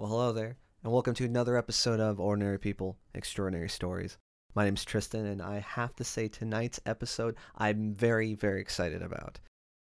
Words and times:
Well, 0.00 0.10
hello 0.10 0.30
there, 0.30 0.56
and 0.84 0.92
welcome 0.92 1.14
to 1.14 1.24
another 1.24 1.56
episode 1.56 1.98
of 1.98 2.20
Ordinary 2.20 2.60
People, 2.60 2.98
Extraordinary 3.16 3.68
Stories. 3.68 4.16
My 4.54 4.64
name's 4.64 4.84
Tristan, 4.84 5.26
and 5.26 5.42
I 5.42 5.58
have 5.58 5.96
to 5.96 6.04
say 6.04 6.28
tonight's 6.28 6.78
episode 6.86 7.34
I'm 7.56 7.94
very, 7.94 8.34
very 8.34 8.60
excited 8.60 9.02
about. 9.02 9.40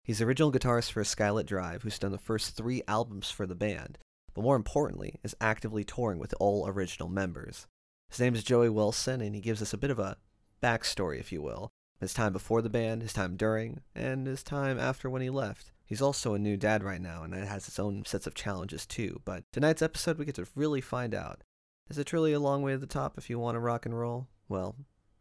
He's 0.02 0.18
the 0.18 0.24
original 0.24 0.50
guitarist 0.50 0.90
for 0.90 1.04
Skylit 1.04 1.46
Drive, 1.46 1.84
who's 1.84 2.00
done 2.00 2.10
the 2.10 2.18
first 2.18 2.56
three 2.56 2.82
albums 2.88 3.30
for 3.30 3.46
the 3.46 3.54
band, 3.54 3.96
but 4.34 4.42
more 4.42 4.56
importantly, 4.56 5.20
is 5.22 5.37
actively 5.40 5.85
touring 5.85 6.19
with 6.19 6.34
all 6.40 6.66
original 6.66 7.08
members. 7.08 7.69
His 8.10 8.19
name 8.19 8.34
is 8.34 8.42
Joey 8.42 8.71
Wilson, 8.71 9.21
and 9.21 9.37
he 9.37 9.40
gives 9.40 9.62
us 9.62 9.72
a 9.72 9.78
bit 9.78 9.92
of 9.92 10.00
a 10.00 10.16
backstory, 10.60 11.21
if 11.21 11.30
you 11.30 11.40
will. 11.40 11.71
His 12.00 12.12
time 12.12 12.32
before 12.32 12.60
the 12.60 12.69
band, 12.69 13.03
his 13.03 13.12
time 13.12 13.37
during, 13.37 13.82
and 13.94 14.26
his 14.26 14.42
time 14.42 14.80
after 14.80 15.08
when 15.08 15.22
he 15.22 15.30
left. 15.30 15.71
He's 15.93 16.01
also 16.01 16.33
a 16.33 16.38
new 16.38 16.56
dad 16.56 16.83
right 16.83 17.02
now, 17.02 17.23
and 17.23 17.34
that 17.34 17.47
has 17.47 17.69
its 17.69 17.79
own 17.79 18.06
sets 18.06 18.27
of 18.27 18.33
challenges 18.33 18.87
too. 18.87 19.20
But 19.27 19.45
tonight's 19.52 19.83
episode, 19.83 20.16
we 20.16 20.24
get 20.24 20.37
to 20.37 20.48
really 20.55 20.80
find 20.80 21.15
out. 21.15 21.45
Is 21.91 21.98
it 21.98 22.05
truly 22.05 22.33
a 22.33 22.41
long 22.41 22.62
way 22.62 22.73
to 22.73 22.78
the 22.78 22.87
top 22.87 23.19
if 23.19 23.28
you 23.28 23.38
want 23.38 23.56
to 23.56 23.60
rock 23.60 23.84
and 23.84 23.95
roll? 23.95 24.27
Well, 24.48 24.74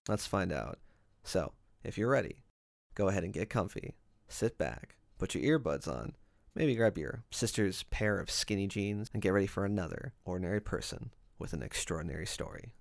let's 0.08 0.26
find 0.26 0.54
out. 0.54 0.80
So, 1.26 1.52
if 1.84 1.98
you're 1.98 2.10
ready, 2.10 2.46
go 2.96 3.10
ahead 3.10 3.26
and 3.26 3.34
get 3.34 3.50
comfy, 3.50 3.96
sit 4.30 4.58
back, 4.58 4.96
put 5.18 5.36
your 5.36 5.60
earbuds 5.60 5.90
on, 5.90 6.14
maybe 6.56 6.74
grab 6.74 6.98
your 6.98 7.26
sister's 7.32 7.84
pair 7.84 8.18
of 8.18 8.32
skinny 8.32 8.68
jeans, 8.68 9.10
and 9.12 9.22
get 9.22 9.34
ready 9.34 9.48
for 9.48 9.66
another 9.66 10.14
ordinary 10.24 10.62
person 10.62 11.12
with 11.38 11.52
an 11.52 11.62
extraordinary 11.62 12.26
story. 12.26 12.72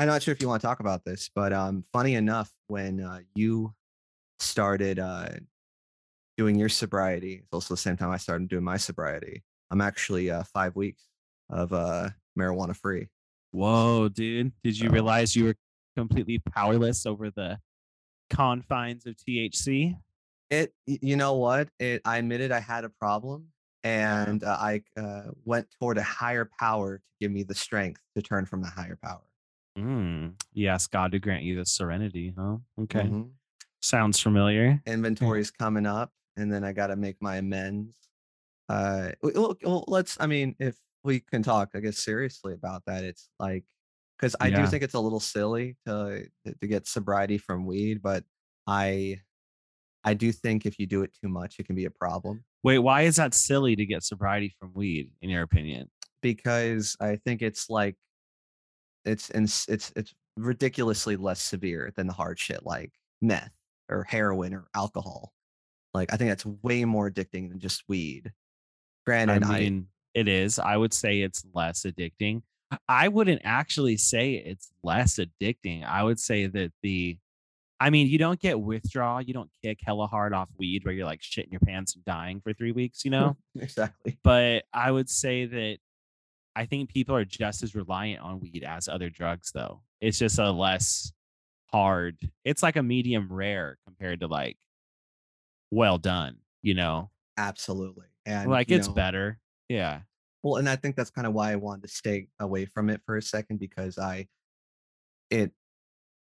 I'm 0.00 0.06
not 0.06 0.22
sure 0.22 0.32
if 0.32 0.40
you 0.40 0.48
want 0.48 0.62
to 0.62 0.66
talk 0.66 0.80
about 0.80 1.04
this, 1.04 1.28
but 1.34 1.52
um, 1.52 1.84
funny 1.92 2.14
enough, 2.14 2.50
when 2.68 3.02
uh, 3.02 3.18
you 3.34 3.74
started 4.38 4.98
uh, 4.98 5.28
doing 6.38 6.56
your 6.56 6.70
sobriety, 6.70 7.42
it's 7.42 7.52
also 7.52 7.74
the 7.74 7.78
same 7.78 7.98
time 7.98 8.08
I 8.08 8.16
started 8.16 8.48
doing 8.48 8.64
my 8.64 8.78
sobriety. 8.78 9.42
I'm 9.70 9.82
actually 9.82 10.30
uh, 10.30 10.44
five 10.44 10.74
weeks 10.74 11.02
of 11.50 11.74
uh, 11.74 12.08
marijuana 12.38 12.74
free. 12.74 13.08
Whoa, 13.50 14.08
dude. 14.08 14.52
Did 14.64 14.78
you 14.78 14.88
realize 14.88 15.36
you 15.36 15.44
were 15.44 15.56
completely 15.94 16.38
powerless 16.38 17.04
over 17.04 17.30
the 17.30 17.58
confines 18.30 19.04
of 19.04 19.16
THC? 19.16 19.98
It, 20.48 20.72
you 20.86 21.16
know 21.16 21.34
what? 21.34 21.68
It, 21.78 22.00
I 22.06 22.16
admitted 22.16 22.52
I 22.52 22.60
had 22.60 22.84
a 22.84 22.88
problem, 22.88 23.48
and 23.84 24.44
uh, 24.44 24.56
I 24.58 24.80
uh, 24.96 25.32
went 25.44 25.66
toward 25.78 25.98
a 25.98 26.02
higher 26.02 26.48
power 26.58 26.96
to 26.96 27.02
give 27.20 27.30
me 27.30 27.42
the 27.42 27.54
strength 27.54 28.00
to 28.16 28.22
turn 28.22 28.46
from 28.46 28.62
the 28.62 28.70
higher 28.70 28.98
power. 29.04 29.20
Mm. 29.80 30.34
You 30.52 30.68
asked 30.68 30.90
God 30.90 31.12
to 31.12 31.18
grant 31.18 31.42
you 31.42 31.56
the 31.56 31.66
serenity, 31.66 32.34
huh? 32.36 32.58
Okay. 32.82 33.00
Mhm. 33.00 33.30
Sounds 33.80 34.20
familiar. 34.20 34.82
Inventory's 34.86 35.50
coming 35.50 35.86
up, 35.86 36.12
and 36.36 36.52
then 36.52 36.64
I 36.64 36.72
got 36.72 36.88
to 36.88 36.96
make 36.96 37.16
my 37.20 37.36
amends. 37.36 37.96
Uh, 38.68 39.12
well, 39.22 39.56
well, 39.62 39.84
let's. 39.88 40.16
I 40.20 40.26
mean, 40.26 40.54
if 40.58 40.76
we 41.02 41.20
can 41.20 41.42
talk, 41.42 41.70
I 41.74 41.80
guess 41.80 41.98
seriously 41.98 42.52
about 42.52 42.84
that, 42.86 43.04
it's 43.04 43.28
like 43.38 43.64
because 44.18 44.36
I 44.38 44.50
do 44.50 44.66
think 44.66 44.82
it's 44.82 44.94
a 44.94 45.00
little 45.00 45.20
silly 45.20 45.76
to 45.86 46.26
to 46.46 46.66
get 46.66 46.86
sobriety 46.86 47.38
from 47.38 47.64
weed, 47.64 48.02
but 48.02 48.24
I 48.66 49.20
I 50.04 50.14
do 50.14 50.30
think 50.30 50.66
if 50.66 50.78
you 50.78 50.86
do 50.86 51.02
it 51.02 51.16
too 51.22 51.28
much, 51.28 51.58
it 51.58 51.66
can 51.66 51.74
be 51.74 51.86
a 51.86 51.90
problem 51.90 52.44
Wait, 52.62 52.78
why 52.78 53.02
is 53.02 53.16
that 53.16 53.32
silly 53.32 53.74
to 53.74 53.86
get 53.86 54.02
sobriety 54.02 54.54
from 54.58 54.72
weed, 54.74 55.10
in 55.22 55.30
your 55.30 55.42
opinion? 55.42 55.88
because 56.22 56.98
I 57.00 57.16
think 57.16 57.40
it's 57.40 57.70
like 57.70 57.96
it's 59.04 59.30
ins- 59.30 59.66
it's 59.68 59.92
it's 59.96 60.14
ridiculously 60.36 61.16
less 61.16 61.42
severe 61.42 61.92
than 61.96 62.06
the 62.06 62.12
hard 62.12 62.38
shit 62.38 62.64
like 62.64 62.92
meth 63.20 63.52
or 63.88 64.04
heroin 64.04 64.54
or 64.54 64.66
alcohol. 64.74 65.32
Like 65.92 66.12
I 66.12 66.16
think 66.16 66.30
that's 66.30 66.46
way 66.46 66.84
more 66.84 67.10
addicting 67.10 67.48
than 67.50 67.58
just 67.58 67.82
weed. 67.88 68.32
Granted, 69.06 69.44
I 69.44 69.56
I, 69.56 69.60
mean, 69.60 69.86
it 70.14 70.28
is. 70.28 70.58
I 70.58 70.76
would 70.76 70.94
say 70.94 71.20
it's 71.20 71.44
less 71.52 71.82
addicting. 71.82 72.42
I 72.88 73.08
wouldn't 73.08 73.42
actually 73.44 73.96
say 73.96 74.34
it's 74.34 74.70
less 74.82 75.18
addicting. 75.18 75.84
I 75.84 76.04
would 76.04 76.20
say 76.20 76.46
that 76.46 76.72
the, 76.82 77.18
I 77.80 77.90
mean, 77.90 78.06
you 78.06 78.18
don't 78.18 78.38
get 78.38 78.60
withdrawal. 78.60 79.20
You 79.20 79.34
don't 79.34 79.50
kick 79.62 79.80
hella 79.84 80.06
hard 80.06 80.32
off 80.32 80.48
weed 80.56 80.84
where 80.84 80.94
you're 80.94 81.06
like 81.06 81.20
shitting 81.20 81.50
your 81.50 81.60
pants 81.60 81.96
and 81.96 82.04
dying 82.04 82.40
for 82.40 82.52
three 82.52 82.70
weeks, 82.72 83.04
you 83.04 83.10
know? 83.10 83.36
exactly. 83.58 84.18
but 84.22 84.64
I 84.72 84.90
would 84.90 85.10
say 85.10 85.46
that 85.46 85.78
I 86.56 86.66
think 86.66 86.90
people 86.90 87.14
are 87.14 87.24
just 87.24 87.62
as 87.62 87.74
reliant 87.74 88.22
on 88.22 88.40
weed 88.40 88.64
as 88.64 88.88
other 88.88 89.08
drugs, 89.10 89.52
though. 89.52 89.82
It's 90.00 90.18
just 90.18 90.38
a 90.38 90.50
less 90.50 91.12
hard, 91.72 92.16
it's 92.44 92.62
like 92.62 92.76
a 92.76 92.82
medium 92.82 93.28
rare 93.30 93.78
compared 93.86 94.20
to 94.20 94.26
like 94.26 94.56
well 95.70 95.98
done, 95.98 96.36
you 96.62 96.74
know? 96.74 97.10
Absolutely. 97.36 98.06
And 98.26 98.50
like 98.50 98.70
it's 98.70 98.88
know, 98.88 98.94
better. 98.94 99.38
Yeah. 99.68 100.00
Well, 100.42 100.56
and 100.56 100.68
I 100.68 100.76
think 100.76 100.96
that's 100.96 101.10
kind 101.10 101.26
of 101.26 101.32
why 101.32 101.52
I 101.52 101.56
wanted 101.56 101.82
to 101.82 101.88
stay 101.88 102.28
away 102.38 102.66
from 102.66 102.90
it 102.90 103.00
for 103.04 103.16
a 103.16 103.22
second 103.22 103.58
because 103.60 103.98
I 103.98 104.26
it 105.30 105.52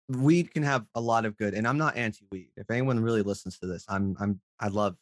weed 0.09 0.53
can 0.53 0.63
have 0.63 0.85
a 0.95 1.01
lot 1.01 1.25
of 1.25 1.37
good 1.37 1.53
and 1.53 1.67
I'm 1.67 1.77
not 1.77 1.97
anti-weed. 1.97 2.51
If 2.55 2.69
anyone 2.69 2.99
really 2.99 3.21
listens 3.21 3.59
to 3.59 3.67
this, 3.67 3.85
I'm 3.87 4.15
I'm 4.19 4.39
I 4.59 4.67
love 4.67 4.95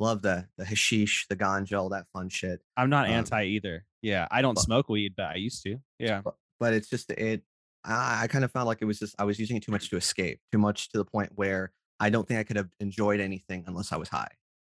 love 0.00 0.22
the 0.22 0.46
the 0.58 0.64
hashish, 0.64 1.26
the 1.28 1.36
ganja, 1.36 1.78
all 1.78 1.90
that 1.90 2.06
fun 2.12 2.28
shit. 2.28 2.60
I'm 2.76 2.90
not 2.90 3.06
Um, 3.06 3.12
anti 3.12 3.44
either. 3.44 3.84
Yeah. 4.04 4.28
I 4.30 4.42
don't 4.42 4.54
but- 4.54 4.62
smoke 4.62 4.88
weed, 4.88 5.14
but 5.16 5.26
I 5.26 5.36
used 5.36 5.62
to. 5.64 5.78
Yeah. 5.98 6.20
but, 6.24 6.34
but 6.60 6.74
it's 6.74 6.88
just 6.88 7.10
it 7.10 7.42
I, 7.84 8.22
I 8.22 8.26
kind 8.28 8.44
of 8.44 8.52
felt 8.52 8.66
like 8.66 8.78
it 8.80 8.84
was 8.86 8.98
just 8.98 9.14
I 9.18 9.24
was 9.24 9.38
using 9.38 9.56
it 9.56 9.62
too 9.62 9.72
much 9.72 9.90
to 9.90 9.96
escape, 9.96 10.40
too 10.52 10.58
much 10.58 10.90
to 10.90 10.98
the 10.98 11.04
point 11.04 11.32
where 11.34 11.72
I 12.00 12.10
don't 12.10 12.26
think 12.26 12.40
I 12.40 12.44
could 12.44 12.56
have 12.56 12.68
enjoyed 12.80 13.20
anything 13.20 13.64
unless 13.66 13.92
I 13.92 13.96
was 13.96 14.08
high. 14.08 14.30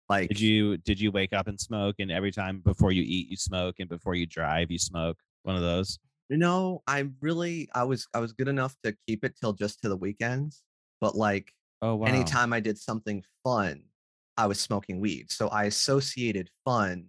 Like 0.08 0.28
Did 0.28 0.40
you 0.40 0.76
did 0.78 1.00
you 1.00 1.10
wake 1.10 1.32
up 1.32 1.48
and 1.48 1.58
smoke 1.58 1.96
and 1.98 2.10
every 2.10 2.30
time 2.32 2.60
before 2.64 2.92
you 2.92 3.02
eat 3.02 3.28
you 3.30 3.36
smoke 3.36 3.76
and 3.78 3.88
before 3.88 4.14
you 4.14 4.26
drive 4.26 4.70
you 4.70 4.78
smoke? 4.78 5.16
One 5.42 5.56
of 5.56 5.62
those. 5.62 5.98
No, 6.30 6.82
I 6.86 7.08
really 7.20 7.68
I 7.74 7.84
was 7.84 8.06
I 8.14 8.20
was 8.20 8.32
good 8.32 8.48
enough 8.48 8.74
to 8.84 8.94
keep 9.06 9.24
it 9.24 9.36
till 9.40 9.52
just 9.52 9.80
to 9.82 9.88
the 9.88 9.96
weekends, 9.96 10.62
but 11.00 11.14
like 11.14 11.52
Oh 11.82 11.96
wow. 11.96 12.06
anytime 12.06 12.52
I 12.52 12.60
did 12.60 12.78
something 12.78 13.22
fun, 13.42 13.82
I 14.36 14.46
was 14.46 14.60
smoking 14.60 15.00
weed. 15.00 15.30
So 15.30 15.48
I 15.48 15.64
associated 15.64 16.50
fun 16.64 17.06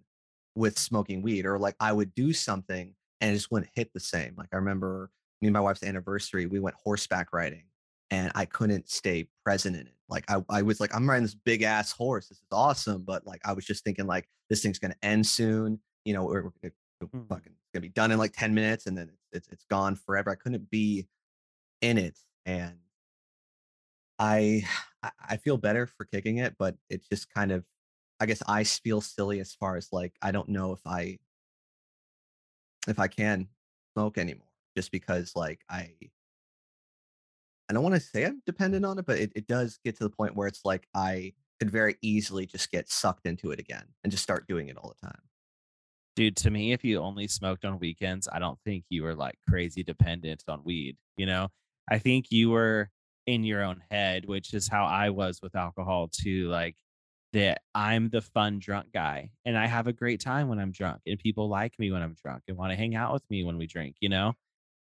with 0.56 0.78
smoking 0.80 1.22
weed, 1.22 1.46
or 1.46 1.60
like 1.60 1.76
I 1.80 1.92
would 1.94 2.14
do 2.16 2.34
something 2.34 2.96
and 3.22 3.32
it 3.32 3.36
just 3.36 3.52
wouldn't 3.52 3.72
hit 3.76 3.94
the 3.94 4.00
same. 4.00 4.36
Like 4.38 4.50
I 4.54 4.58
remember 4.58 5.12
me 5.42 5.48
and 5.48 5.54
my 5.54 5.60
wife's 5.60 5.84
anniversary, 5.84 6.46
we 6.46 6.60
went 6.60 6.76
horseback 6.82 7.34
riding 7.34 7.66
and 8.12 8.32
I 8.36 8.46
couldn't 8.46 8.90
stay 8.90 9.28
present 9.44 9.76
in 9.76 9.88
it. 9.88 9.94
Like 10.10 10.26
I, 10.30 10.44
I 10.50 10.62
was 10.62 10.80
like, 10.80 10.96
I'm 10.96 11.10
riding 11.10 11.24
this 11.24 11.36
big 11.36 11.64
ass 11.64 11.92
horse. 11.92 12.28
This 12.30 12.38
is 12.40 12.46
awesome. 12.52 13.04
But 13.04 13.26
like 13.26 13.42
I 13.46 13.54
was 13.54 13.66
just 13.66 13.84
thinking 13.84 14.06
like 14.08 14.28
this 14.50 14.62
thing's 14.62 14.80
gonna 14.80 14.96
end 15.04 15.26
soon, 15.28 15.80
you 16.06 16.14
know, 16.14 16.28
or 16.30 16.54
it, 16.62 16.68
it- 16.68 16.74
Mhm. 17.04 17.28
fucking 17.28 17.52
it's 17.52 17.72
gonna 17.74 17.82
be 17.82 17.90
done 17.90 18.12
in 18.12 18.18
like 18.18 18.32
10 18.32 18.54
minutes 18.54 18.86
and 18.86 18.98
then 18.98 19.10
it's, 19.10 19.28
it's 19.34 19.48
it's 19.50 19.66
gone 19.66 19.96
forever. 19.98 20.30
I 20.30 20.36
couldn't 20.36 20.70
be 20.70 21.08
in 21.82 21.98
it. 21.98 22.18
And 22.46 22.80
I 24.20 24.64
I- 25.04 25.12
I 25.30 25.38
feel 25.38 25.58
better 25.58 25.86
for 25.88 26.06
kicking 26.06 26.38
it, 26.40 26.56
but 26.58 26.78
it's 26.90 27.08
just 27.08 27.32
kind 27.32 27.52
of 27.52 27.64
I 28.20 28.26
guess 28.26 28.42
I 28.48 28.64
feel 28.64 29.02
silly 29.02 29.40
as 29.40 29.54
far 29.54 29.76
as 29.78 29.90
like 29.92 30.14
I 30.22 30.32
don't 30.32 30.50
know 30.50 30.72
if 30.74 30.86
I 30.86 31.18
if 32.88 33.00
I 33.00 33.08
can 33.08 33.48
smoke 33.94 34.18
anymore 34.18 34.48
just 34.76 34.92
because 34.92 35.36
like 35.36 35.62
I 35.70 35.92
I 37.70 37.74
don't 37.74 37.84
want 37.84 37.96
to 37.96 38.02
say 38.02 38.26
I'm 38.26 38.42
dependent 38.46 38.86
on 38.86 39.00
it, 39.00 39.06
but 39.08 39.18
it, 39.18 39.32
it 39.36 39.48
does 39.48 39.80
get 39.84 39.98
to 39.98 40.04
the 40.04 40.10
point 40.10 40.36
where 40.36 40.48
it's 40.48 40.64
like 40.66 40.88
I 40.94 41.34
could 41.60 41.72
very 41.72 41.96
easily 42.02 42.46
just 42.46 42.72
get 42.72 42.90
sucked 42.90 43.26
into 43.26 43.52
it 43.52 43.60
again 43.60 43.86
and 44.04 44.12
just 44.12 44.24
start 44.24 44.48
doing 44.48 44.68
it 44.68 44.78
all 44.78 44.94
the 45.00 45.08
time. 45.08 45.22
dude 46.16 46.36
to 46.38 46.50
me 46.50 46.74
if 46.74 46.84
you 46.84 47.00
only 47.00 47.28
smoked 47.28 47.66
on 47.66 47.80
weekends 47.80 48.28
i 48.32 48.40
don't 48.40 48.60
think 48.66 48.84
you 48.90 49.04
were 49.04 49.16
like 49.16 49.36
crazy 49.48 49.84
dependent 49.84 50.44
on 50.48 50.62
weed 50.64 50.98
you 51.18 51.26
know 51.26 51.48
i 51.90 51.98
think 51.98 52.26
you 52.30 52.50
were 52.50 52.90
in 53.28 53.44
your 53.44 53.64
own 53.64 53.82
head 53.90 54.26
which 54.26 54.54
is 54.54 54.68
how 54.68 54.86
i 54.86 55.10
was 55.10 55.40
with 55.42 55.56
alcohol 55.56 56.08
too 56.10 56.48
like 56.50 56.76
that 57.36 57.62
i'm 57.76 58.10
the 58.10 58.22
fun 58.22 58.60
drunk 58.60 58.88
guy 58.94 59.30
and 59.46 59.58
i 59.58 59.66
have 59.68 59.88
a 59.88 59.94
great 59.94 60.20
time 60.20 60.48
when 60.48 60.60
i'm 60.60 60.72
drunk 60.72 61.02
and 61.06 61.20
people 61.20 61.48
like 61.48 61.78
me 61.78 61.92
when 61.92 62.02
i'm 62.02 62.16
drunk 62.24 62.42
and 62.48 62.58
want 62.58 62.72
to 62.72 62.76
hang 62.76 62.96
out 62.96 63.14
with 63.14 63.24
me 63.30 63.44
when 63.44 63.58
we 63.58 63.68
drink 63.68 63.96
you 64.00 64.10
know 64.10 64.34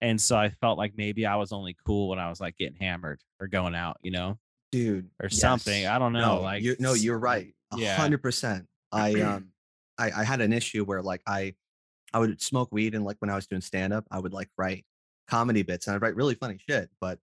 and 0.01 0.21
so 0.21 0.37
i 0.37 0.49
felt 0.49 0.79
like 0.79 0.93
maybe 0.97 1.27
i 1.27 1.37
was 1.37 1.53
only 1.53 1.77
cool 1.87 2.09
when 2.09 2.19
i 2.19 2.29
was 2.29 2.41
like 2.41 2.57
getting 2.57 2.79
hammered 2.79 3.21
or 3.41 3.47
going 3.47 3.75
out 3.75 3.97
you 4.03 4.11
know 4.11 4.39
dude, 4.73 5.11
or 5.23 5.29
yes. 5.31 5.41
something. 5.41 5.87
I 5.87 5.99
don't 5.99 6.13
know. 6.13 6.37
No, 6.37 6.41
like 6.41 6.63
you, 6.63 6.77
no, 6.79 6.95
you're 6.95 7.19
right. 7.19 7.55
Yeah. 7.77 7.97
hundred 7.97 8.23
percent. 8.23 8.67
I 8.93 9.13
um, 9.21 9.49
I, 9.99 10.11
I 10.11 10.25
had 10.25 10.41
an 10.41 10.53
issue 10.53 10.85
where 10.85 11.03
like 11.03 11.23
I, 11.27 11.55
I 12.13 12.19
would 12.19 12.41
smoke 12.41 12.69
weed 12.73 12.95
and 12.95 13.05
like 13.05 13.17
when 13.21 13.31
I 13.31 13.35
was 13.35 13.47
doing 13.47 13.63
stand 13.63 13.93
up, 13.93 14.05
I 14.11 14.19
would 14.19 14.33
like 14.33 14.49
write 14.57 14.85
comedy 15.29 15.63
bits 15.63 15.87
and 15.87 15.97
I'd 15.97 16.03
write 16.03 16.17
really 16.17 16.35
funny 16.35 16.59
shit. 16.69 16.91
But 17.01 17.19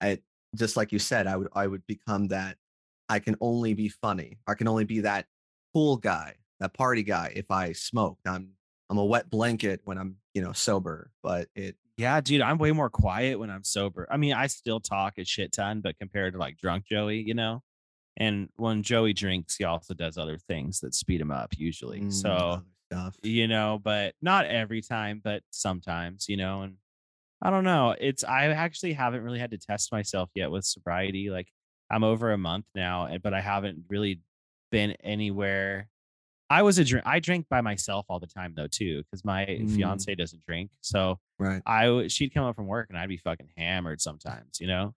I 0.00 0.18
just 0.56 0.76
like 0.76 0.92
you 0.92 0.98
said, 0.98 1.26
I 1.26 1.36
would 1.36 1.48
I 1.54 1.66
would 1.66 1.86
become 1.86 2.28
that. 2.28 2.56
I 3.08 3.18
can 3.18 3.36
only 3.40 3.74
be 3.74 3.88
funny. 3.88 4.38
I 4.46 4.54
can 4.54 4.68
only 4.68 4.84
be 4.84 5.00
that 5.00 5.26
cool 5.74 5.96
guy, 5.96 6.34
that 6.60 6.74
party 6.74 7.02
guy 7.02 7.32
if 7.34 7.50
I 7.50 7.72
smoke. 7.72 8.18
I'm 8.26 8.50
I'm 8.90 8.98
a 8.98 9.04
wet 9.04 9.30
blanket 9.30 9.80
when 9.84 9.98
I'm 9.98 10.16
you 10.34 10.42
know 10.42 10.52
sober. 10.52 11.10
But 11.22 11.48
it 11.54 11.76
Yeah, 11.96 12.20
dude, 12.20 12.40
I'm 12.40 12.58
way 12.58 12.72
more 12.72 12.90
quiet 12.90 13.38
when 13.38 13.50
I'm 13.50 13.64
sober. 13.64 14.06
I 14.10 14.16
mean, 14.16 14.34
I 14.34 14.46
still 14.46 14.80
talk 14.80 15.18
a 15.18 15.24
shit 15.24 15.52
ton, 15.52 15.80
but 15.80 15.98
compared 15.98 16.34
to 16.34 16.38
like 16.38 16.58
drunk 16.58 16.86
Joey, 16.86 17.22
you 17.26 17.34
know. 17.34 17.62
And 18.16 18.48
when 18.56 18.82
Joey 18.82 19.12
drinks, 19.12 19.56
he 19.56 19.64
also 19.64 19.94
does 19.94 20.18
other 20.18 20.38
things 20.38 20.80
that 20.80 20.94
speed 20.94 21.20
him 21.20 21.30
up 21.30 21.54
usually. 21.56 22.00
mm, 22.00 22.12
So, 22.12 22.62
stuff. 22.90 23.16
you 23.22 23.46
know, 23.46 23.78
but 23.82 24.14
not 24.20 24.46
every 24.46 24.82
time, 24.82 25.20
but 25.22 25.42
sometimes, 25.50 26.28
you 26.28 26.36
know, 26.36 26.62
and 26.62 26.76
I 27.40 27.50
don't 27.50 27.64
know. 27.64 27.94
It's 27.98 28.24
I 28.24 28.46
actually 28.48 28.94
haven't 28.94 29.22
really 29.22 29.38
had 29.38 29.52
to 29.52 29.58
test 29.58 29.92
myself 29.92 30.30
yet 30.34 30.50
with 30.50 30.64
sobriety. 30.64 31.30
Like 31.30 31.46
I'm 31.90 32.04
over 32.04 32.32
a 32.32 32.38
month 32.38 32.66
now, 32.74 33.06
and- 33.06 33.22
but 33.22 33.32
I 33.34 33.40
haven't 33.40 33.84
really 33.88 34.20
been 34.70 34.92
anywhere. 35.02 35.88
I 36.50 36.62
was 36.62 36.78
a 36.78 36.84
drink. 36.84 37.06
I 37.06 37.20
drink 37.20 37.46
by 37.50 37.60
myself 37.60 38.06
all 38.08 38.18
the 38.20 38.26
time 38.26 38.54
though 38.56 38.66
too, 38.68 39.02
because 39.04 39.24
my 39.24 39.44
Mm. 39.46 39.74
fiance 39.76 40.14
doesn't 40.14 40.44
drink. 40.46 40.70
So 40.80 41.18
Right. 41.38 41.62
I 41.66 41.84
w- 41.86 42.08
she'd 42.08 42.30
come 42.32 42.44
up 42.44 42.56
from 42.56 42.66
work 42.66 42.88
and 42.88 42.98
I'd 42.98 43.08
be 43.08 43.18
fucking 43.18 43.50
hammered 43.56 44.00
sometimes, 44.00 44.60
you 44.60 44.66
know. 44.66 44.94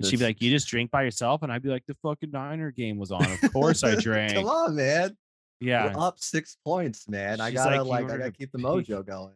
And 0.00 0.08
she'd 0.08 0.18
be 0.18 0.24
like, 0.24 0.40
"You 0.42 0.50
just 0.50 0.66
drink 0.66 0.90
by 0.90 1.02
yourself," 1.04 1.42
and 1.42 1.52
I'd 1.52 1.62
be 1.62 1.68
like, 1.68 1.84
"The 1.86 1.94
fucking 2.02 2.30
Niner 2.30 2.70
game 2.70 2.96
was 2.98 3.12
on. 3.12 3.24
Of 3.30 3.52
course 3.52 3.84
I 3.84 3.94
drank." 4.00 4.32
Come 4.34 4.46
on, 4.46 4.74
man. 4.76 5.16
Yeah, 5.60 5.94
We're 5.94 6.02
up 6.08 6.18
six 6.18 6.56
points, 6.64 7.08
man. 7.08 7.40
I 7.40 7.50
gotta 7.50 7.82
like, 7.84 8.02
like, 8.04 8.12
I 8.14 8.18
gotta 8.18 8.32
keep 8.32 8.50
the 8.50 8.58
mojo 8.58 9.06
going. 9.06 9.34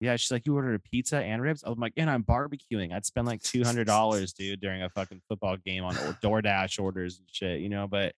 Yeah. 0.00 0.16
She's 0.16 0.30
like, 0.30 0.46
"You 0.46 0.54
ordered 0.56 0.74
a 0.74 0.78
pizza 0.78 1.18
and 1.18 1.40
ribs." 1.42 1.62
I'm 1.64 1.78
like, 1.78 1.94
"And 1.96 2.10
I'm 2.10 2.22
barbecuing. 2.24 2.92
I'd 2.92 3.06
spend 3.06 3.26
like 3.26 3.42
two 3.42 3.64
hundred 3.64 3.86
dollars, 3.86 4.32
dude, 4.32 4.60
during 4.60 4.82
a 4.82 4.90
fucking 4.90 5.22
football 5.28 5.56
game 5.56 5.84
on 5.84 5.96
or- 5.96 6.18
DoorDash 6.22 6.82
orders 6.82 7.18
and 7.18 7.26
shit, 7.30 7.60
you 7.60 7.68
know." 7.68 7.86
But, 7.86 8.14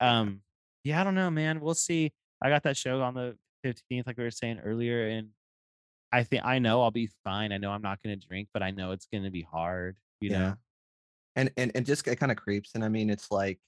um, 0.00 0.42
yeah, 0.84 1.00
I 1.00 1.04
don't 1.04 1.14
know, 1.14 1.30
man. 1.30 1.60
We'll 1.60 1.74
see. 1.74 2.12
I 2.42 2.48
got 2.48 2.62
that 2.64 2.76
show 2.76 3.00
on 3.02 3.14
the 3.14 3.36
15th, 3.64 4.06
like 4.06 4.18
we 4.18 4.24
were 4.24 4.30
saying 4.30 4.60
earlier, 4.60 5.08
and 5.08 5.28
I 6.12 6.22
think 6.22 6.44
I 6.44 6.58
know 6.58 6.82
I'll 6.82 6.90
be 6.90 7.10
fine. 7.24 7.52
I 7.52 7.58
know 7.58 7.70
I'm 7.70 7.82
not 7.82 8.02
going 8.02 8.18
to 8.18 8.26
drink, 8.26 8.48
but 8.52 8.62
I 8.62 8.70
know 8.70 8.92
it's 8.92 9.06
going 9.12 9.24
to 9.24 9.30
be 9.30 9.42
hard, 9.42 9.96
you 10.20 10.30
know. 10.30 10.54
And 11.34 11.50
and 11.56 11.72
and 11.74 11.84
just 11.84 12.06
it 12.06 12.16
kind 12.16 12.32
of 12.32 12.38
creeps. 12.38 12.70
And 12.74 12.84
I 12.84 12.88
mean, 12.88 13.10
it's 13.10 13.30
like 13.30 13.58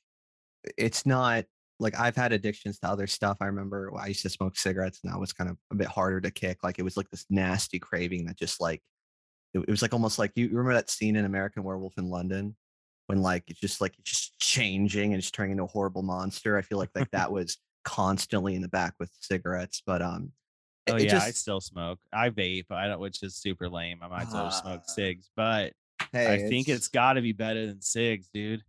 it's 0.77 1.05
not 1.05 1.45
like 1.81 1.99
I've 1.99 2.17
had 2.17 2.33
addictions 2.33 2.79
to 2.81 2.89
other 2.89 3.07
stuff. 3.07 3.39
I 3.41 3.47
remember 3.47 3.93
I 3.97 4.09
used 4.09 4.23
to 4.23 4.29
smoke 4.29 4.57
cigarettes 4.57 5.01
and 5.03 5.13
that 5.13 5.19
was 5.19 5.33
kind 5.33 5.49
of 5.51 5.57
a 5.71 5.75
bit 5.75 5.87
harder 5.87 6.21
to 6.21 6.31
kick. 6.31 6.59
Like 6.63 6.79
it 6.79 6.83
was 6.83 6.97
like 6.97 7.09
this 7.11 7.25
nasty 7.31 7.79
craving 7.79 8.27
that 8.27 8.37
just 8.39 8.61
like 8.61 8.83
it, 9.55 9.61
it 9.61 9.71
was 9.71 9.83
like 9.83 9.93
almost 9.93 10.19
like 10.19 10.33
you, 10.35 10.47
you 10.47 10.57
remember 10.57 10.75
that 10.75 10.91
scene 10.91 11.17
in 11.17 11.25
American 11.25 11.63
Werewolf 11.63 11.97
in 11.99 12.09
London 12.11 12.57
when 13.07 13.23
like 13.23 13.45
it's 13.49 13.61
just 13.61 13.81
like 13.81 13.95
it's 13.99 14.11
just 14.11 14.39
changing 14.39 15.13
and 15.13 15.21
it's 15.21 15.31
turning 15.31 15.53
into 15.53 15.65
a 15.65 15.69
horrible 15.69 16.03
monster. 16.03 16.57
I 16.57 16.63
feel 16.63 16.79
like 16.79 16.91
like 16.95 17.11
that 17.13 17.33
was 17.33 17.59
constantly 17.85 18.55
in 18.55 18.63
the 18.63 18.69
back 18.69 18.95
with 18.99 19.11
cigarettes. 19.21 19.83
But 19.87 20.03
um 20.03 20.33
Oh 20.91 20.97
yeah, 20.97 21.11
just 21.11 21.27
I 21.27 21.31
still 21.33 21.61
smoke. 21.61 21.99
I 22.13 22.31
vape. 22.31 22.71
I 22.71 22.89
don't, 22.89 23.01
which 23.01 23.23
is 23.23 23.37
super 23.37 23.69
lame. 23.69 23.99
I 24.03 24.09
might 24.09 24.23
as 24.23 24.33
well 24.33 24.45
just 24.47 24.63
smoke 24.63 24.83
Ah, 24.89 24.91
cigs, 24.91 25.31
but 25.37 25.75
hey, 26.13 26.47
I 26.47 26.49
think 26.49 26.69
it's 26.69 26.89
got 26.89 27.15
to 27.15 27.21
be 27.21 27.33
better 27.33 27.67
than 27.67 27.83
cigs, 27.83 28.29
dude. 28.33 28.63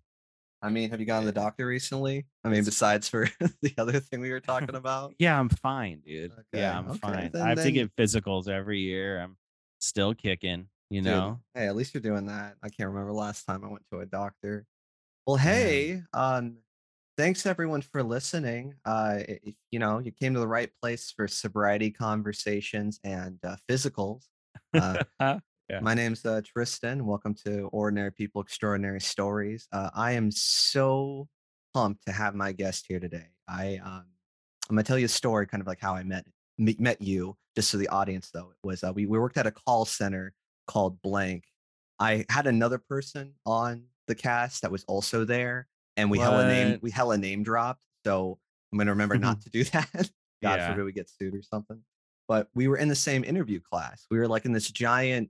I 0.61 0.69
mean, 0.69 0.89
have 0.91 1.00
you 1.00 1.06
gone 1.06 1.21
to 1.21 1.25
the 1.25 1.31
doctor 1.31 1.65
recently? 1.65 2.25
I 2.44 2.50
mean, 2.50 2.63
besides 2.65 3.07
for 3.07 3.29
the 3.61 3.73
other 3.77 4.00
thing 4.00 4.19
we 4.21 4.31
were 4.31 4.39
talking 4.41 4.75
about. 4.75 5.13
Yeah, 5.19 5.39
I'm 5.39 5.50
fine, 5.50 6.01
dude. 6.06 6.31
Okay, 6.31 6.44
Yeah, 6.53 6.77
I'm 6.77 6.89
okay, 6.89 7.00
fine. 7.00 7.29
then- 7.31 7.41
I 7.41 7.50
have 7.50 7.63
to 7.63 7.71
get 7.71 7.95
physicals 7.95 8.47
every 8.50 8.79
year. 8.79 9.19
I'm 9.21 9.38
still 9.79 10.13
kicking. 10.13 10.67
You 10.89 11.01
Dude, 11.01 11.11
know. 11.11 11.39
hey, 11.53 11.67
at 11.67 11.75
least 11.75 11.94
you're 11.94 12.01
doing 12.01 12.25
that. 12.25 12.56
I 12.63 12.69
can't 12.69 12.89
remember 12.89 13.13
last 13.13 13.45
time 13.45 13.63
I 13.63 13.67
went 13.67 13.83
to 13.94 14.00
a 14.00 14.06
doctor. 14.07 14.65
Well, 15.27 15.38
Yeah. 15.38 15.44
hey, 15.44 16.03
um, 16.13 16.57
thanks 17.15 17.45
everyone 17.45 17.81
for 17.83 18.01
listening. 18.01 18.73
Uh, 18.83 19.19
if, 19.27 19.53
you 19.69 19.77
know, 19.77 20.00
you 20.00 20.11
came 20.11 20.33
to 20.33 20.39
the 20.39 20.47
right 20.47 20.71
place 20.81 21.11
for 21.15 21.27
sobriety 21.27 21.91
conversations 21.91 23.00
and 23.03 23.38
uh, 23.45 23.56
physicals. 23.69 24.23
Uh, 24.73 25.03
Yeah. 25.69 25.81
My 25.81 25.94
name's 25.94 26.25
uh, 26.25 26.42
Tristan. 26.44 27.06
Welcome 27.06 27.36
to 27.45 27.69
Ordinary 27.71 28.12
People, 28.12 28.42
Extraordinary 28.42 29.00
Stories. 29.00 29.68
Uh, 29.71 29.89
I 29.94 30.13
am 30.13 30.31
so 30.31 31.27
pumped 31.75 32.06
to 32.07 32.12
have 32.12 32.33
my 32.33 32.51
guest 32.51 32.86
here 32.88 33.00
today. 33.00 33.27
I 33.48 33.80
um, 33.83 34.06
I'm 34.69 34.75
gonna 34.75 34.83
tell 34.83 34.98
you 34.98 35.06
a 35.06 35.10
story, 35.10 35.45
kind 35.45 35.62
of 35.62 35.68
like 35.68 35.80
how 35.80 35.94
I 35.94 36.01
met 36.04 36.25
me- 36.57 36.75
met 36.80 37.01
you, 37.01 37.38
just 37.56 37.69
so 37.69 37.77
the 37.77 37.88
audience 37.89 38.31
though. 38.33 38.50
It 38.63 38.68
was 38.68 38.83
uh, 38.83 38.92
we 38.95 39.06
we 39.06 39.19
worked 39.19 39.38
at 39.38 39.45
a 39.45 39.51
call 39.51 39.86
center 39.86 40.33
called 40.68 41.00
Blank. 41.04 41.44
I 42.00 42.25
had 42.30 42.48
another 42.48 42.80
person 42.80 43.33
on 43.45 43.83
the 44.07 44.16
cast 44.16 44.63
that 44.63 44.71
was 44.71 44.83
also 44.86 45.24
there, 45.24 45.68
and 45.98 46.10
we 46.10 46.18
hella 46.18 46.48
name 46.48 46.80
we 46.81 46.89
hella 46.89 47.18
name 47.19 47.44
dropped. 47.44 47.81
So 48.07 48.39
I'm 48.71 48.80
gonna 48.80 48.89
remember 48.92 49.19
not 49.19 49.42
to 49.42 49.50
do 49.51 49.63
that. 49.66 49.92
God 50.42 50.56
Yeah. 50.60 50.69
forbid 50.71 50.86
we 50.86 50.94
get 50.94 51.12
sued 51.12 51.36
or 51.36 51.44
something. 51.44 51.80
But 52.27 52.48
we 52.56 52.68
were 52.68 52.77
in 52.77 52.88
the 52.88 52.95
same 52.95 53.24
interview 53.24 53.60
class. 53.60 54.06
We 54.10 54.18
were 54.19 54.27
like 54.27 54.45
in 54.45 54.51
this 54.54 54.69
giant, 54.71 55.30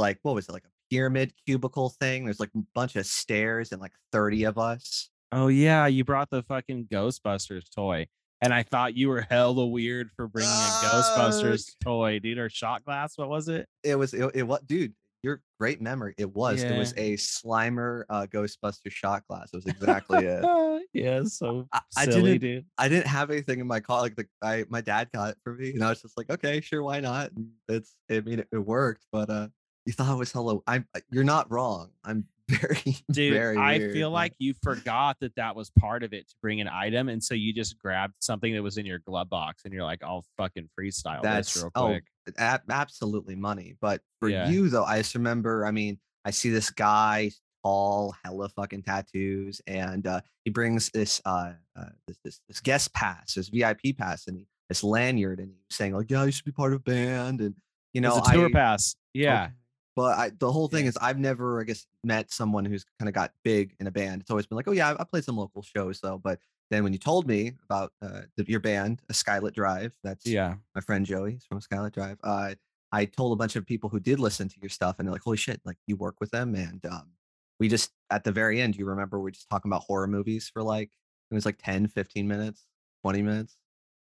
like 0.00 0.18
what 0.22 0.34
was 0.34 0.48
it, 0.48 0.52
like 0.52 0.64
a 0.64 0.70
pyramid 0.90 1.32
cubicle 1.46 1.90
thing? 1.90 2.24
There's 2.24 2.40
like 2.40 2.50
a 2.56 2.62
bunch 2.74 2.96
of 2.96 3.06
stairs 3.06 3.70
and 3.72 3.80
like 3.80 3.92
30 4.12 4.44
of 4.44 4.58
us. 4.58 5.08
Oh 5.32 5.46
yeah, 5.48 5.86
you 5.86 6.04
brought 6.04 6.30
the 6.30 6.42
fucking 6.42 6.88
Ghostbusters 6.90 7.72
toy, 7.74 8.08
and 8.42 8.52
I 8.52 8.64
thought 8.64 8.96
you 8.96 9.08
were 9.08 9.20
hella 9.30 9.66
weird 9.66 10.10
for 10.16 10.26
bringing 10.26 10.50
a 10.50 10.86
Ghostbusters 10.86 11.70
toy, 11.84 12.18
dude. 12.18 12.38
Or 12.38 12.48
shot 12.48 12.84
glass. 12.84 13.16
What 13.16 13.28
was 13.28 13.48
it? 13.48 13.68
It 13.84 13.94
was 13.96 14.12
it, 14.12 14.28
it 14.34 14.42
what 14.42 14.66
dude, 14.66 14.92
your 15.22 15.40
great 15.60 15.80
memory. 15.80 16.14
It 16.18 16.34
was. 16.34 16.62
It 16.74 16.78
was 16.78 16.94
a 16.96 17.12
Slimer 17.16 18.02
uh 18.10 18.26
Ghostbuster 18.26 18.90
shot 18.90 19.22
glass. 19.28 19.50
It 19.52 19.56
was 19.58 19.66
exactly 19.66 20.26
it. 20.26 20.42
yeah, 20.92 21.22
so 21.24 21.68
I- 21.72 21.80
I 21.96 22.04
silly, 22.06 22.38
didn't- 22.38 22.40
dude. 22.40 22.64
I 22.78 22.88
didn't 22.88 23.06
have 23.06 23.30
anything 23.30 23.60
in 23.60 23.66
my 23.68 23.78
car. 23.78 24.00
Like 24.00 24.16
the 24.16 24.26
I 24.42 24.64
my 24.68 24.80
dad 24.80 25.10
got 25.14 25.30
it 25.30 25.38
for 25.44 25.54
me, 25.54 25.70
and 25.74 25.84
I 25.84 25.90
was 25.90 26.02
just 26.02 26.16
like, 26.16 26.28
okay, 26.30 26.60
sure, 26.60 26.82
why 26.82 26.98
not? 26.98 27.30
And 27.32 27.50
It's 27.68 27.94
I 28.10 28.18
mean 28.20 28.40
it, 28.40 28.48
it 28.52 28.58
worked, 28.58 29.06
but 29.12 29.30
uh 29.30 29.46
you 29.86 29.92
thought 29.92 30.12
it 30.12 30.18
was 30.18 30.32
hello. 30.32 30.62
I'm 30.66 30.86
you're 31.10 31.24
not 31.24 31.50
wrong. 31.50 31.90
I'm 32.04 32.26
very 32.48 32.96
Dude, 33.12 33.32
very 33.32 33.56
I 33.56 33.78
weird, 33.78 33.92
feel 33.92 34.10
like 34.10 34.34
you 34.38 34.54
forgot 34.62 35.16
that 35.20 35.34
that 35.36 35.54
was 35.54 35.70
part 35.78 36.02
of 36.02 36.12
it 36.12 36.28
to 36.28 36.34
bring 36.42 36.60
an 36.60 36.68
item, 36.68 37.08
and 37.08 37.22
so 37.22 37.34
you 37.34 37.52
just 37.52 37.78
grabbed 37.78 38.14
something 38.20 38.52
that 38.54 38.62
was 38.62 38.76
in 38.76 38.84
your 38.86 38.98
glove 38.98 39.30
box, 39.30 39.62
and 39.64 39.72
you're 39.72 39.84
like, 39.84 40.02
"I'll 40.02 40.24
fucking 40.36 40.68
freestyle 40.78 41.22
that's 41.22 41.54
this 41.54 41.62
real 41.62 41.70
oh 41.74 41.86
quick." 41.86 42.04
a- 42.38 42.60
absolutely 42.70 43.36
money. 43.36 43.76
But 43.80 44.02
for 44.20 44.28
Yeah. 44.28 44.48
you 44.48 44.68
though, 44.68 44.84
I 44.84 44.98
just 44.98 45.14
remember. 45.14 45.64
I 45.64 45.70
mean, 45.70 45.98
I 46.24 46.30
see 46.30 46.50
this 46.50 46.70
guy 46.70 47.30
tall, 47.64 48.14
hella 48.24 48.48
fucking 48.48 48.82
tattoos, 48.82 49.60
and 49.66 50.06
uh, 50.06 50.20
he 50.44 50.50
brings 50.50 50.90
this 50.90 51.20
uh, 51.24 51.52
uh 51.76 51.84
this, 52.06 52.18
this 52.24 52.40
this 52.48 52.60
guest 52.60 52.92
pass, 52.94 53.34
this 53.34 53.48
VIP 53.48 53.96
pass, 53.96 54.26
and 54.26 54.38
he, 54.38 54.46
this 54.68 54.82
lanyard, 54.82 55.38
and 55.38 55.50
he's 55.50 55.76
saying 55.76 55.94
like, 55.94 56.10
yeah, 56.10 56.24
you 56.24 56.32
should 56.32 56.44
be 56.44 56.52
part 56.52 56.72
of 56.72 56.80
a 56.80 56.82
band, 56.82 57.40
and 57.40 57.54
you 57.92 58.00
know, 58.00 58.18
it's 58.18 58.28
a 58.28 58.32
tour 58.32 58.46
I, 58.46 58.52
pass. 58.52 58.96
Yeah, 59.14 59.44
Okay. 59.44 59.52
But 60.00 60.18
I, 60.18 60.30
the 60.38 60.50
whole 60.50 60.66
thing 60.68 60.84
Yeah. 60.84 60.90
is, 60.90 60.96
I've 60.96 61.18
never, 61.18 61.60
I 61.60 61.64
guess, 61.64 61.86
met 62.02 62.32
someone 62.32 62.64
who's 62.64 62.84
kind 62.98 63.08
of 63.08 63.14
got 63.14 63.32
big 63.44 63.74
in 63.80 63.86
a 63.86 63.90
band. 63.90 64.22
It's 64.22 64.30
always 64.30 64.46
been 64.46 64.56
like, 64.56 64.66
oh 64.66 64.72
yeah, 64.72 64.90
I, 64.90 65.02
I 65.02 65.04
played 65.04 65.24
some 65.24 65.36
local 65.36 65.62
shows 65.62 66.00
though. 66.00 66.18
But 66.18 66.38
then 66.70 66.84
when 66.84 66.92
you 66.94 66.98
told 66.98 67.26
me 67.26 67.52
about 67.64 67.92
uh, 68.00 68.22
the, 68.36 68.44
your 68.48 68.60
band, 68.60 69.02
a 69.10 69.12
Skylit 69.12 69.52
Drive, 69.52 69.92
that's 70.02 70.24
yeah. 70.26 70.54
my 70.74 70.80
friend 70.80 71.04
Joey 71.04 71.38
from 71.48 71.60
Skylit 71.60 71.92
Drive. 71.92 72.16
Uh, 72.24 72.54
I 72.92 73.04
told 73.04 73.32
a 73.32 73.36
bunch 73.36 73.56
of 73.56 73.66
people 73.66 73.90
who 73.90 74.00
did 74.00 74.18
listen 74.18 74.48
to 74.48 74.56
your 74.60 74.70
stuff, 74.70 74.96
and 74.98 75.06
they're 75.06 75.12
like, 75.12 75.22
holy 75.22 75.36
shit, 75.36 75.60
like 75.64 75.76
you 75.86 75.96
work 75.96 76.16
with 76.20 76.30
them. 76.30 76.54
And 76.54 76.84
um, 76.86 77.10
we 77.58 77.68
just 77.68 77.90
at 78.08 78.24
the 78.24 78.32
very 78.32 78.60
end, 78.60 78.76
you 78.76 78.86
remember 78.86 79.20
we 79.20 79.32
just 79.32 79.50
talking 79.50 79.70
about 79.70 79.82
horror 79.82 80.06
movies 80.06 80.50
for 80.52 80.62
like 80.62 80.90
it 81.30 81.34
was 81.34 81.44
like 81.44 81.58
10, 81.62 81.88
15 81.88 82.26
minutes, 82.26 82.66
20 83.02 83.22
minutes. 83.22 83.56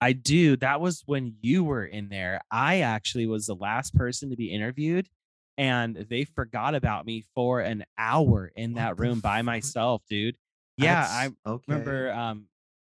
I 0.00 0.12
do. 0.12 0.56
That 0.56 0.80
was 0.82 1.02
when 1.06 1.36
you 1.40 1.64
were 1.64 1.84
in 1.84 2.08
there. 2.10 2.40
I 2.50 2.80
actually 2.80 3.26
was 3.26 3.46
the 3.46 3.54
last 3.54 3.94
person 3.94 4.28
to 4.30 4.36
be 4.36 4.50
interviewed, 4.52 5.08
and 5.58 5.96
they 5.96 6.24
forgot 6.24 6.74
about 6.74 7.06
me 7.06 7.24
for 7.34 7.60
an 7.60 7.84
hour 7.98 8.50
in 8.56 8.72
What 8.74 8.78
that 8.80 8.98
room 9.00 9.20
by 9.20 9.42
myself, 9.42 10.02
dude. 10.08 10.36
Yeah, 10.76 11.00
I 11.08 11.22
That's- 11.28 11.32
okay. 11.46 11.64
remember 11.68 12.12
um 12.12 12.46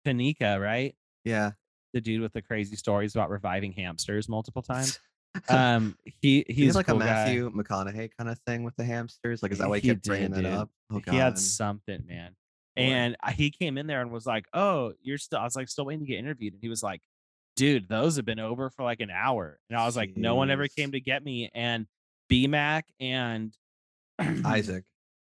Tanika, 0.06 0.62
right? 0.62 0.96
Yeah. 1.26 1.52
The 1.94 2.02
dude 2.02 2.22
with 2.22 2.34
the 2.34 2.42
crazy 2.42 2.76
stories 2.76 3.16
about 3.16 3.30
reviving 3.30 3.72
hamsters 3.74 4.28
multiple 4.30 4.62
times. 4.62 5.00
Um, 5.50 5.98
he 6.22 6.46
He 6.48 6.54
he's 6.66 6.76
like 6.76 6.86
cool 6.86 6.98
a 6.98 7.00
guy. 7.00 7.06
Matthew 7.06 7.50
McConaughey 7.52 8.12
kind 8.16 8.30
of 8.30 8.38
thing 8.46 8.62
with 8.64 8.76
the 8.76 8.84
hamsters. 8.84 9.42
Like, 9.42 9.52
is 9.52 9.58
that 9.58 9.68
why 9.68 9.80
he 9.80 9.88
He 9.88 9.94
kept 9.96 10.06
bringing 10.06 10.30
did, 10.32 10.46
that 10.46 10.50
dude. 10.52 10.60
up? 10.60 10.70
Oh, 10.92 11.02
he 11.10 11.18
had 11.18 11.40
something, 11.40 12.04
man. 12.08 12.36
And 12.76 13.16
I- 13.20 13.32
he 13.32 13.50
came 13.50 13.80
in 13.80 13.88
there 13.88 14.02
and 14.02 14.12
was 14.12 14.28
like, 14.28 14.46
"Oh, 14.54 14.94
you're 15.02 15.18
still." 15.18 15.40
I 15.40 15.44
was 15.44 15.56
like, 15.56 15.70
"Still 15.70 15.86
waiting 15.86 16.02
to 16.02 16.06
get 16.06 16.20
interviewed." 16.20 16.54
And 16.54 16.62
he 16.62 16.70
was 16.70 16.84
like, 16.84 17.02
"Dude, 17.56 17.90
those 17.90 18.16
have 18.18 18.26
been 18.26 18.40
over 18.40 18.70
for 18.70 18.84
like 18.84 19.00
an 19.00 19.10
hour." 19.10 19.60
And 19.72 19.80
I 19.80 19.88
was 19.88 19.98
like, 19.98 20.16
"No 20.16 20.36
one 20.36 20.52
ever 20.52 20.68
came 20.68 20.92
to 20.92 21.00
get 21.00 21.24
me." 21.24 21.50
And 21.56 21.88
BMAC 22.34 22.84
and 23.00 23.54
Isaac. 24.46 24.84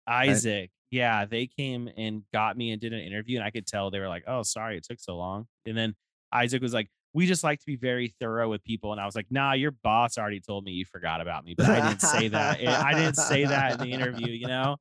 Isaac, 0.07 0.71
yeah, 0.91 1.25
they 1.25 1.47
came 1.47 1.89
and 1.97 2.23
got 2.33 2.57
me 2.57 2.71
and 2.71 2.81
did 2.81 2.93
an 2.93 3.01
interview, 3.01 3.39
and 3.39 3.45
I 3.45 3.51
could 3.51 3.67
tell 3.67 3.91
they 3.91 4.01
were 4.01 4.09
like, 4.09 4.25
"Oh, 4.27 4.43
sorry 4.43 4.77
it 4.77 4.85
took 4.85 5.01
so 5.01 5.17
long." 5.17 5.47
And 5.67 5.77
then 5.77 5.95
Isaac 6.33 6.63
was 6.63 6.73
like, 6.75 6.89
"We 7.13 7.27
just 7.27 7.45
like 7.45 7.61
to 7.61 7.67
be 7.67 7.77
very 7.77 8.15
thorough 8.21 8.49
with 8.49 8.63
people," 8.65 8.93
and 8.93 9.01
I 9.01 9.07
was 9.07 9.17
like, 9.17 9.27
"Nah, 9.31 9.53
your 9.53 9.71
boss 9.71 10.19
already 10.19 10.41
told 10.41 10.65
me 10.65 10.73
you 10.73 10.85
forgot 10.85 11.21
about 11.21 11.45
me, 11.45 11.55
but 11.57 11.69
I 11.69 11.89
didn't 11.89 12.03
say 12.03 12.29
that. 12.29 12.61
Eh, 12.61 12.71
I 12.71 12.95
didn't 12.95 13.17
say 13.17 13.45
that 13.45 13.73
in 13.73 13.79
the 13.81 13.93
interview, 13.93 14.33
you 14.33 14.47
know." 14.47 14.77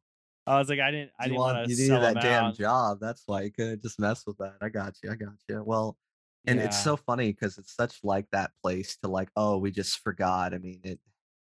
I 0.47 0.57
was 0.57 0.69
like, 0.69 0.79
I 0.79 0.89
didn't, 0.89 1.11
I 1.19 1.25
You 1.25 1.29
didn't 1.29 1.39
want 1.39 1.69
to 1.69 1.75
sell 1.75 2.01
that 2.01 2.15
damn 2.15 2.45
out. 2.45 2.57
job. 2.57 2.97
That's 2.99 3.21
why 3.27 3.43
you 3.43 3.51
couldn't 3.51 3.83
just 3.83 3.99
mess 3.99 4.23
with 4.25 4.37
that. 4.39 4.55
I 4.59 4.69
got 4.69 4.95
you. 5.03 5.11
I 5.11 5.15
got 5.15 5.33
you. 5.47 5.63
Well, 5.63 5.97
and 6.47 6.59
it's 6.59 6.83
so 6.83 6.97
funny 6.97 7.31
because 7.31 7.59
it's 7.59 7.75
such 7.75 7.99
like 8.03 8.25
that 8.31 8.49
place 8.63 8.97
to 9.03 9.07
like, 9.07 9.29
oh, 9.35 9.59
we 9.59 9.69
just 9.69 9.99
forgot. 9.99 10.55
I 10.55 10.57
mean, 10.57 10.79
it. 10.83 10.99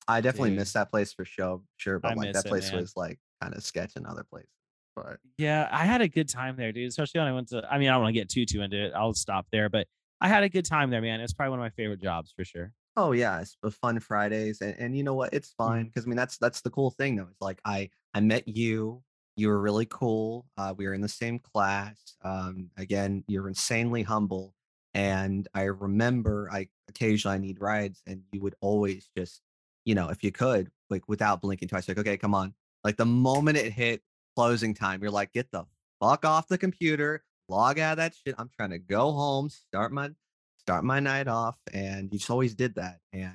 I 0.10 0.22
definitely 0.22 0.52
miss 0.52 0.74
that 0.74 0.90
place 0.92 1.14
for 1.14 1.26
sure, 1.26 1.64
sure. 1.78 2.00
I 2.04 2.10
But 2.10 2.16
like 2.16 2.32
that 2.34 2.48
it, 2.48 2.48
place 2.48 2.72
man. 2.72 2.74
was 2.74 2.96
like 2.98 3.20
kind 3.42 3.56
of 3.56 3.64
sketch 3.64 3.96
in 3.96 4.06
other 4.06 4.24
places. 4.24 4.50
But 4.96 5.20
Yeah, 5.38 5.70
I 5.72 5.86
had 5.86 6.02
a 6.02 6.08
good 6.08 6.28
time 6.30 6.56
there, 6.58 6.72
dude. 6.72 6.88
Especially 6.90 7.20
when 7.20 7.28
I 7.28 7.34
went 7.34 7.50
to. 7.50 7.66
I 7.70 7.78
mean, 7.78 7.90
I 7.90 7.94
don't 7.94 8.02
want 8.02 8.14
to 8.14 8.20
get 8.20 8.30
too 8.30 8.46
too 8.46 8.62
into 8.62 8.78
it. 8.86 8.94
I'll 8.94 9.14
stop 9.14 9.48
there, 9.52 9.70
but 9.70 9.88
I 10.22 10.28
had 10.28 10.44
a 10.44 10.50
good 10.50 10.66
time 10.66 10.90
there, 10.90 11.02
man. 11.02 11.22
It's 11.22 11.34
probably 11.34 11.52
one 11.52 11.60
of 11.60 11.64
my 11.64 11.70
favorite 11.70 12.02
jobs 12.02 12.32
for 12.36 12.44
sure. 12.44 12.74
oh 12.96 13.12
yeah, 13.12 13.42
it's 13.42 13.58
the 13.62 13.72
fun 13.72 14.00
Fridays, 14.00 14.62
and 14.62 14.76
and 14.80 14.98
you 14.98 15.04
know 15.04 15.14
what? 15.14 15.34
It's 15.34 15.52
fine 15.54 15.86
Mhm. 15.86 15.88
because 15.88 16.06
I 16.06 16.08
mean 16.10 16.18
that's 16.18 16.38
that's 16.38 16.62
the 16.62 16.70
cool 16.70 16.92
thing 16.92 17.16
though. 17.16 17.28
It's 17.32 17.42
like 17.42 17.62
I 17.66 17.90
I 18.14 18.20
met 18.22 18.48
you. 18.48 19.04
You 19.36 19.48
were 19.50 19.60
really 19.62 19.86
cool. 19.86 20.48
Uh, 20.58 20.74
we 20.78 20.86
were 20.88 20.94
in 20.94 21.02
the 21.02 21.08
same 21.10 21.40
class. 21.40 22.18
Um, 22.24 22.72
again, 22.78 23.24
you're 23.28 23.48
insanely 23.48 24.04
humble. 24.04 24.54
And 24.94 25.48
I 25.54 25.64
remember 25.64 26.50
I 26.52 26.68
occasionally 26.90 27.36
I 27.36 27.38
need 27.40 27.62
rides, 27.62 28.02
and 28.06 28.24
you 28.34 28.42
would 28.42 28.56
always 28.60 29.10
just, 29.16 29.42
you 29.90 29.96
know, 29.96 30.10
if 30.10 30.24
you 30.24 30.32
could, 30.32 30.70
like 30.92 31.10
without 31.10 31.42
blinking 31.42 31.68
twice, 31.68 31.88
like, 31.88 31.98
okay, 31.98 32.16
come 32.16 32.36
on. 32.36 32.54
Like 32.84 32.96
the 32.96 33.08
moment 33.08 33.58
it 33.58 33.74
hit 33.74 34.04
closing 34.36 34.76
time, 34.76 35.02
you're 35.02 35.10
like, 35.10 35.34
get 35.34 35.52
the 35.52 35.66
fuck 36.00 36.26
off 36.26 36.48
the 36.48 36.60
computer, 36.60 37.24
log 37.48 37.80
out 37.80 37.94
of 37.94 37.98
that 37.98 38.14
shit. 38.14 38.36
I'm 38.38 38.52
trying 38.56 38.70
to 38.70 38.78
go 38.78 39.12
home, 39.12 39.50
start 39.50 39.92
my 39.92 40.12
start 40.60 40.84
my 40.84 41.00
night 41.00 41.28
off. 41.28 41.58
And 41.74 42.14
you 42.14 42.20
just 42.20 42.30
always 42.30 42.54
did 42.54 42.76
that. 42.76 43.00
And 43.14 43.34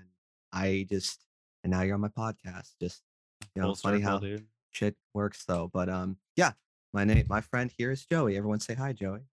I 0.53 0.87
just 0.89 1.25
and 1.65 1.73
now 1.73 1.83
you're 1.83 1.97
on 1.97 2.01
my 2.03 2.09
podcast. 2.09 2.71
Just 2.81 3.03
you 3.57 3.61
know, 3.63 3.69
Full 3.71 3.75
funny 3.75 3.99
circle, 3.99 4.13
how 4.13 4.19
dude. 4.21 4.47
shit 4.71 4.95
works 5.13 5.45
though. 5.45 5.69
But 5.75 5.89
um 5.89 6.19
yeah, 6.37 6.53
my 6.93 7.03
name 7.03 7.27
my 7.29 7.41
friend 7.41 7.69
here 7.77 7.91
is 7.91 8.07
Joey. 8.07 8.37
Everyone 8.37 8.61
say 8.61 8.75
hi, 8.75 8.93
Joey. 8.93 9.27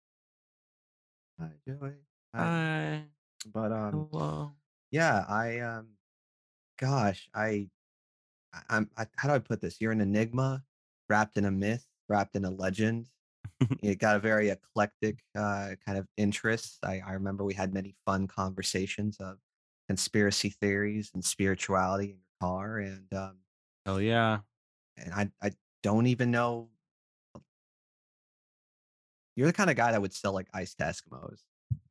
Hi, 1.37 1.49
Joey. 1.67 1.95
Hi. 2.33 2.43
Hi. 2.45 3.03
But 3.53 3.73
um 3.73 4.07
Hello. 4.09 4.51
yeah, 4.89 5.25
I 5.27 5.59
um 5.59 5.87
gosh, 6.79 7.29
I 7.33 7.69
I- 8.53 8.63
I'm 8.69 8.91
I, 8.97 9.07
how 9.17 9.29
do 9.29 9.35
I 9.35 9.39
put 9.39 9.61
this? 9.61 9.81
You're 9.81 9.91
an 9.93 10.01
enigma 10.01 10.63
wrapped 11.09 11.37
in 11.37 11.45
a 11.45 11.51
myth, 11.51 11.87
wrapped 12.09 12.35
in 12.35 12.45
a 12.45 12.51
legend. 12.51 13.09
You 13.83 13.95
got 13.95 14.15
a 14.17 14.19
very 14.19 14.49
eclectic 14.49 15.23
uh, 15.35 15.75
kind 15.85 15.97
of 15.97 16.07
interests. 16.17 16.79
I, 16.83 17.01
I 17.01 17.13
remember 17.13 17.43
we 17.45 17.53
had 17.55 17.73
many 17.73 17.95
fun 18.05 18.27
conversations 18.27 19.17
of 19.19 19.39
conspiracy 19.89 20.49
theories 20.49 21.11
and 21.13 21.23
spirituality 21.25 22.11
in 22.11 22.17
your 22.17 22.25
car, 22.41 22.79
and 22.79 23.13
um, 23.13 23.39
Hell 23.85 23.99
yeah. 24.01 24.41
and 24.97 25.13
I 25.13 25.31
I 25.41 25.51
don't 25.83 26.07
even 26.07 26.31
know 26.31 26.69
you're 29.35 29.47
the 29.47 29.53
kind 29.53 29.69
of 29.69 29.75
guy 29.75 29.91
that 29.91 30.01
would 30.01 30.13
sell 30.13 30.33
like 30.33 30.49
ice 30.53 30.75
to 30.75 30.83
Eskimos 30.83 31.41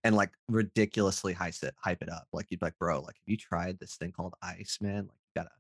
and 0.05 0.15
like 0.17 0.31
ridiculously 0.49 1.33
hype 1.33 1.55
it 1.63 1.75
hype 1.83 2.03
it 2.03 2.09
up. 2.11 2.27
Like 2.33 2.47
you'd 2.51 2.61
be 2.61 2.67
like, 2.67 2.79
bro, 2.79 3.01
like 3.01 3.17
have 3.17 3.27
you 3.27 3.37
tried 3.37 3.79
this 3.79 3.97
thing 3.97 4.13
called 4.13 4.35
ice, 4.43 4.79
man? 4.81 5.09
Like 5.09 5.19
you 5.35 5.43
gotta 5.43 5.51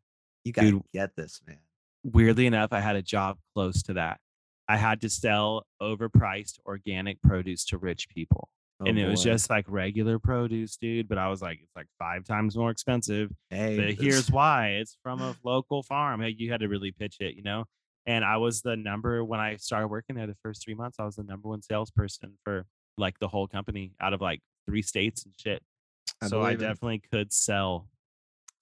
you 0.44 0.52
gotta 0.52 0.70
Dude, 0.70 0.82
get 0.92 1.16
this, 1.16 1.40
man. 1.46 1.58
weirdly 2.04 2.46
enough, 2.46 2.72
I 2.72 2.80
had 2.80 2.96
a 2.96 3.02
job 3.02 3.38
close 3.54 3.82
to 3.84 3.94
that. 3.94 4.20
I 4.68 4.76
had 4.76 5.00
to 5.00 5.08
sell 5.08 5.66
overpriced 5.82 6.58
organic 6.66 7.20
produce 7.22 7.64
to 7.66 7.78
rich 7.78 8.08
people. 8.08 8.48
Oh 8.80 8.86
And 8.86 8.98
it 8.98 9.08
was 9.08 9.22
just 9.24 9.50
like 9.50 9.64
regular 9.68 10.18
produce, 10.18 10.76
dude. 10.76 11.08
But 11.08 11.18
I 11.18 11.28
was 11.28 11.42
like, 11.42 11.58
it's 11.62 11.74
like 11.74 11.86
five 11.98 12.24
times 12.24 12.56
more 12.56 12.70
expensive. 12.70 13.30
Hey, 13.50 13.76
But 13.76 13.86
this 13.96 13.98
here's 13.98 14.30
why 14.30 14.68
it's 14.80 14.96
from 15.02 15.20
a 15.20 15.34
local 15.42 15.82
farm. 15.82 16.20
Hey, 16.20 16.34
you 16.36 16.52
had 16.52 16.60
to 16.60 16.68
really 16.68 16.92
pitch 16.92 17.16
it, 17.20 17.34
you 17.34 17.42
know? 17.42 17.64
And 18.06 18.24
I 18.24 18.36
was 18.36 18.62
the 18.62 18.76
number 18.76 19.24
when 19.24 19.40
I 19.40 19.56
started 19.56 19.88
working 19.88 20.16
there 20.16 20.26
the 20.26 20.36
first 20.42 20.62
three 20.64 20.74
months, 20.74 20.98
I 21.00 21.04
was 21.04 21.16
the 21.16 21.24
number 21.24 21.48
one 21.48 21.60
salesperson 21.62 22.38
for 22.44 22.66
like 22.98 23.18
the 23.18 23.28
whole 23.28 23.46
company 23.46 23.92
out 24.00 24.12
of 24.12 24.20
like 24.20 24.40
three 24.66 24.82
states 24.82 25.24
and 25.24 25.34
shit. 25.38 25.62
I 26.22 26.26
So 26.28 26.42
I 26.42 26.52
it. 26.52 26.58
definitely 26.58 27.02
could 27.12 27.32
sell 27.32 27.88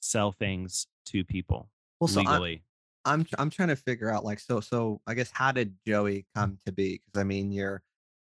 sell 0.00 0.30
things 0.32 0.86
to 1.06 1.24
people 1.24 1.70
Well, 2.00 2.08
so 2.08 2.20
legally. 2.20 2.62
I'm 3.04 3.26
I'm 3.38 3.50
trying 3.50 3.68
to 3.68 3.76
figure 3.76 4.10
out 4.10 4.24
like 4.24 4.40
so 4.40 4.60
so 4.60 5.00
I 5.06 5.14
guess 5.14 5.30
how 5.32 5.52
did 5.52 5.74
Joey 5.86 6.26
come 6.34 6.58
to 6.66 6.72
be? 6.72 7.00
Because 7.04 7.20
I 7.20 7.24
mean 7.24 7.52
you're 7.52 7.82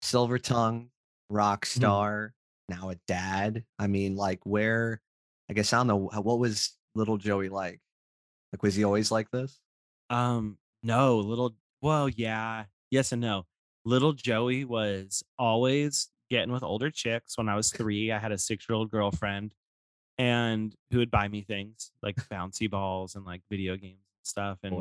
silver 0.02 0.38
tongue, 0.38 0.90
rock 1.30 1.64
Mhm. 1.64 1.68
star, 1.68 2.34
now 2.68 2.90
a 2.90 2.94
dad. 3.06 3.64
I 3.78 3.86
mean 3.86 4.16
like 4.16 4.40
where 4.44 5.00
I 5.50 5.54
guess 5.54 5.72
I 5.72 5.78
don't 5.78 5.86
know 5.88 5.96
what 6.20 6.38
was 6.38 6.76
little 6.94 7.16
Joey 7.16 7.48
like? 7.48 7.80
Like 8.52 8.62
was 8.62 8.75
he 8.75 8.84
always 8.84 9.10
like 9.10 9.30
this? 9.30 9.58
Um, 10.10 10.58
no, 10.82 11.18
little 11.18 11.56
well, 11.82 12.08
yeah, 12.08 12.66
yes 12.90 13.12
and 13.12 13.20
no. 13.20 13.46
Little 13.87 14.12
Joey 14.12 14.64
was 14.64 15.23
always 15.38 16.09
getting 16.28 16.52
with 16.52 16.64
older 16.64 16.90
chicks. 16.90 17.38
When 17.38 17.49
I 17.49 17.55
was 17.55 17.71
3, 17.71 18.11
I 18.11 18.19
had 18.19 18.33
a 18.33 18.38
six-year-old 18.38 18.90
girlfriend 18.90 19.55
and 20.19 20.75
who 20.90 20.99
would 20.99 21.11
buy 21.11 21.28
me 21.28 21.43
things 21.43 21.93
like 22.02 22.16
bouncy 22.28 22.69
balls 22.69 23.14
and 23.14 23.25
like 23.25 23.43
video 23.49 23.76
games 23.76 24.00
and 24.19 24.26
stuff. 24.26 24.59
And 24.64 24.75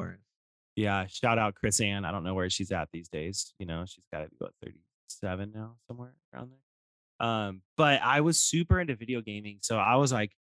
yeah, 0.75 1.05
shout 1.07 1.37
out 1.37 1.53
Chris 1.53 1.79
Ann. 1.79 2.03
I 2.03 2.11
don't 2.11 2.23
know 2.23 2.33
where 2.33 2.49
she's 2.49 2.71
at 2.71 2.89
these 2.91 3.07
days. 3.07 3.53
You 3.59 3.67
know, 3.67 3.85
she's 3.85 4.05
got 4.11 4.23
to 4.23 4.29
be 4.29 4.35
what 4.39 4.53
37 4.63 5.51
now, 5.53 5.75
somewhere 5.87 6.15
around 6.33 6.51
there. 6.51 7.27
Um, 7.27 7.61
but 7.77 8.01
I 8.01 8.21
was 8.21 8.39
super 8.39 8.79
into 8.79 8.95
video 8.95 9.21
gaming. 9.21 9.59
So 9.61 9.77
I 9.77 9.97
was 9.97 10.11
like, 10.11 10.31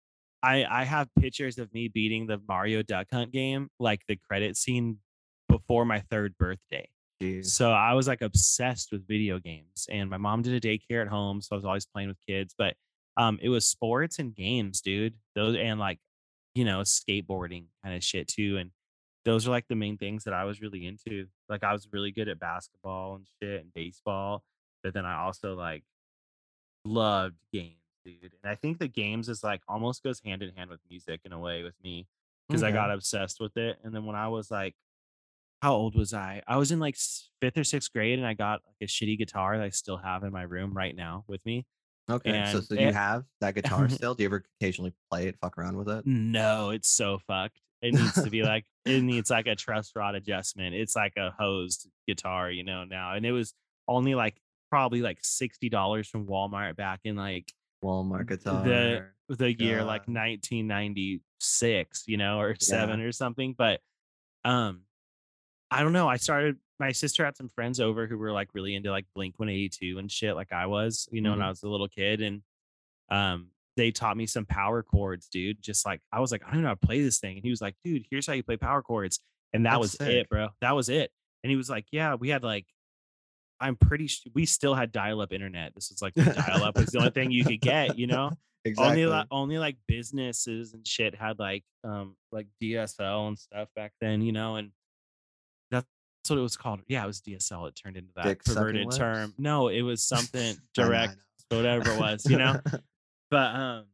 I 0.43 0.65
I 0.65 0.85
have 0.85 1.09
pictures 1.19 1.59
of 1.59 1.73
me 1.75 1.89
beating 1.89 2.27
the 2.27 2.41
Mario 2.49 2.83
Duck 2.83 3.09
Hunt 3.13 3.31
game, 3.31 3.69
like 3.79 4.01
the 4.09 4.17
credit 4.17 4.57
scene 4.57 4.99
before 5.51 5.85
my 5.85 6.01
third 6.01 6.37
birthday. 6.39 6.89
Jeez. 7.23 7.47
So 7.47 7.71
I 7.73 7.95
was 7.95 8.09
like 8.09 8.23
obsessed 8.23 8.93
with 8.93 9.07
video 9.07 9.39
games, 9.39 9.87
and 9.91 10.11
my 10.11 10.19
mom 10.19 10.43
did 10.43 10.55
a 10.55 10.67
daycare 10.67 11.03
at 11.03 11.09
home, 11.09 11.41
so 11.41 11.51
I 11.53 11.57
was 11.57 11.65
always 11.65 11.87
playing 11.87 12.09
with 12.09 12.19
kids. 12.27 12.55
But 12.57 12.75
um, 13.17 13.39
it 13.43 13.49
was 13.49 13.67
sports 13.67 14.19
and 14.19 14.35
games, 14.35 14.81
dude. 14.81 15.15
Those 15.35 15.57
and 15.57 15.79
like 15.79 15.99
you 16.55 16.65
know 16.65 16.81
skateboarding 16.81 17.67
kind 17.83 17.97
of 17.97 18.03
shit 18.03 18.29
too. 18.29 18.59
And 18.59 18.71
those 19.25 19.47
are 19.47 19.51
like 19.51 19.67
the 19.69 19.75
main 19.75 19.97
things 19.97 20.25
that 20.25 20.35
I 20.35 20.45
was 20.45 20.61
really 20.61 20.87
into. 20.87 21.27
Like 21.49 21.65
I 21.65 21.73
was 21.73 21.89
really 21.93 22.13
good 22.13 22.29
at 22.29 22.39
basketball 22.39 23.17
and 23.17 23.27
shit 23.43 23.63
and 23.63 23.73
baseball, 23.75 24.43
but 24.83 24.95
then 24.95 25.07
I 25.07 25.23
also 25.23 25.55
like 25.55 25.85
loved 26.85 27.37
games, 27.53 27.77
dude. 28.05 28.33
And 28.43 28.51
I 28.51 28.55
think 28.55 28.79
the 28.79 28.89
games 28.89 29.29
is 29.29 29.43
like 29.43 29.63
almost 29.69 30.03
goes 30.03 30.21
hand 30.25 30.43
in 30.43 30.55
hand 30.55 30.71
with 30.71 30.81
music 30.91 31.21
in 31.25 31.33
a 31.33 31.39
way 31.39 31.63
with 31.63 31.75
me 31.83 32.07
because 32.49 32.63
I 32.63 32.73
got 32.73 32.91
obsessed 32.91 33.41
with 33.41 33.57
it. 33.57 33.79
And 33.83 33.95
then 33.95 34.05
when 34.05 34.17
I 34.17 34.29
was 34.29 34.51
like 34.51 34.75
how 35.65 35.73
old 35.75 35.97
was 35.97 36.13
I? 36.13 36.43
I 36.47 36.59
was 36.59 36.73
in 36.73 36.79
like 36.79 36.95
fifth 37.41 37.57
or 37.57 37.65
sixth 37.65 37.91
grade, 37.91 38.19
and 38.19 38.29
I 38.29 38.35
got 38.35 38.61
like 38.67 38.77
a 38.83 38.85
shitty 38.85 39.17
guitar 39.17 39.57
that 39.57 39.65
I 39.65 39.71
still 39.71 39.97
have 39.97 40.23
in 40.23 40.31
my 40.31 40.43
room 40.43 40.75
right 40.75 40.95
now 40.95 41.25
with 41.27 41.41
me. 41.47 41.65
Okay. 42.11 42.33
So 42.53 42.59
And 42.59 42.65
so 42.65 42.75
you 42.75 42.89
it, 42.89 42.95
have 42.95 43.25
that 43.41 43.55
guitar 43.55 43.89
still? 43.99 44.15
Do 44.15 44.25
you 44.25 44.29
ever 44.29 44.45
occasionally 44.61 44.93
play 45.11 45.27
it, 45.27 45.39
fuck 45.41 45.57
around 45.57 45.79
with 45.79 45.89
it? 45.89 46.05
no, 46.07 46.69
it's 46.69 46.91
so 46.91 47.19
fucked. 47.27 47.63
It 47.81 47.95
needs 47.95 48.23
to 48.23 48.29
be 48.29 48.43
like 48.53 48.67
it 48.85 49.03
needs 49.03 49.31
like 49.31 49.47
a 49.47 49.57
truss 49.57 49.93
rod 49.97 50.15
adjustment. 50.15 50.75
It's 50.75 50.95
like 50.95 51.15
a 51.17 51.31
hosed 51.39 51.89
guitar, 52.07 52.51
you 52.51 52.63
know 52.63 52.85
now, 52.85 53.15
and 53.15 53.25
it 53.25 53.33
was 53.33 53.55
only 53.89 54.15
like 54.15 54.37
probably 54.69 55.01
like 55.01 55.19
sixty 55.23 55.71
dollars 55.71 56.09
from 56.09 56.27
Walmart 56.27 56.77
back 56.77 57.01
in 57.05 57.17
like 57.17 57.51
Walmart 57.83 58.29
the 58.29 58.37
guitar. 58.37 59.15
the 59.31 59.53
year 59.59 59.83
like 59.83 60.07
1996, 60.09 62.05
you 62.07 62.17
know, 62.19 62.39
or 62.39 62.51
Yeah. 62.51 62.57
seven 62.61 63.01
or 63.01 63.13
something. 63.13 63.55
But 63.57 63.81
um, 64.45 64.83
I 65.75 65.83
don't 65.83 65.93
know. 65.93 66.09
I 66.09 66.17
started 66.17 66.57
my 66.79 66.93
sister 66.93 67.25
had 67.25 67.37
some 67.37 67.49
friends 67.49 67.81
over 67.81 68.07
who 68.07 68.19
were 68.19 68.33
like 68.33 68.49
really 68.55 68.75
into 68.75 68.91
like 68.91 69.07
Blink 69.15 69.39
182 69.39 69.99
and 69.99 70.11
shit, 70.11 70.35
like 70.37 70.53
I 70.53 70.67
was, 70.67 71.09
you 71.13 71.21
know, 71.21 71.31
when 71.31 71.41
hmm 71.41 71.43
I 71.43 71.49
was 71.49 71.63
a 71.63 71.69
little 71.69 71.89
kid. 71.89 72.21
And 72.21 72.43
um, 73.11 73.49
they 73.77 73.91
taught 73.91 74.17
me 74.17 74.27
some 74.27 74.47
power 74.47 74.83
chords, 74.83 75.29
dude. 75.29 75.63
Just 75.63 75.87
like 75.87 76.01
I 76.13 76.21
was 76.21 76.33
like, 76.33 76.43
I 76.47 76.53
don't 76.53 76.63
know 76.63 76.69
how 76.69 76.75
to 76.75 76.87
play 76.87 77.03
this 77.03 77.19
thing. 77.21 77.37
And 77.37 77.45
he 77.45 77.51
was 77.51 77.61
like, 77.61 77.77
dude, 77.85 78.05
here's 78.11 78.27
how 78.27 78.33
you 78.33 78.43
play 78.43 78.57
power 78.57 78.83
chords. 78.83 79.21
And 79.53 79.67
that 79.67 79.73
That's 79.73 79.81
was 79.81 79.95
it, 80.09 80.29
bro. 80.29 80.49
That 80.61 80.73
was 80.77 80.89
it. 80.89 81.11
And 81.43 81.51
he 81.51 81.57
was 81.57 81.71
like, 81.71 81.87
Yeah, 81.93 82.15
we 82.15 82.29
had 82.31 82.43
like, 82.43 82.67
I'm 83.61 83.77
pretty 83.77 84.09
sure 84.09 84.33
we 84.35 84.47
still 84.47 84.75
had 84.75 84.93
dial 84.93 85.21
up 85.21 85.33
internet. 85.33 85.75
This 85.75 85.91
was 85.91 86.03
like 86.03 86.17
when 86.17 86.33
dial 86.35 86.63
up 86.65 86.77
was 86.77 86.91
the 86.93 86.99
only 86.99 87.11
thing 87.11 87.31
you 87.31 87.45
could 87.45 87.61
get, 87.61 87.99
you 87.99 88.07
know? 88.07 88.33
Only 88.79 89.05
like 89.05 89.27
only 89.31 89.59
like 89.59 89.77
businesses 89.87 90.73
and 90.73 90.87
shit 90.89 91.15
had 91.15 91.39
like 91.39 91.65
um 91.85 92.17
like 92.33 92.47
DSL 92.63 93.29
and 93.29 93.39
stuff 93.39 93.69
back 93.77 93.93
then, 94.01 94.23
you 94.23 94.33
know, 94.33 94.57
and 94.57 94.71
that's 96.25 96.31
what 96.31 96.39
it 96.39 96.43
was 96.43 96.57
called. 96.57 96.81
Yeah, 96.89 97.05
it 97.05 97.07
was 97.07 97.21
DSL. 97.21 97.69
It 97.69 97.77
turned 97.77 97.99
into 97.99 98.11
that 98.17 98.25
Dick 98.25 98.45
perverted 98.45 98.91
term. 98.93 99.35
No, 99.37 99.69
it 99.69 99.83
was 99.83 100.03
something 100.03 100.41
I 100.41 100.83
know, 100.83 100.85
I 100.85 100.87
direct, 100.87 101.17
whatever 101.51 101.91
it 101.93 102.01
was, 102.01 102.27
you 102.27 102.39
know. 102.39 102.55
know. 102.55 102.79
But 103.31 103.57
um, 103.57 103.85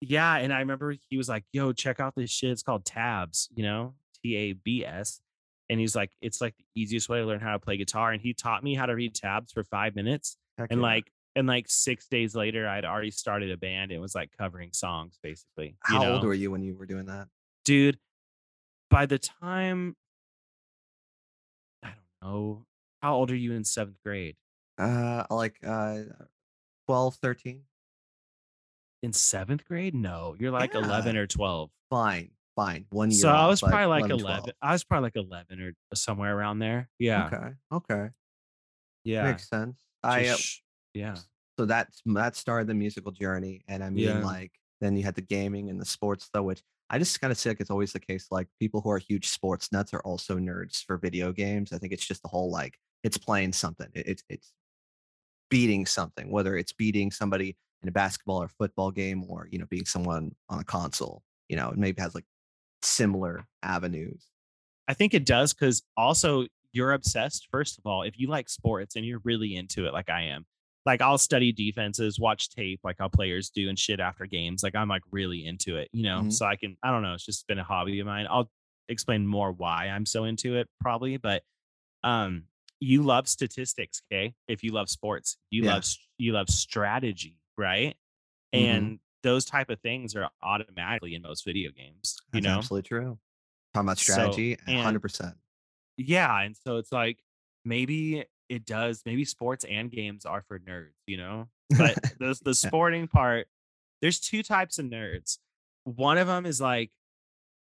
yeah, 0.00 0.38
and 0.38 0.52
I 0.52 0.58
remember 0.58 0.96
he 1.08 1.16
was 1.18 1.28
like, 1.28 1.44
"Yo, 1.52 1.72
check 1.72 2.00
out 2.00 2.14
this 2.16 2.30
shit. 2.30 2.50
It's 2.50 2.64
called 2.64 2.84
Tabs, 2.84 3.48
you 3.54 3.62
know, 3.62 3.94
T 4.24 4.34
A 4.34 4.52
B 4.54 4.84
S." 4.84 5.20
and 5.68 5.78
he's 5.78 5.94
like, 5.94 6.10
it's 6.20 6.40
like 6.40 6.56
the 6.56 6.64
easiest 6.80 7.08
way 7.08 7.18
to 7.18 7.26
learn 7.26 7.40
how 7.40 7.52
to 7.52 7.58
play 7.58 7.76
guitar. 7.76 8.12
And 8.12 8.20
he 8.20 8.32
taught 8.32 8.64
me 8.64 8.74
how 8.74 8.86
to 8.86 8.94
read 8.94 9.14
tabs 9.14 9.52
for 9.52 9.64
five 9.64 9.94
minutes. 9.94 10.36
Heck 10.56 10.70
And 10.70 10.80
yeah. 10.80 10.86
like, 10.86 11.12
and 11.36 11.46
like 11.46 11.66
six 11.68 12.08
days 12.08 12.34
later, 12.34 12.66
I'd 12.66 12.84
already 12.84 13.10
started 13.10 13.50
a 13.50 13.56
band. 13.56 13.92
It 13.92 13.98
was 13.98 14.14
like 14.14 14.30
covering 14.36 14.72
songs, 14.72 15.18
basically. 15.22 15.76
you 15.90 15.98
how 15.98 16.12
old 16.12 16.24
were 16.24 16.34
you 16.34 16.50
when 16.50 16.62
you 16.62 16.74
were 16.74 16.86
doing 16.86 17.06
that? 17.06 17.28
dude? 17.64 17.98
By 18.90 19.04
the 19.04 19.18
time 19.18 19.94
know, 22.22 22.64
how 23.02 23.14
old 23.16 23.30
are 23.30 23.36
you 23.36 23.52
in 23.52 23.64
seventh 23.64 23.98
grade? 24.04 24.36
Uh, 24.78 25.24
like 25.30 25.56
uh, 25.66 26.00
12, 26.86 27.14
13? 27.16 27.62
In 29.02 29.12
seventh 29.12 29.64
grade? 29.64 29.94
No, 29.94 30.34
you're 30.38 30.50
like 30.50 30.74
Yeah. 30.74 30.84
11 30.84 31.16
or 31.16 31.26
12. 31.26 31.70
Fine, 31.90 32.30
fine. 32.56 32.86
One 32.90 33.10
year. 33.10 33.20
So 33.20 33.28
I 33.28 33.32
off, 33.42 33.50
was 33.50 33.60
probably 33.60 33.86
like 33.86 34.10
11, 34.10 34.20
11. 34.20 34.52
I 34.60 34.72
was 34.72 34.84
probably 34.84 35.06
like 35.06 35.16
11 35.16 35.60
or 35.60 35.72
somewhere 35.94 36.36
around 36.36 36.58
there. 36.58 36.88
Yeah. 36.98 37.26
Okay, 37.26 37.54
okay, 37.72 38.08
Yeah. 39.04 39.24
makes 39.30 39.48
sense. 39.48 39.80
I 40.02 40.28
uh, 40.28 40.36
yeah. 40.94 41.16
so 41.58 41.64
that's 41.66 42.00
that 42.06 42.36
started 42.36 42.66
the 42.66 42.74
musical 42.74 43.12
journey, 43.12 43.62
and 43.68 43.82
I 43.84 43.90
mean, 43.90 44.04
Yeah. 44.04 44.24
like, 44.24 44.52
then 44.80 44.96
you 44.96 45.02
had 45.04 45.14
the 45.14 45.22
gaming 45.22 45.70
and 45.70 45.80
the 45.80 45.84
sports 45.86 46.28
though, 46.32 46.42
which 46.44 46.62
I 46.90 46.98
just 46.98 47.20
kind 47.20 47.30
of 47.30 47.46
like 47.46 47.60
it's 47.60 47.70
always 47.70 47.92
the 47.92 48.00
case. 48.00 48.28
Like 48.30 48.48
people 48.58 48.80
who 48.80 48.90
are 48.90 48.98
huge 48.98 49.28
sports 49.28 49.70
nuts 49.72 49.92
are 49.92 50.00
also 50.00 50.36
nerds 50.36 50.84
for 50.84 50.96
video 50.96 51.32
games. 51.32 51.72
I 51.72 51.78
think 51.78 51.92
it's 51.92 52.06
just 52.06 52.22
the 52.22 52.28
whole 52.28 52.50
like 52.50 52.78
it's 53.04 53.18
playing 53.18 53.52
something. 53.52 53.88
It, 53.94 54.06
it's 54.06 54.22
it's 54.28 54.52
beating 55.50 55.86
something, 55.86 56.30
whether 56.30 56.56
it's 56.56 56.72
beating 56.72 57.10
somebody 57.10 57.56
in 57.82 57.88
a 57.88 57.92
basketball 57.92 58.42
or 58.42 58.48
football 58.48 58.90
game, 58.90 59.24
or 59.28 59.48
you 59.50 59.58
know, 59.58 59.66
beating 59.68 59.86
someone 59.86 60.34
on 60.48 60.60
a 60.60 60.64
console. 60.64 61.22
You 61.48 61.56
know, 61.56 61.70
it 61.70 61.78
maybe 61.78 62.00
has 62.00 62.14
like 62.14 62.26
similar 62.82 63.46
avenues. 63.62 64.26
I 64.86 64.94
think 64.94 65.12
it 65.12 65.26
does 65.26 65.52
because 65.52 65.82
also 65.96 66.46
you're 66.72 66.92
obsessed. 66.92 67.48
First 67.50 67.78
of 67.78 67.86
all, 67.86 68.02
if 68.02 68.18
you 68.18 68.28
like 68.28 68.48
sports 68.48 68.96
and 68.96 69.04
you're 69.04 69.20
really 69.24 69.56
into 69.56 69.86
it, 69.86 69.92
like 69.92 70.08
I 70.08 70.22
am, 70.22 70.46
like 70.88 71.02
I'll 71.02 71.18
study 71.18 71.52
defenses, 71.52 72.18
watch 72.18 72.48
tape, 72.50 72.80
like 72.82 72.96
how 72.98 73.08
players 73.08 73.50
do 73.50 73.68
and 73.68 73.78
shit 73.78 74.00
after 74.00 74.26
games. 74.26 74.62
Like 74.62 74.74
I'm 74.74 74.88
like 74.88 75.02
really 75.12 75.46
into 75.46 75.76
it, 75.76 75.88
you 75.92 76.02
know. 76.02 76.22
Mhm. 76.22 76.32
So 76.32 76.46
I 76.46 76.56
can, 76.56 76.76
I 76.82 76.90
don't 76.90 77.02
know, 77.02 77.14
it's 77.14 77.24
just 77.26 77.46
been 77.46 77.58
a 77.58 77.64
hobby 77.64 78.00
of 78.00 78.06
mine. 78.06 78.26
I'll 78.28 78.50
explain 78.88 79.26
more 79.26 79.52
why 79.52 79.88
I'm 79.88 80.06
so 80.06 80.24
into 80.24 80.56
it, 80.56 80.68
probably. 80.80 81.18
But 81.18 81.42
um, 82.02 82.44
you 82.80 83.02
love 83.02 83.28
statistics, 83.28 84.02
okay? 84.10 84.34
If 84.48 84.62
you 84.64 84.72
love 84.72 84.88
sports, 84.88 85.36
you 85.50 85.64
Yeah. 85.64 85.74
love 85.74 85.84
you 86.18 86.32
love 86.32 86.48
strategy, 86.48 87.36
right? 87.58 87.96
Mhm. 88.54 88.58
And 88.60 89.00
those 89.22 89.44
type 89.44 89.68
of 89.70 89.80
things 89.80 90.16
are 90.16 90.30
automatically 90.42 91.14
in 91.14 91.22
most 91.22 91.44
video 91.44 91.70
games, 91.70 92.16
you 92.32 92.40
know. 92.40 92.58
absolutely 92.58 92.88
true. 92.88 93.18
Talking 93.74 93.86
about 93.88 93.98
strategy, 93.98 94.56
hundred 94.66 95.00
percent. 95.00 95.36
yeah 95.96 96.40
and 96.42 96.56
so 96.56 96.76
it's 96.76 96.92
like 96.92 97.18
maybe 97.64 98.24
it 98.48 98.64
does 98.64 99.02
maybe 99.04 99.24
sports 99.24 99.64
and 99.68 99.90
games 99.90 100.24
are 100.24 100.42
for 100.46 100.58
nerds 100.58 100.90
you 101.06 101.16
know? 101.16 101.48
But 101.76 101.96
the, 102.18 102.38
the 102.44 102.54
sporting 102.54 103.08
part 103.08 103.46
there's 104.00 104.20
two 104.20 104.42
types 104.42 104.78
of 104.78 104.86
nerds. 104.86 105.38
One 105.84 106.18
of 106.18 106.26
them 106.28 106.46
is 106.46 106.60
like 106.60 106.90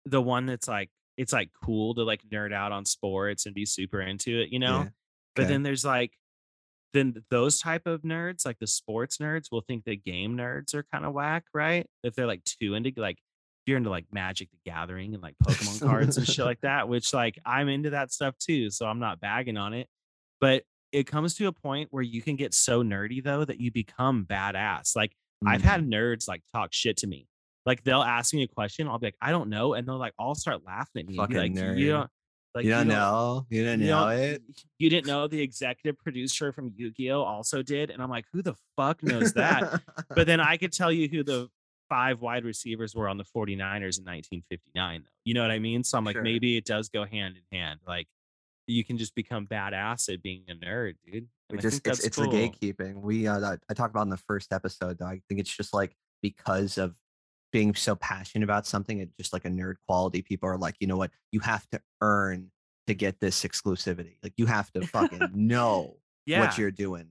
the 0.06 0.22
one 0.22 0.46
that's 0.46 0.68
like 0.68 0.90
it's 1.18 1.34
like 1.34 1.50
cool 1.64 1.94
to 1.96 2.04
like 2.04 2.22
nerd 2.32 2.54
out 2.54 2.72
on 2.72 2.86
sports 2.86 3.46
and 3.46 3.56
be 3.56 3.66
super 3.66 4.02
into 4.02 4.42
it 4.42 4.50
you 4.50 4.60
know? 4.60 4.84
Yeah, 4.84 4.90
but 5.36 5.48
then 5.48 5.64
there's 5.64 5.86
like 5.86 6.12
then 6.94 7.24
those 7.30 7.60
type 7.60 7.86
of 7.86 8.02
nerds 8.02 8.46
like 8.46 8.58
the 8.60 8.68
sports 8.68 9.18
nerds 9.18 9.52
will 9.52 9.62
think 9.62 9.86
the 9.86 9.96
game 9.96 10.36
nerds 10.36 10.74
are 10.74 10.86
kind 10.92 11.06
of 11.06 11.14
whack 11.14 11.46
right? 11.54 11.88
If 12.04 12.16
they're 12.16 12.28
like 12.28 12.44
too 12.44 12.74
into 12.74 12.92
like 12.98 13.18
if 13.62 13.68
you're 13.68 13.78
into 13.78 13.90
like 13.90 14.06
magic 14.12 14.50
the 14.52 14.58
gathering 14.70 15.14
and 15.14 15.22
like 15.22 15.36
pokemon 15.44 15.82
cards 15.86 16.18
and 16.18 16.28
shit 16.28 16.46
like 16.46 16.60
that 16.62 16.88
which 16.88 17.14
like 17.14 17.38
i'm 17.46 17.68
into 17.68 17.90
that 17.90 18.12
stuff 18.12 18.38
too 18.38 18.70
so 18.70 18.86
i'm 18.86 19.00
not 19.00 19.20
bagging 19.20 19.58
on 19.58 19.74
it 19.74 19.88
but 20.42 20.64
it 20.92 21.06
comes 21.06 21.36
to 21.36 21.46
a 21.48 21.52
point 21.52 21.88
where 21.92 22.04
you 22.04 22.22
can 22.22 22.36
get 22.36 22.54
so 22.54 22.84
nerdy 22.84 23.24
though 23.24 23.46
that 23.46 23.60
you 23.60 23.72
become 23.72 24.26
badass 24.30 24.96
like 24.96 25.12
i've 25.46 25.62
Mm. 25.62 25.66
had 25.66 25.88
nerds 25.90 26.28
like 26.28 26.42
talk 26.54 26.70
shit 26.74 26.98
to 26.98 27.08
me 27.08 27.28
like 27.66 27.84
they'll 27.84 28.02
ask 28.02 28.34
me 28.34 28.44
a 28.44 28.48
question 28.48 28.88
i'll 28.88 28.98
be 29.00 29.08
like 29.08 29.16
i 29.22 29.32
don't 29.32 29.50
know 29.50 29.74
and 29.74 29.88
they'll 29.88 29.98
like 29.98 30.14
all 30.20 30.36
start 30.36 30.66
laughing 30.66 31.02
at 31.04 31.08
me 31.08 31.16
Fucking 31.16 31.38
like 31.38 31.52
nerd. 31.54 31.78
you 31.78 31.92
don't 31.92 32.10
like 32.56 32.66
you 32.66 32.72
don't 32.72 32.88
know. 32.88 33.46
You 33.52 33.62
didn't 33.64 33.82
you 33.82 33.88
know 33.90 34.08
it. 34.08 34.42
you 34.80 34.90
didn't 34.90 35.06
know 35.06 35.28
the 35.28 35.40
executive 35.40 36.00
producer 36.00 36.52
from 36.52 36.74
Yu-Gi-Oh 36.76 37.22
also 37.22 37.62
did, 37.62 37.92
and 37.92 38.02
I'm 38.02 38.10
like, 38.10 38.26
who 38.34 38.42
the 38.42 38.56
fuck 38.76 39.04
knows 39.04 39.34
that? 39.34 39.84
but 40.16 40.26
then 40.26 40.40
I 40.40 40.58
could 40.58 40.74
tell 40.74 40.92
you 40.92 41.08
who 41.08 41.24
the 41.24 41.48
five 41.90 42.22
wide 42.22 42.46
receivers 42.46 42.96
were 42.96 43.08
on 43.08 43.18
the 43.18 43.24
49ers 43.24 44.00
in 44.00 44.06
1959, 44.06 45.02
though. 45.06 45.10
You 45.26 45.36
know 45.36 45.44
what 45.44 45.52
I 45.52 45.60
mean? 45.60 45.84
So 45.84 46.00
I'm 46.00 46.04
like, 46.06 46.16
Sure. 46.16 46.24
maybe 46.24 46.58
it 46.58 46.66
does 46.66 46.90
go 46.90 47.06
hand 47.06 47.36
in 47.52 47.58
hand. 47.60 47.82
Like, 47.88 48.08
you 48.70 48.84
can 48.84 48.98
just 48.98 49.16
become 49.16 49.48
badass 49.48 50.14
at 50.14 50.22
being 50.22 50.44
a 50.50 50.54
nerd, 50.54 50.96
dude. 51.06 51.28
We 51.50 51.58
I 51.58 51.62
just 51.62 51.84
think 51.84 51.96
it's 51.96 52.06
it's 52.06 52.18
cool. 52.18 52.30
the 52.30 52.38
gatekeeping. 52.38 53.02
We 53.02 53.28
uh 53.28 53.58
I 53.70 53.74
talked 53.74 53.92
about 53.92 54.04
in 54.04 54.10
the 54.10 54.18
first 54.18 54.54
episode 54.54 55.00
though. 55.00 55.06
I 55.08 55.22
think 55.28 55.40
it's 55.40 55.56
just 55.56 55.74
like 55.74 55.96
because 56.22 56.78
of 56.78 56.96
being 57.52 57.74
so 57.74 57.96
passionate 57.96 58.44
about 58.44 58.68
something, 58.68 59.00
it's 59.00 59.16
just 59.18 59.34
like 59.34 59.46
a 59.46 59.50
nerd 59.50 59.76
quality. 59.88 60.22
People 60.22 60.50
are 60.50 60.58
like, 60.58 60.76
you 60.80 60.86
know 60.88 60.98
what, 60.98 61.12
you 61.32 61.40
have 61.40 61.68
to 61.72 61.82
earn 62.02 62.52
to 62.86 62.94
get 62.94 63.20
this 63.20 63.44
exclusivity. 63.44 64.18
Like 64.22 64.34
you 64.38 64.46
have 64.46 64.72
to 64.74 64.86
fucking 64.86 65.32
know 65.34 65.98
Yeah. 66.26 66.42
what 66.42 66.58
you're 66.58 66.70
doing 66.72 67.10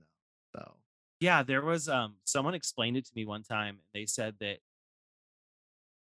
though. 0.53 0.59
So 0.61 0.75
Yeah, 1.19 1.43
there 1.43 1.61
was 1.63 1.89
um 1.89 2.15
someone 2.25 2.53
explained 2.53 2.95
it 2.95 3.05
to 3.05 3.11
me 3.15 3.25
one 3.25 3.43
time. 3.43 3.75
and 3.75 3.83
They 3.93 4.05
said 4.05 4.35
that 4.39 4.59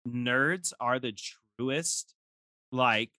nerds 0.09 0.73
are 0.81 0.99
the 0.99 1.13
truest, 1.59 2.15
like 2.71 3.11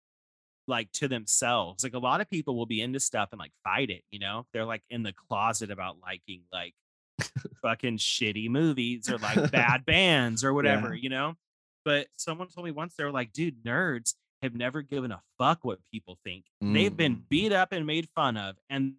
like 0.68 0.92
to 0.94 1.08
themselves. 1.08 1.84
Like 1.84 1.94
a 1.94 2.00
lot 2.00 2.22
of 2.22 2.30
people 2.30 2.56
will 2.56 2.66
be 2.66 2.82
into 2.82 3.00
stuff 3.00 3.30
and 3.32 3.40
like 3.40 3.52
fight 3.64 3.90
it, 3.90 4.04
you 4.12 4.20
know? 4.20 4.46
They're 4.54 4.66
like 4.66 4.84
in 4.90 5.04
the 5.04 5.14
closet 5.14 5.72
about 5.72 5.98
liking 6.02 6.44
like 6.52 6.74
fucking 7.62 7.98
shitty 7.98 8.50
movies 8.50 9.10
or 9.10 9.18
like 9.18 9.52
bad 9.52 9.86
bands 9.86 10.44
or 10.44 10.54
whatever, 10.54 10.94
you 10.94 11.10
know? 11.10 11.34
But 11.86 12.08
someone 12.18 12.48
told 12.48 12.66
me 12.66 12.72
once 12.72 12.96
they 12.96 13.04
were 13.04 13.12
like, 13.12 13.34
dude, 13.34 13.64
nerds 13.64 14.14
have 14.42 14.56
never 14.56 14.82
given 14.82 15.12
a 15.12 15.22
fuck 15.38 15.60
what 15.64 15.80
people 15.92 16.18
think. 16.24 16.46
They've 16.62 16.96
been 16.96 17.16
Mm. 17.18 17.30
beat 17.30 17.52
up 17.54 17.72
and 17.72 17.86
made 17.86 18.10
fun 18.16 18.36
of, 18.38 18.56
and 18.70 18.94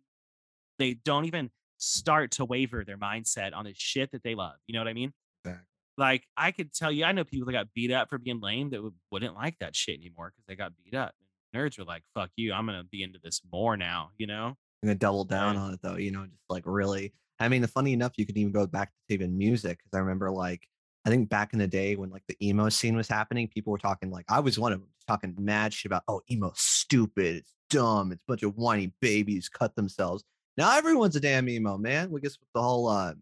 they 0.79 0.95
don't 0.95 1.25
even 1.27 1.51
start 1.79 2.31
to 2.33 2.45
waver 2.45 2.85
their 2.85 2.97
mindset 2.99 3.55
on 3.55 3.65
the 3.65 3.75
shit 3.77 4.11
that 4.13 4.23
they 4.23 4.35
love. 4.35 4.55
You 4.67 4.75
know 4.75 4.81
what 4.81 4.89
I 4.89 4.93
mean? 4.95 5.13
Exactly. 5.45 5.67
Like 5.97 6.25
I 6.37 6.51
could 6.51 6.73
tell 6.75 6.91
you, 6.91 7.05
I 7.05 7.13
know 7.13 7.25
people 7.25 7.47
that 7.47 7.53
got 7.53 7.73
beat 7.75 7.91
up 7.93 8.09
for 8.11 8.19
being 8.19 8.41
lame 8.41 8.71
that 8.71 8.83
would, 8.83 8.95
wouldn't 9.11 9.35
like 9.35 9.59
that 9.61 9.77
shit 9.77 9.99
anymore 10.01 10.33
because 10.35 10.45
they 10.47 10.57
got 10.57 10.73
beat 10.83 10.95
up. 10.95 11.15
Nerds 11.55 11.79
were 11.79 11.85
like, 11.85 12.03
"Fuck 12.15 12.31
you, 12.37 12.53
I'm 12.53 12.67
gonna 12.67 12.85
be 12.85 13.03
into 13.03 13.19
this 13.23 13.41
more 13.53 13.77
now." 13.77 14.11
You 14.19 14.27
know? 14.27 14.57
I'm 14.85 14.89
gonna 14.89 14.99
double 14.99 15.25
down 15.25 15.57
on 15.57 15.73
it 15.73 15.81
though, 15.83 15.97
you 15.97 16.11
know, 16.11 16.27
just 16.27 16.51
like 16.51 16.65
really. 16.67 17.15
I 17.41 17.49
mean, 17.49 17.63
the 17.63 17.69
funny 17.69 17.93
enough, 17.93 18.13
you 18.17 18.27
could 18.27 18.37
even 18.37 18.53
go 18.53 18.67
back 18.67 18.93
to 19.09 19.15
even 19.15 19.37
music 19.37 19.79
because 19.79 19.97
I 19.97 20.01
remember 20.01 20.31
like 20.31 20.69
I 21.07 21.11
think 21.11 21.29
back 21.29 21.53
in 21.53 21.59
the 21.59 21.67
day 21.67 21.97
when 21.97 22.11
like 22.11 22.23
the 22.29 22.37
emo 22.47 22.69
scene 22.69 22.97
was 22.97 23.09
happening, 23.09 23.49
people 23.49 23.71
were 23.71 23.79
talking 23.79 24.11
like 24.11 24.27
I 24.29 24.41
was 24.41 24.59
one 24.59 24.73
of 24.73 24.81
them 24.81 24.89
talking 25.09 25.35
mad 25.39 25.73
shit 25.73 25.91
about 25.91 26.03
oh 26.07 26.21
emo's 26.31 26.61
stupid, 26.61 27.37
it's 27.37 27.55
dumb, 27.71 28.13
it's 28.13 28.23
a 28.23 28.29
bunch 28.29 28.43
of 28.43 28.57
whiny 28.57 28.93
babies 29.01 29.49
cut 29.49 29.75
themselves. 29.75 30.23
Now 30.57 30.77
everyone's 30.77 31.17
a 31.17 31.21
damn 31.21 31.49
emo 31.49 31.79
man. 31.79 32.11
We 32.11 32.21
guess 32.21 32.39
with 32.39 32.49
the 32.55 32.63
whole 32.63 32.89
uh, 32.89 33.15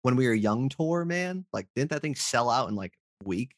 when 0.00 0.16
we 0.16 0.26
were 0.26 0.34
young 0.34 0.68
tour, 0.68 1.04
man, 1.04 1.44
like 1.52 1.68
didn't 1.76 1.90
that 1.90 2.00
thing 2.02 2.14
sell 2.14 2.48
out 2.48 2.68
in 2.68 2.74
like 2.74 2.94
week 3.24 3.54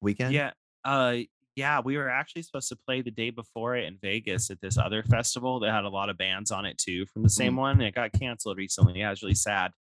weekend? 0.00 0.34
Yeah. 0.34 0.52
Uh, 0.84 1.18
yeah. 1.56 1.80
We 1.84 1.96
were 1.96 2.08
actually 2.08 2.42
supposed 2.42 2.68
to 2.70 2.76
play 2.76 3.02
the 3.02 3.10
day 3.10 3.30
before 3.30 3.76
it 3.76 3.84
in 3.84 3.98
Vegas 4.00 4.50
at 4.50 4.60
this 4.60 4.78
other 4.78 5.02
festival 5.02 5.60
that 5.60 5.70
had 5.72 5.84
a 5.84 5.88
lot 5.88 6.08
of 6.10 6.16
bands 6.18 6.50
on 6.50 6.64
it 6.66 6.78
too 6.78 7.06
from 7.06 7.22
the 7.22 7.28
same 7.30 7.54
Mm. 7.54 7.58
one. 7.58 7.72
And 7.72 7.82
it 7.82 7.94
got 7.94 8.12
canceled 8.12 8.56
recently. 8.58 8.98
Yeah, 9.00 9.08
it 9.08 9.10
was 9.10 9.22
really 9.22 9.34
sad. 9.34 9.72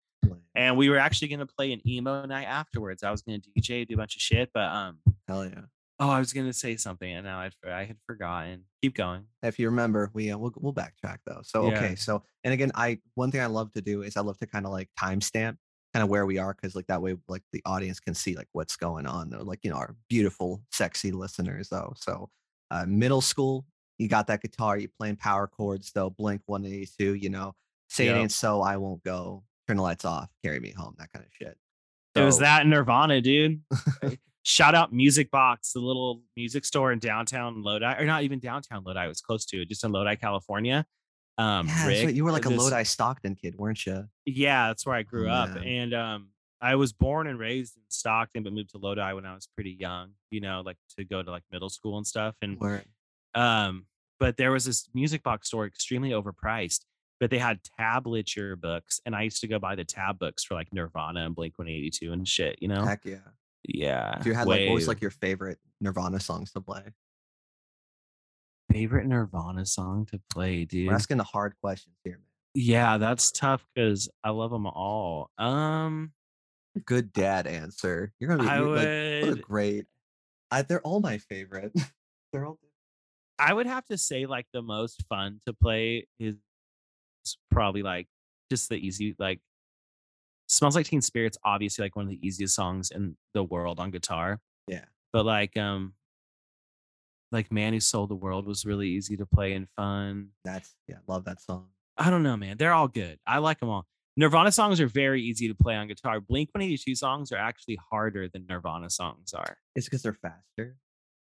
And 0.54 0.76
we 0.76 0.88
were 0.90 0.98
actually 0.98 1.28
gonna 1.28 1.46
play 1.46 1.72
an 1.72 1.80
emo 1.88 2.26
night 2.26 2.44
afterwards. 2.44 3.02
I 3.02 3.10
was 3.10 3.22
gonna 3.22 3.38
DJ, 3.38 3.86
do 3.86 3.94
a 3.94 3.96
bunch 3.96 4.16
of 4.16 4.20
shit, 4.22 4.50
but 4.52 4.64
um, 4.70 4.98
Hell 5.28 5.46
yeah. 5.46 5.60
oh, 6.00 6.10
I 6.10 6.18
was 6.18 6.32
gonna 6.32 6.52
say 6.52 6.76
something 6.76 7.10
and 7.10 7.24
now 7.24 7.38
I'd, 7.40 7.54
I 7.66 7.84
had 7.84 7.96
forgotten. 8.06 8.64
Keep 8.82 8.96
going. 8.96 9.24
if 9.42 9.58
you 9.58 9.68
remember, 9.68 10.10
we 10.12 10.30
uh, 10.30 10.36
we'll 10.38 10.52
we'll 10.56 10.74
backtrack 10.74 11.18
though. 11.26 11.40
So 11.44 11.70
Yeah. 11.70 11.76
okay, 11.78 11.94
so 11.94 12.24
and 12.44 12.52
again, 12.52 12.72
I 12.74 12.98
one 13.14 13.30
thing 13.30 13.40
I 13.40 13.46
love 13.46 13.72
to 13.74 13.80
do 13.80 14.02
is 14.02 14.16
I 14.16 14.20
love 14.22 14.38
to 14.38 14.46
kind 14.46 14.66
of 14.66 14.72
like 14.72 14.88
timestamp 14.98 15.56
kind 15.92 16.02
of 16.02 16.08
where 16.08 16.26
we 16.26 16.38
are 16.38 16.54
because 16.54 16.74
like 16.76 16.86
that 16.86 17.02
way 17.02 17.16
like 17.28 17.42
the 17.52 17.62
audience 17.66 17.98
can 18.00 18.14
see 18.14 18.36
like 18.36 18.48
what's 18.52 18.76
going 18.76 19.06
on 19.06 19.30
though, 19.30 19.42
like 19.42 19.60
you 19.62 19.70
know 19.70 19.76
our 19.76 19.96
beautiful 20.08 20.62
sexy 20.72 21.10
listeners 21.12 21.68
though. 21.68 21.92
So 21.96 22.28
uh, 22.70 22.84
middle 22.86 23.20
school, 23.20 23.64
you 23.98 24.08
got 24.08 24.26
that 24.28 24.42
guitar, 24.42 24.78
you 24.78 24.88
playing 24.88 25.16
power 25.16 25.46
chords 25.46 25.90
though, 25.92 26.10
Blink 26.10 26.42
One 26.46 26.64
Eighty 26.64 26.88
Two, 26.98 27.14
you 27.14 27.30
know, 27.30 27.54
say 27.88 28.06
it 28.06 28.10
Yep. 28.10 28.16
ain't 28.16 28.32
so, 28.32 28.62
I 28.62 28.76
won't 28.76 29.02
go, 29.02 29.42
turn 29.66 29.78
the 29.78 29.82
lights 29.82 30.04
off, 30.04 30.28
carry 30.44 30.60
me 30.60 30.70
home, 30.70 30.94
that 30.98 31.12
kind 31.12 31.24
of 31.24 31.32
shit. 31.32 31.56
It 32.14 32.22
was 32.22 32.38
that 32.38 32.66
Nirvana, 32.66 33.20
dude. 33.20 33.60
Shout 34.42 34.74
out 34.74 34.92
Music 34.92 35.30
Box, 35.30 35.72
the 35.74 35.80
little 35.80 36.22
music 36.36 36.64
store 36.64 36.92
in 36.92 36.98
downtown 36.98 37.62
Lodi, 37.62 37.84
or 37.98 38.04
not 38.04 38.22
even 38.22 38.38
downtown 38.40 38.82
Lodi. 38.84 39.04
It 39.04 39.08
was 39.08 39.20
close 39.20 39.44
to 39.46 39.60
it, 39.62 39.68
just 39.68 39.84
in 39.84 39.92
Lodi, 39.92 40.16
California. 40.16 40.86
Um, 41.38 41.66
Yeah, 41.68 41.86
Rick, 41.86 42.04
right, 42.06 42.14
you 42.14 42.24
were 42.24 42.32
like 42.32 42.46
a 42.46 42.50
this- 42.50 42.58
Lodi 42.58 42.82
Stockton 42.82 43.34
kid, 43.34 43.56
weren't 43.56 43.86
you? 43.86 44.08
Yeah, 44.26 44.68
that's 44.68 44.84
where 44.84 44.94
I 44.94 45.02
grew 45.02 45.28
Oh, 45.28 45.32
up, 45.32 45.50
man. 45.54 45.64
and 45.64 45.94
um, 45.94 46.28
I 46.60 46.74
was 46.74 46.92
born 46.92 47.26
and 47.26 47.38
raised 47.38 47.76
in 47.76 47.82
Stockton, 47.88 48.42
but 48.42 48.52
moved 48.52 48.70
to 48.70 48.78
Lodi 48.78 49.12
when 49.14 49.24
I 49.24 49.34
was 49.34 49.48
pretty 49.54 49.70
young. 49.78 50.10
You 50.30 50.40
know, 50.40 50.62
like 50.64 50.76
to 50.98 51.04
go 51.04 51.22
to 51.22 51.30
like 51.30 51.44
middle 51.50 51.70
school 51.70 51.96
and 51.96 52.06
stuff. 52.06 52.34
And 52.42 52.58
Where 52.58 52.82
um, 53.34 53.86
but 54.18 54.36
there 54.36 54.50
was 54.52 54.64
this 54.66 54.88
music 54.92 55.22
box 55.22 55.48
store 55.48 55.64
extremely 55.66 56.10
overpriced, 56.10 56.80
but 57.20 57.30
they 57.30 57.38
had 57.38 57.60
tablature 57.80 58.60
books, 58.60 59.00
and 59.06 59.16
I 59.16 59.22
used 59.22 59.40
to 59.40 59.48
go 59.48 59.58
buy 59.58 59.74
the 59.76 59.84
tab 59.84 60.18
books 60.18 60.44
for 60.44 60.54
like 60.54 60.68
Nirvana 60.72 61.24
and 61.24 61.34
Blink 61.34 61.58
One 61.58 61.68
Eighty 61.68 61.88
Two 61.90 62.12
and 62.12 62.28
shit. 62.28 62.58
You 62.60 62.68
know? 62.68 62.84
Heck 62.84 63.04
yeah. 63.04 63.16
Yeah. 63.66 64.18
If 64.18 64.26
you 64.26 64.34
had 64.34 64.46
like, 64.46 64.66
what 64.68 64.74
was 64.74 64.88
like 64.88 65.00
your 65.00 65.10
favorite 65.10 65.58
Nirvana 65.80 66.20
songs 66.20 66.52
to 66.52 66.60
play? 66.60 66.82
Favorite 68.70 69.06
Nirvana 69.06 69.66
song 69.66 70.06
to 70.06 70.20
play, 70.32 70.64
dude? 70.64 70.88
We're 70.88 70.94
asking 70.94 71.18
the 71.18 71.24
hard 71.24 71.54
questions 71.62 71.96
here, 72.04 72.14
man. 72.14 72.22
Yeah, 72.54 72.98
that's 72.98 73.30
tough 73.30 73.64
because 73.74 74.08
I 74.24 74.30
love 74.30 74.50
them 74.50 74.66
all. 74.66 75.30
Um, 75.38 76.12
Good 76.84 77.12
dad 77.12 77.46
answer. 77.46 78.12
You're 78.18 78.30
gonna 78.36 78.42
be 78.44 78.48
I 78.48 78.58
you're, 78.58 78.66
like, 78.68 79.28
what 79.28 79.38
a 79.38 79.40
great. 79.40 79.86
I, 80.50 80.62
they're 80.62 80.80
all 80.82 81.00
my 81.00 81.18
favorite. 81.18 81.72
they're 82.32 82.44
all. 82.46 82.58
I 83.38 83.52
would 83.54 83.66
have 83.66 83.86
to 83.86 83.96
say 83.98 84.26
like 84.26 84.46
the 84.52 84.62
most 84.62 85.04
fun 85.08 85.40
to 85.46 85.52
play 85.52 86.06
is 86.18 86.36
probably 87.50 87.82
like 87.82 88.06
just 88.50 88.68
the 88.68 88.74
easy 88.76 89.14
like 89.18 89.40
smells 90.48 90.74
like 90.74 90.86
teen 90.86 91.00
spirits 91.00 91.38
obviously 91.44 91.84
like 91.84 91.94
one 91.96 92.04
of 92.06 92.10
the 92.10 92.26
easiest 92.26 92.54
songs 92.54 92.90
in 92.90 93.16
the 93.34 93.44
world 93.44 93.78
on 93.78 93.90
guitar 93.90 94.40
Yeah. 94.66 94.84
but 95.12 95.24
like 95.24 95.56
um 95.56 95.94
like 97.32 97.50
man 97.52 97.72
who 97.72 97.80
sold 97.80 98.10
the 98.10 98.14
world 98.14 98.46
was 98.46 98.64
really 98.64 98.88
easy 98.88 99.16
to 99.16 99.26
play 99.26 99.52
and 99.52 99.68
fun 99.76 100.28
That's 100.44 100.74
yeah. 100.88 100.96
Love 101.06 101.24
that 101.24 101.40
song. 101.40 101.66
i 101.96 102.10
don't 102.10 102.22
know 102.22 102.36
man 102.36 102.56
they're 102.56 102.72
all 102.72 102.88
good 102.88 103.18
i 103.26 103.38
like 103.38 103.60
them 103.60 103.68
all 103.68 103.86
nirvana 104.16 104.52
songs 104.52 104.80
are 104.80 104.86
very 104.86 105.22
easy 105.22 105.48
to 105.48 105.54
play 105.54 105.74
on 105.74 105.88
guitar 105.88 106.20
blink 106.20 106.50
182 106.52 106.94
songs 106.94 107.32
are 107.32 107.36
actually 107.38 107.78
harder 107.90 108.28
than 108.28 108.46
nirvana 108.48 108.90
songs 108.90 109.32
are 109.32 109.56
It's 109.74 109.86
because 109.86 110.02
they're 110.02 110.12
faster. 110.14 110.76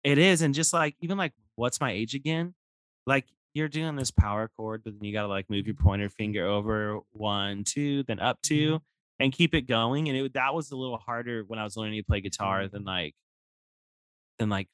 It 0.05 0.19
is, 0.19 0.43
and 0.43 0.55
just 0.55 0.73
like 0.75 0.95
even 1.01 1.17
like 1.17 1.33
what's 1.57 1.81
my 1.81 1.91
age 1.91 2.15
again? 2.15 2.55
Like 3.07 3.25
you're 3.55 3.69
doing 3.69 3.97
this 3.97 4.11
power 4.11 4.51
chord, 4.55 4.83
but 4.85 4.93
then 4.93 5.05
you 5.05 5.13
gotta 5.13 5.29
like 5.29 5.49
move 5.49 5.67
your 5.67 5.75
pointer 5.75 6.11
finger 6.11 6.47
over 6.47 7.01
one, 7.13 7.65
two, 7.65 8.03
then 8.03 8.21
up 8.21 8.43
mm-hmm. 8.43 8.55
two, 8.55 8.83
and 9.19 9.33
keep 9.33 9.55
it 9.55 9.63
going. 9.63 10.09
And 10.09 10.19
it 10.19 10.35
that 10.35 10.55
was 10.55 10.71
a 10.71 10.77
little 10.77 10.99
harder 10.99 11.43
when 11.47 11.59
I 11.59 11.65
was 11.65 11.77
learning 11.77 11.99
to 12.01 12.05
play 12.05 12.21
guitar 12.21 12.61
mm-hmm. 12.61 12.77
than 12.77 12.85
like 12.85 13.15
than 14.39 14.51
like 14.51 14.69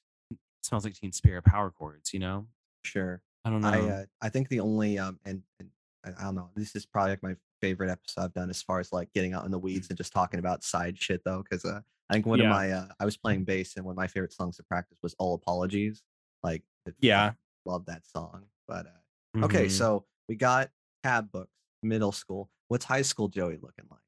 smells 0.62 0.85
like 0.85 0.94
Teen 0.94 1.12
Spirit 1.12 1.44
power 1.44 1.70
chords. 1.70 2.12
You 2.12 2.20
know, 2.20 2.46
Sure. 2.85 3.23
I 3.44 3.51
don't 3.51 3.61
know. 3.62 3.68
I 3.68 3.81
uh, 3.90 4.05
I 4.23 4.29
think 4.29 4.49
the 4.49 4.61
only 4.61 4.99
um 4.99 5.18
and, 5.25 5.42
and 5.59 5.68
I, 6.05 6.25
don't 6.25 6.35
know. 6.35 6.51
This 6.57 6.75
is 6.77 6.87
probably 6.87 7.11
like 7.12 7.23
my 7.23 7.37
favorite 7.61 7.90
episode 7.90 8.23
I've 8.23 8.33
done 8.35 8.49
as 8.51 8.62
far 8.62 8.81
as 8.81 8.90
like 8.92 9.12
getting 9.12 9.35
out 9.35 9.44
in 9.44 9.51
the 9.51 9.59
weeds 9.59 9.88
and 9.90 9.96
just 9.96 10.12
talking 10.12 10.40
about 10.40 10.62
side 10.64 10.99
shit 11.01 11.23
though, 11.25 11.42
because 11.42 11.64
uh, 11.64 11.81
I 12.09 12.14
think 12.14 12.27
one 12.27 12.38
Yeah. 12.38 12.46
of 12.46 12.51
my 12.51 12.70
uh, 12.73 12.87
I 12.99 13.05
was 13.05 13.16
playing 13.16 13.44
bass 13.44 13.77
and 13.77 13.85
one 13.85 13.92
of 13.92 13.96
my 13.96 14.07
favorite 14.07 14.33
songs 14.33 14.57
to 14.57 14.62
practice 14.62 14.99
was 15.03 15.14
"All 15.18 15.35
Apologies." 15.35 16.03
Like, 16.42 16.62
Yeah. 17.01 17.33
I 17.33 17.35
love 17.70 17.85
that 17.87 18.07
song. 18.07 18.44
But 18.66 18.87
uh, 18.87 19.44
okay, 19.44 19.66
Mhm. 19.66 19.70
so 19.70 20.07
we 20.29 20.37
got 20.37 20.70
tab 21.03 21.31
books, 21.33 21.53
middle 21.83 22.12
school. 22.12 22.51
What's 22.68 22.85
high 22.85 23.03
school 23.03 23.29
Joey 23.29 23.59
looking 23.61 23.85
like? 23.90 24.01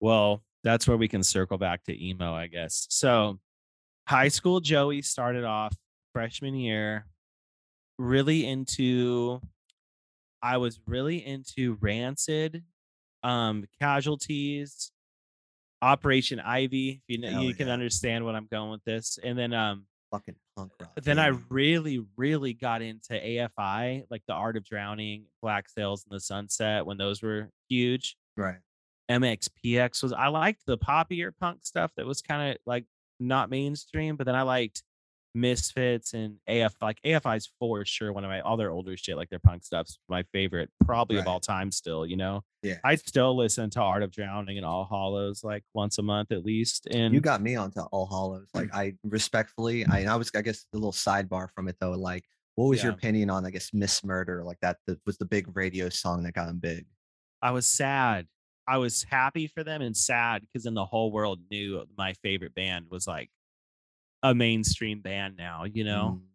Well, 0.00 0.42
that's 0.62 0.86
where 0.86 0.96
we 0.96 1.08
can 1.08 1.22
circle 1.22 1.58
back 1.58 1.84
to 1.84 2.04
emo, 2.06 2.34
I 2.34 2.46
guess. 2.48 2.86
So, 2.90 3.38
high 4.06 4.28
school 4.28 4.60
Joey 4.60 5.02
started 5.02 5.44
off 5.44 5.74
freshman 6.12 6.54
year 6.54 7.06
really 7.98 8.46
into 8.46 9.40
I 10.42 10.58
was 10.58 10.78
really 10.86 11.24
into 11.26 11.76
Rancid, 11.80 12.62
um 13.22 13.64
Casualties, 13.80 14.92
Operation 15.82 16.40
Ivy, 16.40 16.90
if 16.90 17.00
you 17.08 17.18
know, 17.18 17.30
Hell 17.30 17.42
you 17.42 17.54
can 17.54 17.68
understand 17.68 18.24
what 18.24 18.34
I'm 18.34 18.48
going 18.50 18.70
with 18.70 18.84
this. 18.84 19.18
And 19.22 19.38
then 19.38 19.52
um 19.52 19.86
Fucking 20.12 20.36
punk 20.56 20.70
rock. 20.80 20.90
then 21.02 21.18
I 21.18 21.32
really, 21.48 22.04
really 22.16 22.52
got 22.54 22.80
into 22.80 23.14
AFI, 23.14 24.04
like 24.08 24.22
the 24.28 24.34
Art 24.34 24.56
of 24.56 24.64
Drowning, 24.64 25.24
Black 25.42 25.68
Sails 25.68 26.04
in 26.08 26.14
the 26.14 26.20
Sunset, 26.20 26.86
when 26.86 26.96
those 26.96 27.22
were 27.22 27.50
huge. 27.68 28.16
right. 28.36 28.58
MXPX 29.10 30.02
was 30.02 30.12
I 30.12 30.28
liked 30.28 30.62
the 30.66 30.78
poppier 30.78 31.30
punk 31.38 31.60
stuff 31.64 31.92
that 31.96 32.06
was 32.06 32.22
kind 32.22 32.52
of 32.52 32.58
like 32.66 32.84
not 33.20 33.50
mainstream, 33.50 34.16
but 34.16 34.26
then 34.26 34.34
I 34.34 34.42
liked 34.42 34.82
Misfits 35.36 36.14
and 36.14 36.38
AF 36.48 36.74
like 36.80 36.98
AFI's 37.04 37.50
for 37.58 37.84
sure 37.84 38.10
one 38.12 38.24
of 38.24 38.30
my 38.30 38.40
all 38.40 38.56
their 38.56 38.70
older 38.70 38.96
shit, 38.96 39.16
like 39.16 39.28
their 39.28 39.38
punk 39.38 39.64
stuff's 39.64 39.98
my 40.08 40.22
favorite, 40.32 40.70
probably 40.84 41.18
of 41.18 41.28
all 41.28 41.40
time 41.40 41.70
still, 41.70 42.06
you 42.06 42.16
know. 42.16 42.42
Yeah. 42.62 42.78
I 42.82 42.94
still 42.96 43.36
listen 43.36 43.68
to 43.70 43.80
Art 43.80 44.02
of 44.02 44.10
Drowning 44.10 44.56
and 44.56 44.64
All 44.64 44.86
Hallows 44.90 45.44
like 45.44 45.62
once 45.74 45.98
a 45.98 46.02
month 46.02 46.32
at 46.32 46.44
least. 46.44 46.86
And 46.90 47.12
you 47.12 47.20
got 47.20 47.42
me 47.42 47.54
onto 47.54 47.80
All 47.80 48.06
Hallows. 48.06 48.48
Like 48.54 48.68
mm. 48.68 48.76
I 48.76 48.94
respectfully, 49.04 49.84
I, 49.84 50.06
I 50.06 50.16
was, 50.16 50.30
I 50.34 50.40
guess, 50.40 50.64
a 50.72 50.76
little 50.76 50.92
sidebar 50.92 51.48
from 51.54 51.68
it 51.68 51.76
though. 51.80 51.92
Like, 51.92 52.24
what 52.54 52.66
was 52.66 52.82
your 52.82 52.92
opinion 52.92 53.28
on, 53.28 53.44
I 53.44 53.50
guess, 53.50 53.74
Miss 53.74 54.02
Murder? 54.02 54.42
Like 54.42 54.58
that, 54.62 54.78
that 54.86 54.98
was 55.04 55.18
the 55.18 55.26
big 55.26 55.54
radio 55.54 55.90
song 55.90 56.22
that 56.22 56.32
got 56.32 56.48
him 56.48 56.58
big. 56.58 56.86
I 57.42 57.50
was 57.50 57.66
sad. 57.66 58.26
I 58.66 58.78
was 58.78 59.04
happy 59.04 59.46
for 59.46 59.62
them 59.64 59.82
and 59.82 59.96
sad 59.96 60.42
because 60.42 60.64
then 60.64 60.74
the 60.74 60.84
whole 60.84 61.12
world 61.12 61.40
knew 61.50 61.84
my 61.96 62.14
favorite 62.14 62.54
band 62.54 62.86
was 62.90 63.06
like 63.06 63.30
a 64.22 64.34
mainstream 64.34 65.00
band 65.00 65.36
now, 65.36 65.64
you 65.64 65.84
know? 65.84 66.20
Mm, 66.20 66.26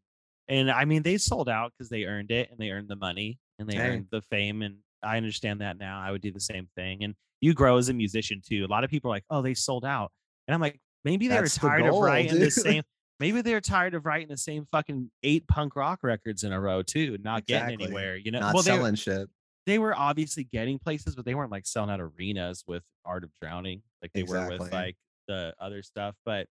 And 0.48 0.72
I 0.72 0.86
mean, 0.86 1.04
they 1.04 1.17
sold 1.17 1.50
out 1.50 1.74
because 1.74 1.89
they 1.89 2.06
earned 2.06 2.32
it 2.32 2.50
and 2.52 2.60
they 2.60 2.72
earned 2.72 2.88
the 2.89 2.96
money 2.96 3.39
and 3.60 3.70
they 3.70 3.78
Hey. 3.78 3.89
earned 3.96 4.08
the 4.12 4.22
fame. 4.22 4.62
And 4.62 4.78
I 5.04 5.17
understand 5.17 5.62
that 5.62 5.78
now. 5.78 6.00
I 6.00 6.12
would 6.12 6.22
do 6.22 6.32
the 6.32 6.39
same 6.39 6.67
thing. 6.76 7.04
And 7.04 7.15
you 7.41 7.54
grow 7.54 7.78
as 7.78 7.89
a 7.89 7.94
musician 7.94 8.41
too. 8.46 8.65
A 8.65 8.67
lot 8.72 8.84
of 8.84 8.89
people 8.89 9.12
are 9.12 9.15
like, 9.15 9.26
oh, 9.30 9.41
they 9.41 9.54
sold 9.54 9.84
out. 9.86 10.12
And 10.48 10.54
I'm 10.56 10.62
like, 10.62 10.80
maybe 11.04 11.28
they 11.28 11.36
That's 11.36 11.56
the 11.56 11.67
were 11.67 11.70
tired 11.70 11.86
goal, 11.86 11.98
of 11.98 12.04
writing 12.04 12.39
the 12.39 12.46
dude. 12.46 12.54
same. 12.54 12.84
Maybe 13.20 13.41
they're 13.41 13.62
tired 13.62 13.94
of 13.94 14.06
writing 14.06 14.30
the 14.30 14.38
same 14.38 14.65
fucking 14.72 15.12
eight 15.24 15.48
punk 15.48 15.76
rock 15.76 16.00
records 16.04 16.44
in 16.44 16.52
a 16.54 16.60
row 16.60 16.82
too, 16.82 17.17
not 17.22 17.46
getting 17.46 17.74
anywhere. 17.82 18.15
You 18.15 18.32
know, 18.32 18.39
Not 18.39 18.54
well, 18.56 18.63
selling 18.63 18.96
shit. 18.96 19.30
They 19.65 19.80
were 19.80 19.95
obviously 19.95 20.43
getting 20.43 20.80
places, 20.80 21.15
but 21.15 21.26
they 21.26 21.36
weren't 21.36 21.52
like 21.52 21.65
selling 21.65 21.89
out 21.89 22.00
arenas 22.02 22.63
with 22.67 22.84
Art 23.06 23.24
of 23.24 23.32
Drowning 23.41 23.82
like 24.02 24.12
they 24.13 24.24
were 24.24 24.47
with 24.47 24.60
like 24.71 24.95
the 25.28 25.54
other 25.60 25.84
stuff. 25.84 26.15
But 26.26 26.47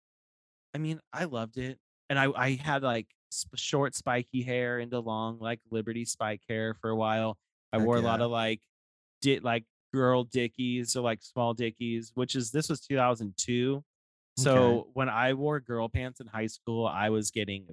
I 0.74 0.78
mean, 0.78 1.00
I 1.12 1.26
loved 1.26 1.58
it, 1.58 1.80
and 2.10 2.20
I 2.20 2.32
I 2.36 2.52
had 2.56 2.84
like 2.84 3.08
sp- 3.34 3.56
short 3.58 3.96
spiky 3.96 4.42
hair 4.44 4.80
into 4.80 5.00
long 5.00 5.40
like 5.40 5.60
Liberty 5.72 6.06
spike 6.06 6.42
hair 6.48 6.76
for 6.76 6.90
a 6.90 6.96
while. 6.96 7.38
I 7.74 7.78
Heck 7.78 7.86
wore 7.86 7.98
a 7.98 8.02
lot 8.02 8.22
of 8.22 8.32
like 8.32 8.62
did 9.22 9.44
like 9.44 9.66
girl 9.94 10.24
dickies 10.24 10.96
or 10.96 11.02
like 11.02 11.22
small 11.24 11.54
dickies, 11.54 12.12
which 12.16 12.36
is 12.36 12.52
this 12.52 12.70
was 12.70 12.80
2002. 12.82 13.84
So 14.38 14.80
Okay. 14.80 14.90
when 14.94 15.10
I 15.10 15.34
wore 15.34 15.60
girl 15.60 15.90
pants 15.90 16.20
in 16.20 16.28
high 16.28 16.48
school, 16.48 16.86
I 16.88 17.10
was 17.10 17.32
getting 17.32 17.66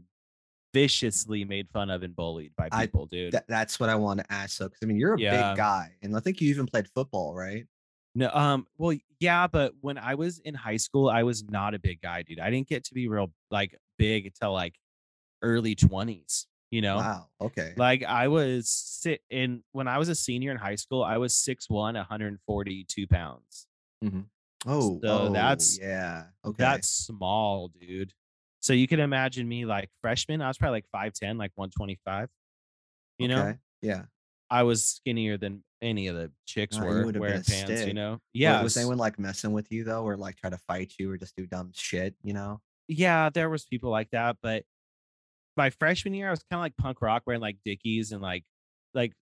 viciously 0.81 1.43
made 1.45 1.69
fun 1.71 1.89
of 1.91 2.03
and 2.03 2.15
bullied 2.15 2.53
by 2.57 2.69
I- 2.71 2.85
people, 2.87 3.07
dude. 3.07 3.33
That, 3.33 3.45
that's 3.49 3.81
what 3.81 3.89
I 3.89 3.95
want 3.95 4.21
to 4.21 4.31
ask. 4.31 4.57
So, 4.59 4.67
because 4.67 4.81
I 4.83 4.87
mean, 4.87 4.99
you're 4.99 5.15
a 5.15 5.19
Yeah. 5.21 5.51
big 5.53 5.57
guy, 5.57 5.93
and 6.03 6.15
I 6.17 6.21
think 6.21 6.41
you 6.41 6.51
even 6.51 6.67
played 6.67 6.87
football, 6.95 7.35
right? 7.35 7.65
No, 8.15 8.31
um, 8.31 8.67
well, 8.79 8.97
yeah, 9.21 9.47
but 9.47 9.73
when 9.81 9.97
I 9.99 10.15
was 10.15 10.39
in 10.41 10.55
high 10.55 10.77
school, 10.79 11.09
I 11.09 11.23
was 11.23 11.45
not 11.49 11.75
a 11.75 11.79
big 11.79 12.01
guy, 12.03 12.23
dude. 12.23 12.41
I 12.41 12.51
didn't 12.51 12.69
get 12.69 12.85
to 12.85 12.95
be 12.95 13.09
real 13.09 13.33
like 13.51 13.75
big 13.99 14.27
until 14.27 14.53
like 14.53 14.75
early 15.43 15.75
20s, 15.75 16.47
you 16.71 16.81
know? 16.83 16.97
Wow. 16.97 17.27
Okay. 17.41 17.73
Like 17.77 18.03
I 18.05 18.29
was 18.29 18.69
sit 18.69 19.21
in 19.31 19.63
when 19.73 19.87
I 19.89 19.99
was 19.99 20.09
a 20.09 20.15
senior 20.15 20.51
in 20.51 20.57
high 20.57 20.77
school, 20.77 21.03
I 21.03 21.17
was 21.19 21.35
6'1, 21.35 21.95
142 21.95 23.07
pounds. 23.07 23.67
oh, 24.67 24.99
so 25.03 25.09
oh, 25.29 25.33
that's- 25.33 25.79
yeah. 25.79 26.25
Okay. 26.45 26.57
That's 26.59 26.89
small, 26.89 27.69
dude. 27.69 28.13
So 28.67 28.73
you 28.73 28.89
can 28.89 28.99
imagine 28.99 29.47
me 29.47 29.65
like 29.65 29.91
freshman, 30.03 30.43
I 30.43 30.49
was 30.49 30.59
probably 30.59 30.83
like 30.93 31.13
5'10, 31.13 31.39
like 31.39 31.53
125. 31.55 32.29
You 33.17 33.29
know, 33.29 33.55
Yeah. 33.81 34.03
I 34.51 34.65
was 34.65 34.85
skinnier 34.85 35.39
than 35.39 35.63
any 35.81 36.09
of 36.09 36.17
the 36.17 36.33
chicks 36.47 36.77
you 36.77 36.83
were 36.83 37.13
wearing 37.13 37.45
pants, 37.45 37.87
you 37.87 37.95
know? 37.95 38.19
Yeah. 38.33 38.55
Yeah. 38.57 38.63
Was 38.65 38.77
anyone 38.77 38.99
like 38.99 39.21
messing 39.21 39.53
with 39.53 39.71
you 39.71 39.85
though, 39.85 40.03
or 40.03 40.17
like 40.17 40.35
try 40.35 40.51
to 40.51 40.59
fight 40.59 40.95
you, 40.99 41.13
or 41.13 41.17
just 41.17 41.37
do 41.37 41.47
dumb 41.47 41.71
shit? 41.77 42.17
You 42.25 42.33
know? 42.33 42.61
yeah, 42.89 43.31
there 43.31 43.49
was 43.49 43.67
people 43.67 43.91
like 43.93 44.11
that, 44.11 44.39
but 44.43 44.65
my 45.57 45.71
freshman 45.71 46.13
year, 46.15 46.27
I 46.27 46.31
was 46.31 46.43
kind 46.51 46.59
of 46.59 46.63
like 46.65 46.77
punk 46.77 47.01
rock, 47.01 47.23
wearing 47.25 47.41
like 47.41 47.59
Dickies 47.65 48.11
and 48.11 48.21
like, 48.21 48.43
like 48.95 49.13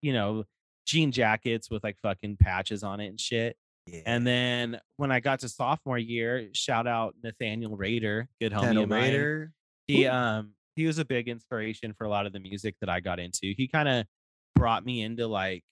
you 0.00 0.12
know, 0.12 0.44
jean 0.86 1.10
jackets 1.10 1.68
with 1.72 1.82
like 1.82 1.96
fucking 2.00 2.36
patches 2.40 2.84
on 2.84 3.00
it 3.00 3.08
and 3.08 3.20
shit. 3.20 3.56
Yeah. 3.86 4.02
And 4.06 4.26
then 4.26 4.80
when 4.96 5.10
I 5.10 5.20
got 5.20 5.40
to 5.40 5.48
sophomore 5.48 5.98
year, 5.98 6.48
shout 6.52 6.86
out 6.86 7.14
Nathaniel 7.22 7.76
Raider, 7.76 8.28
good 8.40 8.52
homie 8.52 8.74
Tano 8.74 8.82
of 8.84 8.88
mine. 8.88 9.02
Raider. 9.02 9.52
He 9.86 10.06
Ooh. 10.06 10.10
um 10.10 10.52
he 10.76 10.86
was 10.86 10.98
a 10.98 11.04
big 11.04 11.28
inspiration 11.28 11.92
for 11.92 12.04
a 12.04 12.08
lot 12.08 12.24
of 12.26 12.32
the 12.32 12.40
music 12.40 12.76
that 12.80 12.88
I 12.88 13.00
got 13.00 13.18
into. 13.18 13.52
He 13.56 13.68
kind 13.68 13.88
of 13.88 14.06
brought 14.54 14.84
me 14.84 15.02
into 15.02 15.26
like 15.26 15.64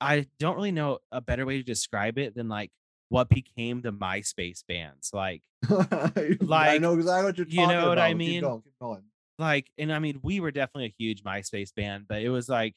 I 0.00 0.26
don't 0.38 0.56
really 0.56 0.72
know 0.72 0.98
a 1.10 1.20
better 1.20 1.44
way 1.46 1.56
to 1.56 1.62
describe 1.62 2.18
it 2.18 2.34
than 2.34 2.48
like 2.48 2.70
what 3.08 3.28
became 3.28 3.80
the 3.80 3.92
MySpace 3.92 4.62
bands. 4.66 5.10
Like 5.12 5.42
like 5.70 6.68
I 6.70 6.78
know 6.78 6.94
exactly 6.94 7.24
what 7.24 7.38
you're 7.38 7.46
you 7.48 7.66
know 7.66 7.88
what 7.88 7.98
I 7.98 8.14
mean? 8.14 8.40
Keep 8.40 8.42
going. 8.42 8.62
Keep 8.62 8.78
going. 8.80 9.02
like 9.38 9.66
and 9.78 9.92
i 9.92 9.98
mean 9.98 10.20
we 10.22 10.40
were 10.40 10.50
definitely 10.50 10.86
a 10.86 10.94
huge 10.98 11.22
myspace 11.22 11.74
band 11.74 12.04
but 12.08 12.22
it 12.22 12.28
was 12.28 12.48
like 12.48 12.74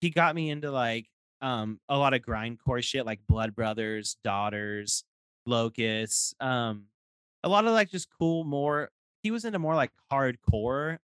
he 0.00 0.10
got 0.10 0.34
me 0.34 0.48
into 0.50 0.70
like 0.70 1.06
um 1.40 1.80
a 1.88 1.96
lot 1.98 2.14
of 2.14 2.20
grindcore 2.22 2.82
shit 2.82 3.06
like 3.06 3.20
blood 3.28 3.54
brothers 3.54 4.16
daughters 4.24 5.04
locusts 5.46 6.34
um 6.40 6.86
a 7.44 7.48
lot 7.48 7.64
of 7.64 7.72
like 7.72 7.90
just 7.90 8.08
cool 8.18 8.44
more 8.44 8.90
he 9.22 9.30
was 9.30 9.44
into 9.44 9.58
more 9.58 9.74
like 9.74 9.92
hardcore 10.12 10.98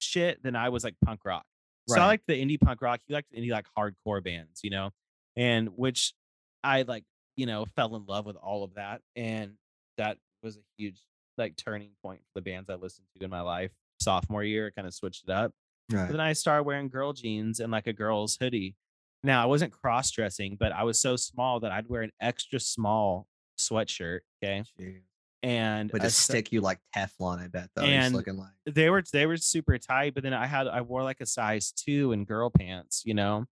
shit 0.00 0.42
than 0.42 0.56
I 0.56 0.68
was 0.68 0.84
like 0.84 0.96
punk 1.04 1.24
rock. 1.24 1.44
So 1.86 2.00
I 2.00 2.04
Right. 2.04 2.08
liked 2.08 2.26
the 2.26 2.40
indie 2.42 2.60
punk 2.60 2.80
rock. 2.82 3.00
He 3.06 3.14
liked 3.14 3.32
indie 3.32 3.50
like 3.50 3.66
hardcore 3.76 4.22
bands, 4.22 4.60
you 4.64 4.70
know, 4.70 4.90
and 5.36 5.68
which 5.76 6.14
I 6.62 6.82
like, 6.82 7.04
you 7.36 7.46
know, 7.46 7.64
fell 7.66 7.94
in 7.96 8.06
love 8.06 8.26
with 8.26 8.36
all 8.36 8.64
of 8.64 8.74
that, 8.74 9.02
and 9.16 9.54
that 9.98 10.18
was 10.42 10.56
a 10.56 10.60
huge 10.78 11.00
like 11.36 11.56
turning 11.56 11.90
point 12.02 12.20
for 12.20 12.40
the 12.40 12.42
bands 12.42 12.70
I 12.70 12.74
listened 12.76 13.08
to 13.18 13.24
in 13.24 13.30
my 13.30 13.40
life. 13.42 13.72
Sophomore 14.00 14.44
year, 14.44 14.70
kind 14.70 14.86
of 14.86 14.94
switched 14.94 15.24
it 15.24 15.30
up. 15.30 15.52
But 15.90 15.94
Right. 15.96 16.12
then 16.14 16.20
I 16.20 16.32
started 16.32 16.64
wearing 16.64 16.88
girl 16.88 17.12
jeans 17.12 17.60
and 17.60 17.72
like 17.72 17.86
a 17.86 17.92
girl's 17.92 18.36
hoodie. 18.36 18.76
Now 19.24 19.42
I 19.42 19.46
wasn't 19.46 19.72
cross 19.72 20.10
dressing, 20.10 20.56
but 20.58 20.72
I 20.72 20.84
was 20.84 21.00
so 21.00 21.16
small 21.16 21.60
that 21.60 21.72
I'd 21.72 21.88
wear 21.88 22.02
an 22.02 22.12
extra 22.20 22.60
small 22.60 23.26
sweatshirt. 23.58 24.20
Okay, 24.42 24.62
Jeez. 24.78 25.00
and 25.42 25.90
but 25.90 26.02
a 26.02 26.04
just 26.04 26.20
stick 26.20 26.52
you 26.52 26.60
like 26.60 26.78
Teflon, 26.94 27.40
I 27.42 27.48
bet 27.48 27.70
though. 27.74 27.82
And 27.82 28.14
looking 28.14 28.36
like 28.36 28.52
they 28.66 28.90
were 28.90 29.02
they 29.12 29.26
were 29.26 29.38
super 29.38 29.78
tight, 29.78 30.14
but 30.14 30.22
then 30.22 30.34
I 30.34 30.46
had 30.46 30.68
I 30.68 30.82
wore 30.82 31.02
like 31.02 31.20
a 31.20 31.26
size 31.26 31.72
two 31.72 32.12
in 32.12 32.24
girl 32.24 32.50
pants, 32.50 33.02
you 33.04 33.14
know, 33.14 33.46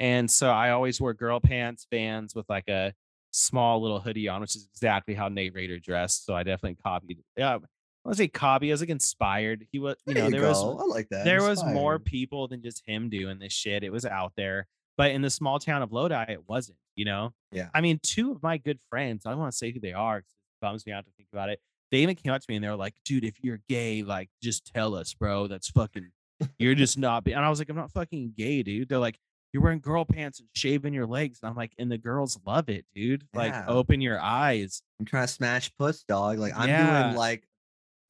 and 0.00 0.30
so 0.30 0.50
I 0.50 0.70
always 0.70 1.00
wore 1.00 1.14
girl 1.14 1.40
pants, 1.40 1.86
Vans 1.90 2.34
with 2.34 2.46
like 2.48 2.68
a 2.68 2.92
small 3.30 3.80
little 3.80 4.00
hoodie 4.00 4.28
on, 4.28 4.40
which 4.40 4.56
is 4.56 4.68
exactly 4.72 5.14
how 5.14 5.28
Nate 5.28 5.54
Raider 5.54 5.78
dressed. 5.78 6.26
So 6.26 6.34
I 6.34 6.42
definitely 6.42 6.78
copied. 6.82 7.18
Yeah, 7.36 7.54
I 7.54 7.58
want 8.04 8.16
to 8.16 8.16
say 8.16 8.28
copy. 8.28 8.70
I 8.70 8.74
was 8.74 8.80
like 8.80 8.90
inspired. 8.90 9.66
He 9.70 9.78
was, 9.78 9.96
you 10.06 10.14
there 10.14 10.24
know, 10.24 10.28
you 10.28 10.40
there 10.40 10.48
was. 10.48 10.58
I 10.58 10.84
like 10.84 11.08
that. 11.10 11.24
there 11.24 11.42
was 11.42 11.64
more 11.64 11.98
people 11.98 12.48
than 12.48 12.62
just 12.62 12.82
him 12.86 13.08
doing 13.08 13.38
this 13.38 13.52
shit. 13.52 13.84
It 13.84 13.92
was 13.92 14.04
out 14.04 14.32
there. 14.36 14.66
But 14.96 15.10
in 15.10 15.22
the 15.22 15.30
small 15.30 15.58
town 15.58 15.82
of 15.82 15.92
Lodi, 15.92 16.24
it 16.28 16.48
wasn't, 16.48 16.78
you 16.96 17.04
know? 17.04 17.32
Yeah. 17.52 17.68
I 17.74 17.80
mean, 17.80 17.98
two 18.02 18.30
of 18.32 18.42
my 18.42 18.58
good 18.58 18.78
friends, 18.90 19.26
I 19.26 19.30
don't 19.30 19.40
want 19.40 19.52
to 19.52 19.56
say 19.58 19.72
who 19.72 19.80
they 19.80 19.92
are 19.92 20.20
'cause 20.20 20.30
it 20.30 20.60
bums 20.64 20.86
me 20.86 20.92
out 20.92 21.04
to 21.04 21.10
think 21.16 21.28
about 21.32 21.48
it. 21.50 21.60
They 21.90 21.98
even 21.98 22.14
came 22.14 22.32
up 22.32 22.40
to 22.40 22.46
me 22.48 22.56
and 22.56 22.64
they 22.64 22.68
were 22.68 22.76
like, 22.76 22.94
dude, 23.04 23.24
if 23.24 23.42
you're 23.42 23.60
gay, 23.68 24.02
like, 24.02 24.30
just 24.42 24.72
tell 24.72 24.94
us, 24.94 25.12
bro. 25.14 25.46
That's 25.48 25.68
fucking, 25.70 26.10
you're 26.58 26.74
just 26.74 26.96
not. 26.98 27.24
be-" 27.24 27.32
And 27.32 27.44
I 27.44 27.50
was 27.50 27.58
like, 27.58 27.68
I'm 27.68 27.76
not 27.76 27.90
fucking 27.92 28.34
gay, 28.36 28.62
dude. 28.62 28.88
They're 28.88 28.98
like, 28.98 29.18
you're 29.52 29.62
wearing 29.62 29.78
girl 29.80 30.04
pants 30.04 30.40
and 30.40 30.48
shaving 30.54 30.92
your 30.94 31.06
legs. 31.06 31.38
And 31.42 31.48
I'm 31.50 31.54
like, 31.56 31.72
and 31.78 31.90
the 31.90 31.98
girls 31.98 32.38
love 32.44 32.68
it, 32.68 32.86
dude. 32.92 33.24
Like, 33.34 33.54
open 33.68 34.00
your 34.00 34.20
eyes. 34.20 34.82
I'm 34.98 35.06
trying 35.06 35.26
to 35.28 35.32
smash 35.32 35.70
puss, 35.76 36.02
dog. 36.02 36.38
Like 36.38 36.52
I'm 36.56 36.68
Yeah. 36.68 37.02
doing 37.04 37.16
like 37.16 37.46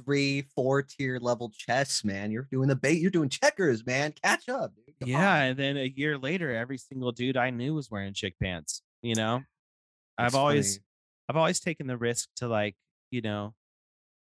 three, 0.03 0.43
four 0.55 0.83
tier 0.83 1.19
level 1.21 1.51
chess, 1.57 2.05
man. 2.05 2.31
You're 2.31 2.49
doing 2.51 2.69
the 2.69 2.77
bait. 2.77 3.01
You're 3.01 3.11
doing 3.11 3.29
checkers, 3.29 3.85
man. 3.87 4.13
Catch 4.23 4.49
up, 4.49 4.73
dude. 4.75 5.09
Yeah, 5.09 5.35
on. 5.37 5.43
and 5.43 5.59
then 5.59 5.77
a 5.77 5.93
year 5.95 6.19
later, 6.19 6.55
every 6.55 6.79
single 6.79 7.13
dude 7.13 7.37
I 7.37 7.51
knew 7.51 7.75
was 7.75 7.91
wearing 7.91 8.13
chick 8.15 8.35
pants. 8.43 8.83
You 9.03 9.15
know, 9.15 9.43
I've 10.19 10.35
always, 10.35 10.77
funny. 10.77 10.85
I've 11.29 11.37
always 11.37 11.61
taken 11.61 11.87
the 11.87 11.97
risk 11.97 12.29
to 12.37 12.49
like, 12.49 12.75
you 13.11 13.21
know, 13.21 13.55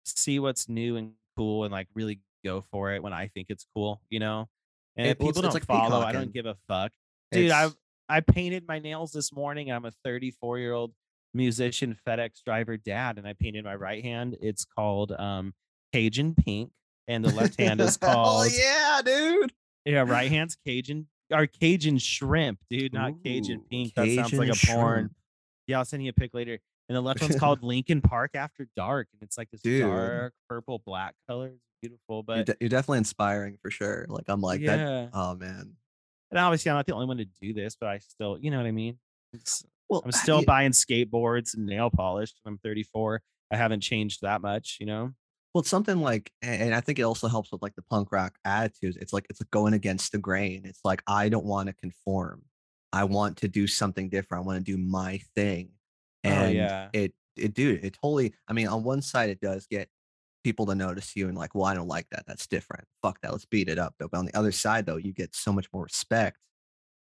see 0.06 0.40
what's 0.40 0.70
new 0.70 0.96
and 0.98 1.14
cool 1.38 1.64
and 1.64 1.72
like 1.72 1.88
really 1.94 2.20
go 2.44 2.62
for 2.72 2.92
it 2.94 3.02
when 3.02 3.14
I 3.14 3.28
think 3.28 3.48
it's 3.50 3.66
cool. 3.76 4.02
You 4.10 4.20
know, 4.20 4.48
and 4.96 5.08
It- 5.08 5.12
if 5.12 5.18
people 5.18 5.30
it's- 5.30 5.42
don't 5.42 5.46
it's 5.48 5.54
like 5.56 5.66
follow, 5.66 6.02
I 6.02 6.12
don't 6.12 6.34
give 6.34 6.46
a 6.46 6.56
fuck, 6.68 6.92
dude. 7.32 7.52
I 7.52 7.70
I 8.08 8.20
painted 8.22 8.68
my 8.68 8.78
nails 8.80 9.12
this 9.14 9.34
morning. 9.34 9.72
I'm 9.72 9.86
a 9.86 9.92
34 10.04 10.60
year 10.60 10.74
old 10.74 10.94
musician, 11.36 11.98
FedEx 12.08 12.44
driver, 12.44 12.78
dad, 12.78 13.18
and 13.18 13.28
I 13.28 13.34
painted 13.34 13.64
my 13.64 13.76
right 13.76 14.04
hand. 14.04 14.38
It's 14.42 14.66
called 14.66 15.12
um 15.12 15.54
Cajun 15.94 16.36
pink, 16.36 16.72
and 17.08 17.24
the 17.24 17.32
left 17.32 17.60
hand 17.60 17.82
is 17.82 17.98
called. 17.98 18.48
oh 18.48 18.50
yeah, 18.52 19.02
dude. 19.04 19.54
yeah, 19.86 20.02
right 20.02 20.32
hand's 20.32 20.56
Cajun 20.66 21.08
or 21.32 21.48
Cajun 21.48 21.98
shrimp, 21.98 22.60
dude, 22.70 22.94
not 22.94 23.14
Cajun 23.24 23.60
Ooh, 23.60 23.66
pink. 23.70 23.94
that 23.96 24.10
sounds 24.10 24.34
like 24.34 24.50
a 24.50 24.54
Cajun 24.54 24.76
porn. 24.76 24.96
shrimp. 25.00 25.12
Yeah, 25.68 25.80
I'll 25.80 25.86
send 25.86 26.04
you 26.04 26.10
a 26.10 26.14
pic 26.14 26.34
later. 26.34 26.60
And 26.88 26.96
the 26.96 27.02
left 27.02 27.20
one's 27.22 27.36
called 27.40 27.64
Lincoln 27.64 28.02
Park 28.02 28.32
After 28.36 28.68
Dark, 28.76 29.08
and 29.14 29.24
it's 29.24 29.40
like 29.40 29.50
this 29.50 29.62
Dude. 29.62 29.82
dark 29.82 30.34
purple 30.48 30.84
black 30.86 31.16
color. 31.28 31.48
It's 31.48 31.64
beautiful, 31.82 32.18
You're, 32.18 32.24
but 32.24 32.46
de- 32.46 32.56
you're 32.60 32.70
definitely 32.70 33.00
inspiring 33.00 33.58
for 33.60 33.72
sure. 33.72 34.06
Like 34.08 34.26
I'm 34.28 34.42
like 34.42 34.62
yeah. 34.62 34.78
that. 34.78 35.10
Oh 35.14 35.34
man. 35.36 35.74
And 36.30 36.40
obviously, 36.40 36.70
I'm 36.70 36.78
not 36.78 36.86
the 36.86 36.94
only 36.94 37.08
one 37.08 37.18
to 37.18 37.26
do 37.26 37.54
this, 37.54 37.76
but 37.80 37.90
I 37.90 38.00
still, 38.00 38.38
you 38.40 38.52
know 38.52 38.58
what 38.58 38.66
I 38.68 38.72
mean. 38.72 38.98
Well, 39.90 40.02
I'm 40.06 40.12
still 40.12 40.40
you- 40.42 40.46
buying 40.46 40.72
skateboards 40.72 41.56
and 41.56 41.66
nail 41.66 41.90
polish. 41.90 42.34
I'm 42.46 42.58
34. 42.58 43.22
I 43.52 43.58
haven't 43.58 43.82
changed 43.82 44.22
that 44.24 44.42
much, 44.42 44.78
you 44.80 44.86
know. 44.86 45.12
Well, 45.54 45.62
it's 45.62 45.70
something 45.70 46.02
like, 46.02 46.32
and 46.42 46.76
I 46.76 46.82
think 46.82 47.00
it 47.00 47.04
also 47.04 47.28
helps 47.30 47.52
with 47.52 47.62
like 47.62 47.76
the 47.76 47.82
punk 47.84 48.12
rock 48.12 48.36
attitudes. 48.44 48.98
It's 48.98 49.14
like 49.14 49.26
it's 49.30 49.40
like 49.40 49.52
going 49.52 49.74
against 49.74 50.12
the 50.12 50.18
grain. 50.18 50.64
It's 50.66 50.82
like 50.84 51.02
I 51.08 51.30
don't 51.30 51.46
want 51.46 51.68
to 51.68 51.74
conform. 51.76 52.44
I 52.92 53.06
want 53.06 53.38
to 53.38 53.48
do 53.48 53.66
something 53.68 54.10
different. 54.10 54.44
I 54.44 54.46
want 54.48 54.66
to 54.66 54.72
do 54.72 54.78
my 54.78 55.20
thing. 55.36 55.70
Oh, 56.26 56.30
And 56.30 56.56
yeah. 56.56 56.90
it, 56.94 57.14
it, 57.38 57.54
dude, 57.54 57.86
it 57.86 57.94
totally. 58.02 58.34
I 58.50 58.54
mean, 58.54 58.68
on 58.68 58.84
one 58.84 59.02
side, 59.02 59.30
it 59.30 59.40
does 59.40 59.66
get 59.68 59.88
people 60.44 60.66
to 60.66 60.76
notice 60.76 61.16
you 61.16 61.28
and 61.30 61.38
like, 61.38 61.56
well, 61.56 61.66
I 61.66 61.74
don't 61.74 61.88
like 61.88 62.08
that. 62.12 62.24
That's 62.28 62.48
different. 62.48 62.86
Fuck 63.02 63.20
that. 63.22 63.32
Let's 63.32 63.46
beat 63.46 63.70
it 63.70 63.80
up 63.80 63.94
though. 64.00 64.08
But 64.12 64.18
on 64.18 64.26
the 64.26 64.36
other 64.38 64.52
side, 64.52 64.86
though, 64.86 64.98
you 64.98 65.14
get 65.14 65.36
so 65.36 65.54
much 65.54 65.68
more 65.74 65.84
respect, 65.84 66.38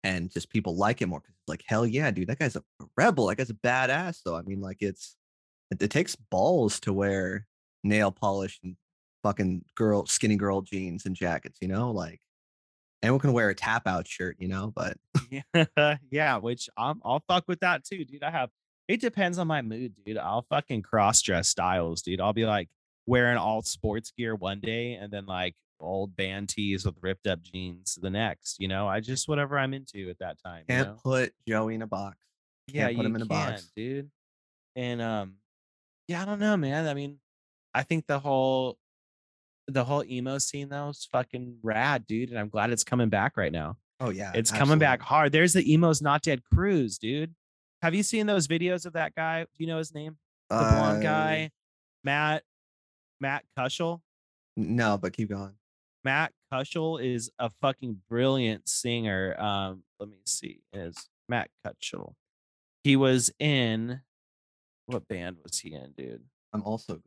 and 0.03 0.31
just 0.31 0.51
people 0.51 0.77
like 0.77 1.03
it 1.03 1.07
more 1.07 1.21
because 1.21 1.35
like, 1.47 1.63
hell 1.67 1.87
yeah, 1.87 2.11
dude, 2.11 2.29
that 2.29 2.39
guy's 2.39 2.57
a 2.57 2.63
rebel. 2.97 3.27
That 3.27 3.37
guy's 3.37 3.51
a 3.51 3.55
badass. 3.55 4.21
Though 4.25 4.37
I 4.37 4.43
mean, 4.43 4.61
like, 4.61 4.79
it's 4.81 5.17
it, 5.71 5.83
it 5.83 5.91
takes 5.91 6.17
balls 6.17 6.81
to 6.81 6.93
wear 6.93 7.47
nail 7.85 8.11
polish 8.11 8.59
and 8.63 8.77
fucking 9.23 9.65
girl 9.77 10.07
skinny 10.07 10.37
girl 10.37 10.63
jeans 10.63 11.07
and 11.07 11.15
jackets, 11.15 11.59
you 11.61 11.69
know? 11.69 11.91
Like 11.91 12.21
anyone 13.03 13.21
can 13.21 13.33
wear 13.33 13.51
a 13.51 13.55
tap 13.55 13.87
out 13.87 14.07
shirt, 14.07 14.37
you 14.39 14.49
know, 14.49 14.73
but 14.75 14.97
Yeah, 15.31 15.97
yeah, 16.11 16.37
which 16.39 16.69
I'm 16.77 17.01
I'll 17.05 17.23
fuck 17.29 17.45
with 17.49 17.61
that 17.61 17.85
too, 17.85 18.05
dude. 18.05 18.23
I 18.23 18.31
have 18.31 18.51
it 18.89 19.01
depends 19.01 19.39
on 19.39 19.47
my 19.47 19.63
mood, 19.63 19.95
dude. 20.05 20.19
I'll 20.19 20.47
fucking 20.51 20.83
cross 20.83 21.23
dress 21.23 21.49
styles, 21.49 22.03
dude. 22.03 22.21
I'll 22.21 22.33
be 22.33 22.47
like 22.47 22.69
wearing 23.07 23.39
all 23.39 23.63
sports 23.63 24.13
gear 24.17 24.35
one 24.35 24.61
day 24.61 24.95
and 24.95 25.13
then 25.13 25.27
like 25.27 25.55
old 25.81 26.15
band 26.17 26.49
tees 26.49 26.85
with 26.85 26.97
ripped 27.01 27.27
up 27.27 27.43
jeans 27.43 27.99
the 28.01 28.11
next, 28.11 28.61
you 28.61 28.69
know. 28.69 28.87
I 28.89 29.01
just 29.01 29.29
whatever 29.29 29.59
I'm 29.59 29.75
into 29.75 30.09
at 30.11 30.19
that 30.21 30.37
time. 30.45 30.65
you 30.69 30.75
can't 30.75 30.89
know? 30.89 30.97
put 31.03 31.33
Joey 31.49 31.75
in 31.75 31.83
a 31.83 31.87
box. 31.87 32.17
yeah, 32.69 32.85
Can't 32.87 32.97
put 32.97 33.03
you 33.03 33.09
him 33.09 33.17
in 33.17 33.23
a 33.23 33.27
box. 33.27 33.71
dude. 33.77 34.11
And 34.77 35.03
um, 35.03 35.35
yeah, 36.09 36.23
I 36.23 36.25
don't 36.25 36.39
know, 36.41 36.57
man. 36.57 36.87
I 36.87 36.95
mean, 36.95 37.19
I 37.75 37.83
think 37.83 38.07
the 38.07 38.19
whole 38.19 38.79
the 39.69 39.85
whole 39.85 40.05
emo 40.05 40.39
scene 40.39 40.69
though 40.69 40.89
is 40.89 41.09
fucking 41.11 41.59
rad, 41.63 42.07
dude. 42.07 42.31
And 42.31 42.39
I'm 42.39 42.49
glad 42.49 42.71
it's 42.71 42.85
coming 42.85 43.09
back 43.09 43.37
right 43.37 43.53
now. 43.53 43.77
Oh 44.01 44.11
yeah. 44.11 44.33
It's 44.35 44.51
coming 44.51 44.79
back 44.79 45.01
hard. 45.03 45.33
There's 45.33 45.53
the 45.53 45.73
emos 45.73 46.01
not 46.03 46.23
dead 46.23 46.43
cruise, 46.45 46.99
dude. 46.99 47.35
Have 47.83 47.95
you 47.95 48.03
seen 48.03 48.27
those 48.27 48.47
videos 48.49 48.87
of 48.87 48.93
that 48.95 49.15
guy? 49.15 49.43
Do 49.43 49.49
you 49.59 49.67
know 49.67 49.79
his 49.79 49.95
name? 49.95 50.17
The 50.51 50.57
blonde 50.57 50.99
Uh, 50.99 51.03
guy, 51.03 51.51
Matt 52.05 52.43
Matt 53.21 53.45
Kushel. 53.59 54.01
No, 54.57 54.99
but 54.99 55.13
keep 55.13 55.29
going. 55.31 55.53
Matt 56.05 56.33
Kushel 56.53 57.03
is 57.03 57.31
a 57.39 57.51
fucking 57.61 57.99
brilliant 58.09 58.69
singer. 58.69 59.39
Um, 59.39 59.83
let 59.99 60.09
me 60.09 60.17
see. 60.27 60.61
Is 60.73 61.09
Matt 61.29 61.49
Kushel? 61.65 62.15
He 62.85 62.97
was 62.97 63.31
in 63.39 64.01
what 64.87 65.07
band 65.09 65.37
was 65.43 65.59
he 65.59 65.75
in, 65.75 65.93
dude? 65.97 66.25
I'm 66.53 66.63
also 66.63 67.01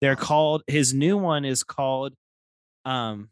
They're 0.00 0.16
called 0.16 0.62
his 0.66 0.94
new 0.94 1.16
one 1.16 1.44
is 1.44 1.64
called 1.64 2.14
um 2.84 3.30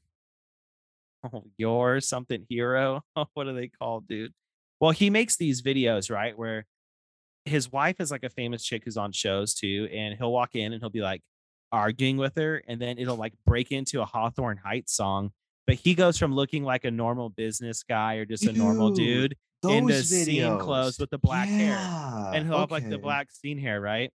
oh, 1.32 1.44
your 1.56 2.00
something 2.00 2.46
hero. 2.48 3.02
what 3.34 3.46
are 3.46 3.52
they 3.52 3.68
called, 3.68 4.08
dude? 4.08 4.32
Well, 4.80 4.90
he 4.90 5.10
makes 5.10 5.36
these 5.36 5.62
videos, 5.62 6.10
right? 6.10 6.36
Where 6.36 6.66
his 7.44 7.70
wife 7.70 7.96
is 8.00 8.10
like 8.10 8.24
a 8.24 8.30
famous 8.30 8.64
chick 8.64 8.82
who's 8.84 8.96
on 8.96 9.12
shows 9.12 9.54
too, 9.54 9.88
and 9.92 10.16
he'll 10.16 10.32
walk 10.32 10.54
in 10.54 10.72
and 10.72 10.82
he'll 10.82 10.90
be 10.90 11.02
like 11.02 11.22
arguing 11.72 12.18
with 12.18 12.36
her, 12.36 12.62
and 12.68 12.80
then 12.80 12.98
it'll 12.98 13.16
like 13.16 13.32
break 13.46 13.72
into 13.72 14.00
a 14.02 14.04
Hawthorne 14.04 14.58
Heights 14.58 14.92
song. 14.94 15.32
But 15.66 15.76
he 15.76 15.94
goes 15.94 16.18
from 16.18 16.34
looking 16.34 16.64
like 16.64 16.84
a 16.84 16.90
normal 16.90 17.30
business 17.30 17.82
guy 17.82 18.16
or 18.16 18.24
just 18.24 18.44
a 18.46 18.52
normal 18.52 18.90
Dude, 18.90 19.36
into 19.64 19.92
those 19.92 20.08
scene 20.08 20.58
clothes 20.58 20.98
with 20.98 21.10
the 21.10 21.18
black 21.18 21.48
hair 21.48 21.76
and 22.34 22.46
he'll 22.46 22.58
have 22.58 22.70
like 22.72 22.82
the 22.90 22.98
black 22.98 23.30
scene 23.30 23.58
hair, 23.58 23.80
right? 23.80 24.12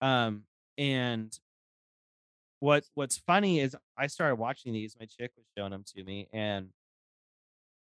Um, 0.00 0.42
and 0.76 1.36
what 2.60 2.84
what's 2.94 3.16
funny 3.18 3.60
is 3.60 3.76
I 3.96 4.08
started 4.08 4.36
watching 4.36 4.72
these. 4.72 4.96
My 4.98 5.06
chick 5.06 5.30
was 5.36 5.46
showing 5.56 5.70
them 5.70 5.84
to 5.94 6.02
me, 6.04 6.28
and 6.32 6.70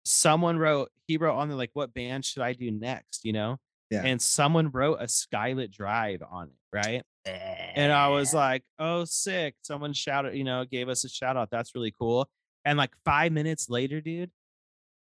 someone 0.05 0.59
wrote 0.59 0.91
he 1.07 1.17
wrote 1.17 1.37
on 1.37 1.49
there 1.49 1.57
like, 1.57 1.71
"What 1.75 1.93
band 1.95 2.25
should 2.25 2.43
I 2.43 2.53
do 2.55 2.71
next?" 2.71 3.25
You 3.25 3.33
know, 3.35 3.59
Yeah. 3.91 4.03
and 4.05 4.21
someone 4.21 4.71
wrote 4.71 4.99
a 5.01 5.05
Skylit 5.05 5.71
Drive 5.71 6.23
on 6.23 6.49
it, 6.49 6.57
right? 6.75 7.03
And 7.25 7.91
I 7.93 8.09
was 8.09 8.35
like, 8.35 8.63
"Oh, 8.79 9.05
sick!" 9.05 9.55
Someone 9.63 9.93
shouted, 9.95 10.37
you 10.37 10.45
know, 10.45 10.65
gave 10.65 10.89
us 10.89 11.05
a 11.05 11.09
shout 11.09 11.37
out. 11.37 11.49
That's 11.51 11.75
really 11.75 11.93
cool. 11.99 12.29
And 12.65 12.77
like 12.77 12.91
five 13.05 13.33
minutes 13.33 13.71
later, 13.71 14.01
dude, 14.01 14.31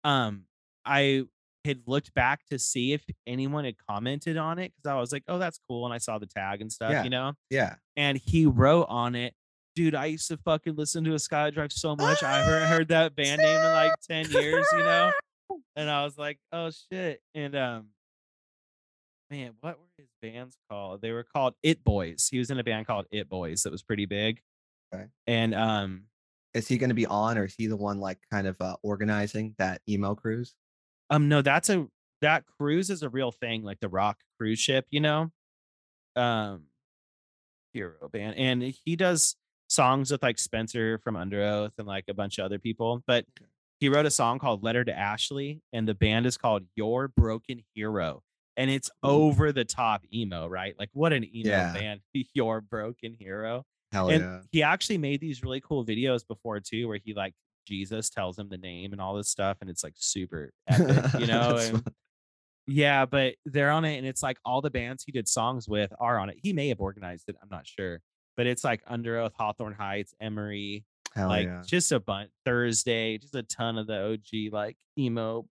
um, 0.03 0.43
I 0.85 1.23
had 1.65 1.81
looked 1.87 2.13
back 2.13 2.41
to 2.51 2.59
see 2.59 2.91
if 2.93 3.03
anyone 3.25 3.63
had 3.65 3.75
commented 3.89 4.35
on 4.37 4.59
it 4.59 4.73
because 4.75 4.91
I 4.91 4.99
was 4.99 5.11
like, 5.11 5.23
"Oh, 5.27 5.39
that's 5.39 5.59
cool," 5.67 5.85
and 5.85 5.93
I 5.93 5.97
saw 5.97 6.19
the 6.19 6.25
tag 6.27 6.61
and 6.61 6.71
stuff, 6.71 6.91
Yeah. 6.91 7.03
you 7.03 7.09
know. 7.09 7.33
yeah. 7.49 7.75
And 7.95 8.17
he 8.17 8.45
wrote 8.45 8.87
on 8.89 9.15
it, 9.15 9.33
"Dude, 9.75 9.95
I 9.95 10.05
used 10.07 10.27
to 10.27 10.37
fucking 10.37 10.75
listen 10.75 11.03
to 11.05 11.13
a 11.13 11.19
Sky 11.19 11.49
Drive 11.51 11.71
so 11.71 11.95
much. 11.95 12.21
I 12.21 12.39
haven't 12.43 12.67
heard 12.67 12.87
that 12.89 13.15
band 13.15 13.41
name 13.41 13.57
in 13.59 13.71
like 13.71 13.93
ten 14.07 14.29
years, 14.29 14.65
you 14.73 14.79
know." 14.79 15.11
And 15.75 15.89
I 15.89 16.03
was 16.03 16.17
like, 16.17 16.37
"Oh 16.51 16.69
shit!" 16.91 17.21
And 17.35 17.55
um, 17.55 17.87
man, 19.29 19.53
what 19.61 19.79
were 19.79 19.85
his 19.97 20.07
bands 20.23 20.57
called? 20.69 21.01
They 21.01 21.11
were 21.11 21.23
called 21.23 21.53
It 21.61 21.83
Boys. 21.83 22.29
He 22.31 22.39
was 22.39 22.49
in 22.49 22.57
a 22.57 22.63
band 22.63 22.87
called 22.87 23.05
It 23.11 23.29
Boys 23.29 23.63
that 23.63 23.71
was 23.71 23.83
pretty 23.83 24.05
big. 24.05 24.41
Okay. 24.93 25.05
And 25.27 25.53
um, 25.53 26.05
Is 26.53 26.67
he 26.67 26.77
going 26.77 26.89
to 26.89 26.95
be 26.95 27.05
on, 27.05 27.37
or 27.37 27.45
is 27.45 27.55
he 27.57 27.67
the 27.67 27.75
one 27.77 27.99
like 27.99 28.19
kind 28.31 28.47
of 28.47 28.59
uh, 28.61 28.77
organizing 28.83 29.55
that 29.57 29.81
emo 29.87 30.15
cruise? 30.15 30.55
Um, 31.09 31.27
no, 31.29 31.41
that's 31.41 31.69
a 31.69 31.87
that 32.21 32.45
cruise 32.45 32.89
is 32.89 33.03
a 33.03 33.09
real 33.09 33.31
thing, 33.31 33.63
like 33.63 33.79
the 33.81 33.89
Rock 33.89 34.21
cruise 34.39 34.59
ship, 34.59 34.85
you 34.89 35.01
know? 35.01 35.29
Um, 36.15 36.67
hero 37.73 38.07
band. 38.11 38.37
And 38.37 38.61
he 38.63 38.95
does 38.95 39.35
songs 39.67 40.11
with 40.11 40.23
like 40.23 40.39
Spencer 40.39 40.99
from 41.03 41.15
Underoath 41.15 41.71
and 41.77 41.87
like 41.87 42.05
a 42.07 42.13
bunch 42.13 42.37
of 42.37 42.45
other 42.45 42.59
people. 42.59 43.03
But 43.05 43.25
Okay. 43.37 43.49
he 43.79 43.89
wrote 43.89 44.05
a 44.05 44.11
song 44.11 44.39
called 44.39 44.63
Letter 44.63 44.85
to 44.85 44.97
Ashley, 44.97 45.61
and 45.73 45.87
the 45.87 45.95
band 45.95 46.25
is 46.25 46.37
called 46.37 46.63
Your 46.75 47.09
Broken 47.09 47.63
Hero. 47.73 48.23
And 48.55 48.69
it's 48.69 48.91
over 49.01 49.51
the 49.51 49.65
top 49.65 50.03
emo, 50.13 50.47
right? 50.47 50.75
Like 50.77 50.89
what 50.93 51.11
an 51.13 51.23
emo 51.23 51.49
Yeah. 51.49 51.73
band, 51.73 52.01
Your 52.33 52.61
Broken 52.61 53.15
Hero. 53.19 53.63
Hell 53.91 54.09
and 54.09 54.23
yeah. 54.23 54.39
he 54.51 54.63
actually 54.63 54.97
made 54.97 55.21
these 55.21 55.43
really 55.43 55.61
cool 55.61 55.85
videos 55.85 56.25
before 56.27 56.59
too, 56.59 56.87
where 56.87 56.99
he 57.03 57.13
like 57.13 57.33
Jesus 57.67 58.09
tells 58.09 58.37
him 58.37 58.49
the 58.49 58.57
name 58.57 58.91
and 58.91 58.99
all 59.01 59.15
this 59.15 59.29
stuff, 59.29 59.57
and 59.61 59.69
it's 59.69 59.83
like 59.83 59.93
super 59.95 60.51
epic, 60.67 61.19
you 61.19 61.27
know. 61.27 61.57
And 61.57 61.83
yeah, 62.67 63.05
but 63.05 63.35
they're 63.45 63.71
on 63.71 63.85
it, 63.85 63.97
and 63.97 64.07
it's 64.07 64.23
like 64.23 64.37
all 64.45 64.61
the 64.61 64.69
bands 64.69 65.03
he 65.03 65.11
did 65.11 65.27
songs 65.27 65.67
with 65.67 65.91
are 65.99 66.17
on 66.19 66.29
it. 66.29 66.37
He 66.41 66.53
may 66.53 66.69
have 66.69 66.79
organized 66.79 67.25
it, 67.29 67.35
I'm 67.41 67.49
not 67.51 67.67
sure, 67.67 68.01
but 68.37 68.47
it's 68.47 68.63
like 68.63 68.83
Underoath, 68.85 69.31
Hawthorne 69.37 69.73
Heights, 69.73 70.13
Emery, 70.21 70.85
Hell 71.15 71.27
like 71.29 71.45
yeah. 71.47 71.61
just 71.65 71.91
a 71.91 71.99
bunch. 71.99 72.31
Thursday, 72.45 73.17
just 73.17 73.35
a 73.35 73.43
ton 73.43 73.77
of 73.77 73.87
the 73.87 74.13
OG 74.13 74.51
like 74.53 74.75
emo, 74.97 75.45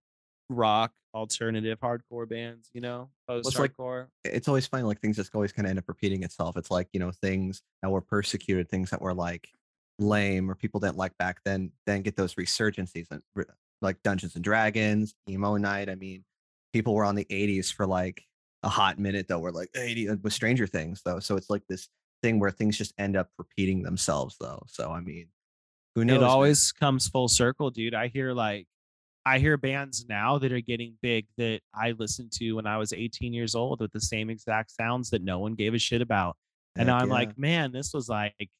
rock, 0.53 0.93
alternative, 1.15 1.79
hardcore 1.81 2.29
bands. 2.29 2.71
You 2.73 2.81
know, 2.81 3.11
post 3.29 3.49
it's 3.49 3.59
like- 3.59 3.73
hardcore. 3.77 4.07
It's 4.25 4.49
always 4.49 4.67
funny, 4.67 4.85
like 4.85 5.01
things 5.01 5.17
just 5.17 5.35
always 5.35 5.53
kind 5.53 5.67
of 5.67 5.71
end 5.71 5.79
up 5.79 5.89
repeating 5.89 6.23
itself. 6.23 6.57
It's 6.57 6.71
like 6.71 6.89
you 6.93 7.01
know 7.01 7.11
things 7.11 7.63
that 7.83 7.91
were 7.91 8.01
persecuted, 8.01 8.69
things 8.69 8.91
that 8.91 9.01
were 9.01 9.15
like 9.15 9.49
lame 9.99 10.51
or 10.51 10.55
people 10.55 10.81
didn't 10.81 10.97
like 10.97 11.17
back 11.19 11.41
then, 11.45 11.71
then 11.87 12.03
get 12.03 12.17
those 12.17 12.35
resurgencies 12.35 13.07
and 13.11 13.23
like 13.81 14.03
Dungeons 14.03 14.35
and 14.35 14.45
Dragons, 14.45 15.15
emo 15.29 15.57
night. 15.57 15.89
I 15.89 15.95
mean, 15.97 16.25
people 16.73 16.95
were 16.95 17.05
on 17.05 17.15
the 17.15 17.27
'80s 17.27 17.73
for 17.73 17.87
like 17.87 18.23
a 18.63 18.69
hot 18.69 18.99
minute 18.99 19.27
though. 19.29 19.39
We're 19.41 19.51
like 19.51 19.71
80 19.77 20.09
uh, 20.11 20.17
with 20.23 20.33
Stranger 20.33 20.67
Things 20.67 21.03
though, 21.05 21.19
so 21.19 21.37
it's 21.37 21.51
like 21.51 21.63
this 21.69 21.89
thing 22.23 22.39
where 22.39 22.51
things 22.51 22.79
just 22.79 22.95
end 22.99 23.17
up 23.17 23.29
repeating 23.39 23.83
themselves 23.83 24.37
though. 24.41 24.63
So 24.69 24.91
I 24.91 25.01
mean, 25.01 25.27
who 25.95 26.05
knows? 26.05 26.17
it 26.17 26.21
man? 26.21 26.31
always 26.31 26.73
comes 26.73 27.09
full 27.09 27.29
circle, 27.29 27.71
dude. 27.71 27.95
I 27.95 28.09
hear 28.09 28.33
like 28.33 28.67
I 29.25 29.39
hear 29.39 29.57
bands 29.57 30.05
now 30.09 30.39
that 30.39 30.53
are 30.53 30.61
getting 30.61 30.97
big 31.01 31.27
that 31.37 31.61
I 31.75 31.93
listened 31.93 32.33
to 32.33 32.53
when 32.55 32.67
I 32.67 32.77
was 32.79 32.93
18 32.93 33.33
years 33.33 33.55
old 33.55 33.81
with 33.81 33.93
the 33.93 34.01
same 34.01 34.31
exact 34.31 34.71
sounds 34.73 35.11
that 35.11 35.23
no 35.23 35.39
one 35.39 35.55
gave 35.55 35.75
a 35.75 35.79
shit 35.79 36.03
about. 36.03 36.37
And 36.77 36.89
Heck 36.89 37.03
I'm 37.03 37.09
yeah. 37.09 37.15
like, 37.15 37.39
man, 37.39 37.71
this 37.73 37.93
was 37.95 38.09
like 38.09 38.51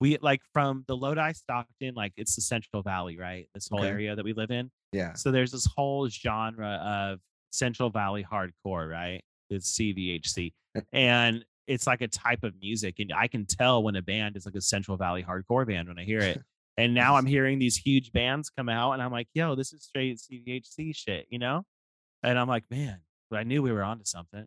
we 0.00 0.18
like 0.18 0.40
from 0.52 0.84
the 0.88 0.96
Lodi 0.96 1.32
Stockton, 1.32 1.94
like 1.94 2.12
it's 2.16 2.34
the 2.34 2.42
Central 2.42 2.82
Valley, 2.82 3.18
right? 3.18 3.48
This 3.54 3.68
whole 3.70 3.80
Okay. 3.80 3.88
area 3.90 4.16
that 4.16 4.24
we 4.24 4.32
live 4.32 4.50
in. 4.50 4.70
yeah, 4.92 5.12
So 5.14 5.30
there's 5.30 5.52
this 5.52 5.66
whole 5.76 6.08
genre 6.08 6.80
of 6.84 7.20
Central 7.52 7.90
Valley 7.90 8.24
hardcore, 8.24 8.90
right? 8.90 9.22
It's 9.50 9.72
CVHC. 9.78 10.52
and 10.92 11.44
it's 11.68 11.86
like 11.86 12.00
a 12.00 12.08
type 12.08 12.42
of 12.42 12.54
music. 12.60 12.96
And 12.98 13.12
I 13.16 13.28
can 13.28 13.46
tell 13.46 13.82
when 13.82 13.94
a 13.94 14.02
band 14.02 14.36
is 14.36 14.44
like 14.46 14.56
a 14.56 14.60
Central 14.60 14.96
Valley 14.96 15.22
hardcore 15.22 15.66
band 15.66 15.86
when 15.88 15.98
I 15.98 16.04
hear 16.04 16.20
it. 16.20 16.42
And 16.78 16.94
now 16.94 17.16
I'm 17.16 17.26
hearing 17.26 17.58
these 17.58 17.76
huge 17.76 18.12
bands 18.12 18.48
come 18.50 18.68
out 18.68 18.92
and 18.92 19.02
I'm 19.02 19.12
like, 19.12 19.28
yo, 19.34 19.54
this 19.54 19.72
is 19.72 19.84
straight 19.84 20.18
CVHC 20.18 20.96
shit, 20.96 21.26
you 21.30 21.38
know? 21.38 21.64
And 22.22 22.38
I'm 22.38 22.48
like, 22.48 22.64
man, 22.70 23.00
but 23.30 23.38
I 23.40 23.42
knew 23.42 23.62
we 23.62 23.72
were 23.72 23.82
onto 23.82 24.04
something. 24.04 24.46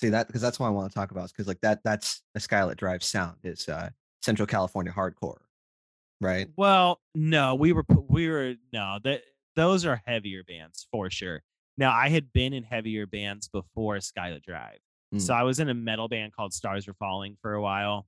see 0.00 0.08
that 0.10 0.26
because 0.28 0.40
that's 0.40 0.58
what 0.58 0.66
I 0.68 0.70
want 0.70 0.90
to 0.90 0.94
talk 0.94 1.10
about 1.10 1.28
because 1.28 1.46
like 1.46 1.60
that 1.62 1.80
that's 1.84 2.22
a 2.34 2.38
Skylit 2.38 2.76
Drive 2.76 3.02
sound. 3.02 3.36
It's 3.42 3.68
uh 3.68 3.90
Central 4.22 4.46
California 4.46 4.92
hardcore, 4.92 5.38
right? 6.20 6.48
Well, 6.56 7.00
no, 7.14 7.54
we 7.54 7.72
were 7.72 7.84
we 8.08 8.28
were 8.28 8.54
no 8.72 8.98
that 9.04 9.22
those 9.56 9.84
are 9.84 10.00
heavier 10.06 10.42
bands 10.44 10.86
for 10.90 11.10
sure. 11.10 11.42
Now 11.76 11.92
I 11.92 12.08
had 12.08 12.32
been 12.32 12.52
in 12.52 12.62
heavier 12.64 13.06
bands 13.06 13.48
before 13.48 13.96
Skylit 13.96 14.42
Drive, 14.42 14.78
Mm. 15.14 15.20
so 15.22 15.32
I 15.34 15.42
was 15.42 15.58
in 15.58 15.68
a 15.70 15.74
metal 15.74 16.06
band 16.06 16.34
called 16.34 16.52
Stars 16.52 16.86
Are 16.86 16.94
Falling 16.94 17.36
for 17.40 17.54
a 17.54 17.62
while. 17.62 18.06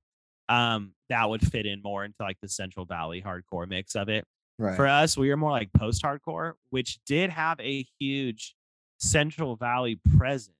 Um, 0.51 0.93
that 1.09 1.29
would 1.29 1.41
fit 1.41 1.65
in 1.65 1.81
more 1.81 2.03
into 2.03 2.17
like 2.19 2.37
the 2.41 2.49
Central 2.49 2.85
Valley 2.85 3.21
hardcore 3.21 3.67
mix 3.67 3.95
of 3.95 4.09
it. 4.09 4.25
Right. 4.59 4.75
For 4.75 4.85
us, 4.85 5.17
we 5.17 5.29
were 5.29 5.37
more 5.37 5.51
like 5.51 5.71
post 5.73 6.03
hardcore, 6.03 6.53
which 6.69 6.99
did 7.07 7.29
have 7.29 7.59
a 7.59 7.85
huge 7.99 8.55
Central 8.99 9.55
Valley 9.55 9.99
presence, 10.17 10.55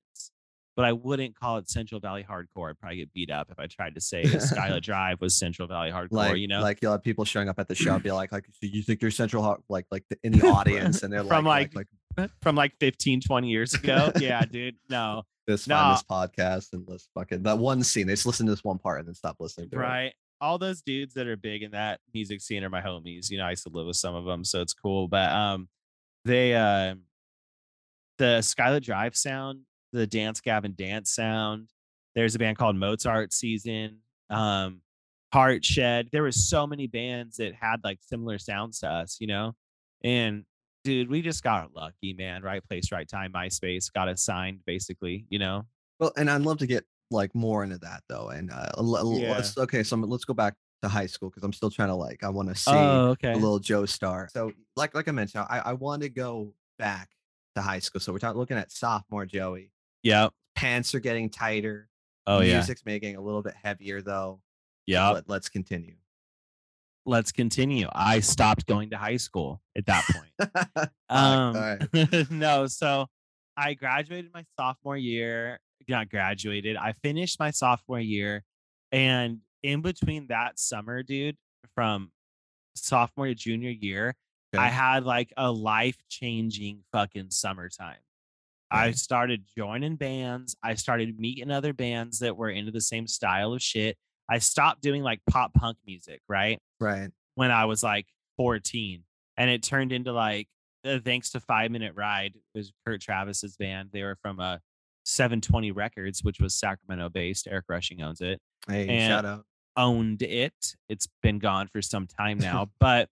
but 0.76 0.84
I 0.84 0.92
wouldn't 0.92 1.38
call 1.38 1.58
it 1.58 1.68
Central 1.68 2.00
Valley 2.00 2.24
hardcore. 2.28 2.70
I'd 2.70 2.78
probably 2.78 2.96
get 2.96 3.12
beat 3.12 3.30
up 3.30 3.50
if 3.50 3.58
I 3.58 3.66
tried 3.66 3.94
to 3.94 4.00
say 4.00 4.22
Skylit 4.22 4.82
Drive 4.82 5.20
was 5.20 5.36
Central 5.36 5.68
Valley 5.68 5.90
hardcore. 5.90 6.08
like 6.12 6.36
you 6.38 6.48
know, 6.48 6.60
like 6.60 6.80
you'll 6.80 6.92
have 6.92 7.02
people 7.02 7.24
showing 7.24 7.48
up 7.48 7.58
at 7.58 7.68
the 7.68 7.74
show 7.74 7.98
be 7.98 8.10
like 8.10 8.32
like 8.32 8.46
so 8.46 8.66
you 8.66 8.82
think 8.82 9.02
you're 9.02 9.10
central 9.10 9.42
Har-" 9.42 9.60
like 9.68 9.86
like 9.90 10.04
the, 10.08 10.18
in 10.22 10.32
the 10.32 10.46
audience 10.46 11.02
and 11.02 11.12
they're 11.12 11.24
From, 11.32 11.44
like, 11.44 11.74
like, 11.74 11.86
like, 12.16 12.30
from 12.42 12.56
like 12.56 12.72
15, 12.80 13.20
20 13.20 13.48
years 13.48 13.74
ago. 13.74 14.12
yeah, 14.18 14.44
dude. 14.44 14.76
No, 14.88 15.22
this 15.46 15.66
no. 15.66 15.76
find 15.76 15.96
this 15.96 16.04
podcast 16.04 16.72
and 16.72 16.84
let's 16.88 17.08
fucking 17.14 17.42
that 17.42 17.58
one 17.58 17.82
scene 17.82 18.06
they 18.06 18.14
just 18.14 18.26
listen 18.26 18.46
to 18.46 18.52
this 18.52 18.64
one 18.64 18.78
part 18.78 19.00
and 19.00 19.08
then 19.08 19.14
stop 19.14 19.36
listening 19.40 19.70
to 19.70 19.76
it. 19.76 19.80
right. 19.80 20.12
All 20.40 20.58
those 20.58 20.82
dudes 20.82 21.14
that 21.14 21.28
are 21.28 21.36
big 21.36 21.62
in 21.62 21.70
that 21.70 22.00
music 22.12 22.40
scene 22.40 22.64
are 22.64 22.70
my 22.70 22.80
homies. 22.80 23.30
You 23.30 23.38
know, 23.38 23.44
I 23.44 23.50
used 23.50 23.62
to 23.62 23.68
live 23.68 23.86
with 23.86 23.94
some 23.94 24.16
of 24.16 24.24
them, 24.24 24.42
so 24.42 24.60
it's 24.60 24.74
cool. 24.74 25.06
But 25.06 25.30
um, 25.30 25.68
they 26.24 26.52
uh, 26.54 26.96
the 28.18 28.38
Skylit 28.40 28.82
Drive 28.82 29.16
sound, 29.16 29.60
the 29.92 30.06
Dance 30.06 30.40
Gavin 30.40 30.74
Dance 30.76 31.10
sound. 31.10 31.68
There's 32.14 32.34
a 32.34 32.38
band 32.38 32.58
called 32.58 32.76
Mozart 32.76 33.32
Season, 33.32 33.98
um, 34.30 34.80
Heart 35.32 35.64
Shed. 35.64 36.08
There 36.12 36.22
were 36.22 36.32
so 36.32 36.66
many 36.66 36.86
bands 36.86 37.36
that 37.38 37.54
had 37.54 37.76
like 37.84 37.98
similar 38.02 38.38
sounds 38.38 38.80
to 38.80 38.88
us, 38.88 39.16
you 39.20 39.26
know. 39.26 39.54
And 40.04 40.44
dude, 40.84 41.08
we 41.08 41.22
just 41.22 41.42
got 41.42 41.74
lucky, 41.74 42.12
man. 42.12 42.42
Right 42.42 42.62
place, 42.66 42.92
right 42.92 43.08
time. 43.08 43.32
MySpace 43.32 43.92
got 43.92 44.08
us 44.08 44.22
signed, 44.22 44.60
basically. 44.66 45.26
You 45.30 45.38
know. 45.38 45.66
Well, 46.00 46.12
and 46.16 46.28
I'd 46.30 46.42
love 46.42 46.58
to 46.58 46.66
get 46.66 46.84
like 47.10 47.34
more 47.34 47.62
into 47.64 47.78
that 47.78 48.02
though. 48.08 48.28
And 48.28 48.50
uh, 48.50 48.70
Yeah. 48.78 49.32
let's 49.32 49.56
okay, 49.56 49.82
so 49.82 49.96
let's 49.96 50.24
go 50.24 50.34
back 50.34 50.54
to 50.82 50.88
high 50.88 51.06
school 51.06 51.30
because 51.30 51.44
I'm 51.44 51.52
still 51.52 51.70
trying 51.70 51.88
to 51.88 51.94
like 51.94 52.24
I 52.24 52.28
want 52.28 52.48
to 52.50 52.54
see 52.54 52.70
Oh, 52.72 53.08
okay. 53.10 53.32
a 53.32 53.36
little 53.36 53.58
Joe 53.58 53.86
Star. 53.86 54.28
So 54.32 54.52
like 54.76 54.94
like 54.94 55.08
I 55.08 55.12
mentioned, 55.12 55.46
I 55.48 55.58
I 55.60 55.72
want 55.74 56.02
to 56.02 56.08
go 56.10 56.52
back 56.78 57.08
to 57.56 57.62
high 57.62 57.78
school. 57.78 58.00
So 58.00 58.12
we're 58.12 58.18
talking 58.18 58.38
looking 58.38 58.56
at 58.58 58.70
sophomore 58.72 59.24
Joey. 59.26 59.71
Yep. 60.02 60.32
Pants 60.54 60.94
are 60.94 61.00
getting 61.00 61.30
tighter. 61.30 61.88
Oh 62.26 62.40
yeah. 62.40 62.54
Music's 62.54 62.84
making 62.84 63.16
a 63.16 63.20
little 63.20 63.42
bit 63.42 63.54
heavier 63.62 64.00
though. 64.02 64.40
Yeah. 64.86 65.10
Let, 65.10 65.28
let's 65.28 65.48
continue. 65.48 65.94
let's 67.04 67.32
continue. 67.32 67.88
I 67.92 68.20
stopped 68.20 68.66
going 68.66 68.90
to 68.90 68.96
high 68.96 69.16
school 69.16 69.60
at 69.76 69.86
that 69.86 70.04
point. 70.12 70.88
Um, 71.08 71.78
no, 72.30 72.66
so 72.68 73.06
I 73.54 73.74
graduated 73.74 74.30
my 74.32 74.44
sophomore 74.58 74.96
year. 74.96 75.60
Not 75.86 76.08
graduated. 76.08 76.76
I 76.76 76.94
finished 77.02 77.38
my 77.38 77.50
sophomore 77.50 78.00
year, 78.00 78.44
and 78.92 79.40
in 79.62 79.82
between 79.82 80.28
that 80.28 80.58
summer, 80.58 81.02
dude, 81.02 81.36
from 81.74 82.12
sophomore 82.76 83.26
to 83.26 83.34
junior 83.34 83.68
year, 83.68 84.14
I 84.56 84.68
had 84.68 85.04
like 85.04 85.34
a 85.36 85.52
life 85.52 85.98
changing 86.08 86.84
fucking 86.92 87.28
summertime. 87.30 87.98
I 88.72 88.92
started 88.92 89.44
joining 89.56 89.96
bands. 89.96 90.56
I 90.62 90.74
started 90.74 91.18
meeting 91.20 91.50
other 91.50 91.72
bands 91.72 92.20
that 92.20 92.36
were 92.36 92.50
into 92.50 92.72
the 92.72 92.80
same 92.80 93.06
style 93.06 93.52
of 93.52 93.60
shit. 93.62 93.96
I 94.30 94.38
stopped 94.38 94.80
doing 94.80 95.02
like 95.02 95.20
pop 95.28 95.52
punk 95.54 95.76
music, 95.86 96.20
right? 96.28 96.58
Right. 96.80 97.10
when 97.34 97.50
I 97.50 97.66
was 97.66 97.82
like 97.82 98.06
14. 98.38 99.04
And 99.36 99.50
it 99.50 99.62
turned 99.62 99.92
into 99.92 100.12
like, 100.12 100.48
uh, 100.84 100.98
thanks 101.04 101.30
to 101.30 101.40
Five 101.40 101.70
Minute 101.70 101.92
Ride, 101.96 102.32
it 102.34 102.58
was 102.58 102.72
Kurt 102.86 103.00
Travis's 103.00 103.56
band. 103.56 103.90
They 103.92 104.02
were 104.02 104.16
from 104.22 104.40
uh, 104.40 104.58
720 105.04 105.70
Records, 105.72 106.24
which 106.24 106.40
was 106.40 106.54
Sacramento 106.54 107.08
based. 107.10 107.46
Eric 107.50 107.66
Rushing 107.68 108.00
owns 108.02 108.20
it, 108.20 108.40
Hey, 108.68 108.88
And- 108.88 109.10
shout 109.10 109.24
out. 109.24 109.44
owned 109.76 110.22
it. 110.22 110.54
It's 110.88 111.08
been 111.22 111.38
gone 111.38 111.68
for 111.68 111.82
some 111.82 112.06
time 112.06 112.38
now. 112.40 112.70
but 112.80 113.08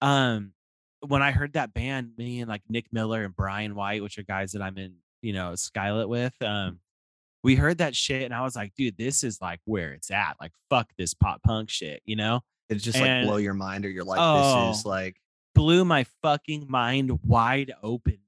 um, 0.00 0.52
when 1.00 1.22
I 1.22 1.30
heard 1.30 1.52
that 1.54 1.72
band, 1.74 2.12
me 2.18 2.40
and 2.40 2.48
like 2.48 2.62
Nick 2.68 2.86
Miller 2.92 3.24
and 3.24 3.34
Brian 3.34 3.74
White, 3.74 4.02
which 4.02 4.18
are 4.18 4.22
guys 4.24 4.52
that 4.52 4.62
I'm 4.62 4.76
in, 4.78 4.94
you 5.22 5.32
know, 5.32 5.52
Skylit 5.52 6.08
with, 6.08 6.34
um, 6.42 6.80
we 7.44 7.54
heard 7.54 7.78
that 7.78 7.94
shit 7.94 8.22
and 8.24 8.34
I 8.34 8.42
was 8.42 8.56
like, 8.56 8.74
dude, 8.74 8.96
this 8.98 9.22
is 9.22 9.40
like 9.40 9.60
where 9.64 9.92
it's 9.92 10.10
at. 10.10 10.34
Like, 10.40 10.52
fuck 10.70 10.88
this 10.98 11.14
pop 11.14 11.42
punk 11.42 11.70
shit, 11.70 12.02
you 12.04 12.16
know? 12.16 12.40
It 12.68 12.76
just 12.76 12.98
like 13.00 13.22
blow 13.24 13.36
your 13.36 13.54
mind, 13.54 13.86
or 13.86 13.88
you're 13.90 14.04
like, 14.04 14.18
Oh. 14.20 14.68
this 14.68 14.80
is 14.80 14.84
like, 14.84 15.16
blew 15.54 15.84
my 15.84 16.04
fucking 16.22 16.66
mind 16.68 17.18
wide 17.24 17.72
open 17.82 18.18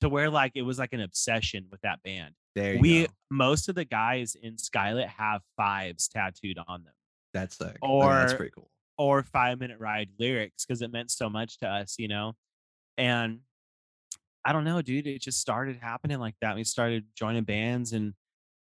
to 0.00 0.08
where 0.08 0.28
like 0.30 0.52
it 0.54 0.62
was 0.62 0.78
like 0.78 0.92
an 0.92 1.00
obsession 1.00 1.66
with 1.70 1.80
that 1.82 2.02
band. 2.02 2.34
there 2.54 2.74
you 2.74 2.80
We 2.80 3.06
go. 3.06 3.12
most 3.30 3.68
of 3.68 3.74
the 3.74 3.84
guys 3.84 4.34
in 4.34 4.56
Skylit 4.56 5.08
have 5.08 5.42
fives 5.56 6.08
tattooed 6.08 6.58
on 6.66 6.84
them 6.84 6.92
That's. 7.32 7.60
I 7.60 7.66
mean, 7.66 8.00
that's 8.20 8.34
pretty 8.34 8.52
cool. 8.54 8.68
Or 8.98 9.22
five 9.22 9.58
minute 9.58 9.78
ride 9.80 10.10
lyrics 10.18 10.64
because 10.64 10.82
it 10.82 10.92
meant 10.92 11.10
so 11.10 11.28
much 11.28 11.58
to 11.58 11.68
us, 11.68 11.96
you 11.98 12.08
know. 12.08 12.32
And 12.96 13.40
I 14.44 14.52
don't 14.52 14.64
know, 14.64 14.82
dude. 14.82 15.06
It 15.06 15.22
just 15.22 15.40
started 15.40 15.78
happening 15.80 16.18
like 16.18 16.34
that. 16.40 16.54
We 16.54 16.64
started 16.64 17.04
joining 17.16 17.44
bands 17.44 17.92
and 17.92 18.14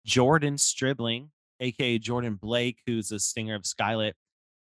Jordan 0.06 0.58
Stribling, 0.58 1.32
aka 1.60 1.98
Jordan 1.98 2.36
Blake, 2.36 2.80
who's 2.86 3.12
a 3.12 3.20
singer 3.20 3.56
of 3.56 3.64
Skylit, 3.64 4.14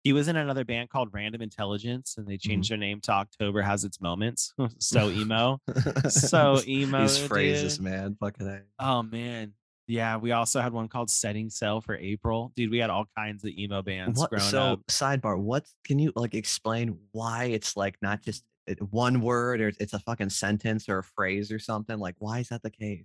He 0.05 0.13
was 0.13 0.29
in 0.29 0.37
another 0.37 0.65
band 0.65 0.89
called 0.89 1.11
Random 1.13 1.43
Intelligence, 1.43 2.15
and 2.17 2.27
they 2.27 2.39
changed 2.39 2.71
mm-hmm. 2.71 2.81
their 2.81 2.89
name 2.89 3.01
to 3.03 3.13
October 3.13 3.61
Has 3.61 3.85
Its 3.85 4.01
Moments. 4.01 4.55
so 4.79 5.11
emo. 5.11 5.61
So 6.09 6.61
emo. 6.67 7.03
These 7.03 7.19
phrases, 7.19 7.77
dude. 7.77 7.85
man. 7.85 8.17
Fucking. 8.19 8.63
Oh 8.79 9.03
man. 9.03 9.53
Yeah, 9.89 10.17
we 10.17 10.33
also 10.33 10.61
had 10.61 10.73
one 10.73 10.89
called 10.89 11.11
Setting 11.11 11.51
Sail 11.51 11.81
for 11.81 11.97
April. 11.97 12.53
Dude, 12.55 12.71
we 12.71 12.79
had 12.79 12.91
all 12.91 13.07
kinds 13.17 13.45
of 13.45 13.51
emo 13.51 13.83
bands 13.83 14.21
What? 14.21 14.41
So 14.41 14.63
up. 14.63 14.87
sidebar. 14.87 15.39
what 15.39 15.67
can 15.85 15.99
you 15.99 16.13
like 16.15 16.35
explain 16.35 16.99
why 17.11 17.47
it's 17.47 17.77
like 17.77 17.97
not 18.01 18.23
just 18.23 18.45
one 18.91 19.21
word 19.21 19.61
or 19.61 19.73
it's 19.81 19.93
a 19.93 19.99
fucking 19.99 20.31
sentence 20.31 20.89
or 20.89 20.99
a 20.99 21.03
phrase 21.05 21.51
or 21.51 21.59
something? 21.59 21.99
Like 21.99 22.15
why 22.19 22.39
is 22.39 22.49
that 22.49 22.63
the 22.63 22.71
case? 22.71 23.05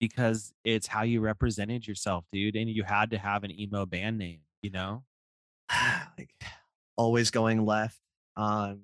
Because 0.00 0.52
it's 0.64 0.86
how 0.86 1.02
you 1.02 1.20
represented 1.20 1.86
yourself, 1.88 2.24
dude. 2.30 2.56
And 2.56 2.68
you 2.68 2.84
had 2.84 3.10
to 3.10 3.18
have 3.18 3.42
an 3.42 3.58
emo 3.58 3.86
band 3.86 4.18
name, 4.18 4.40
you 4.62 4.70
know? 4.70 5.02
like 6.18 6.30
always 6.96 7.30
going 7.30 7.64
left. 7.64 7.98
Um, 8.36 8.82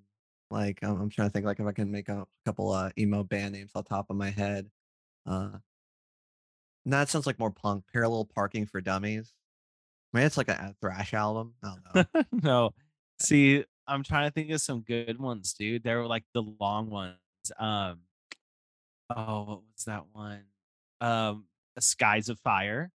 like 0.50 0.78
I'm, 0.82 1.02
I'm 1.02 1.10
trying 1.10 1.28
to 1.28 1.32
think 1.32 1.44
like 1.44 1.60
if 1.60 1.66
I 1.66 1.72
can 1.72 1.90
make 1.90 2.08
a 2.08 2.24
couple 2.46 2.72
uh 2.72 2.90
emo 2.98 3.22
band 3.22 3.52
names 3.54 3.72
off 3.74 3.84
the 3.84 3.90
top 3.90 4.06
of 4.08 4.16
my 4.16 4.30
head. 4.30 4.68
Uh, 5.26 5.50
no, 6.84 6.98
that 6.98 7.08
sounds 7.08 7.26
like 7.26 7.38
more 7.38 7.50
punk. 7.50 7.84
Parallel 7.92 8.26
parking 8.26 8.66
for 8.66 8.80
dummies. 8.80 9.32
I 10.12 10.18
mean, 10.18 10.26
it's 10.26 10.36
like 10.36 10.48
a, 10.48 10.52
a 10.52 10.74
thrash 10.80 11.14
album. 11.14 11.54
I 11.62 11.68
don't 11.68 12.06
know. 12.14 12.22
no. 12.42 12.70
See, 13.20 13.64
I'm 13.86 14.02
trying 14.02 14.28
to 14.28 14.32
think 14.32 14.50
of 14.50 14.60
some 14.60 14.80
good 14.80 15.18
ones, 15.18 15.54
dude. 15.54 15.82
They 15.82 15.94
were 15.94 16.06
like 16.06 16.24
the 16.32 16.42
long 16.60 16.90
ones. 16.90 17.16
Um, 17.58 18.00
oh, 19.14 19.44
what 19.44 19.60
was 19.74 19.84
that 19.86 20.04
one? 20.12 20.44
Um, 21.00 21.46
Skies 21.78 22.28
of 22.28 22.38
Fire 22.40 22.90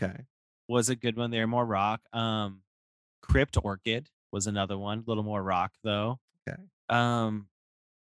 okay. 0.00 0.24
was 0.68 0.88
a 0.88 0.96
good 0.96 1.16
one. 1.16 1.30
They're 1.30 1.46
more 1.46 1.64
rock. 1.64 2.00
Um, 2.12 2.62
Crypt 3.22 3.56
Orchid 3.62 4.08
was 4.32 4.46
another 4.46 4.76
one, 4.76 4.98
a 4.98 5.04
little 5.06 5.22
more 5.22 5.42
rock 5.42 5.72
though. 5.82 6.18
Okay. 6.48 6.60
Um, 6.88 7.48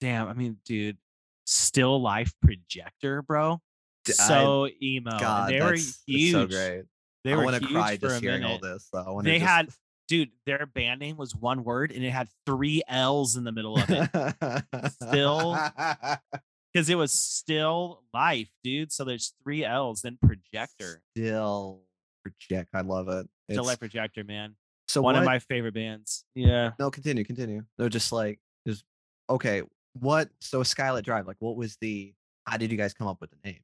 damn, 0.01 0.29
I 0.29 0.35
mean, 0.35 0.59
dude, 0.65 0.99
Still 1.45 2.01
Life 2.01 2.33
Projector, 2.43 3.23
bro. 3.23 3.61
D- 4.05 4.13
I- 4.19 4.29
So 4.29 4.69
emo. 4.83 5.19
God, 5.19 5.51
they 5.51 5.61
were 5.61 5.77
huge. 6.07 6.33
so 6.33 6.47
great. 6.47 6.85
They 7.25 7.33
I 7.33 7.37
were 7.37 7.45
want 7.45 7.57
to 7.57 7.69
huge 7.69 7.73
cry 7.73 7.97
for 7.97 8.01
just 8.09 8.17
a 8.17 8.21
hearing 8.21 8.45
all 8.45 8.59
this. 8.59 8.89
They 9.23 9.39
just... 9.39 9.49
had, 9.49 9.69
dude, 10.09 10.31
their 10.45 10.67
band 10.67 11.01
name 11.01 11.17
was 11.17 11.37
one 11.37 11.63
word 11.63 11.93
and 11.93 12.05
it 12.05 12.11
had 12.11 12.29
three 12.47 12.83
L's 12.89 13.37
in 13.37 13.45
the 13.45 13.53
middle 13.53 13.79
of 13.79 13.85
it 13.89 14.93
Still- 14.93 15.57
because 16.73 16.89
it 16.89 16.97
was 16.97 17.13
still 17.13 18.03
life, 18.13 18.49
dude. 18.65 18.91
So 18.93 19.05
there's 19.05 19.35
three 19.45 19.65
L's, 19.65 20.03
then 20.03 20.19
projector. 20.21 21.03
still 21.17 21.83
project. 22.25 22.71
I 22.75 22.81
love 22.81 23.09
it. 23.09 23.29
Still 23.51 23.61
It's- 23.63 23.67
life 23.67 23.79
projector, 23.79 24.25
man. 24.25 24.57
so 24.89 25.01
one 25.01 25.15
what, 25.15 25.23
of 25.23 25.27
my 25.27 25.39
favorite 25.39 25.75
bands. 25.75 26.25
Yeah. 26.35 26.73
No, 26.79 26.91
continue, 26.91 27.25
continue. 27.25 27.63
They're 27.79 27.89
just 27.89 28.11
like, 28.11 28.41
just 28.67 28.85
okay. 29.31 29.63
What? 29.95 30.29
So 30.41 30.63
Skylit 30.63 31.03
Drive. 31.05 31.27
Like, 31.27 31.37
what 31.39 31.55
was 31.57 31.77
the? 31.81 32.15
How 32.47 32.57
did 32.57 32.73
you 32.73 32.79
guys 32.79 32.95
come 32.95 33.07
up 33.07 33.21
with 33.21 33.31
the 33.31 33.37
name? 33.45 33.61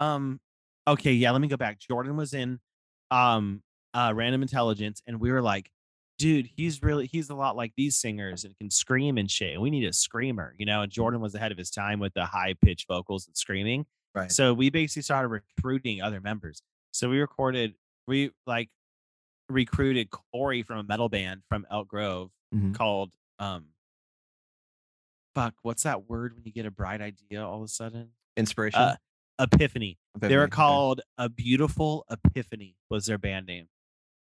Um. 0.00 0.40
Okay. 0.86 1.12
Yeah. 1.12 1.30
Let 1.30 1.40
me 1.40 1.48
go 1.48 1.56
back. 1.56 1.78
Jordan 1.78 2.16
was 2.16 2.34
in, 2.34 2.58
um, 3.10 3.62
uh, 3.94 4.12
Random 4.14 4.42
Intelligence, 4.42 5.00
and 5.06 5.20
we 5.20 5.30
were 5.30 5.42
like, 5.42 5.70
dude, 6.18 6.48
he's 6.56 6.82
really 6.82 7.06
he's 7.06 7.30
a 7.30 7.34
lot 7.34 7.56
like 7.56 7.72
these 7.76 7.98
singers 8.00 8.44
and 8.44 8.56
can 8.56 8.70
scream 8.70 9.18
and 9.18 9.30
shit. 9.30 9.60
We 9.60 9.70
need 9.70 9.84
a 9.86 9.92
screamer, 9.92 10.54
you 10.58 10.66
know. 10.66 10.82
And 10.82 10.90
Jordan 10.92 11.20
was 11.20 11.34
ahead 11.34 11.52
of 11.52 11.58
his 11.58 11.70
time 11.70 11.98
with 12.00 12.14
the 12.14 12.24
high 12.26 12.54
pitched 12.64 12.88
vocals 12.88 13.26
and 13.26 13.36
screaming. 13.36 13.86
Right. 14.14 14.30
So 14.30 14.52
we 14.54 14.70
basically 14.70 15.02
started 15.02 15.28
recruiting 15.28 16.02
other 16.02 16.20
members. 16.20 16.62
So 16.92 17.08
we 17.08 17.18
recorded, 17.20 17.74
we 18.06 18.30
like 18.46 18.68
recruited 19.48 20.10
Corey 20.10 20.62
from 20.62 20.78
a 20.78 20.82
metal 20.82 21.08
band 21.08 21.42
from 21.48 21.66
Elk 21.70 21.88
Grove 21.88 22.30
Mhm. 22.54 22.74
called 22.74 23.12
um 23.38 23.66
fuck, 25.34 25.54
what's 25.62 25.82
that 25.84 26.08
word 26.08 26.34
when 26.34 26.44
you 26.44 26.52
get 26.52 26.66
a 26.66 26.70
bright 26.70 27.00
idea 27.00 27.42
all 27.46 27.56
of 27.56 27.62
a 27.62 27.68
sudden? 27.68 28.10
Inspiration. 28.36 28.80
Uh, 28.80 28.96
Epiphany. 29.42 29.98
They 30.18 30.36
were 30.36 30.48
called 30.48 31.00
A 31.18 31.28
Beautiful 31.28 32.04
Epiphany 32.10 32.76
was 32.90 33.06
their 33.06 33.18
band 33.18 33.46
name. 33.46 33.66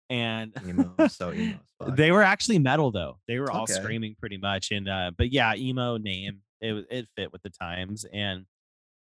And 0.09 0.53
emo. 0.65 0.93
So 1.09 1.33
emo. 1.33 1.59
they 1.87 2.11
were 2.11 2.23
actually 2.23 2.59
metal 2.59 2.91
though. 2.91 3.17
They 3.27 3.39
were 3.39 3.51
all 3.51 3.63
Okay. 3.63 3.73
screaming 3.73 4.15
pretty 4.19 4.37
much. 4.37 4.71
And 4.71 4.87
uh, 4.87 5.11
but 5.17 5.31
yeah, 5.33 5.53
emo 5.55 5.97
name. 5.97 6.41
It 6.61 6.85
it 6.89 7.07
fit 7.15 7.31
with 7.33 7.41
the 7.43 7.49
times. 7.49 8.05
And 8.11 8.45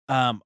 um 0.10 0.42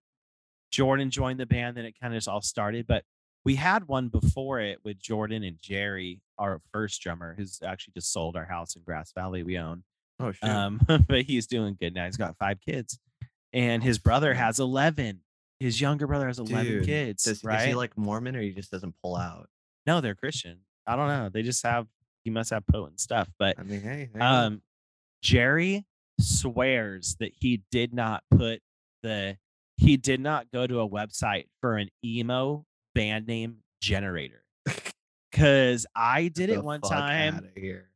Jordan 0.71 1.09
joined 1.09 1.39
the 1.39 1.45
band, 1.45 1.77
then 1.77 1.85
it 1.85 1.95
kind 1.99 2.13
of 2.13 2.17
just 2.17 2.27
all 2.27 2.41
started. 2.41 2.85
But 2.87 3.03
we 3.43 3.55
had 3.55 3.87
one 3.87 4.09
before 4.09 4.59
it 4.59 4.79
with 4.83 4.99
Jordan 4.99 5.43
and 5.43 5.57
Jerry, 5.61 6.21
our 6.37 6.61
first 6.73 7.01
drummer, 7.01 7.33
who's 7.37 7.59
actually 7.63 7.93
just 7.95 8.11
sold 8.11 8.35
our 8.35 8.45
house 8.45 8.75
in 8.75 8.81
Grass 8.83 9.11
Valley 9.13 9.43
we 9.43 9.57
own. 9.57 9.83
oh 10.19 10.31
shit. 10.31 10.49
Um, 10.49 10.81
but 11.07 11.23
he's 11.23 11.47
doing 11.47 11.77
good 11.79 11.93
now. 11.93 12.05
He's 12.05 12.17
got 12.17 12.37
five 12.37 12.59
kids. 12.59 12.99
And 13.53 13.81
his 13.83 13.99
brother 13.99 14.33
has 14.33 14.59
11. 14.59 15.21
His 15.59 15.79
younger 15.79 16.07
brother 16.07 16.27
has 16.27 16.39
11 16.39 16.65
Dude, 16.65 16.85
kids. 16.85 17.23
Does, 17.23 17.43
right? 17.43 17.61
is 17.61 17.67
he 17.67 17.75
like 17.75 17.97
Mormon 17.97 18.35
or 18.35 18.41
he 18.41 18.51
just 18.51 18.71
doesn't 18.71 18.95
pull 19.01 19.15
out? 19.15 19.49
no, 19.85 20.01
they're 20.01 20.15
Christian. 20.15 20.59
I 20.87 20.95
don't 20.95 21.07
know. 21.07 21.29
They 21.29 21.41
just 21.43 21.63
have, 21.63 21.87
he 22.23 22.29
must 22.29 22.49
have 22.49 22.65
potent 22.67 22.99
stuff. 22.99 23.29
But 23.39 23.59
I 23.59 23.63
mean, 23.63 23.81
hey. 23.81 24.09
go. 24.13 24.19
um, 24.19 24.61
Jerry 25.21 25.85
swears 26.19 27.15
that 27.19 27.31
he 27.39 27.61
did 27.71 27.93
not 27.93 28.23
put 28.31 28.61
the 29.03 29.37
he 29.77 29.97
did 29.97 30.21
not 30.21 30.49
go 30.53 30.65
to 30.65 30.79
a 30.79 30.89
website 30.89 31.47
for 31.59 31.77
an 31.77 31.89
emo 32.03 32.65
band 32.93 33.27
name 33.27 33.57
generator. 33.81 34.43
Cause 35.33 35.85
I 35.93 36.29
did 36.29 36.49
it 36.49 36.63
one 36.63 36.79
time. 36.79 37.49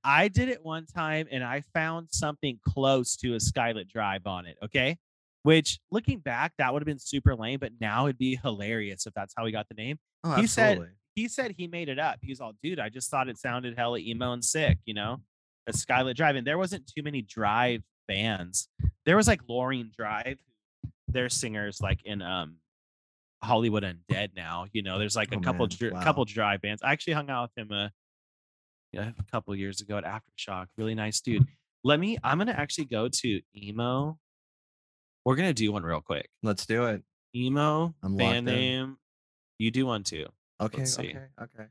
I 0.03 0.27
did 0.27 0.49
it 0.49 0.63
one 0.63 0.85
time 0.85 1.27
and 1.31 1.41
I 1.41 1.63
found 1.73 2.09
something 2.11 2.59
close 2.67 3.15
to 3.17 3.35
a 3.35 3.37
Skylit 3.37 3.87
Drive 3.87 4.27
on 4.27 4.45
it. 4.45 4.57
Okay. 4.61 4.97
Which 5.43 5.79
looking 5.91 6.19
back, 6.19 6.53
that 6.57 6.73
would 6.73 6.81
have 6.81 6.85
been 6.87 6.99
super 6.99 7.35
lame, 7.35 7.59
but 7.59 7.71
now 7.79 8.05
it'd 8.07 8.17
be 8.17 8.35
hilarious 8.35 9.05
if 9.07 9.13
that's 9.13 9.33
how 9.37 9.45
he 9.45 9.51
got 9.51 9.67
the 9.69 9.75
name. 9.75 9.97
Oh, 10.23 10.35
he 10.35 10.47
said- 10.47 10.79
He 11.15 11.27
said 11.27 11.55
he 11.57 11.67
made 11.67 11.89
it 11.89 11.99
up. 11.99 12.19
He 12.21 12.31
was 12.31 12.39
all, 12.39 12.53
dude, 12.63 12.79
I 12.79 12.87
just 12.89 13.09
thought 13.09 13.27
it 13.29 13.37
sounded 13.37 13.77
hella 13.77 13.99
emo 13.99 14.31
and 14.31 14.43
sick, 14.45 14.77
you 14.85 14.93
know? 14.93 15.21
A 15.67 15.71
Skylit 15.73 16.15
Drive. 16.15 16.35
And 16.37 16.47
there 16.47 16.57
wasn't 16.57 16.87
too 16.87 17.03
many 17.03 17.21
drive 17.21 17.81
bands. 18.07 18.69
There 19.05 19.17
was 19.17 19.27
like 19.27 19.41
Lorene 19.49 19.91
Drive. 19.97 20.39
Their 21.09 21.27
singers 21.29 21.81
like 21.81 22.01
in 22.05 22.21
um 22.21 22.57
Hollywood 23.43 23.83
Undead 23.83 24.29
now. 24.35 24.65
You 24.73 24.81
know, 24.83 24.99
there's 24.99 25.15
like 25.15 25.31
a 25.33 25.37
Oh, 25.37 25.41
couple 25.41 25.67
dr- 25.67 25.93
Wow. 25.93 26.03
couple 26.03 26.23
drive 26.25 26.61
bands. 26.61 26.81
I 26.83 26.91
actually 26.91 27.13
hung 27.13 27.29
out 27.29 27.49
with 27.55 27.65
him 27.65 27.71
uh 27.75 27.89
yeah, 28.93 29.11
a 29.19 29.23
couple 29.31 29.55
years 29.55 29.81
ago 29.81 29.97
at 29.97 30.03
Aftershock. 30.05 30.67
Really 30.77 30.95
nice 30.95 31.19
dude. 31.21 31.45
Let 31.83 31.99
me 31.99 32.17
I'm 32.23 32.37
gonna 32.37 32.51
actually 32.51 32.85
go 32.85 33.07
to 33.09 33.41
emo. 33.55 34.17
We're 35.29 35.35
gonna 35.35 35.53
do 35.53 35.71
one 35.71 35.83
real 35.83 36.01
quick. 36.01 36.27
Let's 36.41 36.65
do 36.65 36.85
it. 36.85 37.03
Emo 37.35 37.93
I'm 38.01 38.17
band 38.17 38.49
in. 38.49 38.55
name. 38.55 38.97
You 39.59 39.69
do 39.69 39.85
one 39.85 40.03
too. 40.03 40.25
Okay. 40.59 40.79
Let's 40.79 40.95
see. 40.95 41.09
Okay. 41.11 41.19
Okay. 41.39 41.65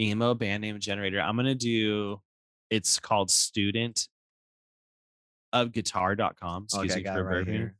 Emo 0.00 0.34
band 0.34 0.62
name 0.62 0.80
generator. 0.80 1.20
I'm 1.20 1.36
gonna 1.36 1.54
do 1.54 2.20
it's 2.68 2.98
called 2.98 3.30
student 3.30 4.08
of 5.52 5.70
guitar.com. 5.70 6.64
Excuse 6.64 6.90
okay. 6.90 6.96
Me 6.96 7.02
got 7.04 7.14
for 7.14 7.22
right 7.22 7.46
here. 7.46 7.76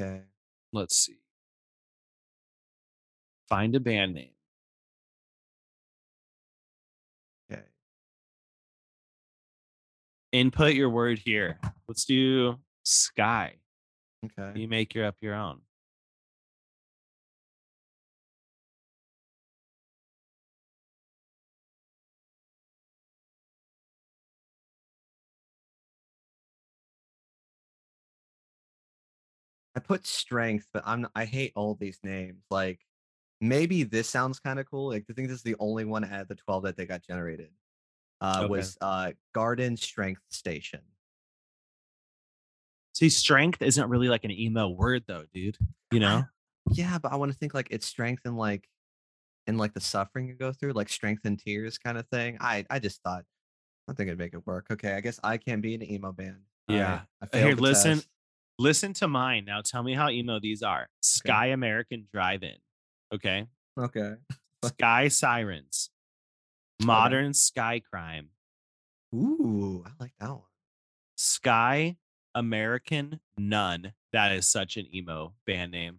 Okay. 0.00 0.22
Let's 0.72 0.96
see. 0.96 1.20
Find 3.48 3.72
a 3.76 3.78
band 3.78 4.14
name. 4.14 4.32
Okay. 7.52 7.62
Input 10.32 10.74
your 10.74 10.90
word 10.90 11.20
here. 11.20 11.60
Let's 11.86 12.04
do 12.04 12.56
sky. 12.82 13.58
Okay. 14.26 14.60
You 14.60 14.68
make 14.68 14.94
your 14.94 15.06
up 15.06 15.16
your 15.20 15.34
own. 15.34 15.60
I 29.74 29.80
put 29.80 30.06
strength, 30.06 30.68
but 30.72 30.82
I'm 30.86 31.06
I 31.14 31.24
hate 31.26 31.52
all 31.54 31.74
these 31.74 32.00
names. 32.02 32.44
Like 32.50 32.80
maybe 33.40 33.82
this 33.82 34.08
sounds 34.08 34.40
kind 34.40 34.58
of 34.58 34.66
cool. 34.70 34.88
Like 34.88 35.04
I 35.10 35.12
think 35.12 35.28
this 35.28 35.38
is 35.38 35.42
the 35.42 35.56
only 35.60 35.84
one 35.84 36.04
out 36.04 36.22
of 36.22 36.28
the 36.28 36.34
12 36.36 36.64
that 36.64 36.76
they 36.76 36.86
got 36.86 37.02
generated. 37.02 37.50
Uh 38.20 38.42
Okay. 38.44 38.48
was 38.48 38.78
uh 38.80 39.12
Garden 39.34 39.76
Strength 39.76 40.22
Station. 40.30 40.82
See, 42.96 43.10
strength 43.10 43.60
isn't 43.60 43.90
really 43.90 44.08
like 44.08 44.24
an 44.24 44.30
emo 44.30 44.70
word 44.70 45.02
though, 45.06 45.24
dude. 45.34 45.58
You 45.90 46.00
know? 46.00 46.24
Yeah, 46.70 46.96
but 46.96 47.12
I 47.12 47.16
want 47.16 47.30
to 47.30 47.36
think 47.36 47.52
like 47.52 47.68
it's 47.70 47.84
strength 47.86 48.22
and 48.24 48.38
like 48.38 48.66
and 49.46 49.58
like 49.58 49.74
the 49.74 49.82
suffering 49.82 50.28
you 50.28 50.32
go 50.34 50.50
through, 50.50 50.72
like 50.72 50.88
strength 50.88 51.26
and 51.26 51.38
tears 51.38 51.76
kind 51.76 51.98
of 51.98 52.08
thing. 52.08 52.38
I 52.40 52.64
I 52.70 52.78
just 52.78 53.02
thought 53.02 53.24
I 53.86 53.92
think 53.92 54.06
it'd 54.08 54.18
make 54.18 54.32
it 54.32 54.46
work. 54.46 54.68
Okay, 54.72 54.94
I 54.94 55.00
guess 55.02 55.20
I 55.22 55.36
can 55.36 55.60
be 55.60 55.74
an 55.74 55.82
emo 55.82 56.10
band. 56.10 56.38
All 56.70 56.74
right, 56.74 56.80
Yeah. 56.80 57.00
I 57.20 57.36
uh, 57.36 57.46
Here, 57.48 57.54
listen. 57.54 57.96
test. 57.96 58.08
Listen 58.58 58.94
to 58.94 59.08
mine. 59.08 59.44
Now 59.44 59.60
tell 59.60 59.82
me 59.82 59.92
how 59.92 60.08
emo 60.08 60.40
these 60.40 60.62
are. 60.62 60.88
Sky 61.02 61.48
American 61.48 62.08
Drive-In. 62.10 62.56
Okay. 63.14 63.46
Okay. 63.78 64.14
Sky 64.64 65.08
Sirens. 65.08 65.90
Modern 66.82 67.34
Sky 67.34 67.82
Crime. 67.90 68.30
Ooh, 69.14 69.84
I 69.86 69.90
like 70.00 70.12
that 70.18 70.30
one. 70.30 70.40
Sky 71.18 71.98
American 72.36 73.18
None. 73.36 73.92
That 74.12 74.30
is 74.30 74.48
such 74.48 74.76
an 74.76 74.86
emo 74.94 75.34
band 75.46 75.72
name. 75.72 75.98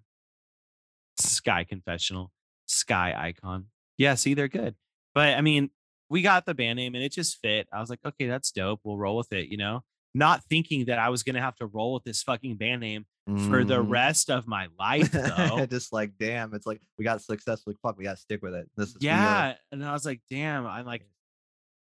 Sky 1.19 1.63
Confessional. 1.63 2.31
Sky 2.67 3.13
Icon. 3.17 3.65
Yeah, 3.97 4.15
see, 4.15 4.33
they're 4.33 4.47
good. 4.47 4.75
But 5.15 5.35
I 5.37 5.41
mean, 5.41 5.71
we 6.09 6.21
got 6.21 6.45
the 6.45 6.53
band 6.53 6.77
name 6.77 6.95
and 6.95 7.03
it 7.03 7.11
just 7.11 7.37
fit. 7.41 7.67
I 7.73 7.79
was 7.79 7.89
like, 7.89 7.99
okay, 8.05 8.27
that's 8.27 8.51
dope. 8.51 8.79
We'll 8.83 8.97
roll 8.97 9.17
with 9.17 9.33
it, 9.33 9.49
you 9.49 9.57
know? 9.57 9.83
Not 10.13 10.43
thinking 10.49 10.85
that 10.85 10.99
I 10.99 11.09
was 11.09 11.23
gonna 11.23 11.41
have 11.41 11.55
to 11.57 11.65
roll 11.65 11.93
with 11.93 12.03
this 12.03 12.23
fucking 12.23 12.55
band 12.57 12.81
name 12.81 13.05
for 13.49 13.63
the 13.65 13.77
Mhm. 13.83 13.89
rest 13.89 14.29
of 14.31 14.47
my 14.47 14.67
life 14.79 15.11
though. 15.11 15.65
just 15.65 15.91
like 15.91 16.13
damn, 16.17 16.53
it's 16.53 16.65
like 16.65 16.81
we 16.97 17.03
got 17.03 17.21
successful. 17.21 17.73
Fuck, 17.83 17.97
we 17.97 18.05
got 18.05 18.15
to 18.15 18.21
stick 18.21 18.41
with 18.41 18.53
it. 18.53 18.69
This 18.77 18.89
is 18.89 18.97
yeah. 19.01 19.55
And 19.71 19.83
I 19.83 19.91
was 19.91 20.05
like, 20.05 20.21
damn, 20.29 20.65
I'm 20.65 20.85
like 20.85 21.05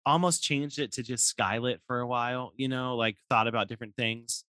almost 0.05 0.43
changed 0.43 0.79
it 0.79 0.93
to 0.93 1.03
just 1.03 1.37
Skylit 1.37 1.79
for 1.87 2.01
a 2.01 2.07
while, 2.07 2.53
you 2.57 2.69
know, 2.69 2.97
like 2.97 3.17
thought 3.29 3.47
about 3.47 3.69
different 3.69 3.97
things. 3.97 4.45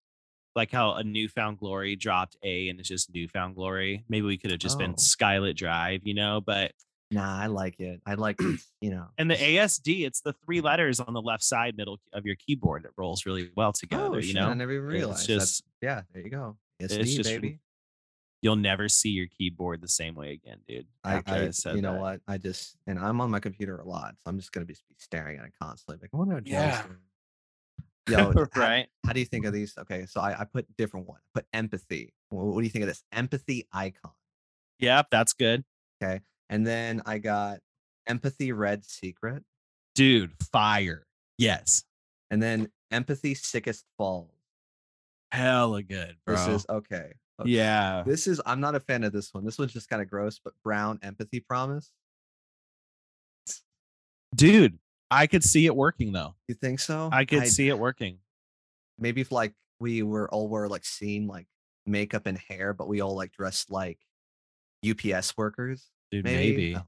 Like 0.55 0.71
how 0.71 0.93
a 0.93 1.03
newfound 1.03 1.57
glory 1.57 1.95
dropped 1.95 2.37
A 2.43 2.69
and 2.69 2.79
it's 2.79 2.87
just 2.87 3.13
newfound 3.13 3.55
glory. 3.55 4.05
Maybe 4.07 4.27
we 4.27 4.37
could 4.37 4.51
have 4.51 4.59
just 4.59 4.77
been 4.77 4.91
Oh. 4.91 4.95
Skylit 4.95 5.55
Drive, 5.55 6.01
you 6.03 6.13
know, 6.13 6.41
but 6.41 6.73
Nah, 7.13 7.41
I 7.41 7.45
like 7.45 7.79
it. 7.79 8.01
I 8.05 8.15
like 8.15 8.39
you 8.81 8.89
know. 8.89 9.05
and 9.17 9.29
the 9.29 9.35
ASD, 9.35 10.05
it's 10.05 10.21
the 10.21 10.33
three 10.45 10.61
letters 10.61 10.99
on 10.99 11.13
the 11.13 11.21
left 11.21 11.43
side 11.43 11.77
middle 11.77 11.99
of 12.11 12.25
your 12.25 12.35
keyboard. 12.35 12.85
It 12.85 12.91
rolls 12.97 13.25
really 13.25 13.51
well 13.55 13.69
oh, 13.69 13.71
together, 13.71 14.15
oh, 14.15 14.17
you 14.17 14.33
know. 14.33 14.47
I 14.47 14.53
never 14.53 14.71
even 14.71 14.85
realized. 14.85 15.29
It's 15.29 15.43
just 15.43 15.63
yeah, 15.81 16.01
there 16.13 16.23
you 16.23 16.29
go. 16.29 16.57
it's 16.79 16.95
just 16.95 17.29
baby. 17.29 17.59
You'll 18.43 18.57
never 18.57 18.89
see 18.89 19.09
your 19.09 19.27
keyboard 19.27 19.81
the 19.81 19.87
same 19.87 20.15
way 20.15 20.33
again, 20.33 20.57
dude. 20.67 20.85
I, 21.03 21.15
after 21.15 21.33
I, 21.33 21.49
said 21.51 21.77
you 21.77 21.81
know 21.81 21.93
that. 21.93 22.01
what? 22.01 22.21
I 22.27 22.37
just 22.37 22.75
and 22.85 22.99
I'm 22.99 23.21
on 23.21 23.31
my 23.31 23.39
computer 23.39 23.77
a 23.77 23.87
lot, 23.87 24.15
so 24.17 24.29
I'm 24.29 24.37
just 24.37 24.51
gonna 24.51 24.65
be 24.65 24.75
staring 24.97 25.39
at 25.39 25.45
it 25.45 25.53
constantly. 25.59 26.01
Like, 26.01 26.09
I 26.13 26.17
wonder 26.17 26.35
what 26.35 26.43
Joe's 26.43 26.53
Yeah. 26.53 26.83
Yo, 28.09 28.33
right? 28.57 28.87
How, 29.05 29.13
do 29.13 29.21
you 29.21 29.25
think 29.25 29.45
of 29.45 29.53
these? 29.53 29.73
Okay, 29.79 30.05
so 30.05 30.19
I, 30.19 30.41
I 30.41 30.43
put 30.43 30.67
different 30.77 31.07
one. 31.07 31.19
Put 31.33 31.45
empathy. 31.53 32.13
What, 32.29 32.47
what 32.47 32.57
do 32.59 32.65
you 32.65 32.69
think 32.69 32.83
of 32.83 32.89
this 32.89 33.01
empathy 33.13 33.65
icon? 33.71 34.11
Yep, 34.79 35.07
that's 35.09 35.31
good. 35.31 35.63
Okay, 36.03 36.19
and 36.49 36.67
then 36.67 37.01
I 37.05 37.19
got 37.19 37.59
empathy 38.05 38.51
red 38.51 38.83
secret, 38.83 39.43
Dude, 39.95 40.33
fire. 40.51 41.07
Yes. 41.37 41.83
and 42.29 42.43
then 42.43 42.67
empathy 42.91 43.35
sickest 43.35 43.85
falls. 43.97 44.29
Hella 45.31 45.81
good, 45.81 46.17
bro. 46.25 46.35
This 46.35 46.47
is 46.47 46.65
okay. 46.69 47.13
Okay. 47.43 47.51
yeah. 47.51 48.03
This 48.05 48.27
is 48.27 48.41
I'm 48.45 48.59
not 48.59 48.75
a 48.75 48.79
fan 48.79 49.03
of 49.03 49.13
this 49.13 49.33
one. 49.33 49.45
This 49.45 49.57
one's 49.57 49.73
just 49.73 49.89
kind 49.89 50.01
of 50.01 50.09
gross, 50.09 50.39
but 50.43 50.53
brown 50.63 50.99
empathy 51.03 51.39
promise. 51.39 51.91
Dude, 54.35 54.79
I 55.11 55.27
could 55.27 55.43
see 55.43 55.65
it 55.65 55.75
working 55.75 56.11
though. 56.11 56.35
You 56.47 56.55
think 56.55 56.79
so? 56.79 57.09
I 57.11 57.25
could 57.25 57.47
see 57.47 57.69
it 57.69 57.77
working. 57.77 58.17
maybe 58.97 59.21
if 59.21 59.31
like 59.31 59.53
we 59.79 60.01
were 60.03 60.29
all 60.29 60.47
were 60.47 60.67
like 60.67 60.85
seeing 60.85 61.27
like 61.27 61.45
makeup 61.85 62.25
and 62.25 62.37
hair, 62.37 62.73
but 62.73 62.87
we 62.87 63.01
all 63.01 63.15
like 63.15 63.31
dressed 63.31 63.69
like 63.71 63.99
UPS 64.89 65.37
workers. 65.37 65.87
Dude, 66.11 66.25
Maybe. 66.25 66.51
maybe. 66.51 66.73
No. 66.75 66.81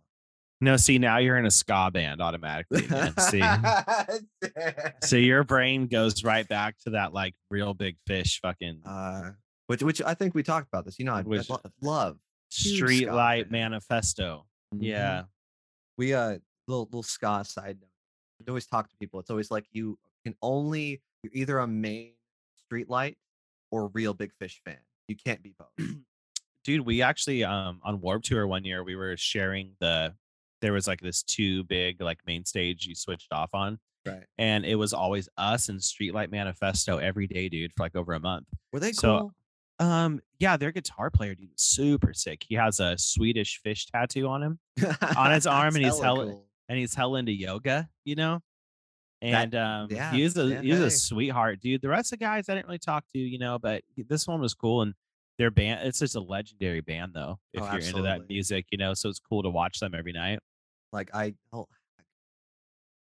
No, 0.62 0.78
see, 0.78 0.98
now 0.98 1.18
you're 1.18 1.38
in 1.38 1.46
a 1.46 1.52
ska 1.52 1.92
band 1.92 2.22
automatically. 2.22 2.88
man. 2.88 3.14
see. 3.18 3.42
So 5.04 5.18
your 5.18 5.44
brain 5.44 5.88
goes 5.88 6.24
right 6.24 6.48
back 6.48 6.76
to 6.86 6.92
that 6.92 7.14
like 7.14 7.36
Reel 7.52 7.74
Big 7.74 7.98
Fish 8.08 8.40
fucking 8.42 8.82
uh, 8.86 9.32
which 9.68 9.82
which 9.84 10.02
I 10.02 10.14
think 10.14 10.34
we 10.36 10.44
talked 10.44 10.68
about 10.68 10.86
this. 10.86 10.98
You 11.00 11.06
know, 11.06 11.14
I, 11.14 11.20
I 11.20 11.24
Which- 11.24 11.50
lo- 11.50 11.62
love. 11.82 12.18
Streetlight 12.52 13.50
Manifesto. 13.52 14.46
Mhm. 14.74 14.80
Yeah. 14.82 15.24
we 15.98 16.14
uh 16.14 16.38
little 16.68 16.86
little 16.86 17.04
ska 17.04 17.44
side 17.46 17.78
note. 17.82 17.90
I 18.48 18.50
always 18.50 18.66
talk 18.68 18.90
to 18.90 18.96
people. 18.98 19.20
It's 19.20 19.30
always 19.30 19.52
like 19.52 19.66
you 19.72 19.98
can 20.24 20.36
only 20.42 21.02
you're 21.24 21.32
either 21.34 21.60
a 21.60 21.68
main 21.68 22.14
streetlight 22.72 23.16
or 23.72 23.88
Reel 23.90 24.14
Big 24.14 24.32
Fish 24.40 24.62
fan. 24.66 24.78
You 25.08 25.16
can't 25.16 25.42
be 25.42 25.54
both. 25.58 25.88
Dude, 26.64 26.82
we 26.86 27.02
actually 27.02 27.44
um 27.44 27.80
on 27.84 28.00
Warp 28.02 28.24
Tour 28.24 28.48
one 28.48 28.64
year 28.64 28.84
we 28.84 28.96
were 28.96 29.18
sharing 29.18 29.72
the 29.80 30.14
there 30.62 30.74
was 30.74 30.88
like 30.88 31.02
this 31.02 31.24
two 31.24 31.64
big 31.66 32.02
like 32.02 32.20
main 32.26 32.46
stage 32.46 32.86
you 32.88 32.96
switched 32.96 33.32
off 33.32 33.50
on 33.54 33.78
right. 34.06 34.24
and 34.40 34.66
it 34.66 34.76
was 34.76 34.94
always 34.94 35.30
us 35.38 35.70
and 35.70 35.80
Streetlight 35.80 36.32
Manifesto 36.32 36.98
every 36.98 37.28
day, 37.28 37.50
dude, 37.50 37.72
for 37.76 37.84
like 37.84 37.96
over 37.96 38.14
a 38.14 38.20
month. 38.20 38.48
Were 38.72 38.80
they 38.80 38.94
So, 38.94 39.20
cool? 39.20 39.34
Um, 39.80 40.22
yeah, 40.40 40.56
their 40.58 40.72
guitar 40.72 41.10
player, 41.10 41.36
dude, 41.36 41.50
is 41.56 41.62
super 41.62 42.14
sick. 42.14 42.46
He 42.48 42.56
has 42.56 42.80
a 42.80 42.98
Swedish 42.98 43.60
fish 43.62 43.86
tattoo 43.88 44.28
on 44.28 44.42
him, 44.44 44.60
on 45.18 45.32
his 45.32 45.46
arm, 45.48 45.76
and 45.76 45.84
he's 45.84 46.00
hella 46.00 46.04
hella- 46.04 46.26
cool. 46.32 46.46
and 46.70 46.78
he's 46.80 46.94
hell 46.96 47.16
into 47.16 47.32
yoga, 47.34 47.90
you 48.06 48.16
know. 48.16 48.40
That- 49.22 49.28
And 49.54 49.56
um, 49.56 49.88
yeah, 49.92 50.12
he's 50.12 50.38
a 50.38 50.46
yeah, 50.48 50.62
he's 50.62 50.78
hey. 50.78 50.86
a 50.86 50.92
sweetheart, 50.92 51.60
dude. 51.62 51.82
The 51.82 51.90
rest 51.90 52.14
of 52.14 52.20
the 52.20 52.26
guys 52.26 52.48
I 52.48 52.54
didn't 52.56 52.68
really 52.68 52.78
talk 52.80 53.04
to, 53.14 53.20
you 53.20 53.38
know, 53.40 53.58
but 53.60 53.82
this 53.98 54.28
one 54.28 54.40
was 54.42 54.54
cool. 54.54 54.82
And 54.84 54.94
their 55.38 55.52
band, 55.52 55.86
it's 55.88 56.00
just 56.00 56.16
a 56.16 56.22
legendary 56.22 56.82
band, 56.82 57.12
though. 57.14 57.40
If 57.54 57.62
Oh, 57.64 57.66
you're 57.66 57.82
into 57.82 58.02
that 58.04 58.30
music, 58.30 58.68
you 58.72 58.78
know, 58.78 58.94
so 58.94 59.10
it's 59.10 59.20
cool 59.20 59.44
to 59.44 59.50
watch 59.50 59.80
them 59.80 59.94
every 59.94 60.14
night. 60.14 60.40
Like 60.94 61.10
I 61.14 61.34
oh, 61.52 61.68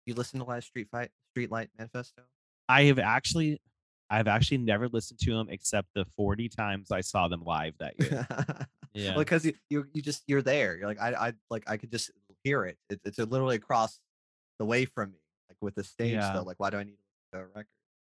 you 0.05 0.13
listen 0.15 0.39
to 0.39 0.45
last 0.45 0.67
Street 0.67 0.87
Fight 0.91 1.09
Streetlight 1.37 1.67
Manifesto? 1.77 2.23
I 2.67 2.83
have 2.83 2.99
actually, 2.99 3.61
I've 4.09 4.27
actually 4.27 4.57
never 4.59 4.87
listened 4.87 5.19
to 5.21 5.31
them 5.33 5.47
except 5.49 5.89
the 5.93 6.05
40 6.17 6.49
times 6.49 6.91
I 6.91 7.01
saw 7.01 7.27
them 7.27 7.43
live 7.43 7.73
that 7.79 7.93
year. 7.99 8.25
Yeah. 8.93 9.13
because 9.15 9.45
you, 9.45 9.53
you 9.69 9.85
you 9.93 10.01
just 10.01 10.23
you're 10.27 10.41
there. 10.41 10.77
You're 10.77 10.87
like 10.87 10.99
I 10.99 11.13
I 11.27 11.33
like 11.49 11.63
I 11.67 11.77
could 11.77 11.91
just 11.91 12.11
hear 12.43 12.65
it. 12.65 12.77
it 12.89 12.99
it's 13.05 13.19
literally 13.19 13.55
across 13.55 13.99
the 14.57 14.65
way 14.65 14.85
from 14.85 15.11
me, 15.11 15.19
like 15.49 15.57
with 15.61 15.75
the 15.75 15.83
stage 15.83 16.13
Yeah. 16.13 16.33
though. 16.33 16.41
Like 16.43 16.59
why 16.59 16.69
do 16.71 16.77
I 16.77 16.83
need 16.83 16.97
a 17.33 17.39
record? 17.39 17.65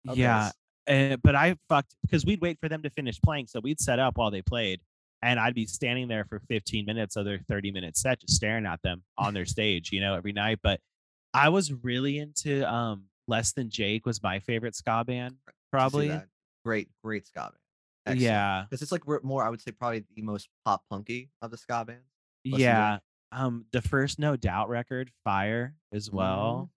Okay, 0.09 0.19
Yeah, 0.19 0.49
and, 0.87 1.21
but 1.21 1.35
I 1.35 1.55
fucked 1.69 1.93
because 2.01 2.25
we'd 2.25 2.41
wait 2.41 2.57
for 2.59 2.67
them 2.67 2.81
to 2.81 2.89
finish 2.89 3.21
playing, 3.21 3.45
so 3.47 3.59
we'd 3.59 3.79
set 3.79 3.99
up 3.99 4.17
while 4.17 4.31
they 4.31 4.41
played, 4.41 4.81
and 5.21 5.39
I'd 5.39 5.53
be 5.53 5.67
standing 5.67 6.07
there 6.07 6.25
for 6.25 6.39
15 6.49 6.83
minutes 6.85 7.15
of 7.15 7.25
their 7.25 7.37
30 7.47 7.71
minute 7.71 7.95
set, 7.95 8.21
just 8.21 8.33
staring 8.33 8.65
at 8.65 8.81
them 8.81 9.03
on 9.19 9.35
their 9.35 9.45
stage, 9.45 9.91
you 9.91 10.01
know, 10.01 10.15
every 10.15 10.31
night. 10.33 10.57
But 10.63 10.79
I 11.35 11.49
was 11.49 11.71
really 11.71 12.17
into 12.17 12.67
um 12.71 13.03
Less 13.27 13.53
Than 13.53 13.69
Jake 13.69 14.07
was 14.07 14.23
my 14.23 14.39
favorite 14.39 14.75
ska 14.75 15.03
band, 15.05 15.35
probably. 15.71 16.19
great 16.65 16.89
great 17.03 17.25
ska 17.25 17.39
band. 17.39 17.53
Excellent. 18.05 18.21
Yeah, 18.21 18.65
because 18.69 18.81
it's 18.81 18.91
like 18.91 19.05
we're 19.07 19.21
more. 19.21 19.43
I 19.43 19.49
would 19.49 19.61
say 19.61 19.71
probably 19.71 20.03
the 20.15 20.21
most 20.21 20.49
pop 20.65 20.83
punky 20.89 21.29
of 21.41 21.51
the 21.51 21.57
ska 21.57 21.85
bands. 21.85 22.03
Yeah. 22.43 22.99
Um, 23.31 23.65
the 23.71 23.81
first 23.81 24.19
No 24.19 24.35
Doubt 24.35 24.67
record, 24.69 25.09
Fire, 25.23 25.75
as 25.93 26.11
well. 26.11 26.69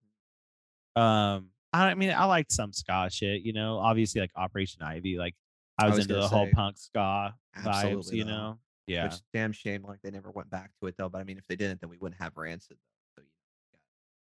Mhm. 0.97 1.01
Um, 1.01 1.49
I 1.73 1.89
I 1.89 1.93
mean, 1.95 2.11
I 2.11 2.25
liked 2.25 2.51
some 2.51 2.71
ska 2.71 3.09
shit, 3.11 3.41
you 3.41 3.53
know. 3.53 3.77
Obviously, 3.79 4.21
like 4.21 4.31
Operation 4.35 4.81
Ivy, 4.83 5.17
like 5.17 5.35
I 5.77 5.85
I 5.85 5.89
was, 5.89 5.97
was 5.97 6.05
into 6.05 6.15
the 6.15 6.27
whole 6.27 6.47
punk 6.53 6.77
ska 6.77 7.35
vibes, 7.57 8.11
you 8.13 8.23
though. 8.23 8.29
know. 8.29 8.59
Yeah, 8.87 9.05
Which 9.05 9.15
damn 9.33 9.51
shame, 9.51 9.83
like 9.83 9.99
they 10.03 10.11
never 10.11 10.29
went 10.29 10.49
back 10.51 10.69
to 10.79 10.87
it 10.87 10.95
though. 10.97 11.09
But 11.09 11.19
I 11.19 11.23
mean, 11.23 11.37
if 11.39 11.47
they 11.47 11.55
didn't, 11.55 11.81
then 11.81 11.89
we 11.89 11.97
wouldn't 11.97 12.21
have 12.21 12.37
Rancid. 12.37 12.77
Though, 13.17 13.23
so 13.23 13.25
you 13.25 13.29
gotta 13.73 13.81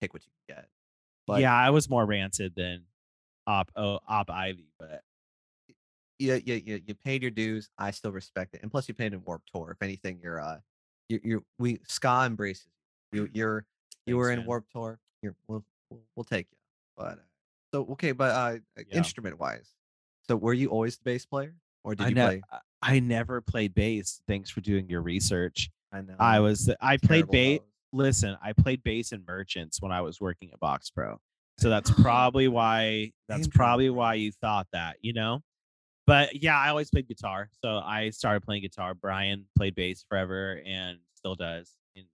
take 0.03 0.13
what 0.13 0.27
you 0.27 0.33
get. 0.55 0.69
But 1.27 1.41
yeah, 1.41 1.55
I 1.55 1.71
was 1.71 1.89
more 1.89 2.05
rancid 2.05 2.55
than 2.57 2.83
op 3.51 3.71
oh, 3.77 3.99
op 4.09 4.31
Ivy, 4.31 4.67
but 4.79 5.03
you, 6.19 6.41
you 6.45 6.55
you 6.65 6.81
you 6.87 6.95
paid 6.95 7.23
your 7.23 7.31
dues. 7.31 7.71
I 7.79 7.91
still 7.91 8.13
respect 8.13 8.55
it, 8.55 8.63
and 8.63 8.71
plus 8.71 8.89
you 8.89 8.95
paid 8.95 9.13
in 9.13 9.23
Warp 9.25 9.43
Tour. 9.53 9.71
If 9.71 9.83
anything, 9.83 10.21
you're 10.23 10.41
uh, 10.41 10.59
you 11.09 11.21
you 11.23 11.45
we 11.59 11.81
ska 11.87 12.25
embraces 12.27 12.67
you. 13.13 13.23
You 13.23 13.31
you're 13.33 13.67
you 14.07 14.17
were 14.17 14.31
in. 14.31 14.45
Warp 14.45 14.67
Tour. 14.73 14.99
You're 15.23 15.35
we'll 15.49 15.65
we'll, 15.91 16.01
we'll 16.15 16.25
take 16.25 16.47
you. 16.51 16.57
But 16.97 17.19
uh, 17.19 17.23
so 17.73 17.87
okay, 17.93 18.13
but 18.13 18.31
uh, 18.33 18.59
Yeah. 18.77 18.99
instrument 18.99 19.39
wise, 19.39 19.75
so 20.29 20.37
were 20.37 20.55
you 20.55 20.69
always 20.69 20.97
the 20.99 21.05
bass 21.05 21.25
player, 21.27 21.55
or 21.85 21.95
did 21.95 22.05
I 22.07 22.09
you 22.11 22.15
ne- 22.15 22.25
play? 22.27 22.43
I- 22.53 22.59
I 22.83 22.99
never 22.99 23.43
played 23.43 23.75
bass. 23.75 24.23
Thanks 24.27 24.49
for 24.49 24.63
doing 24.63 24.89
your 24.89 25.03
research. 25.03 25.69
I 25.93 26.01
know 26.01 26.15
I 26.19 26.41
was 26.41 26.71
I 26.81 26.97
played 26.97 27.29
bass. 27.29 27.61
Listen, 27.93 28.39
I 28.43 28.55
played 28.55 28.83
bass 28.83 29.13
in 29.13 29.23
Merchants 29.27 29.83
when 29.83 29.93
I 29.93 30.01
was 30.01 30.19
working 30.19 30.51
at 30.53 30.61
Box 30.61 30.89
Pro. 30.89 31.21
So 31.61 31.69
that's 31.71 31.91
probably 32.03 32.49
why 32.49 33.13
that's 33.29 33.47
probably 33.49 33.91
why 33.91 34.15
you 34.15 34.33
thought 34.33 34.67
that, 34.73 34.97
you 35.01 35.13
know? 35.13 35.41
But 36.07 36.43
yeah, 36.43 36.59
I 36.59 36.71
always 36.71 36.91
played 36.91 37.07
guitar. 37.09 37.49
So 37.63 37.79
I 37.79 38.11
started 38.11 38.43
playing 38.43 38.63
guitar. 38.63 38.95
Brian 38.95 39.47
played 39.57 39.75
bass 39.75 40.05
forever 40.09 40.61
and 40.67 40.99
still 41.15 41.35
does. 41.37 41.73
And 41.95 42.07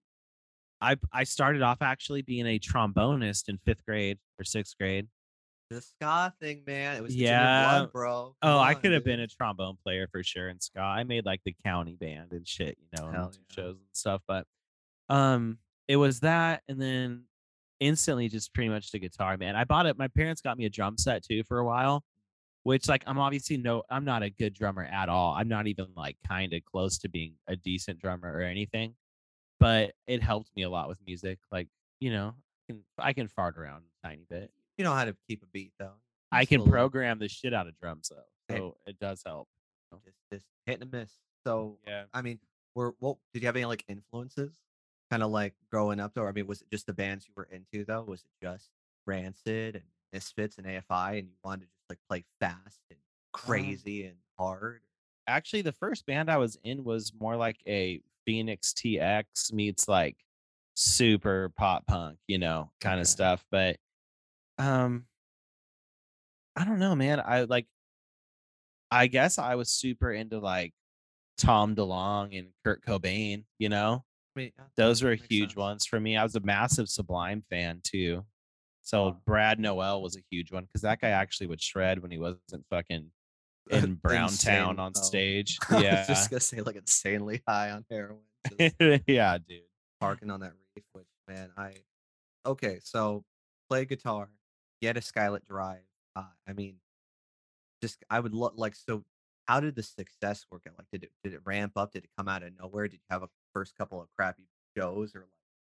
I 0.80 0.96
I 1.12 1.24
started 1.24 1.62
off 1.62 1.78
actually 1.80 2.22
being 2.22 2.46
a 2.46 2.58
trombonist 2.58 3.48
in 3.48 3.58
fifth 3.64 3.84
grade 3.86 4.18
or 4.38 4.44
sixth 4.44 4.76
grade. 4.78 5.06
The 5.70 5.80
ska 5.80 6.32
thing, 6.40 6.62
man. 6.66 6.96
It 6.96 7.02
was 7.02 7.12
it's 7.12 7.20
in 7.22 7.26
your 7.26 7.30
Yeah. 7.36 7.64
blood, 7.78 7.92
bro. 7.92 8.10
Oh, 8.10 8.34
Come 8.42 8.58
I 8.60 8.74
on, 8.74 8.80
could 8.80 8.92
have 8.92 9.04
been 9.04 9.18
a 9.20 9.26
trombone 9.26 9.76
player 9.82 10.06
for 10.12 10.22
sure 10.22 10.48
in 10.48 10.60
ska. 10.60 10.80
I 10.80 11.02
made 11.04 11.24
like 11.24 11.40
the 11.44 11.56
county 11.64 11.96
band 11.96 12.32
and 12.32 12.46
shit, 12.46 12.76
you 12.78 12.86
know, 13.00 13.08
and 13.08 13.14
yeah. 13.16 13.28
shows 13.54 13.76
and 13.76 13.88
stuff. 13.92 14.20
But 14.28 14.46
um, 15.08 15.58
it 15.88 15.96
was 15.96 16.20
that, 16.20 16.62
and 16.68 16.80
then 16.80 17.24
instantly 17.80 18.28
just 18.28 18.52
pretty 18.54 18.68
much 18.70 18.90
the 18.90 18.98
guitar, 18.98 19.36
man. 19.36 19.56
I 19.56 19.64
bought 19.64 19.86
it. 19.86 19.98
My 19.98 20.08
parents 20.08 20.40
got 20.40 20.56
me 20.58 20.64
a 20.64 20.70
drum 20.70 20.96
set 20.98 21.24
too 21.24 21.42
for 21.44 21.58
a 21.58 21.64
while, 21.64 22.04
which 22.62 22.88
like 22.88 23.02
I'm 23.06 23.18
obviously 23.18 23.56
no, 23.56 23.82
I'm 23.90 24.04
not 24.04 24.22
a 24.22 24.30
good 24.30 24.54
drummer 24.54 24.84
at 24.84 25.08
all. 25.08 25.34
I'm 25.34 25.48
not 25.48 25.66
even 25.66 25.86
like 25.96 26.16
kind 26.26 26.52
of 26.52 26.64
close 26.64 26.98
to 26.98 27.08
being 27.08 27.34
a 27.46 27.56
decent 27.56 27.98
drummer 28.00 28.32
or 28.32 28.40
anything. 28.42 28.94
But 29.58 29.92
it 30.06 30.22
helped 30.22 30.50
me 30.54 30.62
a 30.62 30.70
lot 30.70 30.88
with 30.88 30.98
music. 31.06 31.38
Like 31.50 31.68
you 32.00 32.10
know, 32.10 32.34
can 32.68 32.82
I 32.98 33.12
can 33.12 33.28
fart 33.28 33.56
around 33.58 33.82
a 34.04 34.08
tiny 34.08 34.24
bit. 34.28 34.50
You 34.78 34.84
know 34.84 34.92
how 34.92 35.04
to 35.06 35.16
keep 35.28 35.42
a 35.42 35.46
beat 35.46 35.72
though. 35.78 35.94
I 36.32 36.44
can 36.44 36.58
little- 36.60 36.72
program 36.72 37.18
the 37.18 37.28
shit 37.28 37.54
out 37.54 37.66
of 37.66 37.78
drums 37.80 38.10
though, 38.10 38.24
Hey. 38.54 38.58
so 38.58 38.76
it 38.86 38.98
does 38.98 39.22
help. 39.24 39.48
just 40.04 40.16
just 40.32 40.44
hit 40.66 40.80
and 40.82 40.92
miss. 40.92 41.10
So 41.46 41.78
Yeah. 41.86 42.04
I 42.12 42.20
mean, 42.22 42.38
we're 42.74 42.92
what 42.98 43.16
did 43.32 43.42
you 43.42 43.46
have 43.46 43.56
any 43.56 43.64
like 43.64 43.84
influences? 43.88 44.52
Kind 45.10 45.22
of 45.22 45.30
like 45.30 45.54
growing 45.70 46.00
up 46.00 46.14
though. 46.14 46.26
I 46.26 46.32
mean, 46.32 46.46
was 46.46 46.62
it 46.62 46.70
just 46.70 46.86
the 46.86 46.92
bands 46.92 47.26
you 47.26 47.32
were 47.36 47.48
into 47.50 47.84
though? 47.84 48.02
Was 48.02 48.22
it 48.24 48.44
just 48.44 48.70
Rancid 49.06 49.76
and 49.76 49.84
Misfits 50.12 50.58
and 50.58 50.66
AFI, 50.66 51.18
and 51.18 51.28
you 51.28 51.34
wanted 51.44 51.60
to 51.62 51.66
just 51.66 51.90
like 51.90 51.98
play 52.08 52.24
fast 52.40 52.80
and 52.90 52.98
crazy 53.32 54.04
and 54.06 54.16
hard? 54.38 54.80
Actually, 55.28 55.62
the 55.62 55.72
first 55.72 56.06
band 56.06 56.30
I 56.30 56.38
was 56.38 56.58
in 56.64 56.82
was 56.84 57.12
more 57.18 57.36
like 57.36 57.58
a 57.66 58.00
Phoenix 58.24 58.72
TX 58.72 59.52
meets 59.52 59.86
like 59.88 60.16
super 60.74 61.50
pop 61.56 61.86
punk, 61.86 62.18
you 62.26 62.38
know, 62.38 62.70
kind 62.80 62.94
Okay. 62.94 63.00
of 63.02 63.06
stuff. 63.08 63.44
But 63.50 63.76
um 64.58 65.06
I 66.56 66.64
don't 66.64 66.78
know, 66.78 66.94
man. 66.96 67.20
I 67.20 67.42
like 67.42 67.66
I 68.90 69.06
guess 69.08 69.38
I 69.38 69.54
was 69.56 69.68
super 69.70 70.12
into 70.12 70.38
like 70.38 70.72
Tom 71.38 71.74
DeLonge 71.74 72.38
and 72.38 72.48
Kurt 72.64 72.84
Cobain, 72.84 73.44
you 73.58 73.68
know? 73.68 74.04
Those 74.76 75.02
were 75.02 75.14
huge 75.14 75.50
sense. 75.50 75.56
ones 75.56 75.86
for 75.86 75.98
me. 76.00 76.16
I 76.16 76.22
was 76.22 76.34
a 76.36 76.40
massive 76.40 76.88
Sublime 76.88 77.42
fan 77.50 77.80
too. 77.82 78.24
So 78.82 79.04
Wow. 79.06 79.20
Brad 79.26 79.58
Nowell 79.58 80.00
was 80.02 80.16
a 80.16 80.20
huge 80.30 80.52
one 80.52 80.64
because 80.64 80.82
that 80.82 81.00
guy 81.00 81.08
actually 81.08 81.48
would 81.48 81.60
shred 81.60 82.00
when 82.00 82.10
he 82.10 82.18
wasn't 82.18 82.64
fucking 82.70 83.10
in 83.70 83.94
Browntown 83.94 84.70
Insane, 84.70 84.78
on 84.78 84.94
stage. 84.94 85.58
I 85.70 85.82
Yeah. 85.82 85.98
was 85.98 86.06
just 86.06 86.30
gonna 86.30 86.40
say 86.40 86.60
like 86.60 86.76
insanely 86.76 87.42
high 87.48 87.70
on 87.70 87.84
heroin, 87.90 88.20
just 88.58 88.76
yeah, 89.08 89.38
dude. 89.38 89.62
parking 90.00 90.30
on 90.30 90.40
that 90.40 90.52
reef. 90.76 90.84
Which 90.92 91.06
man, 91.28 91.50
I 91.56 91.74
okay. 92.44 92.78
So 92.82 93.24
play 93.68 93.84
guitar, 93.86 94.28
get 94.80 94.96
a 94.96 95.00
Skylit 95.00 95.46
Drive. 95.48 95.80
Uh, 96.14 96.22
I 96.46 96.52
mean, 96.52 96.76
just 97.82 98.04
I 98.08 98.20
would 98.20 98.34
look 98.34 98.54
like 98.56 98.74
so. 98.76 99.04
How 99.48 99.60
did 99.60 99.74
the 99.76 99.82
success 99.82 100.44
work 100.50 100.62
out? 100.68 100.74
Like, 100.78 100.86
did 100.92 101.04
it 101.04 101.10
did 101.24 101.32
it 101.34 101.40
ramp 101.44 101.72
up? 101.76 101.92
Did 101.92 102.04
it 102.04 102.10
come 102.16 102.28
out 102.28 102.42
of 102.42 102.52
nowhere? 102.58 102.88
Did 102.88 102.96
you 103.00 103.06
have 103.10 103.22
a 103.22 103.28
first 103.56 103.74
couple 103.78 104.02
of 104.02 104.08
crappy 104.18 104.46
shows, 104.76 105.14
or 105.14 105.20
like 105.20 105.28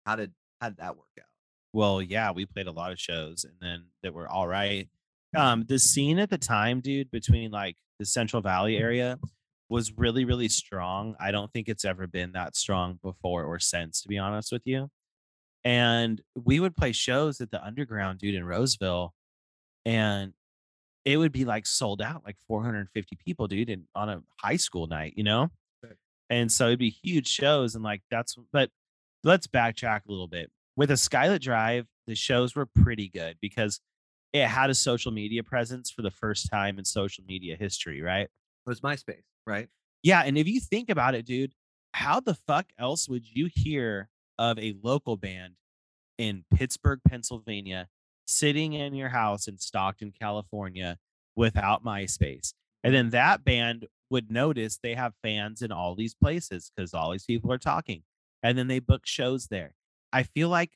how 0.05 0.15
did 0.15 0.33
how 0.61 0.69
did 0.69 0.77
that 0.79 0.97
work 0.97 1.07
out? 1.19 1.25
Well, 1.73 2.03
yeah, 2.03 2.31
we 2.33 2.45
played 2.45 2.67
a 2.67 2.73
lot 2.73 2.93
of 2.93 3.01
shows 3.01 3.45
and 3.45 3.55
then 3.61 3.85
that 4.03 4.13
were 4.13 4.29
all 4.29 4.47
right. 4.47 4.87
Um, 5.35 5.65
the 5.67 5.79
scene 5.79 6.19
at 6.19 6.29
the 6.29 6.37
time, 6.37 6.81
dude, 6.81 7.11
between 7.11 7.51
like 7.51 7.77
the 7.99 8.05
Central 8.05 8.43
Valley 8.43 8.77
area 8.77 9.19
was 9.71 9.97
really, 9.97 10.27
really 10.27 10.49
strong. 10.49 11.15
I 11.19 11.31
don't 11.31 11.51
think 11.53 11.69
it's 11.69 11.85
ever 11.85 12.07
been 12.07 12.33
that 12.33 12.55
strong 12.55 12.99
before 13.03 13.45
or 13.45 13.59
since, 13.59 14.03
to 14.03 14.09
be 14.09 14.19
honest 14.19 14.53
with 14.53 14.63
you. 14.67 14.89
And 15.65 16.21
we 16.35 16.61
would 16.61 16.77
play 16.77 16.93
shows 16.93 17.41
at 17.41 17.51
the 17.51 17.65
underground, 17.65 18.19
dude, 18.19 18.35
in 18.35 18.45
Roseville, 18.45 19.15
and 19.87 20.33
it 21.05 21.17
would 21.17 21.33
be 21.33 21.45
like 21.45 21.67
sold 21.67 22.03
out, 22.03 22.23
like 22.27 22.37
450 22.49 23.17
people, 23.25 23.47
dude, 23.47 23.71
and 23.71 23.85
on 23.95 24.09
a 24.09 24.23
high 24.43 24.57
school 24.57 24.87
night, 24.87 25.15
you 25.17 25.25
know? 25.25 25.51
And 26.31 26.51
so 26.51 26.67
it'd 26.67 26.79
be 26.79 26.91
huge 26.91 27.27
shows, 27.27 27.75
and 27.75 27.83
like 27.83 28.03
that's 28.11 28.37
but 28.53 28.71
let's 29.25 29.49
backtrack 29.49 30.07
a 30.07 30.11
little 30.11 30.29
bit. 30.29 30.51
With 30.77 30.91
a 30.91 30.95
Skylit 30.95 31.41
Drive, 31.41 31.87
the 32.07 32.15
shows 32.15 32.55
were 32.55 32.67
pretty 32.67 33.09
good 33.09 33.37
because 33.43 33.81
it 34.33 34.47
had 34.47 34.71
a 34.71 34.75
social 34.75 35.11
media 35.11 35.43
presence 35.43 35.91
for 35.91 36.03
the 36.03 36.11
first 36.11 36.49
time 36.51 36.79
in 36.79 36.85
social 36.85 37.25
media 37.27 37.57
history, 37.57 38.01
right? 38.01 38.23
It 38.23 38.31
was 38.67 38.81
MySpace, 38.81 39.25
right? 39.47 39.69
Yeah, 40.03 40.23
and 40.25 40.39
if 40.39 40.47
you 40.47 40.61
think 40.61 40.89
about 40.89 41.15
it, 41.15 41.27
dude, 41.27 41.53
how 41.93 42.21
the 42.21 42.35
fuck 42.35 42.67
else 42.79 43.09
would 43.09 43.25
you 43.29 43.51
hear 43.53 44.09
of 44.39 44.59
a 44.59 44.75
local 44.83 45.17
band 45.17 45.55
in 46.17 46.45
Pittsburgh, 46.55 47.01
Pennsylvania, 47.07 47.89
sitting 48.27 48.73
in 48.73 48.95
your 48.95 49.09
house 49.09 49.49
in 49.49 49.59
Stockton, 49.59 50.13
California, 50.19 50.97
without 51.35 51.85
MySpace? 51.85 52.55
And 52.85 52.95
then 52.95 53.11
that 53.11 53.45
band 53.45 53.87
would 54.11 54.31
notice 54.31 54.79
they 54.83 54.95
have 54.95 55.15
fans 55.23 55.63
in 55.63 55.73
all 55.73 55.95
these 55.95 56.15
places 56.15 56.71
because 56.75 56.95
all 56.95 57.13
these 57.13 57.25
people 57.25 57.53
are 57.53 57.59
talking. 57.59 58.03
And 58.43 58.57
then 58.59 58.69
they 58.69 58.79
book 58.79 59.03
shows 59.07 59.47
there. 59.47 59.75
I 60.13 60.25
feel 60.25 60.49
like 60.49 60.73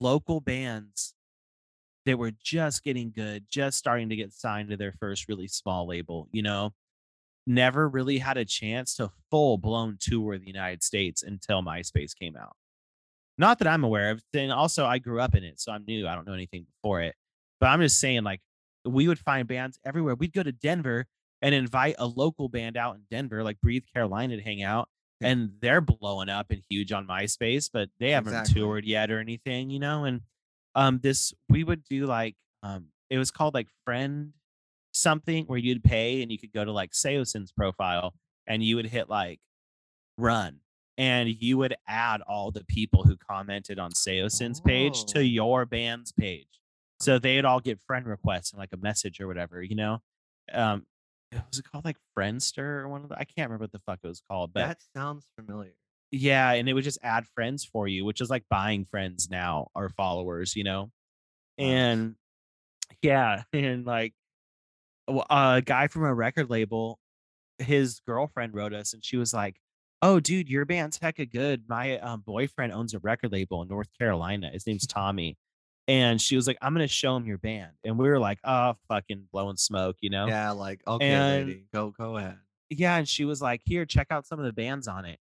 local 0.00 0.40
bands 0.40 1.14
that 2.04 2.18
were 2.18 2.32
just 2.42 2.84
getting 2.84 3.12
good, 3.14 3.46
just 3.48 3.78
starting 3.78 4.08
to 4.10 4.16
get 4.16 4.32
signed 4.32 4.70
to 4.70 4.76
their 4.76 4.92
first 4.92 5.28
really 5.28 5.48
small 5.48 5.86
label, 5.86 6.28
you 6.32 6.42
know, 6.42 6.72
never 7.46 7.88
really 7.88 8.18
had 8.18 8.36
a 8.36 8.44
chance 8.44 8.94
to 8.96 9.10
full 9.30 9.58
blown 9.58 9.96
tour 10.00 10.38
the 10.38 10.46
United 10.46 10.82
States 10.82 11.22
until 11.22 11.62
MySpace 11.62 12.14
came 12.14 12.36
out. 12.36 12.56
Not 13.38 13.58
that 13.60 13.68
I'm 13.68 13.84
aware 13.84 14.10
of. 14.10 14.22
Then 14.32 14.50
also 14.50 14.84
I 14.84 14.98
grew 14.98 15.20
up 15.20 15.34
in 15.34 15.44
it, 15.44 15.60
so 15.60 15.72
I'm 15.72 15.84
new. 15.86 16.06
I 16.06 16.14
don't 16.14 16.26
know 16.26 16.34
anything 16.34 16.66
before 16.66 17.00
it. 17.02 17.14
But 17.60 17.68
I'm 17.68 17.80
just 17.80 18.00
saying, 18.00 18.24
like, 18.24 18.40
we 18.84 19.08
would 19.08 19.18
find 19.18 19.46
bands 19.46 19.78
everywhere. 19.84 20.14
We'd 20.14 20.32
go 20.32 20.42
to 20.42 20.52
Denver 20.52 21.06
and 21.42 21.54
invite 21.54 21.94
a 21.98 22.06
local 22.06 22.48
band 22.48 22.76
out 22.76 22.96
in 22.96 23.02
Denver, 23.10 23.42
like 23.44 23.60
Breathe 23.60 23.84
Carolina, 23.94 24.36
to 24.36 24.42
hang 24.42 24.62
out. 24.62 24.88
Yeah. 25.20 25.28
And 25.28 25.50
they're 25.60 25.80
blowing 25.80 26.28
up 26.28 26.50
and 26.50 26.62
huge 26.68 26.92
on 26.92 27.06
MySpace, 27.06 27.68
but 27.72 27.88
they 27.98 28.10
haven't 28.10 28.32
Exactly. 28.34 28.54
toured 28.60 28.84
yet 28.84 29.10
or 29.10 29.18
anything, 29.18 29.70
you 29.70 29.78
know. 29.80 30.04
And 30.04 30.20
um, 30.74 31.00
this 31.02 31.32
we 31.48 31.64
would 31.64 31.82
do 31.84 32.06
like 32.06 32.36
um, 32.62 32.86
it 33.10 33.18
was 33.18 33.30
called 33.30 33.54
like 33.54 33.68
friend 33.84 34.32
something 34.92 35.44
where 35.46 35.58
you'd 35.58 35.82
pay 35.84 36.22
and 36.22 36.30
you 36.32 36.38
could 36.38 36.52
go 36.52 36.64
to 36.64 36.72
like 36.72 36.92
Saosin's 36.92 37.52
profile 37.52 38.14
and 38.46 38.62
you 38.62 38.76
would 38.76 38.86
hit 38.86 39.08
like 39.08 39.38
run 40.16 40.60
and 40.96 41.28
you 41.28 41.56
would 41.58 41.74
add 41.86 42.20
all 42.22 42.50
the 42.50 42.64
people 42.64 43.04
who 43.04 43.16
commented 43.16 43.78
on 43.78 43.92
Saosin's 43.92 44.60
page 44.60 44.98
Oh. 45.02 45.12
to 45.14 45.24
your 45.24 45.64
band's 45.66 46.10
page. 46.12 46.46
So 47.00 47.18
they'd 47.18 47.44
all 47.44 47.60
get 47.60 47.78
friend 47.86 48.06
requests 48.06 48.50
and 48.52 48.58
like 48.58 48.72
a 48.72 48.76
message 48.76 49.20
or 49.20 49.26
whatever, 49.28 49.62
you 49.62 49.76
know? 49.76 49.98
Um 50.52 50.86
was 51.32 51.58
it 51.58 51.64
called 51.70 51.84
like 51.84 51.96
Friendster 52.16 52.82
or 52.82 52.88
one 52.88 53.02
of 53.02 53.08
the 53.10 53.16
I 53.16 53.24
can't 53.24 53.48
remember 53.50 53.64
what 53.64 53.72
the 53.72 53.80
fuck 53.80 54.00
it 54.02 54.08
was 54.08 54.22
called, 54.30 54.52
but 54.52 54.66
that 54.66 54.78
sounds 54.96 55.26
familiar. 55.36 55.74
yeah, 56.10 56.52
and 56.52 56.68
it 56.68 56.72
would 56.72 56.84
just 56.84 56.98
add 57.02 57.26
friends 57.34 57.64
for 57.64 57.86
you, 57.88 58.04
which 58.04 58.20
is 58.20 58.30
like 58.30 58.44
buying 58.50 58.84
friends 58.84 59.28
now 59.30 59.68
or 59.74 59.90
followers, 59.90 60.56
you 60.56 60.64
know? 60.64 60.90
And 61.58 62.14
yeah, 63.02 63.42
and 63.52 63.84
like 63.86 64.14
a 65.08 65.62
guy 65.64 65.88
from 65.88 66.04
a 66.04 66.14
record 66.14 66.50
label, 66.50 66.98
his 67.58 68.00
girlfriend 68.06 68.54
wrote 68.54 68.72
us 68.74 68.92
and 68.94 69.04
she 69.04 69.16
was 69.16 69.34
like, 69.34 69.56
Oh, 70.00 70.20
dude, 70.20 70.48
your 70.48 70.64
band's 70.64 70.98
hecka 71.00 71.28
good. 71.30 71.64
My 71.68 71.98
um, 71.98 72.22
boyfriend 72.24 72.72
owns 72.72 72.94
a 72.94 73.00
record 73.00 73.32
label 73.32 73.62
in 73.62 73.68
North 73.68 73.88
Carolina. 73.98 74.48
His 74.52 74.64
name's 74.64 74.86
Tommy. 74.86 75.36
And 75.88 76.20
she 76.20 76.36
was 76.36 76.46
like, 76.46 76.58
I'm 76.62 76.74
going 76.74 76.86
to 76.86 76.92
show 76.92 77.16
him 77.16 77.24
your 77.26 77.38
band. 77.38 77.72
And 77.82 77.98
we 77.98 78.08
were 78.08 78.18
like, 78.20 78.38
Oh, 78.44 78.74
fucking 78.88 79.28
blowing 79.32 79.56
smoke, 79.56 79.96
you 80.00 80.10
know? 80.10 80.26
Yeah, 80.28 80.50
like 80.50 80.82
okay, 80.86 81.08
And- 81.10 81.46
lady, 81.48 81.64
go 81.72 81.90
go 81.90 82.16
ahead. 82.18 82.36
yeah, 82.70 82.96
and 82.98 83.08
she 83.08 83.24
was 83.24 83.40
like, 83.40 83.62
"Here, 83.64 83.86
check 83.86 84.08
out 84.10 84.26
some 84.26 84.38
of 84.38 84.44
the 84.44 84.52
bands 84.52 84.86
on 84.86 85.06
it." 85.06 85.18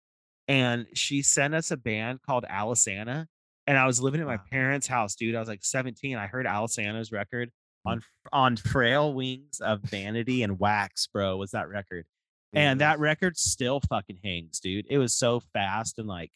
And 0.48 0.86
she 0.94 1.20
sent 1.22 1.54
us 1.54 1.70
a 1.70 1.76
band 1.76 2.20
called 2.22 2.44
Alesana. 2.50 3.26
And 3.66 3.78
I 3.78 3.86
was 3.86 4.00
living 4.00 4.20
at 4.22 4.26
my 4.26 4.36
parents' 4.50 4.86
house, 4.86 5.14
dude. 5.14 5.34
I 5.34 5.38
was 5.40 5.48
like 5.48 5.64
17. 5.64 6.16
I 6.16 6.26
heard 6.26 6.46
Alesana's 6.46 7.12
record 7.12 7.50
Mm. 7.86 7.90
on 7.92 8.02
on 8.32 8.56
Frail 8.56 9.12
Wings 9.12 9.60
of 9.60 9.80
Vanity 9.82 10.42
and 10.42 10.58
Wax, 10.58 11.06
bro. 11.06 11.36
Was 11.36 11.50
that 11.50 11.68
record? 11.68 12.06
And 12.54 12.80
that 12.80 12.98
record 13.00 13.36
still 13.36 13.80
fucking 13.80 14.20
hangs, 14.24 14.60
dude. 14.60 14.86
It 14.88 14.96
was 14.98 15.14
so 15.14 15.40
fast 15.40 15.98
and 15.98 16.06
like 16.08 16.30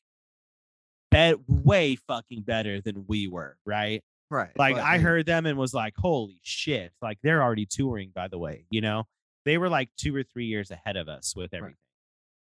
bet 1.11 1.37
way 1.49 1.97
fucking 1.97 2.43
better 2.43 2.81
than 2.81 3.05
we 3.07 3.29
were, 3.29 3.57
right? 3.65 4.03
Right. 4.31 4.51
Like 4.57 4.77
but, 4.77 4.85
I 4.85 4.99
heard 4.99 5.27
them 5.27 5.47
and 5.47 5.59
was 5.59 5.75
like, 5.75 5.95
holy 5.97 6.41
shit. 6.43 6.93
Like 7.03 7.19
they're 7.23 7.43
already 7.43 7.67
touring, 7.67 8.11
by 8.15 8.29
the 8.29 8.39
way, 8.39 8.65
you 8.71 8.81
know? 8.81 9.05
They 9.45 9.57
were 9.59 9.69
like 9.69 9.89
two 9.97 10.15
or 10.15 10.23
three 10.23 10.47
years 10.47 10.71
ahead 10.71 10.97
of 10.97 11.09
us 11.09 11.35
with 11.35 11.53
Right. 11.53 11.59
everything. 11.59 11.77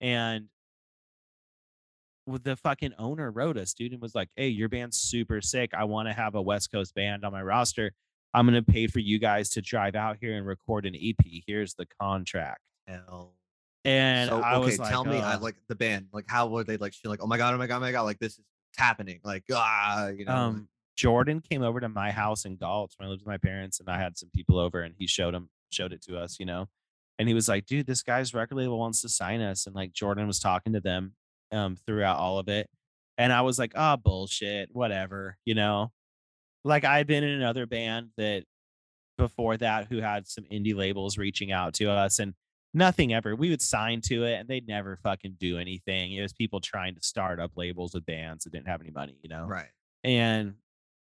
And 0.00 0.48
the 2.26 2.56
fucking 2.56 2.94
owner 2.98 3.30
wrote 3.30 3.58
us, 3.58 3.74
dude, 3.74 3.92
and 3.92 4.00
was 4.00 4.14
like, 4.14 4.30
Hey, 4.36 4.48
your 4.48 4.68
band's 4.68 4.96
super 4.96 5.40
sick. 5.40 5.72
I 5.76 5.84
want 5.84 6.08
to 6.08 6.14
have 6.14 6.34
a 6.34 6.42
West 6.42 6.72
Coast 6.72 6.94
band 6.94 7.24
on 7.24 7.32
my 7.32 7.42
roster. 7.42 7.92
I'm 8.32 8.46
gonna 8.46 8.62
pay 8.62 8.86
for 8.88 8.98
you 8.98 9.18
guys 9.18 9.50
to 9.50 9.62
drive 9.62 9.94
out 9.94 10.16
here 10.20 10.36
and 10.36 10.46
record 10.46 10.86
an 10.86 10.96
EP. 10.96 11.24
Here's 11.46 11.74
the 11.74 11.86
contract. 12.00 12.60
hell. 12.86 13.34
And 13.84 14.30
so 14.30 14.40
I 14.40 14.56
okay, 14.56 14.64
was 14.64 14.78
like, 14.78 14.90
tell 14.90 15.04
me, 15.04 15.18
I 15.18 15.36
like 15.36 15.56
the 15.68 15.74
band. 15.74 16.06
Like, 16.10 16.24
how 16.26 16.46
were 16.46 16.64
they? 16.64 16.78
Like, 16.78 16.94
she 16.94 17.06
like, 17.06 17.22
oh 17.22 17.26
my 17.26 17.36
god, 17.36 17.52
oh 17.54 17.58
my 17.58 17.66
god, 17.66 17.76
oh 17.76 17.80
my 17.80 17.92
god, 17.92 18.02
like 18.02 18.18
this 18.18 18.32
is 18.38 18.44
happening. 18.76 19.20
Like, 19.22 19.44
ah, 19.52 20.08
you 20.08 20.24
know. 20.24 20.34
um 20.34 20.68
Jordan 20.96 21.40
came 21.40 21.62
over 21.62 21.80
to 21.80 21.88
my 21.88 22.10
house 22.10 22.44
in 22.44 22.56
Galt 22.56 22.94
when 22.96 23.06
I 23.06 23.10
lived 23.10 23.22
with 23.22 23.28
my 23.28 23.38
parents, 23.38 23.80
and 23.80 23.88
I 23.88 23.98
had 23.98 24.16
some 24.16 24.30
people 24.34 24.58
over, 24.58 24.80
and 24.80 24.94
he 24.98 25.06
showed 25.06 25.34
him 25.34 25.48
showed 25.70 25.92
it 25.92 26.02
to 26.02 26.16
us, 26.16 26.38
you 26.38 26.46
know. 26.46 26.68
And 27.18 27.28
he 27.28 27.34
was 27.34 27.48
like, 27.48 27.66
"Dude, 27.66 27.86
this 27.86 28.02
guy's 28.02 28.34
record 28.34 28.56
label 28.56 28.78
wants 28.78 29.02
to 29.02 29.08
sign 29.08 29.40
us," 29.40 29.66
and 29.66 29.74
like 29.74 29.92
Jordan 29.92 30.26
was 30.26 30.38
talking 30.38 30.72
to 30.74 30.80
them 30.80 31.14
um 31.52 31.76
throughout 31.86 32.18
all 32.18 32.38
of 32.38 32.48
it, 32.48 32.68
and 33.18 33.32
I 33.32 33.42
was 33.42 33.58
like, 33.58 33.72
"Oh, 33.74 33.96
bullshit, 33.96 34.70
whatever," 34.72 35.38
you 35.44 35.54
know. 35.54 35.92
Like 36.64 36.84
I 36.84 36.96
had 36.98 37.06
been 37.06 37.24
in 37.24 37.30
another 37.30 37.66
band 37.66 38.10
that 38.16 38.44
before 39.18 39.56
that 39.58 39.86
who 39.88 39.98
had 39.98 40.26
some 40.26 40.44
indie 40.44 40.74
labels 40.74 41.18
reaching 41.18 41.52
out 41.52 41.74
to 41.74 41.90
us, 41.90 42.18
and 42.18 42.34
nothing 42.72 43.12
ever. 43.14 43.36
We 43.36 43.50
would 43.50 43.62
sign 43.62 44.00
to 44.02 44.24
it, 44.24 44.34
and 44.40 44.48
they'd 44.48 44.66
never 44.66 44.96
fucking 44.96 45.36
do 45.38 45.58
anything. 45.58 46.12
It 46.12 46.22
was 46.22 46.32
people 46.32 46.60
trying 46.60 46.94
to 46.96 47.02
start 47.02 47.38
up 47.40 47.52
labels 47.56 47.94
with 47.94 48.06
bands 48.06 48.44
that 48.44 48.52
didn't 48.52 48.68
have 48.68 48.80
any 48.80 48.90
money, 48.90 49.16
you 49.22 49.28
know 49.28 49.46
right. 49.46 49.68
and 50.02 50.54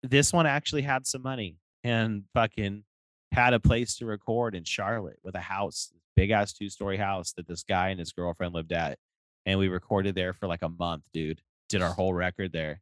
this 0.02 0.32
one 0.32 0.46
actually 0.46 0.82
had 0.82 1.06
some 1.06 1.22
money 1.22 1.56
and 1.84 2.24
fucking 2.34 2.84
had 3.32 3.54
a 3.54 3.60
place 3.60 3.96
to 3.98 4.06
record 4.06 4.54
in 4.54 4.64
Charlotte 4.64 5.18
with 5.22 5.34
a 5.34 5.40
house, 5.40 5.92
big 6.14 6.30
ass 6.30 6.52
two 6.52 6.68
story 6.68 6.96
house 6.96 7.32
that 7.32 7.46
this 7.48 7.62
guy 7.64 7.88
and 7.88 7.98
his 7.98 8.12
girlfriend 8.12 8.54
lived 8.54 8.72
at. 8.72 8.98
And 9.44 9.58
we 9.58 9.68
recorded 9.68 10.14
there 10.14 10.32
for 10.32 10.46
like 10.46 10.62
a 10.62 10.68
month, 10.68 11.04
dude. 11.12 11.40
Did 11.68 11.82
our 11.82 11.92
whole 11.92 12.12
record 12.14 12.52
there. 12.52 12.80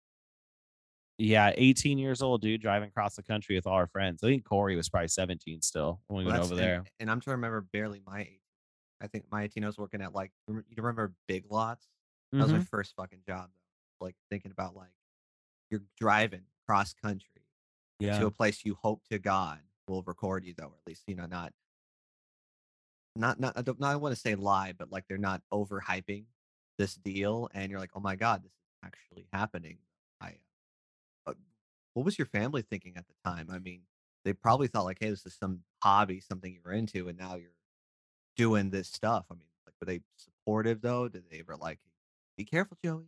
Yeah, 1.19 1.53
18 1.57 1.97
years 1.99 2.23
old, 2.23 2.43
dude, 2.43 2.61
driving 2.61 2.89
across 2.89 3.15
the 3.15 3.23
country 3.23 3.55
with 3.55 3.67
all 3.67 3.75
our 3.75 3.87
friends. 3.87 4.23
I 4.23 4.27
think 4.29 4.45
Corey 4.45 4.75
was 4.75 4.89
probably 4.89 5.09
17 5.09 5.63
still 5.63 6.01
when 6.09 6.19
we 6.19 6.25
Well, 6.25 6.41
went 6.41 6.45
over 6.53 6.57
there. 6.57 6.85
and 6.99 7.11
I'm 7.11 7.21
trying 7.21 7.35
to 7.35 7.37
remember 7.37 7.61
barely 7.73 8.01
my 8.05 8.23
18. 8.23 8.39
I 9.01 9.07
think 9.07 9.25
my 9.31 9.45
18 9.45 9.63
I 9.63 9.67
was 9.67 9.79
working 9.79 10.01
at 10.03 10.13
like 10.13 10.33
you 10.49 10.65
remember 10.77 11.15
Big 11.29 11.45
Lots? 11.51 11.87
That 12.33 12.43
was 12.43 12.53
my 12.53 12.59
Mhm. 12.59 12.69
first 12.69 12.95
fucking 12.97 13.23
job. 13.27 13.51
Like 14.01 14.17
thinking 14.31 14.51
about 14.51 14.75
like 14.75 14.93
you're 15.71 15.83
driving 15.99 16.47
cross 16.67 16.95
country 16.95 17.43
to 18.19 18.27
a 18.27 18.31
place 18.31 18.65
you 18.65 18.75
hope 18.83 19.03
to 19.11 19.19
God 19.19 19.61
will 19.89 20.03
record 20.03 20.45
you 20.45 20.55
though, 20.57 20.65
or 20.65 20.75
at 20.75 20.87
least 20.87 21.03
you 21.07 21.15
know 21.15 21.27
not 21.27 21.53
not 23.17 23.39
not 23.41 23.57
I 23.57 23.63
don't 23.63 23.79
not 23.81 23.93
I 23.93 23.97
want 23.97 24.15
to 24.15 24.21
say 24.21 24.35
lie, 24.35 24.73
but 24.77 24.91
like 24.91 25.05
they're 25.09 25.19
not 25.19 25.43
overhyping 25.53 26.25
this 26.79 26.95
deal, 26.95 27.49
and 27.55 27.71
you're 27.71 27.81
like, 27.81 27.93
oh 27.95 28.01
my 28.01 28.17
god, 28.17 28.43
this 28.43 28.53
is 28.53 28.59
actually 28.85 29.27
happening. 29.33 29.79
I 30.21 30.35
uh, 31.27 31.35
what 31.95 32.05
was 32.05 32.19
your 32.19 32.27
family 32.27 32.63
thinking 32.63 32.97
at 32.97 33.07
the 33.07 33.15
time? 33.25 33.49
I 33.51 33.59
mean, 33.59 33.83
they 34.25 34.33
probably 34.33 34.69
thought 34.69 34.85
like, 34.85 34.99
hey, 35.01 35.11
this 35.11 35.27
is 35.27 35.35
some 35.35 35.61
hobby, 35.83 36.21
something 36.21 36.59
you're 36.65 36.75
into, 36.75 37.09
and 37.09 37.19
now 37.19 37.37
you're 37.37 37.51
doing 38.37 38.71
this 38.71 38.89
stuff. 38.89 39.27
I 39.31 39.35
mean, 39.35 39.43
like, 39.67 39.75
were 39.81 39.87
they 39.87 40.01
supportive 40.17 40.81
though? 40.81 41.09
Did 41.09 41.25
they 41.31 41.41
ever 41.41 41.57
like, 41.57 41.79
be 42.37 42.45
careful, 42.45 42.77
Joey? 42.85 43.05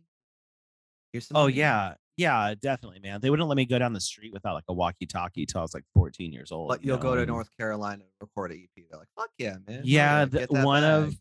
Here's 1.11 1.27
some 1.27 1.37
Oh 1.37 1.43
money. 1.43 1.55
yeah. 1.55 1.95
Yeah, 2.17 2.55
definitely, 2.59 2.99
man. 2.99 3.21
They 3.21 3.29
wouldn't 3.29 3.47
let 3.47 3.55
me 3.55 3.65
go 3.65 3.77
down 3.77 3.93
the 3.93 4.01
street 4.01 4.33
without 4.33 4.55
like 4.55 4.63
a 4.67 4.73
walkie-talkie 4.73 5.45
till 5.45 5.59
I 5.59 5.61
was 5.61 5.75
like 5.75 5.83
14 5.93 6.33
years 6.33 6.51
old. 6.51 6.69
But 6.69 6.83
you 6.83 6.87
you'll 6.87 6.97
know? 6.97 7.03
go 7.03 7.15
to 7.15 7.25
North 7.25 7.49
Carolina 7.55 8.01
and 8.03 8.11
record 8.19 8.51
an 8.51 8.57
EP. 8.63 8.85
They're 8.89 8.99
like, 8.99 9.07
fuck 9.15 9.29
yeah, 9.37 9.57
man. 9.67 9.81
Yeah, 9.83 10.25
the, 10.25 10.47
one 10.49 10.81
bag." 10.81 11.03
of 11.03 11.15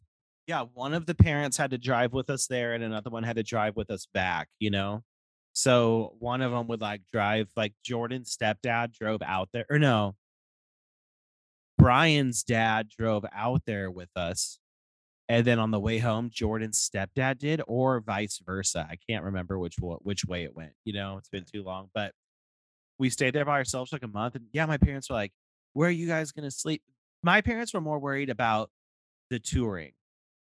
yeah, 0.46 0.64
one 0.74 0.94
of 0.94 1.06
the 1.06 1.14
parents 1.14 1.56
had 1.56 1.72
to 1.72 1.78
drive 1.78 2.12
with 2.12 2.30
us 2.30 2.46
there, 2.46 2.72
and 2.72 2.82
another 2.82 3.10
one 3.10 3.24
had 3.24 3.36
to 3.36 3.42
drive 3.42 3.76
with 3.76 3.90
us 3.90 4.06
back. 4.14 4.48
You 4.58 4.70
know, 4.70 5.02
so 5.52 6.14
one 6.18 6.40
of 6.40 6.50
them 6.52 6.66
would 6.68 6.80
like 6.80 7.02
drive. 7.12 7.50
Like 7.56 7.74
Jordan's 7.84 8.34
stepdad 8.34 8.94
drove 8.94 9.20
out 9.22 9.50
there, 9.52 9.66
or 9.68 9.78
no, 9.78 10.14
Brian's 11.78 12.42
dad 12.42 12.88
drove 12.88 13.26
out 13.34 13.62
there 13.66 13.90
with 13.90 14.10
us, 14.16 14.58
and 15.28 15.46
then 15.46 15.58
on 15.58 15.70
the 15.70 15.80
way 15.80 15.98
home, 15.98 16.30
Jordan's 16.32 16.78
stepdad 16.78 17.38
did, 17.38 17.60
or 17.66 18.00
vice 18.00 18.38
versa. 18.44 18.86
I 18.88 18.96
can't 19.08 19.24
remember 19.24 19.58
which 19.58 19.76
which 19.80 20.24
way 20.24 20.44
it 20.44 20.54
went. 20.56 20.72
You 20.84 20.92
know, 20.94 21.18
it's 21.18 21.28
been 21.28 21.44
too 21.44 21.62
long, 21.62 21.90
but 21.94 22.14
we 22.98 23.10
stayed 23.10 23.34
there 23.34 23.44
by 23.44 23.52
ourselves 23.58 23.90
for 23.90 23.96
like 23.96 24.02
a 24.02 24.08
month, 24.08 24.34
and 24.36 24.46
yeah, 24.52 24.66
my 24.66 24.78
parents 24.78 25.10
were 25.10 25.16
like, 25.16 25.32
"Where 25.74 25.88
are 25.88 25.92
you 25.92 26.06
guys 26.06 26.32
gonna 26.32 26.50
sleep?" 26.50 26.82
My 27.22 27.40
parents 27.40 27.74
were 27.74 27.80
more 27.80 27.98
worried 27.98 28.30
about 28.30 28.70
the 29.30 29.38
touring. 29.40 29.92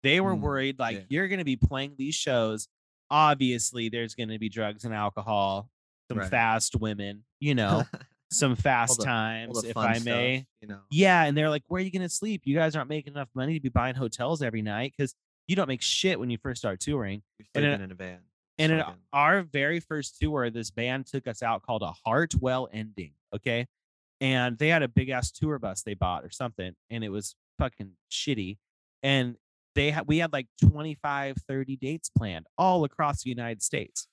They 0.03 0.21
were 0.21 0.37
Mm, 0.37 0.41
worried 0.43 0.79
like 0.79 0.97
yeah. 0.99 1.05
you're 1.09 1.29
going 1.29 1.39
to 1.41 1.45
be 1.45 1.57
playing 1.57 1.97
these 1.99 2.15
shows. 2.15 2.69
Obviously, 3.11 3.89
there's 3.89 4.15
going 4.15 4.31
to 4.31 4.39
be 4.39 4.49
drugs 4.49 4.85
and 4.85 4.95
alcohol, 4.95 5.71
some 6.11 6.19
Right. 6.19 6.31
fast 6.31 6.77
women, 6.77 7.25
you 7.41 7.55
know, 7.55 7.85
some 8.31 8.57
fast 8.57 8.99
the- 8.99 9.05
times, 9.05 9.65
if 9.65 9.77
I 9.77 9.95
stuff, 9.95 10.05
may. 10.05 10.47
you 10.61 10.69
know. 10.69 10.81
Yeah, 10.91 11.25
and 11.25 11.37
they're 11.37 11.51
like, 11.51 11.63
"Where 11.69 11.81
are 11.81 11.85
you 11.85 11.91
going 11.91 12.03
to 12.03 12.09
sleep? 12.09 12.43
You 12.45 12.55
guys 12.55 12.77
aren't 12.77 12.89
making 12.89 13.15
enough 13.15 13.31
money 13.35 13.55
to 13.55 13.61
be 13.61 13.69
buying 13.69 13.95
hotels 13.95 14.43
every 14.43 14.63
night 14.63 14.93
because 14.97 15.15
you 15.47 15.57
don't 15.57 15.69
make 15.69 15.83
shit 15.83 16.19
when 16.21 16.31
you 16.31 16.39
first 16.39 16.61
start 16.61 16.81
touring." 16.81 17.23
You're 17.39 17.47
and 17.55 17.63
sleeping 17.65 17.73
in- 17.75 17.81
in 17.83 17.93
a 17.93 17.95
van. 17.95 18.19
And 18.61 18.73
in 18.73 18.85
our 19.13 19.43
very 19.43 19.79
first 19.79 20.19
tour, 20.21 20.51
this 20.51 20.71
band 20.73 21.07
took 21.07 21.29
us 21.29 21.45
out 21.45 21.63
called 21.63 21.83
a 21.83 21.93
Heartwell 22.05 22.69
Ending. 22.73 23.13
Okay. 23.33 23.67
And 24.21 24.59
they 24.59 24.67
had 24.67 24.83
a 24.83 24.89
big 24.89 25.11
ass 25.11 25.31
tour 25.31 25.61
bus 25.61 25.83
they 25.83 25.95
bought 25.95 26.25
or 26.25 26.31
something. 26.31 26.75
And 26.91 27.05
it 27.05 27.11
was 27.11 27.37
fucking 27.59 27.93
shitty. 28.11 28.59
And 29.05 29.37
they 29.77 29.93
had, 29.93 30.09
we 30.09 30.19
had 30.19 30.33
like 30.33 30.49
25, 30.61 31.37
30 31.47 31.77
dates 31.77 32.09
planned 32.11 32.47
all 32.59 32.83
across 32.83 33.23
the 33.23 33.31
United 33.31 33.63
States. 33.63 34.09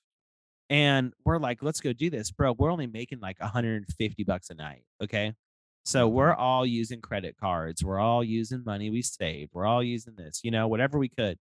And 0.68 1.12
we're 1.24 1.38
like, 1.38 1.62
let's 1.62 1.80
go 1.80 1.92
do 1.92 2.10
this, 2.10 2.30
bro. 2.30 2.52
We're 2.52 2.72
only 2.72 2.86
making 2.86 3.20
like 3.20 3.40
150 3.40 4.24
bucks 4.24 4.50
a 4.50 4.54
night. 4.54 4.82
Okay. 5.02 5.34
So 5.84 6.08
we're 6.08 6.34
Mhm. 6.34 6.38
all 6.38 6.66
using 6.66 7.00
credit 7.00 7.36
cards. 7.36 7.84
We're 7.84 8.00
all 8.00 8.24
using 8.24 8.64
money 8.64 8.90
we 8.90 9.02
saved. 9.02 9.52
We're 9.54 9.66
all 9.66 9.82
using 9.82 10.16
this, 10.16 10.40
you 10.42 10.50
know, 10.50 10.66
whatever 10.66 10.98
we 10.98 11.08
could 11.08 11.38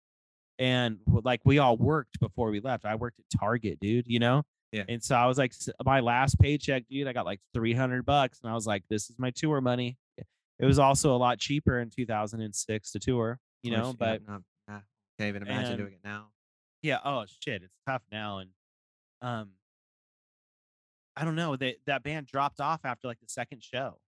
and 0.59 0.99
like 1.07 1.41
we 1.45 1.57
all 1.59 1.77
worked 1.77 2.19
before 2.19 2.51
we 2.51 2.59
left. 2.59 2.85
I 2.85 2.95
worked 2.95 3.19
at 3.19 3.25
Target, 3.39 3.79
dude, 3.79 4.05
you 4.07 4.19
know? 4.19 4.43
Yeah. 4.73 4.83
And 4.89 5.01
so 5.03 5.15
I 5.15 5.25
was 5.27 5.37
like, 5.37 5.53
my 5.85 5.99
last 6.01 6.37
paycheck, 6.39 6.87
dude, 6.89 7.07
I 7.07 7.13
got 7.13 7.25
like 7.25 7.39
300 7.53 8.05
bucks. 8.05 8.39
And 8.41 8.51
I 8.51 8.53
was 8.53 8.67
like, 8.67 8.83
this 8.89 9.09
is 9.09 9.17
my 9.17 9.31
tour 9.31 9.61
money. 9.61 9.97
It 10.59 10.65
was 10.65 10.77
also 10.79 11.15
a 11.15 11.17
lot 11.17 11.39
cheaper 11.39 11.79
in 11.79 11.89
2006 11.89 12.91
to 12.91 12.99
tour, 12.99 13.39
you 13.63 13.71
know? 13.71 13.93
course, 13.93 13.95
yeah, 13.99 14.17
But 14.17 14.27
nah, 14.27 14.79
can't 15.19 15.29
even 15.29 15.41
imagine 15.43 15.71
and- 15.73 15.77
doing 15.77 15.93
it 15.93 16.03
now. 16.03 16.27
yeah, 16.81 16.99
oh 17.05 17.25
shit, 17.41 17.63
it's 17.63 17.77
tough 17.87 18.03
now. 18.11 18.39
And 18.39 18.51
um, 19.23 19.49
I 21.15 21.25
don't 21.25 21.35
know. 21.35 21.55
That 21.55 21.75
that 21.85 22.03
band 22.03 22.27
dropped 22.27 22.59
off 22.59 22.81
after 22.83 23.07
like 23.07 23.19
the 23.19 23.27
second 23.29 23.63
show. 23.63 23.99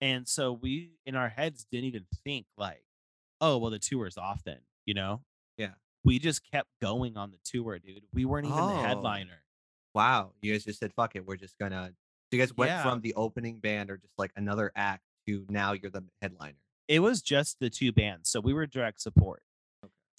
And 0.00 0.26
so 0.26 0.52
we 0.52 0.92
in 1.06 1.14
our 1.14 1.28
heads 1.28 1.64
didn't 1.70 1.86
even 1.86 2.06
think 2.24 2.46
like, 2.56 2.82
oh, 3.40 3.58
well, 3.58 3.70
the 3.70 3.78
tour's 3.78 4.16
off 4.18 4.42
then, 4.44 4.58
you 4.84 4.94
know? 4.94 5.22
Yeah. 5.56 5.74
We 6.04 6.18
just 6.18 6.42
kept 6.50 6.68
going 6.80 7.16
on 7.16 7.30
the 7.30 7.38
tour, 7.44 7.78
dude. 7.78 8.02
We 8.12 8.24
weren't 8.24 8.46
even 8.46 8.56
the 8.56 8.62
Oh. 8.64 8.82
headliner. 8.82 9.42
Wow, 9.94 10.32
you 10.40 10.52
guys 10.52 10.64
just 10.64 10.80
said 10.80 10.92
fuck 10.94 11.14
it. 11.16 11.26
We're 11.26 11.36
just 11.36 11.58
gonna. 11.58 11.90
So 11.92 12.36
you 12.36 12.38
guys 12.38 12.56
went 12.56 12.70
Yeah. 12.70 12.82
from 12.82 13.02
the 13.02 13.14
opening 13.14 13.60
band 13.60 13.90
or 13.90 13.98
just 13.98 14.14
like 14.18 14.32
another 14.36 14.72
act 14.74 15.02
to 15.28 15.44
now 15.48 15.72
you're 15.72 15.90
the 15.90 16.02
headliner. 16.22 16.56
It 16.88 17.00
was 17.00 17.20
just 17.22 17.58
the 17.60 17.68
two 17.70 17.92
bands. 17.92 18.30
So 18.30 18.40
we 18.40 18.52
were 18.54 18.66
direct 18.66 19.00
support. 19.02 19.42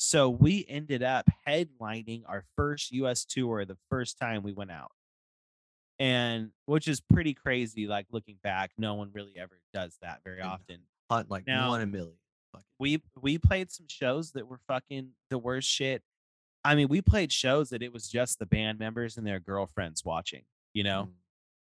So 0.04 0.30
we 0.30 0.66
ended 0.68 1.01
up 1.01 1.30
headlining 1.47 2.24
our 2.28 2.43
first 2.58 2.91
US 2.91 3.24
tour 3.24 3.64
the 3.64 3.78
first 3.89 4.20
time 4.20 4.43
we 4.43 4.51
went 4.51 4.70
out. 4.70 4.91
And 5.97 6.51
which 6.66 6.89
is 6.89 6.99
pretty 6.99 7.34
crazy, 7.34 7.88
like 7.88 8.08
looking 8.12 8.38
back, 8.43 8.72
no 8.78 8.95
one 8.95 9.12
really 9.14 9.34
ever 9.38 9.62
does 9.74 9.97
that 10.01 10.20
very 10.26 10.41
often. 10.41 10.80
Hunt 11.10 11.32
like 11.32 11.47
Now- 11.47 11.70
one 11.70 11.82
in 11.82 11.88
a 11.88 11.91
million. 11.91 12.18
We 12.78 13.01
we 13.22 13.38
played 13.38 13.72
some 13.72 13.88
shows 13.88 14.34
that 14.34 14.45
were 14.45 14.60
fucking 14.68 15.12
the 15.30 15.38
worst 15.38 15.70
shit. 15.70 16.04
I 16.66 16.76
mean, 16.76 16.89
we 16.89 17.01
played 17.01 17.32
shows 17.32 17.70
that 17.70 17.82
it 17.82 17.93
was 17.93 18.10
just 18.10 18.39
the 18.39 18.45
band 18.45 18.80
members 18.80 19.18
and 19.18 19.26
their 19.26 19.39
girlfriends 19.39 20.04
watching, 20.04 20.43
you 20.74 20.84
know? 20.84 21.08
mm, 21.10 21.14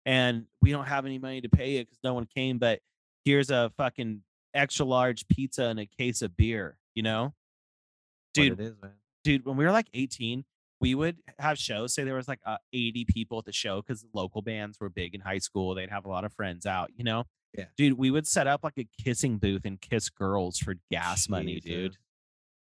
and 0.06 0.46
we 0.62 0.72
don't 0.72 0.88
have 0.88 1.06
any 1.06 1.20
money 1.20 1.42
to 1.42 1.50
pay 1.50 1.76
it 1.78 1.88
because 1.88 2.00
no 2.04 2.14
one 2.14 2.26
came. 2.34 2.58
But 2.60 2.80
here's 3.26 3.52
a 3.52 3.72
fucking 3.78 4.24
extra 4.54 4.86
large 4.86 5.28
pizza 5.28 5.66
and 5.66 5.80
a 5.82 5.86
case 5.86 6.22
of 6.22 6.36
beer, 6.38 6.78
you 6.96 7.04
know? 7.04 7.34
Dude, 8.34 8.60
it 8.60 8.64
is, 8.64 8.76
man. 8.82 8.92
dude, 9.24 9.46
when 9.46 9.58
we 9.58 9.66
were 9.66 9.72
like 9.72 9.88
18, 9.94 10.44
we 10.80 10.96
would 10.96 11.18
have 11.38 11.58
shows. 11.58 11.94
Say 11.94 12.04
there 12.04 12.16
was 12.16 12.28
like 12.28 12.40
uh, 12.46 12.58
80 12.74 13.06
people 13.06 13.38
at 13.40 13.46
the 13.46 13.52
show 13.54 13.82
because 13.82 14.06
local 14.14 14.42
bands 14.42 14.78
were 14.80 14.90
big 14.90 15.14
in 15.14 15.22
high 15.22 15.38
school. 15.38 15.76
They'd 15.76 15.90
have 15.90 16.06
a 16.06 16.10
lot 16.10 16.24
of 16.26 16.34
friends 16.34 16.66
out, 16.66 16.90
you 16.96 17.04
know? 17.04 17.26
Yeah. 17.58 17.66
Dude, 17.78 17.98
we 17.98 18.10
would 18.12 18.26
set 18.26 18.48
up 18.48 18.62
like 18.64 18.78
a 18.78 18.88
kissing 19.04 19.38
booth 19.38 19.66
and 19.66 19.80
kiss 19.80 20.10
girls 20.10 20.58
for 20.58 20.76
gas 20.90 21.28
money, 21.30 21.60
dude. 21.60 21.98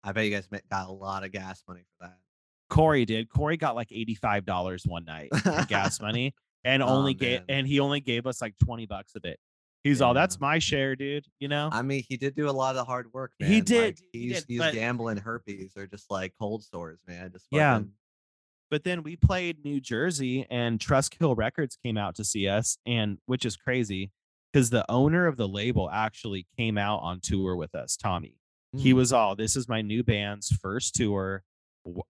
I 0.04 0.12
bet 0.12 0.24
you 0.24 0.30
guys 0.32 0.48
got 0.70 0.88
a 0.88 0.92
lot 0.92 1.24
of 1.24 1.30
gas 1.32 1.62
money 1.68 1.82
for 1.82 2.06
that. 2.08 2.18
Corey 2.68 3.04
did. 3.04 3.28
Corey 3.28 3.56
got 3.56 3.76
like 3.76 3.90
$85 3.90 4.86
one 4.86 5.04
night 5.04 5.30
gas 5.68 6.00
money 6.02 6.34
and 6.64 6.82
Oh, 6.82 6.86
only 6.88 7.14
gave 7.14 7.42
and 7.48 7.66
he 7.66 7.80
only 7.80 8.00
gave 8.00 8.26
us 8.26 8.42
like 8.42 8.54
20 8.64 8.86
bucks 8.86 9.14
of 9.14 9.24
it. 9.24 9.38
He's 9.84 10.00
all 10.00 10.14
that's 10.14 10.38
my 10.40 10.58
share, 10.58 10.94
dude. 10.94 11.26
You 11.40 11.48
know? 11.48 11.68
I 11.72 11.82
mean, 11.82 12.04
he 12.08 12.16
did 12.16 12.34
do 12.36 12.48
a 12.48 12.52
lot 12.52 12.70
of 12.70 12.76
the 12.76 12.84
hard 12.84 13.12
work, 13.12 13.32
man. 13.40 13.50
He 13.50 13.56
Like, 13.56 13.64
did, 13.66 14.00
he 14.12 14.18
he's 14.28 14.44
did, 14.44 14.62
he's 14.62 14.72
gambling 14.72 15.16
herpes 15.18 15.72
or 15.76 15.86
just 15.86 16.10
like 16.10 16.34
cold 16.38 16.62
sores, 16.64 17.00
man. 17.08 17.30
Just 17.32 17.46
Yeah. 17.50 17.80
but 18.70 18.84
then 18.84 19.02
we 19.02 19.16
played 19.16 19.64
New 19.64 19.80
Jersey 19.80 20.46
and 20.50 20.78
Trustkill 20.78 21.36
Records 21.36 21.76
came 21.84 21.96
out 21.98 22.14
to 22.16 22.24
see 22.24 22.46
us, 22.48 22.78
and 22.86 23.18
which 23.26 23.44
is 23.44 23.56
crazy 23.56 24.12
because 24.52 24.70
the 24.70 24.88
owner 24.90 25.26
of 25.26 25.36
the 25.36 25.48
label 25.48 25.90
actually 25.90 26.46
came 26.56 26.78
out 26.78 26.98
on 27.02 27.20
tour 27.20 27.56
with 27.56 27.74
us, 27.74 27.96
Tommy. 27.96 28.36
He 28.76 28.92
Mm. 28.92 28.96
was 28.96 29.12
all, 29.12 29.34
this 29.36 29.56
is 29.56 29.68
my 29.68 29.82
new 29.82 30.02
band's 30.02 30.50
first 30.50 30.94
tour. 30.94 31.42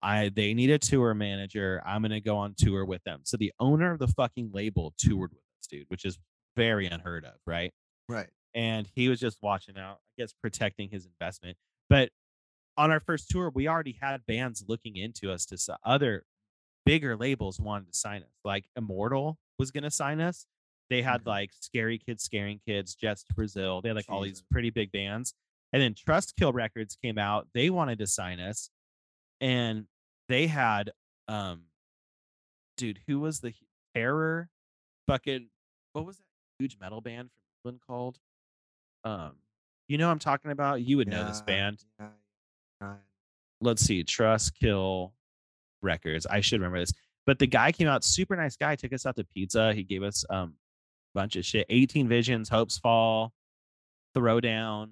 I 0.03 0.29
they 0.29 0.53
need 0.53 0.71
a 0.71 0.79
tour 0.79 1.15
manager. 1.15 1.83
I'm 1.87 2.03
gonna 2.03 2.21
go 2.21 2.37
on 2.37 2.55
tour 2.57 2.85
with 2.85 3.03
them. 3.05 3.21
So 3.25 3.37
the 3.39 3.53
owner 3.59 3.91
of 3.93 3.99
the 3.99 4.09
fucking 4.09 4.51
label 4.53 4.93
toured 4.99 5.31
with 5.33 5.43
us, 5.59 5.67
dude, 5.67 5.87
which 5.89 6.05
is 6.05 6.19
very 6.57 6.87
unheard 6.87 7.25
of, 7.25 7.35
right? 7.47 7.73
right. 8.09 8.29
and 8.55 8.89
he 8.95 9.09
was 9.09 9.19
just 9.21 9.39
watching 9.43 9.79
out, 9.79 9.99
I 10.19 10.23
guess 10.23 10.33
protecting 10.43 10.91
his 10.91 11.07
investment. 11.07 11.57
But 11.89 12.11
on 12.77 12.91
our 12.91 13.01
first 13.01 13.29
tour, 13.31 13.51
we 13.55 13.69
already 13.69 13.97
had 14.01 14.25
bands 14.27 14.65
looking 14.69 14.97
into 14.97 15.31
us 15.33 15.47
to 15.47 15.79
other 15.85 16.25
bigger 16.85 17.17
labels 17.17 17.61
wanted 17.61 17.91
to 17.93 17.97
sign 17.97 18.23
us. 18.23 18.29
Like 18.45 18.65
Immortal 18.77 19.39
was 19.59 19.71
going 19.71 19.85
to 19.85 19.91
sign 19.91 20.21
us. 20.21 20.47
They 20.91 21.01
had 21.03 21.21
Okay. 21.23 21.31
like 21.31 21.51
Scary 21.61 21.99
Kids, 21.99 22.23
Scaring 22.25 22.61
Kids, 22.67 22.95
Jets 22.95 23.23
to 23.25 23.35
Brazil. 23.35 23.81
They 23.81 23.89
had 23.91 23.97
like 23.97 24.07
all 24.09 24.21
these 24.23 24.43
pretty 24.51 24.71
big 24.71 24.91
bands. 24.93 25.33
And 25.73 25.81
then 25.81 25.95
Trustkill 25.95 26.53
Records 26.53 26.97
came 27.03 27.17
out. 27.19 27.49
They 27.55 27.71
wanted 27.71 27.99
to 28.01 28.07
sign 28.07 28.41
us, 28.41 28.69
and 29.41 29.87
they 30.29 30.47
had 30.49 30.91
um, 31.29 31.63
dude, 32.77 32.99
who 33.07 33.21
was 33.21 33.41
the 33.41 33.55
Terror? 33.95 34.49
fucking 35.09 35.49
what 35.95 36.05
was 36.07 36.19
that 36.19 36.25
huge 36.63 36.79
metal 36.81 37.01
band 37.01 37.29
from 37.29 37.71
England 37.71 37.81
called? 37.87 38.19
Um, 39.05 39.33
you 39.89 39.99
know 39.99 40.11
I'm 40.11 40.21
talking 40.21 40.53
about? 40.53 40.81
You 40.83 40.97
would 40.99 41.09
know 41.09 41.27
this 41.27 41.43
band. 41.43 41.85
Let's 43.61 43.83
see, 43.83 44.05
Trustkill 44.05 45.13
Records. 45.83 46.27
I 46.27 46.41
should 46.41 46.61
remember 46.61 46.79
this. 46.79 46.93
But 47.27 47.39
the 47.39 47.47
guy 47.47 47.73
came 47.73 47.89
out, 47.89 48.05
super 48.05 48.37
nice 48.37 48.57
guy, 48.57 48.77
took 48.77 48.93
us 48.93 49.07
out 49.07 49.17
to 49.17 49.25
pizza. 49.25 49.75
He 49.75 49.83
gave 49.83 50.03
us 50.03 50.25
um 50.31 50.55
a 51.15 51.21
bunch 51.21 51.37
of 51.37 51.45
shit. 51.45 51.67
18 51.69 52.09
Visions, 52.09 52.49
Hopes 52.49 52.79
Fall, 52.79 53.33
Throwdown. 54.17 54.91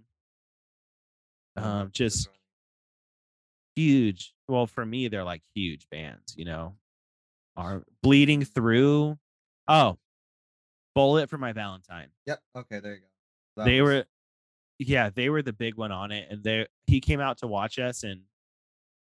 Um, 1.57 1.91
just 1.93 2.29
huge. 3.77 4.35
Well, 4.49 4.67
for 4.67 4.85
me, 4.85 5.09
they're 5.09 5.25
like 5.25 5.43
huge 5.55 5.87
bands, 5.91 6.35
you 6.37 6.45
know. 6.45 6.75
Are 7.57 7.83
bleeding 8.03 8.45
through. 8.45 9.19
Oh, 9.69 9.99
Bullet 10.95 11.31
for 11.31 11.39
my 11.39 11.53
Valentine. 11.53 12.09
Yep. 12.27 12.41
Okay, 12.57 12.81
there 12.81 12.95
you 12.95 13.01
go. 13.01 13.07
That 13.57 13.65
they 13.67 13.81
was- 13.81 13.91
were 13.95 14.05
yeah 14.79 15.11
they 15.11 15.29
were 15.29 15.43
the 15.43 15.53
big 15.53 15.75
one 15.77 15.93
on 15.93 16.11
it 16.11 16.27
and 16.31 16.43
they 16.43 16.67
he 16.87 17.01
came 17.01 17.21
out 17.21 17.37
to 17.39 17.47
watch 17.47 17.79
us 17.79 18.03
and 18.03 18.23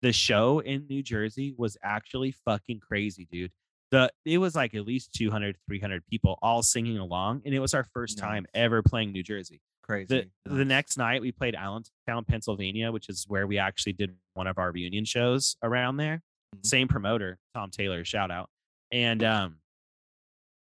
the 0.02 0.12
show 0.12 0.60
in 0.60 0.86
new 0.86 1.02
jersey 1.02 1.52
was 1.58 1.76
actually 1.82 2.30
fucking 2.30 2.78
crazy 2.78 3.26
dude 3.32 3.50
the 3.90 4.08
it 4.24 4.38
was 4.38 4.54
like 4.54 4.76
at 4.76 4.86
least 4.86 5.12
200 5.14 5.56
300 5.66 6.06
people 6.06 6.38
all 6.40 6.62
singing 6.62 6.98
along 6.98 7.42
and 7.44 7.52
it 7.52 7.58
was 7.58 7.74
our 7.74 7.82
first 7.82 8.16
time 8.16 8.46
ever 8.54 8.80
playing 8.80 9.10
new 9.10 9.24
jersey 9.24 9.60
crazy. 9.82 10.30
the, 10.44 10.54
the 10.54 10.64
next 10.64 10.96
night 10.98 11.20
we 11.20 11.32
played 11.32 11.56
allentown 11.56 12.24
pennsylvania 12.28 12.92
which 12.92 13.08
is 13.08 13.24
where 13.26 13.48
we 13.48 13.58
actually 13.58 13.92
did 13.94 14.14
one 14.34 14.46
of 14.46 14.58
our 14.58 14.70
reunion 14.70 15.04
shows 15.04 15.56
around 15.64 15.96
there 15.96 16.22
Mhm. 16.54 16.64
same 16.66 16.86
promoter 16.86 17.38
tom 17.56 17.70
taylor 17.72 18.04
shout 18.04 18.30
out 18.30 18.48
and 18.92 19.24
um 19.24 19.56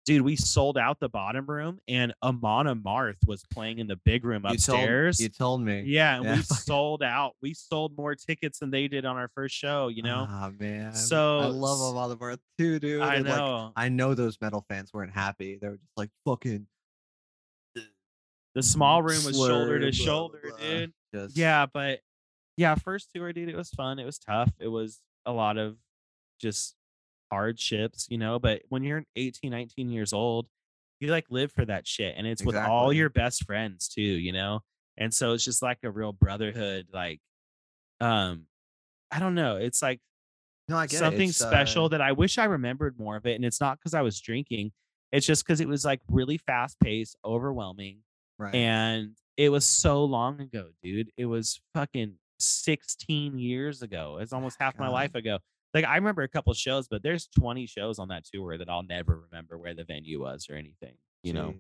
dude 0.06 0.24
we 0.24 0.36
sold 0.36 0.78
out 0.78 1.00
the 1.00 1.08
bottom 1.10 1.46
room 1.46 1.80
and 1.88 2.14
Amon 2.24 2.66
Amarth 2.66 3.18
was 3.28 3.44
playing 3.54 3.78
in 3.80 3.88
the 3.88 3.98
big 3.98 4.26
room 4.26 4.44
You 4.50 4.58
told- 4.58 4.80
upstairs 4.80 5.20
you 5.20 5.30
told 5.30 5.62
me. 5.62 5.82
yeah, 5.86 6.16
and 6.16 6.26
Yeah. 6.26 6.36
we 6.38 6.42
sold 6.44 7.04
out. 7.04 7.36
We 7.42 7.54
sold 7.54 7.96
more 7.96 8.16
tickets 8.16 8.60
than 8.60 8.72
they 8.72 8.88
did 8.88 9.06
on 9.06 9.16
our 9.18 9.30
first 9.36 9.54
show, 9.56 9.90
you 9.90 10.02
know? 10.02 10.26
Ah 10.30 10.52
man. 10.60 10.94
So 10.94 11.40
I 11.40 11.46
love 11.46 11.96
on 11.96 12.10
the 12.10 12.40
too, 12.58 12.80
dude. 12.80 13.02
I 13.02 13.16
and, 13.16 13.26
like, 13.28 13.36
know. 13.38 13.74
I 13.76 13.90
know 13.90 14.14
those 14.16 14.38
metal 14.42 14.66
fans 14.70 14.92
weren't 14.94 15.14
happy. 15.14 15.58
They 15.62 15.68
were 15.70 15.78
just 15.78 15.98
like 15.98 16.10
fucking 16.26 16.66
the 18.54 18.64
small 18.64 19.02
room 19.02 19.24
was 19.24 19.36
shoulder 19.38 19.80
to 19.80 19.92
shoulder, 19.92 20.40
blah, 20.44 20.58
blah. 20.58 20.68
dude. 20.68 20.94
Just 21.14 21.38
Yeah, 21.38 21.68
but 21.72 22.00
yeah, 22.58 22.76
first 22.76 23.10
tour, 23.14 23.32
dude, 23.34 23.50
it 23.50 23.56
was 23.56 23.70
fun. 23.70 24.00
It 24.00 24.06
was 24.06 24.18
tough. 24.20 24.52
It 24.60 24.68
was 24.68 25.00
a 25.26 25.32
lot 25.32 25.58
of 25.58 25.78
just 26.40 26.76
hardships, 27.32 28.08
you 28.10 28.18
know. 28.18 28.40
But 28.40 28.62
when 28.70 28.84
you're 28.84 29.04
18, 29.16 29.52
19 29.52 29.90
years 29.90 30.14
old, 30.14 30.48
you 31.00 31.10
like 31.10 31.26
live 31.30 31.52
for 31.52 31.66
that 31.66 31.88
shit. 31.88 32.16
And 32.18 32.28
it's 32.28 32.44
with 32.44 32.56
all 32.56 32.94
your 32.94 33.10
best 33.10 33.46
friends 33.46 33.88
too, 33.88 34.02
you 34.02 34.32
know? 34.32 34.60
And 34.98 35.14
so 35.14 35.34
it's 35.34 35.44
just 35.44 35.62
like 35.62 35.80
a 35.84 35.90
real 35.90 36.14
brotherhood, 36.14 36.88
like 36.94 37.20
um, 38.00 38.44
I 39.12 39.20
don't 39.20 39.36
know. 39.36 39.58
It's 39.58 39.82
like 39.82 40.00
No, 40.68 40.78
I 40.78 40.88
get 40.88 41.00
something 41.00 41.30
It's, 41.30 41.38
special 41.38 41.86
uh, 41.86 41.90
that 41.90 42.02
I 42.02 42.12
wish 42.12 42.38
I 42.38 42.46
remembered 42.46 43.00
more 43.00 43.16
of 43.16 43.26
it. 43.26 43.36
And 43.36 43.46
it's 43.46 43.62
not 43.62 43.80
because 43.80 43.94
I 43.94 44.02
was 44.02 44.20
drinking. 44.20 44.72
It's 45.12 45.26
just 45.26 45.46
because 45.46 45.60
it 45.60 45.68
was 45.68 45.84
like 45.84 46.02
really 46.10 46.38
fast 46.38 46.80
paced, 46.80 47.18
overwhelming. 47.26 48.00
right. 48.38 48.54
And 48.56 49.16
it 49.38 49.50
was 49.50 49.66
so 49.66 50.04
long 50.04 50.40
ago, 50.40 50.68
dude. 50.84 51.12
It 51.18 51.26
was 51.26 51.62
fucking 51.74 52.16
16 52.40 53.40
years 53.40 53.82
ago. 53.82 54.18
It's 54.22 54.34
almost 54.34 54.58
half 54.60 54.78
my 54.78 54.88
life 54.88 55.16
ago. 55.16 55.40
Like 55.74 55.86
I 55.86 55.96
remember 55.96 56.22
a 56.24 56.28
couple 56.28 56.54
shows, 56.54 56.88
but 56.88 57.02
there's 57.04 57.28
20 57.28 57.66
shows 57.66 57.98
on 58.00 58.10
that 58.10 58.26
tour 58.26 58.58
that 58.58 58.70
I'll 58.70 58.84
never 58.84 59.20
remember 59.30 59.58
where 59.58 59.74
the 59.74 59.84
venue 59.86 60.22
was 60.22 60.48
or 60.50 60.56
anything, 60.56 60.96
you 61.24 61.34
know? 61.34 61.50
Jeez. 61.52 61.60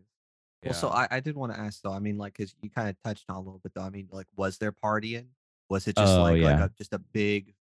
Well, 0.66 0.74
so 0.74 0.90
I, 0.90 1.08
I 1.10 1.20
did 1.22 1.36
want 1.36 1.54
to 1.54 1.60
ask 1.60 1.82
though. 1.82 1.94
I 1.94 2.00
mean, 2.00 2.18
like, 2.18 2.38
cause 2.38 2.54
you 2.62 2.70
kind 2.70 2.90
of 2.90 2.96
touched 3.04 3.26
on 3.30 3.38
a 3.38 3.40
little 3.40 3.60
bit 3.60 3.74
though. 3.74 3.82
I 3.82 3.90
mean, 3.90 4.10
like, 4.12 4.28
was 4.36 4.58
there 4.60 4.72
partying? 4.72 5.28
Was 5.70 5.88
it 5.88 5.96
just 5.96 6.18
Oh, 6.18 6.22
like 6.24 6.42
like 6.42 6.60
a 6.60 6.72
just 6.78 6.94
a 6.94 7.00
big 7.00 7.56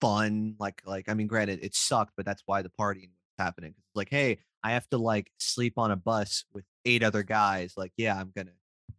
fun 0.00 0.56
like 0.58 0.82
like 0.84 1.08
I 1.08 1.14
mean, 1.14 1.26
granted, 1.26 1.60
it 1.62 1.74
sucked, 1.74 2.12
but 2.16 2.26
that's 2.26 2.42
why 2.46 2.62
the 2.62 2.68
partying 2.70 3.08
was 3.10 3.34
happening. 3.38 3.72
'Cause 3.72 3.84
It's 3.88 3.96
like, 3.96 4.10
hey, 4.10 4.38
I 4.62 4.72
have 4.72 4.88
to 4.90 4.98
like 4.98 5.30
sleep 5.38 5.78
on 5.78 5.90
a 5.90 5.96
bus 5.96 6.44
with 6.52 6.64
eight 6.84 7.02
other 7.02 7.22
guys. 7.22 7.74
Like, 7.76 7.92
yeah, 7.96 8.18
I'm 8.18 8.32
gonna 8.36 8.50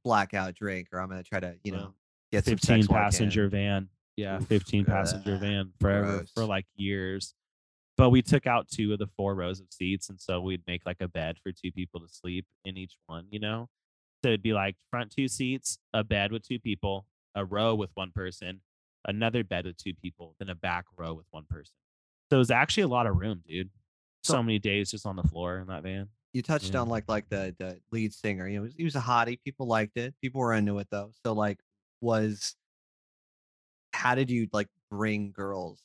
blackout 0.04 0.56
drink, 0.56 0.88
or 0.92 1.00
I'm 1.00 1.10
gonna 1.10 1.24
try 1.24 1.40
to 1.40 1.58
you 1.64 1.72
know 1.72 1.94
get 2.32 2.46
some 2.46 2.54
15 2.58 2.82
sex 2.84 2.90
while 2.90 3.00
I 3.00 3.04
can. 3.04 3.12
passenger 3.12 3.48
van. 3.50 3.90
Yeah, 4.18 4.38
Oof, 4.40 4.48
15 4.48 4.86
passenger 4.86 5.38
van 5.38 5.74
forever 5.80 6.26
for 6.34 6.46
like 6.46 6.66
years. 6.76 7.34
But 7.98 8.10
we 8.10 8.22
took 8.22 8.46
out 8.48 8.68
two 8.70 8.92
of 8.94 9.00
the 9.00 9.08
four 9.16 9.36
rows 9.36 9.60
of 9.62 9.68
seats, 9.72 10.10
and 10.10 10.20
so 10.20 10.42
we'd 10.42 10.64
make 10.68 10.82
like 10.86 10.98
a 11.02 11.08
bed 11.08 11.38
for 11.42 11.52
two 11.52 11.72
people 11.72 12.00
to 12.02 12.08
sleep 12.10 12.46
in 12.66 12.78
each 12.78 12.94
one, 13.08 13.26
you 13.30 13.40
know? 13.40 13.68
So 14.24 14.30
it'd 14.30 14.42
be 14.44 14.54
like 14.54 14.76
front 14.92 15.12
two 15.16 15.28
seats, 15.28 15.78
a 15.94 16.04
bed 16.04 16.32
with 16.32 16.46
two 16.48 16.60
people, 16.60 17.06
a 17.36 17.46
row 17.46 17.74
with 17.76 17.92
one 17.94 18.12
person, 18.12 18.62
another 19.08 19.44
bed 19.44 19.66
with 19.66 19.78
two 19.78 19.94
people, 19.94 20.36
then 20.40 20.50
a 20.50 20.56
back 20.56 20.86
row 20.98 21.14
with 21.14 21.26
one 21.32 21.46
person. 21.50 21.74
So 22.30 22.38
it 22.38 22.40
was 22.40 22.52
actually 22.52 22.84
a 22.84 22.88
lot 22.88 23.08
of 23.08 23.16
room, 23.18 23.44
dude. 23.48 23.70
So, 24.24 24.34
So- 24.34 24.44
many 24.44 24.60
days 24.60 24.92
just 24.92 25.06
on 25.06 25.16
the 25.16 25.24
floor 25.24 25.60
in 25.60 25.68
that 25.68 25.84
van. 25.84 26.10
you 26.34 26.42
touched 26.42 26.74
Yeah. 26.74 26.82
on 26.82 26.90
like 26.90 27.08
like 27.08 27.30
the 27.30 27.56
the 27.60 27.80
lead 27.94 28.14
singer. 28.14 28.46
You 28.48 28.62
know, 28.64 28.70
he 28.76 28.84
was 28.84 28.96
a 28.96 29.00
hottie. 29.02 29.40
People 29.46 29.68
liked 29.68 29.96
it. 29.96 30.14
People 30.22 30.42
were 30.42 30.54
into 30.54 30.78
it 30.80 30.88
though. 30.92 31.12
So 31.26 31.32
like, 31.34 31.60
was 32.02 32.58
how 33.96 34.16
did 34.16 34.30
you 34.30 34.48
like 34.54 34.68
bring 34.92 35.32
girls 35.32 35.82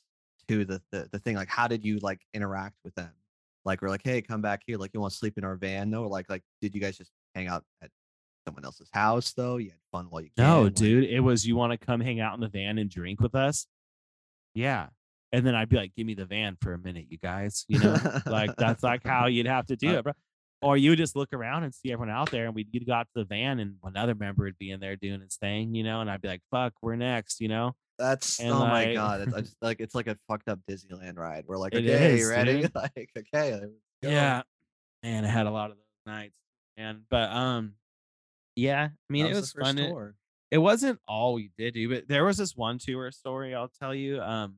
to 0.49 0.65
the 0.65 0.83
the, 0.91 1.09
the 1.13 1.19
thing? 1.19 1.37
Like, 1.37 1.49
how 1.49 1.69
did 1.69 1.85
you 1.85 1.99
like 2.01 2.21
interact 2.35 2.77
with 2.85 2.95
them? 2.95 3.11
Like, 3.65 3.83
we're 3.83 3.89
like, 3.91 4.03
hey, 4.05 4.23
come 4.23 4.41
back 4.41 4.63
here. 4.67 4.79
Like, 4.79 4.91
you 4.95 5.01
want 5.01 5.13
to 5.13 5.19
sleep 5.19 5.37
in 5.39 5.45
our 5.45 5.57
van? 5.57 5.91
No, 5.91 6.03
like 6.05 6.29
like, 6.29 6.43
did 6.61 6.75
you 6.75 6.81
guys 6.81 6.97
just 6.97 7.13
hang 7.35 7.47
out 7.49 7.65
at 7.83 7.91
someone 8.47 8.65
else's 8.65 8.89
house 8.93 9.33
though? 9.33 9.57
You 9.59 9.71
had 9.71 9.79
fun 9.93 10.07
while 10.11 10.23
you 10.23 10.31
can. 10.37 10.45
No, 10.45 10.69
dude, 10.69 11.05
it 11.05 11.21
was 11.21 11.47
you 11.47 11.57
want 11.57 11.73
to 11.73 11.79
come 11.79 12.01
hang 12.01 12.21
out 12.21 12.35
in 12.35 12.41
the 12.41 12.49
van 12.49 12.79
and 12.79 12.91
drink 12.91 13.21
with 13.21 13.35
us? 13.35 13.67
Yeah. 14.55 14.89
And 15.33 15.47
then 15.47 15.55
I'd 15.55 15.69
be 15.69 15.77
like, 15.77 15.95
give 15.95 16.07
me 16.07 16.15
the 16.15 16.25
van 16.25 16.57
for 16.61 16.73
a 16.73 16.79
minute, 16.79 17.07
you 17.09 17.19
guys. 17.19 17.65
You 17.69 17.79
know, 17.79 17.97
like 18.27 18.57
that's 18.57 18.83
like 18.83 19.07
how 19.07 19.27
you'd 19.27 19.47
have 19.47 19.67
to 19.67 19.77
do 19.77 19.91
Uh, 19.91 19.99
it, 19.99 20.03
bro. 20.05 20.13
Or 20.63 20.77
you 20.77 20.91
would 20.91 20.99
just 20.99 21.17
look 21.17 21.33
around 21.33 21.63
and 21.63 21.75
see 21.75 21.91
everyone 21.93 22.11
out 22.15 22.31
there, 22.31 22.45
and 22.47 22.55
we'd 22.55 22.69
you'd 22.73 22.87
go 22.87 22.93
out 22.93 23.07
to 23.15 23.21
the 23.21 23.25
van, 23.25 23.61
and 23.61 23.77
another 23.85 24.15
member 24.15 24.45
would 24.45 24.59
be 24.59 24.73
in 24.73 24.81
there 24.81 24.97
doing 24.97 25.21
his 25.21 25.37
thing, 25.37 25.75
you 25.75 25.83
know, 25.85 26.01
and 26.03 26.11
I'd 26.11 26.21
be 26.21 26.29
like, 26.29 26.43
fuck, 26.51 26.75
we're 26.83 26.97
next, 26.97 27.41
you 27.41 27.49
know? 27.49 27.73
That's 28.01 28.41
and, 28.41 28.51
oh 28.51 28.61
my 28.61 28.95
god! 28.95 29.21
It's, 29.21 29.35
I 29.35 29.41
just, 29.43 29.57
like 29.61 29.81
it's 29.81 29.95
like 29.95 30.07
a 30.07 30.17
fucked 30.27 30.49
up 30.49 30.59
Disneyland 30.69 31.19
ride. 31.19 31.45
We're 31.47 31.59
like, 31.59 31.75
okay, 31.75 32.19
is, 32.19 32.29
ready? 32.29 32.63
dude. 32.63 32.73
like, 32.75 33.11
okay. 33.17 33.61
Yeah. 34.03 34.43
Man, 35.03 35.25
I 35.25 35.29
had 35.29 35.47
a 35.47 35.51
lot 35.51 35.71
of 35.71 35.77
those 35.77 36.13
nights. 36.13 36.35
And 36.77 37.03
but 37.11 37.31
um 37.31 37.75
yeah, 38.57 38.89
I 38.93 39.13
mean 39.13 39.27
That 39.27 39.33
it 39.33 39.35
was 39.37 39.53
fun. 39.53 39.79
It- 39.79 40.15
it 40.51 40.59
wasn't 40.59 40.99
all 41.07 41.35
we 41.35 41.53
did 41.57 41.75
do, 41.75 41.89
but 41.89 42.09
there 42.09 42.25
was 42.25 42.37
this 42.37 42.57
one 42.57 42.79
tour 42.79 43.13
story 43.13 43.55
I'll 43.55 43.71
tell 43.81 43.95
you. 43.95 44.21
Um, 44.21 44.57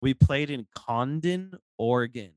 we 0.00 0.14
played 0.14 0.48
in 0.48 0.66
Condon, 0.74 1.52
Oregon. 1.76 2.30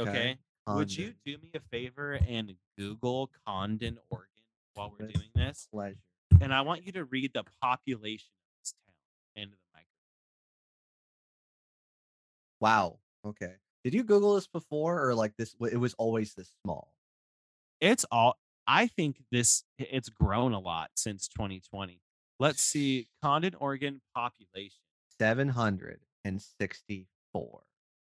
Okay. 0.00 0.38
Would 0.66 0.96
you 0.96 1.12
do 1.26 1.36
me 1.42 1.50
a 1.54 1.60
favor 1.70 2.18
and 2.26 2.54
Google 2.78 3.30
Condon, 3.46 3.98
Oregon 4.08 4.28
while 4.74 4.94
we're 4.98 5.08
doing 5.08 5.28
this? 5.34 5.68
pleasure? 5.72 5.96
And 6.40 6.54
I 6.54 6.62
want 6.62 6.86
you 6.86 6.92
to 6.92 7.04
read 7.04 7.32
the 7.34 7.44
population 7.60 8.30
of 8.32 8.62
this 8.62 8.74
town 8.86 9.42
into 9.42 9.56
Wow. 12.62 13.00
Okay. 13.26 13.54
Did 13.82 13.92
you 13.92 14.04
Google 14.04 14.36
this 14.36 14.46
before, 14.46 15.04
or 15.04 15.14
like 15.16 15.36
this? 15.36 15.56
It 15.70 15.76
was 15.76 15.94
always 15.94 16.34
this 16.34 16.52
small. 16.64 16.94
It's 17.80 18.04
all 18.12 18.36
I 18.68 18.86
think 18.86 19.16
this 19.32 19.64
it's 19.78 20.08
grown 20.08 20.52
a 20.52 20.60
lot 20.60 20.90
since 20.94 21.26
2020. 21.26 22.00
Let's 22.38 22.62
see. 22.62 23.08
Condon, 23.20 23.56
Oregon 23.56 24.00
population. 24.14 24.78
Seven 25.18 25.48
hundred 25.48 26.00
and 26.24 26.40
sixty-four. 26.40 27.62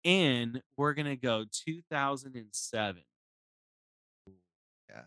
And 0.04 0.62
we're 0.76 0.94
gonna 0.96 1.16
go 1.16 1.46
2007. 1.50 3.02
Yeah. 4.90 5.02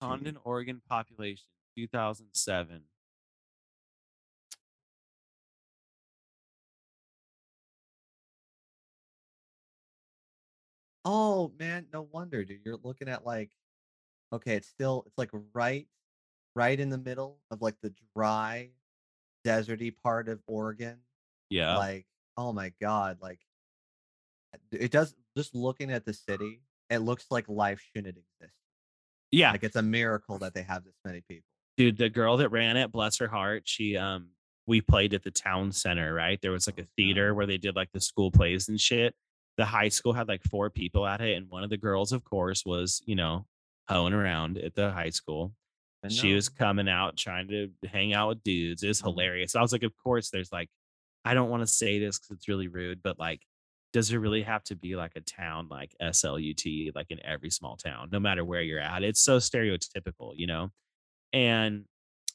Condon, 0.00 0.38
Oregon 0.44 0.82
population, 0.88 1.46
2007. 1.76 2.82
Oh 11.10 11.50
man, 11.58 11.86
no 11.90 12.06
wonder, 12.12 12.44
dude. 12.44 12.60
You're 12.66 12.76
looking 12.82 13.08
at 13.08 13.24
like, 13.24 13.50
okay, 14.30 14.56
it's 14.56 14.68
still 14.68 15.04
it's 15.06 15.16
like 15.16 15.30
right, 15.54 15.86
right 16.54 16.78
in 16.78 16.90
the 16.90 16.98
middle 16.98 17.38
of 17.50 17.62
like 17.62 17.76
the 17.82 17.94
dry, 18.14 18.72
deserty 19.46 19.90
part 19.96 20.28
of 20.28 20.40
Oregon. 20.46 20.98
Yeah. 21.48 21.78
Like, 21.78 22.04
oh 22.36 22.52
my 22.52 22.74
god, 22.78 23.18
like 23.22 23.40
it 24.70 24.90
does. 24.90 25.14
Just 25.34 25.54
looking 25.54 25.90
at 25.90 26.04
the 26.04 26.12
city, 26.12 26.60
it 26.90 26.98
looks 26.98 27.24
like 27.30 27.48
life 27.48 27.80
shouldn't 27.94 28.18
exist. 28.18 28.54
yeah. 29.30 29.52
Like 29.52 29.64
it's 29.64 29.76
a 29.76 29.82
miracle 29.82 30.36
that 30.40 30.52
they 30.52 30.62
have 30.62 30.84
this 30.84 30.96
many 31.06 31.22
people. 31.26 31.46
Dude, 31.78 31.96
the 31.96 32.10
girl 32.10 32.36
that 32.38 32.50
ran 32.50 32.76
it, 32.76 32.92
bless 32.92 33.16
her 33.18 33.28
heart, 33.28 33.62
she 33.64 33.96
um 33.96 34.32
we 34.66 34.82
played 34.82 35.14
at 35.14 35.22
the 35.22 35.30
town 35.30 35.72
center, 35.72 36.12
right? 36.12 36.38
There 36.42 36.50
was 36.50 36.66
like 36.66 36.78
Oh, 36.78 36.82
a 36.82 36.86
theater 36.96 37.34
where 37.34 37.46
they 37.46 37.56
did 37.56 37.74
like 37.76 37.92
the 37.94 38.00
school 38.02 38.30
plays 38.30 38.68
and 38.68 38.78
shit. 38.78 39.14
The 39.58 39.66
high 39.66 39.90
school 39.90 40.14
had 40.14 40.28
like 40.28 40.42
four 40.44 40.70
people 40.70 41.06
at 41.06 41.20
it, 41.20 41.36
and 41.36 41.50
one 41.50 41.64
of 41.64 41.70
the 41.70 41.76
girls, 41.76 42.12
of 42.12 42.24
course, 42.24 42.64
was 42.64 43.02
you 43.06 43.16
know 43.16 43.46
hoeing 43.90 44.14
around 44.14 44.56
at 44.58 44.74
the 44.74 44.90
high 44.92 45.10
school. 45.10 45.52
She 46.08 46.32
was 46.32 46.48
coming 46.48 46.88
out 46.88 47.16
trying 47.18 47.48
to 47.48 47.70
hang 47.86 48.14
out 48.14 48.28
with 48.28 48.42
dudes. 48.44 48.82
It 48.84 48.88
was 48.88 49.02
Mhm. 49.02 49.06
hilarious. 49.06 49.56
I 49.56 49.60
was 49.62 49.72
like, 49.72 49.82
of 49.82 49.92
course, 49.96 50.30
there's 50.30 50.52
like, 50.52 50.70
I 51.24 51.34
don't 51.34 51.50
want 51.50 51.62
to 51.62 51.66
say 51.66 51.98
this 51.98 52.18
because 52.18 52.36
it's 52.36 52.48
really 52.48 52.68
rude, 52.68 53.02
but 53.02 53.18
like, 53.18 53.42
does 53.92 54.12
it 54.12 54.18
really 54.18 54.42
have 54.42 54.62
to 54.64 54.76
be 54.76 54.94
like 54.96 55.16
a 55.16 55.20
town 55.20 55.68
like 55.68 55.94
SLUT, 56.00 56.92
like 56.94 57.10
in 57.10 57.18
every 57.26 57.50
small 57.50 57.76
town, 57.76 58.10
no 58.12 58.20
matter 58.20 58.44
where 58.44 58.62
you're 58.62 58.78
at? 58.80 59.02
It's 59.02 59.20
so 59.20 59.38
stereotypical, 59.38 60.34
you 60.36 60.46
know? 60.46 60.70
And 61.32 61.86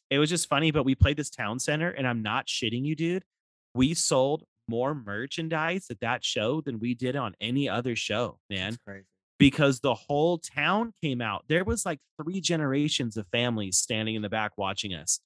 it 0.09 0.19
was 0.19 0.29
just 0.29 0.49
funny, 0.49 0.71
but 0.71 0.83
we 0.83 0.95
played 0.95 1.17
this 1.17 1.29
town 1.29 1.59
center, 1.59 1.89
and 1.89 2.07
I'm 2.07 2.21
not 2.21 2.47
shitting 2.47 2.85
you, 2.85 2.95
dude. 2.95 3.23
We 3.73 3.93
sold 3.93 4.43
more 4.67 4.95
merchandise 4.95 5.87
at 5.89 5.99
that 5.99 6.23
show 6.23 6.61
than 6.61 6.79
we 6.79 6.93
did 6.93 7.15
on 7.15 7.35
any 7.41 7.67
other 7.67 7.95
show, 7.95 8.39
man 8.49 8.71
That's 8.71 8.83
crazy. 8.85 9.05
because 9.39 9.79
the 9.79 9.93
whole 9.93 10.37
town 10.37 10.93
came 11.01 11.21
out. 11.21 11.45
There 11.47 11.63
was 11.63 11.85
like 11.85 11.99
three 12.21 12.41
generations 12.41 13.17
of 13.17 13.27
families 13.27 13.77
standing 13.77 14.15
in 14.15 14.21
the 14.21 14.29
back 14.29 14.57
watching 14.57 14.93
us. 14.93 15.19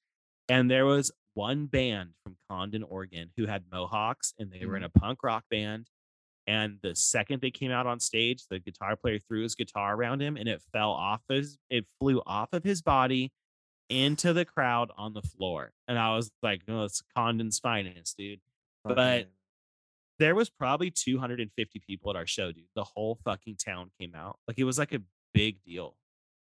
And 0.49 0.71
there 0.71 0.85
was 0.85 1.11
one 1.33 1.65
band 1.65 2.11
from 2.23 2.37
Condon, 2.49 2.83
Oregon, 2.83 3.29
who 3.37 3.45
had 3.45 3.65
mohawks 3.71 4.33
and 4.39 4.51
they 4.51 4.65
were 4.65 4.75
in 4.75 4.83
mm-hmm. 4.83 4.97
a 4.97 4.99
punk 4.99 5.23
rock 5.23 5.43
band. 5.49 5.87
And 6.47 6.77
the 6.81 6.95
second 6.95 7.41
they 7.41 7.51
came 7.51 7.71
out 7.71 7.87
on 7.87 7.99
stage, 7.99 8.45
the 8.49 8.59
guitar 8.59 8.95
player 8.95 9.19
threw 9.19 9.43
his 9.43 9.55
guitar 9.55 9.95
around 9.95 10.21
him 10.21 10.37
and 10.37 10.47
it 10.47 10.61
fell 10.71 10.91
off 10.91 11.21
his, 11.27 11.57
it 11.69 11.85
flew 11.99 12.21
off 12.25 12.53
of 12.53 12.63
his 12.63 12.81
body 12.81 13.31
into 13.89 14.31
the 14.31 14.45
crowd 14.45 14.89
on 14.97 15.13
the 15.13 15.21
floor. 15.21 15.71
And 15.89 15.99
I 15.99 16.15
was 16.15 16.31
like, 16.41 16.61
no, 16.67 16.85
it's 16.85 17.03
Condon's 17.15 17.59
finest, 17.59 18.17
dude 18.17 18.39
But- 18.83 19.29
there 20.19 20.33
was 20.33 20.49
probably 20.49 20.89
250 20.89 21.79
people 21.85 22.09
at 22.09 22.15
our 22.15 22.25
show, 22.25 22.51
dude. 22.51 22.65
The 22.75 22.83
whole 22.83 23.19
fucking 23.23 23.57
town 23.57 23.91
came 23.99 24.15
out. 24.15 24.39
Like 24.47 24.57
it 24.57 24.63
was 24.63 24.79
like 24.79 24.91
a 24.93 25.01
big 25.31 25.61
deal 25.63 25.95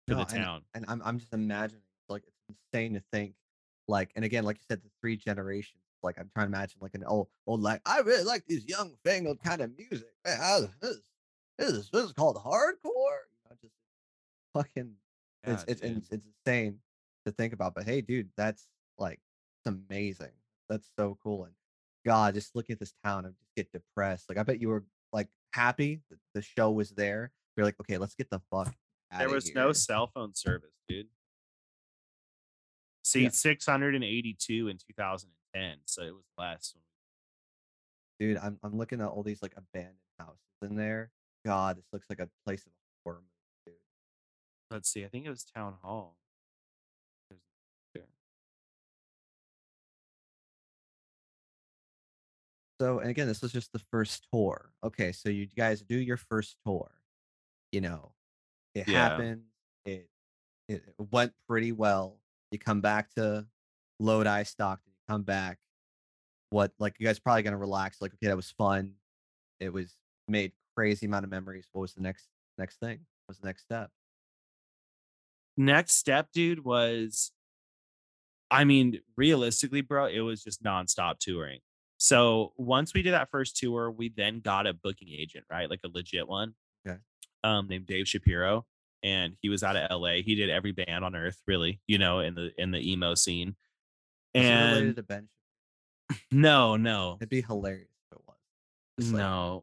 for 0.06 0.12
No, 0.14 0.18
the 0.20 0.24
town. 0.26 0.62
and 0.74 0.84
I'm 0.88 1.00
I'm 1.02 1.18
just 1.18 1.32
imagining 1.32 1.82
like 2.10 2.24
it's 2.26 2.58
insane 2.74 2.92
to 2.94 3.02
think 3.12 3.34
like 3.88 4.10
and 4.14 4.26
again 4.26 4.44
like 4.44 4.56
you 4.58 4.64
said 4.68 4.82
the 4.82 4.90
three 5.00 5.16
generations 5.16 5.80
like 6.02 6.18
I'm 6.18 6.28
trying 6.34 6.50
to 6.50 6.56
imagine 6.56 6.78
like 6.82 6.94
an 6.94 7.04
old 7.04 7.28
old 7.46 7.62
like 7.62 7.80
I 7.86 8.00
really 8.00 8.24
like 8.24 8.44
these 8.46 8.66
young 8.66 8.92
fangled 9.06 9.42
kind 9.42 9.62
of 9.62 9.70
music 9.78 10.08
man 10.26 10.38
I, 10.40 10.60
this, 10.82 10.98
this 11.58 11.70
is 11.70 11.90
this 11.90 12.04
is 12.04 12.12
called 12.12 12.36
hardcore 12.36 12.74
you 12.84 13.48
know 13.48 13.56
just 13.62 13.74
fucking 14.54 14.92
it's 15.44 15.64
Yeah, 15.64 15.72
it's, 15.72 15.80
dude. 15.80 15.96
it's 15.96 16.08
it's 16.10 16.26
insane 16.46 16.78
to 17.24 17.32
think 17.32 17.54
about 17.54 17.74
but 17.74 17.84
hey 17.84 18.02
dude 18.02 18.28
that's 18.36 18.66
like 18.98 19.20
it's 19.64 19.74
amazing 19.88 20.32
that's 20.68 20.88
so 20.98 21.16
cool 21.22 21.44
and 21.44 21.54
God 22.04 22.34
just 22.34 22.54
looking 22.54 22.74
at 22.74 22.80
this 22.80 22.94
town 23.04 23.24
I 23.26 23.28
just 23.28 23.54
get 23.56 23.72
depressed 23.72 24.28
like 24.28 24.38
I 24.38 24.42
bet 24.42 24.60
you 24.60 24.68
were 24.68 24.84
like 25.12 25.28
happy 25.52 26.00
that 26.10 26.18
the 26.34 26.42
show 26.42 26.70
was 26.70 26.90
there 26.90 27.30
you're 27.56 27.66
like 27.66 27.78
okay 27.80 27.98
let's 27.98 28.14
get 28.14 28.30
the 28.30 28.40
fuck 28.50 28.74
there 29.18 29.28
was 29.28 29.54
no 29.54 29.66
here. 29.66 29.74
cell 29.74 30.06
phone 30.14 30.34
service, 30.34 30.70
dude. 30.88 31.08
See, 33.04 33.24
Yeah. 33.24 33.30
682 33.30 34.68
in 34.68 34.78
2010, 34.78 35.78
so 35.84 36.02
it 36.02 36.14
was 36.14 36.24
less. 36.38 36.74
One. 36.74 36.82
Dude, 38.18 38.38
I'm 38.38 38.58
I'm 38.62 38.76
looking 38.76 39.00
at 39.00 39.08
all 39.08 39.22
these 39.22 39.42
like 39.42 39.54
abandoned 39.56 39.96
houses 40.18 40.38
in 40.62 40.76
there. 40.76 41.10
God, 41.44 41.76
this 41.76 41.84
looks 41.92 42.06
like 42.08 42.20
a 42.20 42.30
place 42.46 42.64
of 42.64 42.72
horror 43.04 43.16
movie, 43.16 43.26
dude. 43.66 43.74
Let's 44.70 44.88
see. 44.88 45.04
I 45.04 45.08
think 45.08 45.26
it 45.26 45.30
was 45.30 45.44
Town 45.44 45.74
Hall. 45.82 46.16
So, 52.82 52.98
and 52.98 53.10
again, 53.10 53.28
this 53.28 53.42
was 53.42 53.52
just 53.52 53.72
the 53.72 53.78
first 53.78 54.26
tour. 54.32 54.72
Okay, 54.82 55.12
so 55.12 55.28
you 55.28 55.46
guys 55.46 55.82
do 55.82 55.94
your 55.96 56.16
first 56.16 56.56
tour. 56.66 56.90
You 57.70 57.80
know, 57.80 58.12
it 58.74 58.88
Yeah. 58.88 59.08
happened. 59.10 59.44
It 59.84 60.10
it 60.66 60.82
went 60.98 61.32
pretty 61.46 61.70
well. 61.70 62.18
You 62.50 62.58
come 62.58 62.80
back 62.80 63.14
to 63.14 63.46
Lodi, 64.00 64.42
Stockton. 64.42 64.92
You 64.92 65.00
come 65.08 65.22
back. 65.22 65.60
What 66.50 66.72
like 66.80 66.96
you 66.98 67.06
guys 67.06 67.20
probably 67.20 67.44
gonna 67.44 67.56
relax? 67.56 68.00
Like, 68.00 68.14
okay, 68.14 68.26
that 68.26 68.34
was 68.34 68.50
fun. 68.50 68.96
It 69.60 69.72
was 69.72 69.96
made 70.26 70.50
crazy 70.76 71.06
amount 71.06 71.22
of 71.22 71.30
memories. 71.30 71.68
What 71.70 71.82
was 71.82 71.94
the 71.94 72.02
next 72.02 72.26
next 72.58 72.80
thing? 72.80 72.98
What 73.26 73.28
was 73.28 73.38
the 73.38 73.46
next 73.46 73.62
step? 73.62 73.92
Next 75.56 75.94
step, 75.94 76.32
dude, 76.32 76.64
was 76.64 77.30
I 78.50 78.64
mean, 78.64 79.02
realistically, 79.16 79.82
bro, 79.82 80.06
it 80.06 80.18
was 80.22 80.42
just 80.42 80.64
nonstop 80.64 81.20
touring. 81.20 81.60
So 82.02 82.52
once 82.56 82.94
we 82.94 83.02
did 83.02 83.12
that 83.12 83.30
first 83.30 83.56
tour, 83.56 83.88
we 83.88 84.08
then 84.08 84.40
got 84.40 84.66
a 84.66 84.74
booking 84.74 85.06
agent, 85.08 85.44
right? 85.48 85.70
Like 85.70 85.82
a 85.84 85.88
legit 85.88 86.26
one. 86.26 86.52
Okay. 86.84 86.98
Um, 87.44 87.68
named 87.68 87.86
Dave 87.86 88.08
Shapiro. 88.08 88.66
And 89.04 89.36
he 89.40 89.48
was 89.48 89.62
out 89.62 89.76
of 89.76 89.88
LA. 89.88 90.14
He 90.14 90.34
did 90.34 90.50
every 90.50 90.72
band 90.72 91.04
on 91.04 91.14
earth, 91.14 91.40
really, 91.46 91.80
you 91.86 91.98
know, 91.98 92.18
in 92.18 92.34
the 92.34 92.50
in 92.58 92.72
the 92.72 92.90
emo 92.90 93.14
scene. 93.14 93.54
Is 94.34 94.44
it 94.44 94.52
related 94.52 94.86
And 94.86 94.96
to 94.96 95.02
Ben? 95.04 95.28
no, 96.32 96.76
no, 96.76 97.18
It'd 97.20 97.28
be 97.28 97.42
hilarious 97.42 97.86
if 98.10 98.18
it 98.18 98.22
was. 98.26 99.12
Like- 99.12 99.18
no, 99.20 99.62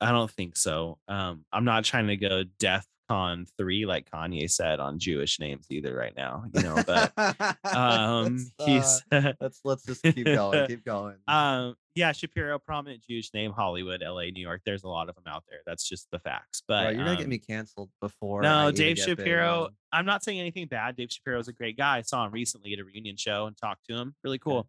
I 0.00 0.10
don't 0.10 0.30
think 0.32 0.56
so. 0.56 0.98
Um, 1.06 1.44
I'm 1.52 1.64
not 1.64 1.84
trying 1.84 2.08
to 2.08 2.16
go 2.16 2.42
Death 2.58 2.88
Con 3.08 3.46
3 3.56 3.86
like 3.86 4.10
Kanye 4.10 4.50
said 4.50 4.80
on 4.80 4.98
Jewish 4.98 5.40
names 5.40 5.66
either 5.70 5.94
right 5.96 6.14
now, 6.16 6.44
you 6.54 6.62
know, 6.62 6.82
but 6.86 7.12
um 7.64 8.38
let's, 8.58 9.02
uh, 9.10 9.20
he's 9.20 9.34
let's 9.40 9.60
let's 9.64 9.84
just 9.84 10.02
keep 10.02 10.26
going. 10.26 10.66
Keep 10.68 10.84
going. 10.84 11.16
um 11.26 11.74
yeah 11.98 12.12
shapiro 12.12 12.58
prominent 12.60 13.02
jewish 13.02 13.34
name 13.34 13.50
hollywood 13.50 14.02
la 14.06 14.20
new 14.20 14.40
york 14.40 14.60
there's 14.64 14.84
a 14.84 14.88
lot 14.88 15.08
of 15.08 15.16
them 15.16 15.24
out 15.26 15.42
there 15.48 15.58
that's 15.66 15.88
just 15.88 16.06
the 16.12 16.18
facts 16.20 16.62
but 16.68 16.82
Bro, 16.82 16.90
you're 16.90 16.98
gonna 16.98 17.10
um, 17.10 17.16
get 17.16 17.28
me 17.28 17.38
canceled 17.38 17.90
before. 18.00 18.40
No 18.42 18.70
dave 18.70 18.98
shapiro 18.98 19.70
i'm 19.92 20.06
not 20.06 20.22
saying 20.22 20.38
anything 20.38 20.68
bad 20.68 20.94
dave 20.96 21.10
shapiro 21.10 21.40
is 21.40 21.48
a 21.48 21.52
great 21.52 21.76
guy 21.76 21.98
i 21.98 22.02
saw 22.02 22.24
him 22.24 22.32
recently 22.32 22.72
at 22.72 22.78
a 22.78 22.84
reunion 22.84 23.16
show 23.16 23.46
and 23.46 23.56
talked 23.56 23.84
to 23.88 23.96
him 23.96 24.14
really 24.22 24.38
cool 24.38 24.68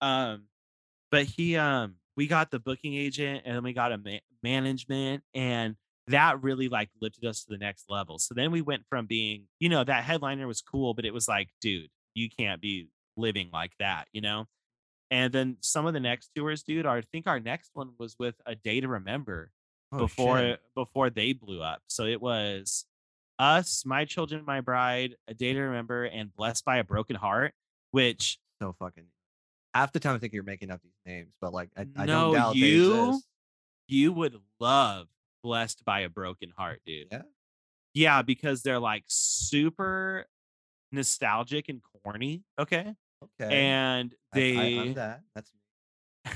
um 0.00 0.44
but 1.12 1.24
he 1.24 1.56
um 1.56 1.94
we 2.16 2.26
got 2.26 2.50
the 2.50 2.58
booking 2.58 2.94
agent 2.94 3.42
and 3.44 3.54
then 3.54 3.62
we 3.62 3.72
got 3.72 3.92
a 3.92 3.98
ma- 3.98 4.18
management 4.42 5.22
and 5.32 5.76
that 6.08 6.42
really 6.42 6.68
like 6.68 6.90
lifted 7.00 7.24
us 7.26 7.44
to 7.44 7.50
the 7.50 7.58
next 7.58 7.84
level 7.88 8.18
so 8.18 8.34
then 8.34 8.50
we 8.50 8.60
went 8.60 8.82
from 8.90 9.06
being 9.06 9.44
you 9.60 9.68
know 9.68 9.82
that 9.84 10.04
headliner 10.04 10.46
was 10.46 10.60
cool 10.60 10.92
but 10.94 11.04
it 11.04 11.14
was 11.14 11.26
like 11.28 11.48
dude 11.60 11.88
you 12.14 12.28
can't 12.28 12.60
be 12.60 12.88
living 13.16 13.48
like 13.52 13.72
that 13.78 14.06
you 14.12 14.20
know 14.20 14.46
and 15.10 15.32
then 15.32 15.56
some 15.60 15.86
of 15.86 15.94
the 15.94 16.00
next 16.00 16.30
tours 16.36 16.62
dude 16.62 16.84
i 16.86 17.00
think 17.00 17.26
our 17.26 17.40
next 17.40 17.70
one 17.74 17.90
was 17.98 18.16
with 18.18 18.34
a 18.46 18.54
day 18.54 18.80
to 18.80 18.88
remember 18.88 19.50
Oh, 19.92 19.98
before 19.98 20.38
shit. 20.38 20.60
before 20.74 21.08
they 21.10 21.32
blew 21.32 21.62
up 21.62 21.80
so 21.86 22.04
it 22.04 22.20
was 22.20 22.84
us 23.38 23.84
my 23.86 24.04
children 24.04 24.44
my 24.44 24.60
bride 24.60 25.14
a 25.28 25.34
day 25.34 25.52
to 25.52 25.60
remember 25.60 26.04
and 26.04 26.34
blessed 26.34 26.64
by 26.64 26.78
a 26.78 26.84
broken 26.84 27.16
heart 27.16 27.52
which 27.92 28.38
so 28.60 28.74
fucking. 28.78 29.04
Half 29.72 29.92
the 29.92 30.00
time 30.00 30.14
I 30.14 30.18
think 30.18 30.32
you're 30.32 30.42
making 30.44 30.70
up 30.70 30.80
these 30.82 30.92
names, 31.04 31.32
but 31.40 31.52
like 31.52 31.68
I, 31.76 31.82
I 31.96 32.06
No, 32.06 32.32
don't 32.32 32.34
doubt 32.34 32.54
you- 32.56 33.20
you 33.88 34.12
would 34.12 34.36
love 34.60 35.06
blessed 35.44 35.84
by 35.84 36.00
a 36.00 36.08
broken 36.08 36.50
heart 36.56 36.80
dude 36.86 37.06
Yeah. 37.12 37.22
yeah 37.92 38.22
because 38.22 38.62
they're 38.62 38.80
like 38.80 39.04
super 39.06 40.26
nostalgic 40.90 41.68
and 41.68 41.80
corny 42.02 42.42
okay 42.58 42.94
Okay. 43.40 43.54
and 43.66 44.12
they 44.32 44.56
I, 44.58 44.64
am 44.82 44.94
that. 44.94 45.20
That's 45.34 45.50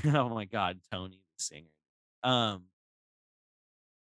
me. 0.05 0.11
oh 0.15 0.29
my 0.29 0.45
god 0.45 0.79
tony 0.91 1.17
the 1.37 1.43
singer 1.43 1.67
um 2.23 2.63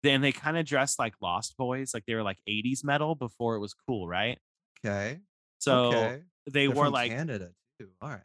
then 0.02 0.20
they 0.22 0.32
kind 0.32 0.56
of 0.56 0.64
dressed 0.66 0.98
like 0.98 1.14
lost 1.20 1.56
boys 1.56 1.92
like 1.94 2.04
they 2.06 2.14
were 2.14 2.22
like 2.22 2.38
80s 2.48 2.82
metal 2.84 3.14
before 3.14 3.54
it 3.56 3.60
was 3.60 3.74
cool 3.86 4.08
right 4.08 4.38
Okay. 4.84 5.18
so 5.58 5.86
okay. 5.86 6.22
they 6.50 6.66
They're 6.66 6.74
wore 6.74 6.88
like 6.90 7.10
Canada 7.10 7.50
too. 7.78 7.88
All 8.00 8.08
right. 8.08 8.20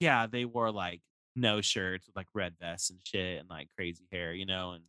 yeah 0.00 0.26
they 0.26 0.44
wore 0.44 0.70
like 0.72 1.00
no 1.36 1.60
shirts 1.60 2.06
with 2.06 2.16
like 2.16 2.28
red 2.34 2.54
vests 2.60 2.90
and 2.90 2.98
shit 3.04 3.40
and 3.40 3.48
like 3.48 3.68
crazy 3.76 4.06
hair 4.12 4.32
you 4.32 4.46
know 4.46 4.72
and 4.72 4.84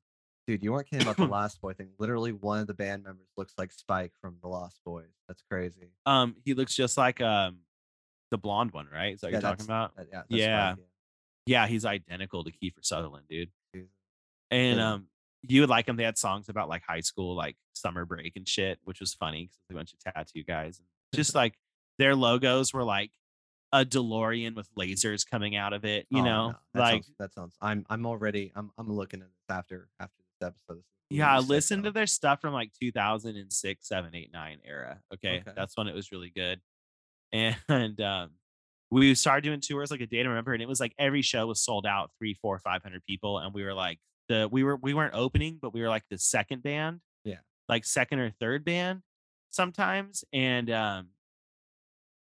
Dude, 0.47 0.61
you 0.63 0.73
weren't 0.73 0.87
kidding 0.89 1.07
about 1.07 1.15
the 1.17 1.25
Lost 1.31 1.61
Boy 1.61 1.73
thing. 1.73 1.89
Literally, 1.99 2.33
one 2.33 2.59
of 2.59 2.67
the 2.67 2.73
band 2.73 3.03
members 3.03 3.27
looks 3.37 3.53
like 3.57 3.71
Spike 3.71 4.11
from 4.19 4.35
the 4.41 4.47
Lost 4.49 4.79
Boys. 4.85 5.07
That's 5.27 5.41
crazy. 5.49 5.91
um 6.05 6.35
he 6.43 6.53
looks 6.53 6.75
just 6.75 6.97
like 6.97 7.21
um 7.21 7.59
the 8.31 8.37
blonde 8.37 8.71
one 8.71 8.87
right 8.91 9.13
is 9.13 9.21
that 9.21 9.27
what 9.27 9.31
Yeah, 9.33 9.37
you're 9.37 9.41
talking 9.41 9.65
that's- 9.67 9.89
about 9.91 9.95
that- 9.95 10.07
yeah. 10.11 10.17
That's 10.29 10.41
Yeah. 10.41 10.73
Spike, 10.73 10.85
yeah 11.45 11.67
he's 11.67 11.85
identical 11.85 12.43
to 12.43 12.51
kiefer 12.51 12.83
sutherland 12.83 13.25
dude. 13.29 13.49
Jesus. 13.73 13.89
and 14.51 14.77
Yeah. 14.79 14.91
um 14.93 15.07
you 15.45 15.59
would 15.61 15.69
like 15.69 15.87
him. 15.87 15.97
they 15.97 16.03
had 16.05 16.17
songs 16.17 16.47
about 16.49 16.67
like 16.69 16.83
high 16.87 17.01
school 17.01 17.35
like 17.35 17.55
summer 17.73 18.05
break 18.05 18.35
and 18.35 18.47
shit 18.47 18.79
which 18.83 18.99
was 18.99 19.13
funny 19.13 19.43
because 19.45 19.59
a 19.69 19.73
bunch 19.73 19.93
of 19.93 19.99
tattoo 20.13 20.43
guys 20.43 20.81
just 21.13 21.35
like 21.41 21.57
their 21.99 22.15
logos 22.15 22.73
were 22.73 22.83
like 22.83 23.11
a 23.73 23.83
delorean 23.85 24.55
with 24.55 24.73
lasers 24.75 25.29
coming 25.29 25.55
out 25.55 25.73
of 25.73 25.83
it 25.85 26.07
you 26.09 26.21
Oh, 26.21 26.25
know 26.25 26.47
no, 26.49 26.55
that 26.75 26.79
like 26.79 26.91
sounds, 27.03 27.11
that 27.19 27.33
sounds. 27.33 27.55
I'm 27.61 27.85
I'm 27.89 28.05
already. 28.05 28.51
I'm 28.55 28.71
I'm 28.77 28.91
looking 28.91 29.21
at 29.21 29.27
this 29.27 29.55
after 29.55 29.89
after 29.99 30.22
episode. 30.43 30.83
Yeah 31.09 31.39
listen 31.39 31.83
to 31.83 31.91
their 31.91 32.07
stuff 32.07 32.41
from 32.41 32.53
like 32.53 32.71
2006 32.81 33.87
7 33.87 34.15
8 34.15 34.29
9 34.33 34.57
era 34.65 34.99
okay, 35.13 35.41
Okay. 35.41 35.51
that's 35.55 35.77
when 35.77 35.87
it 35.87 35.95
was 35.95 36.11
really 36.11 36.31
good 36.35 36.59
and 37.33 37.99
um 38.01 38.29
we 38.91 39.15
started 39.15 39.41
doing 39.43 39.59
tours 39.59 39.89
like 39.89 40.01
a 40.01 40.05
day 40.05 40.21
to 40.21 40.29
remember 40.29 40.53
and 40.53 40.61
it 40.61 40.67
was 40.67 40.79
like 40.79 40.93
every 40.99 41.21
show 41.23 41.47
was 41.47 41.59
sold 41.63 41.85
out 41.85 42.11
three 42.19 42.33
four 42.35 42.59
five 42.59 42.83
hundred 42.83 43.03
people 43.05 43.39
and 43.39 43.53
we 43.53 43.63
were 43.63 43.73
like 43.73 43.99
the 44.29 44.47
we 44.51 44.63
were 44.63 44.75
we 44.77 44.93
weren't 44.93 45.13
opening, 45.15 45.57
but 45.61 45.73
we 45.73 45.81
were 45.81 45.89
like 45.89 46.03
the 46.09 46.17
second 46.17 46.63
band. 46.63 47.01
Yeah. 47.25 47.39
Like 47.67 47.85
second 47.85 48.19
or 48.19 48.29
third 48.29 48.63
band 48.63 49.01
sometimes. 49.49 50.23
And 50.31 50.69
um 50.69 51.07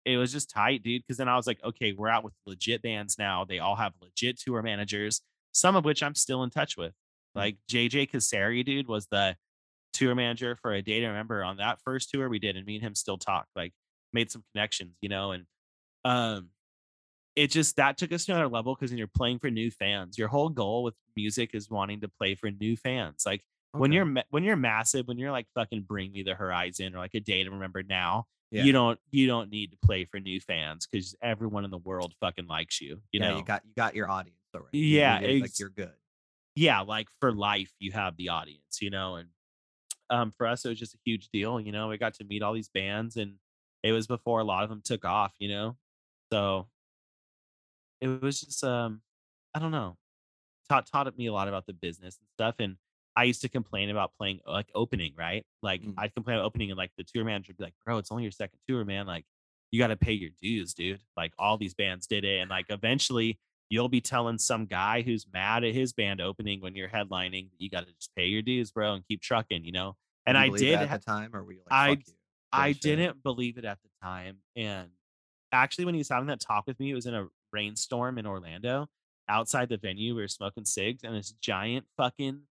it 0.05 0.17
was 0.17 0.31
just 0.31 0.49
tight, 0.49 0.81
dude. 0.83 1.05
Cause 1.07 1.17
then 1.17 1.27
I 1.27 1.35
was 1.35 1.45
like, 1.47 1.59
okay, 1.63 1.91
we're 1.91 2.07
out 2.09 2.23
with 2.23 2.33
legit 2.45 2.81
bands 2.81 3.17
now. 3.19 3.45
They 3.45 3.59
all 3.59 3.75
have 3.75 3.93
legit 4.01 4.39
tour 4.39 4.61
managers, 4.61 5.21
some 5.51 5.75
of 5.75 5.85
which 5.85 6.01
I'm 6.01 6.15
still 6.15 6.43
in 6.43 6.49
touch 6.49 6.77
with. 6.77 6.93
Like 7.35 7.57
JJ 7.69 8.09
Kasari, 8.11 8.65
dude, 8.65 8.87
was 8.87 9.07
the 9.07 9.35
tour 9.93 10.15
manager 10.15 10.55
for 10.61 10.71
a 10.73 10.81
day 10.81 10.99
to 10.99 11.07
remember 11.07 11.43
on 11.43 11.57
that 11.57 11.79
first 11.83 12.09
tour 12.09 12.29
we 12.29 12.39
did, 12.39 12.55
and 12.57 12.65
me 12.65 12.75
and 12.75 12.83
him 12.83 12.95
still 12.95 13.17
talk, 13.17 13.47
like 13.55 13.73
made 14.13 14.31
some 14.31 14.43
connections, 14.53 14.95
you 15.01 15.09
know, 15.09 15.31
and 15.31 15.45
um 16.05 16.49
it 17.35 17.51
just 17.51 17.75
that 17.77 17.97
took 17.97 18.11
us 18.11 18.25
to 18.25 18.31
another 18.33 18.47
level 18.47 18.75
because 18.75 18.91
when 18.91 18.97
you're 18.97 19.07
playing 19.07 19.39
for 19.39 19.49
new 19.49 19.71
fans, 19.71 20.17
your 20.17 20.27
whole 20.27 20.49
goal 20.49 20.83
with 20.83 20.95
music 21.15 21.51
is 21.53 21.69
wanting 21.69 22.01
to 22.01 22.07
play 22.07 22.35
for 22.35 22.49
new 22.51 22.75
fans. 22.75 23.23
Like 23.25 23.43
when 23.71 23.91
you're 23.91 24.11
when 24.31 24.43
you're 24.43 24.55
massive, 24.55 25.07
when 25.07 25.17
you're 25.19 25.31
like 25.31 25.47
fucking 25.55 25.81
bring 25.83 26.11
me 26.11 26.23
the 26.23 26.33
horizon 26.35 26.95
or 26.95 26.97
like 26.99 27.13
a 27.13 27.19
day 27.19 27.43
to 27.43 27.51
remember 27.51 27.83
now, 27.83 28.25
Yeah. 28.51 28.63
you 28.63 28.71
don't 28.71 28.99
you 29.11 29.27
don't 29.27 29.51
need 29.51 29.71
to 29.71 29.77
play 29.85 30.05
for 30.05 30.19
new 30.19 30.39
fans 30.41 30.87
because 30.87 31.15
everyone 31.21 31.65
in 31.65 31.71
the 31.71 31.77
world 31.77 32.13
fucking 32.19 32.47
likes 32.47 32.81
you. 32.81 33.01
You 33.11 33.19
yeah, 33.21 33.29
know, 33.29 33.37
you 33.37 33.43
got 33.43 33.61
you 33.65 33.71
got 33.77 33.95
your 33.95 34.09
audience 34.09 34.39
already. 34.55 34.77
Yeah, 34.79 35.19
you're- 35.21 35.41
like 35.41 35.59
you're 35.59 35.69
good. 35.69 35.91
Yeah, 36.59 36.81
like 36.81 37.07
for 37.19 37.31
life, 37.31 37.71
you 37.79 37.91
have 37.93 38.17
the 38.17 38.29
audience, 38.29 38.81
you 38.81 38.89
know, 38.89 39.15
and 39.15 39.29
um, 40.09 40.31
for 40.31 40.47
us, 40.47 40.65
it 40.65 40.69
was 40.69 40.79
just 40.79 40.95
a 40.95 40.99
huge 41.05 41.29
deal. 41.29 41.59
You 41.59 41.71
know, 41.71 41.87
we 41.89 41.97
got 41.97 42.15
to 42.15 42.23
meet 42.25 42.43
all 42.43 42.53
these 42.53 42.69
bands, 42.69 43.17
and 43.17 43.35
it 43.83 43.93
was 43.93 44.07
before 44.07 44.39
a 44.39 44.43
lot 44.43 44.63
of 44.63 44.69
them 44.69 44.81
took 44.83 45.05
off. 45.05 45.33
You 45.39 45.49
know, 45.49 45.77
so 46.31 46.67
it 48.01 48.21
was 48.21 48.41
just 48.41 48.63
um, 48.63 49.01
I 49.53 49.59
don't 49.59 49.71
know, 49.71 49.97
taught 50.69 50.87
taught 50.87 51.17
me 51.17 51.27
a 51.27 51.33
lot 51.33 51.47
about 51.47 51.67
the 51.67 51.73
business 51.73 52.17
and 52.19 52.27
stuff. 52.35 52.55
And 52.59 52.77
I 53.15 53.25
used 53.25 53.41
to 53.41 53.49
complain 53.49 53.89
about 53.89 54.13
playing 54.17 54.41
like 54.47 54.69
opening, 54.75 55.13
right? 55.17 55.45
Like 55.61 55.83
Mm. 55.83 55.95
I'd 55.97 56.13
complain 56.15 56.37
about 56.37 56.45
opening, 56.47 56.71
and 56.71 56.77
like 56.77 56.91
the 56.97 57.05
tour 57.05 57.25
manager 57.25 57.51
would 57.51 57.57
be 57.57 57.65
like, 57.65 57.75
"Bro, 57.85 57.99
it's 57.99 58.11
only 58.11 58.23
your 58.23 58.31
second 58.31 58.59
tour, 58.67 58.85
man. 58.85 59.07
Like 59.07 59.25
you 59.71 59.79
got 59.79 59.87
to 59.87 59.97
pay 59.97 60.13
your 60.13 60.31
dues, 60.41 60.73
dude. 60.73 61.01
Like 61.17 61.33
all 61.39 61.57
these 61.57 61.73
bands 61.75 62.07
did 62.07 62.25
it, 62.25 62.39
and 62.41 62.49
like 62.49 62.67
eventually." 62.69 63.39
You'll 63.69 63.89
be 63.89 64.01
telling 64.01 64.37
some 64.39 64.65
guy 64.65 65.01
who's 65.03 65.25
mad 65.31 65.63
at 65.63 65.73
his 65.73 65.93
band 65.93 66.21
opening 66.21 66.59
when 66.59 66.75
you're 66.75 66.89
headlining, 66.89 67.49
you 67.57 67.69
got 67.69 67.85
to 67.85 67.93
just 67.93 68.09
pay 68.15 68.25
your 68.25 68.41
dues, 68.41 68.71
bro, 68.71 68.93
and 68.93 69.07
keep 69.07 69.21
trucking, 69.21 69.63
you 69.63 69.71
know. 69.71 69.95
And 70.25 70.35
you 70.35 70.43
I 70.55 70.57
did 70.57 70.79
at 70.81 70.89
the 70.89 71.05
time, 71.05 71.35
or 71.35 71.43
were 71.43 71.53
you 71.53 71.61
like, 71.69 71.71
I- 71.71 71.89
you? 71.91 71.97
I 72.51 72.67
bullshit? 72.69 72.81
didn't 72.81 73.23
believe 73.23 73.57
it 73.59 73.65
at 73.65 73.77
the 73.83 73.89
time. 74.01 74.37
And 74.55 74.89
actually, 75.51 75.85
when 75.85 75.93
he 75.93 75.99
was 75.99 76.09
having 76.09 76.27
that 76.27 76.39
talk 76.39 76.65
with 76.65 76.79
me, 76.79 76.89
it 76.89 76.95
was 76.95 77.05
in 77.05 77.13
a 77.13 77.27
rainstorm 77.53 78.17
in 78.17 78.25
Orlando. 78.25 78.87
Outside 79.27 79.69
the 79.69 79.77
venue, 79.77 80.15
we 80.15 80.21
were 80.21 80.27
smoking 80.27 80.65
cigs, 80.65 81.03
and 81.03 81.15
this 81.15 81.31
giant 81.41 81.85
fucking 81.95 82.41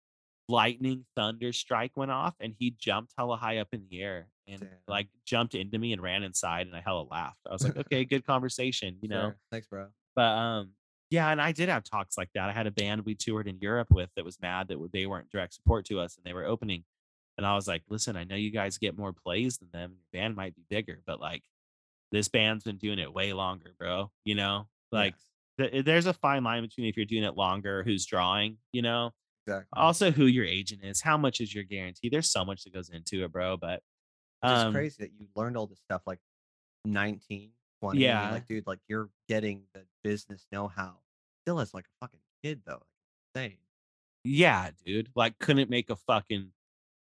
lightning 0.49 1.05
thunder 1.17 1.53
strike 1.53 1.97
went 1.97 2.13
off, 2.13 2.35
and 2.41 2.55
he 2.59 2.71
jumped 2.71 3.13
hella 3.19 3.37
high 3.37 3.59
up 3.59 3.69
in 3.73 3.87
the 3.91 4.01
air 4.01 4.29
and 4.47 4.61
Damn. 4.61 4.69
like 4.87 5.09
jumped 5.27 5.55
into 5.55 5.79
me 5.79 5.93
and 5.93 6.01
ran 6.01 6.23
inside, 6.23 6.69
and 6.69 6.77
I 6.77 6.81
hella 6.81 7.03
laughed. 7.11 7.41
I 7.49 7.53
was 7.53 7.65
like, 7.65 7.77
okay, 7.93 8.05
good 8.05 8.25
conversation, 8.25 8.97
you 9.03 9.09
know. 9.09 9.21
Sure. 9.23 9.37
Thanks, 9.51 9.67
bro. 9.67 9.89
But 10.15 10.23
um, 10.23 10.71
yeah, 11.11 11.31
and 11.31 11.41
I 11.41 11.53
did 11.53 11.69
have 11.69 11.85
talks 11.85 12.19
like 12.19 12.31
that. 12.35 12.49
I 12.49 12.53
had 12.53 12.67
a 12.67 12.71
band 12.71 13.05
we 13.05 13.15
toured 13.15 13.49
in 13.49 13.59
Europe 13.61 13.89
with 13.91 14.11
that 14.17 14.25
was 14.25 14.41
mad 14.41 14.69
that 14.69 14.79
they 14.93 15.07
weren't 15.07 15.31
direct 15.31 15.55
support 15.55 15.87
to 15.87 16.01
us 16.01 16.17
and 16.17 16.25
they 16.25 16.35
were 16.35 16.45
opening. 16.45 16.85
And 17.37 17.47
I 17.47 17.55
was 17.55 17.69
like, 17.69 17.83
listen, 17.89 18.17
I 18.17 18.25
know 18.25 18.35
you 18.35 18.51
guys 18.51 18.79
get 18.79 18.99
more 18.99 19.13
plays 19.13 19.59
than 19.59 19.69
them. 19.73 19.93
Your 19.93 20.21
band 20.21 20.37
might 20.37 20.57
be 20.57 20.65
bigger, 20.69 21.01
but 21.07 21.21
like 21.21 21.45
this 22.11 22.29
band's 22.29 22.65
been 22.65 22.79
doing 22.79 22.99
it 22.99 23.13
way 23.13 23.33
longer, 23.33 23.75
bro. 23.79 24.11
You 24.25 24.35
know, 24.35 24.67
like 24.93 25.15
Yes, 25.59 25.73
th- 25.73 25.85
there's 25.85 26.07
a 26.07 26.13
fine 26.13 26.45
line 26.45 26.63
between 26.63 26.87
if 26.87 26.97
you're 26.97 27.07
doing 27.07 27.25
it 27.25 27.37
longer, 27.37 27.83
who's 27.83 28.07
drawing, 28.07 28.59
you 28.73 28.83
know, 28.83 29.13
exactly. 29.47 29.69
also 29.77 30.11
who 30.11 30.27
your 30.27 30.45
agent 30.45 30.83
is, 30.85 31.01
how 31.01 31.17
much 31.17 31.41
is 31.41 31.55
your 31.55 31.65
guarantee. 31.65 32.09
There's 32.09 32.31
so 32.31 32.45
much 32.45 32.65
that 32.65 32.75
goes 32.75 32.91
into 32.91 33.25
it, 33.25 33.33
bro. 33.33 33.57
But 33.57 33.83
It's 34.43 34.53
um, 34.53 34.73
crazy 34.73 34.97
that 35.01 35.13
you 35.19 35.27
learned 35.35 35.57
all 35.57 35.67
this 35.67 35.81
stuff 35.81 36.03
like 36.07 36.19
19, 36.85 37.51
20. 37.81 38.09
and 38.09 38.19
you're 38.21 38.29
Yeah. 38.29 38.31
like, 38.31 38.47
dude, 38.47 38.67
like 38.67 38.81
you're 38.89 39.11
getting 39.29 39.65
the 39.75 39.87
business 40.05 40.47
know-how 40.53 40.99
still 41.43 41.61
as 41.61 41.75
like 41.75 41.87
a 41.87 42.05
fucking 42.07 42.21
kid 42.43 42.63
though. 42.67 42.83
Like, 43.35 43.53
insane. 43.53 43.59
yeah, 44.25 44.71
dude, 44.85 45.11
like 45.15 45.39
couldn't 45.39 45.71
make 45.71 45.91
a 45.91 45.97
fucking 45.97 46.53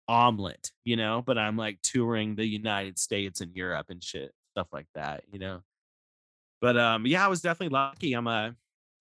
omelet, 0.07 0.71
you 0.85 0.95
know, 0.97 1.21
but 1.21 1.37
I'm 1.37 1.57
like 1.57 1.81
touring 1.81 2.35
the 2.35 2.45
United 2.45 2.99
States 2.99 3.41
and 3.41 3.55
Europe 3.55 3.87
and 3.89 4.03
shit, 4.03 4.33
stuff 4.55 4.69
like 4.73 4.87
that, 4.95 5.25
you 5.31 5.39
know. 5.39 5.63
But 6.61 6.77
um 6.77 7.05
yeah, 7.07 7.25
I 7.25 7.27
was 7.29 7.41
definitely 7.41 7.73
lucky. 7.73 8.13
I'm 8.13 8.27
uh 8.27 8.51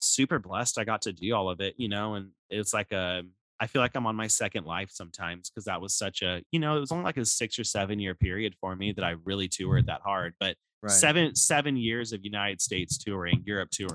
super 0.00 0.38
blessed 0.38 0.78
I 0.78 0.84
got 0.84 1.02
to 1.02 1.12
do 1.12 1.34
all 1.34 1.48
of 1.50 1.60
it, 1.60 1.74
you 1.78 1.88
know, 1.88 2.14
and 2.14 2.32
it's 2.50 2.74
like 2.74 2.92
a 2.92 3.22
I 3.60 3.66
feel 3.68 3.80
like 3.82 3.94
I'm 3.94 4.06
on 4.06 4.16
my 4.16 4.26
second 4.26 4.64
life 4.66 4.90
sometimes 4.90 5.48
because 5.48 5.66
that 5.66 5.80
was 5.80 5.94
such 5.94 6.22
a, 6.22 6.42
you 6.50 6.58
know, 6.58 6.76
it 6.76 6.80
was 6.80 6.90
only 6.92 7.04
like 7.04 7.16
a 7.16 7.24
6 7.24 7.58
or 7.60 7.64
7 7.64 8.00
year 8.00 8.14
period 8.16 8.56
for 8.60 8.74
me 8.74 8.92
that 8.92 9.04
I 9.04 9.10
really 9.24 9.48
toured 9.48 9.86
that 9.86 10.00
hard, 10.02 10.34
but 10.40 10.56
Right. 10.82 10.90
7 10.92 11.34
7 11.36 11.76
years 11.76 12.12
of 12.12 12.24
United 12.24 12.60
States 12.60 12.98
touring, 12.98 13.42
Europe 13.46 13.70
touring. 13.70 13.94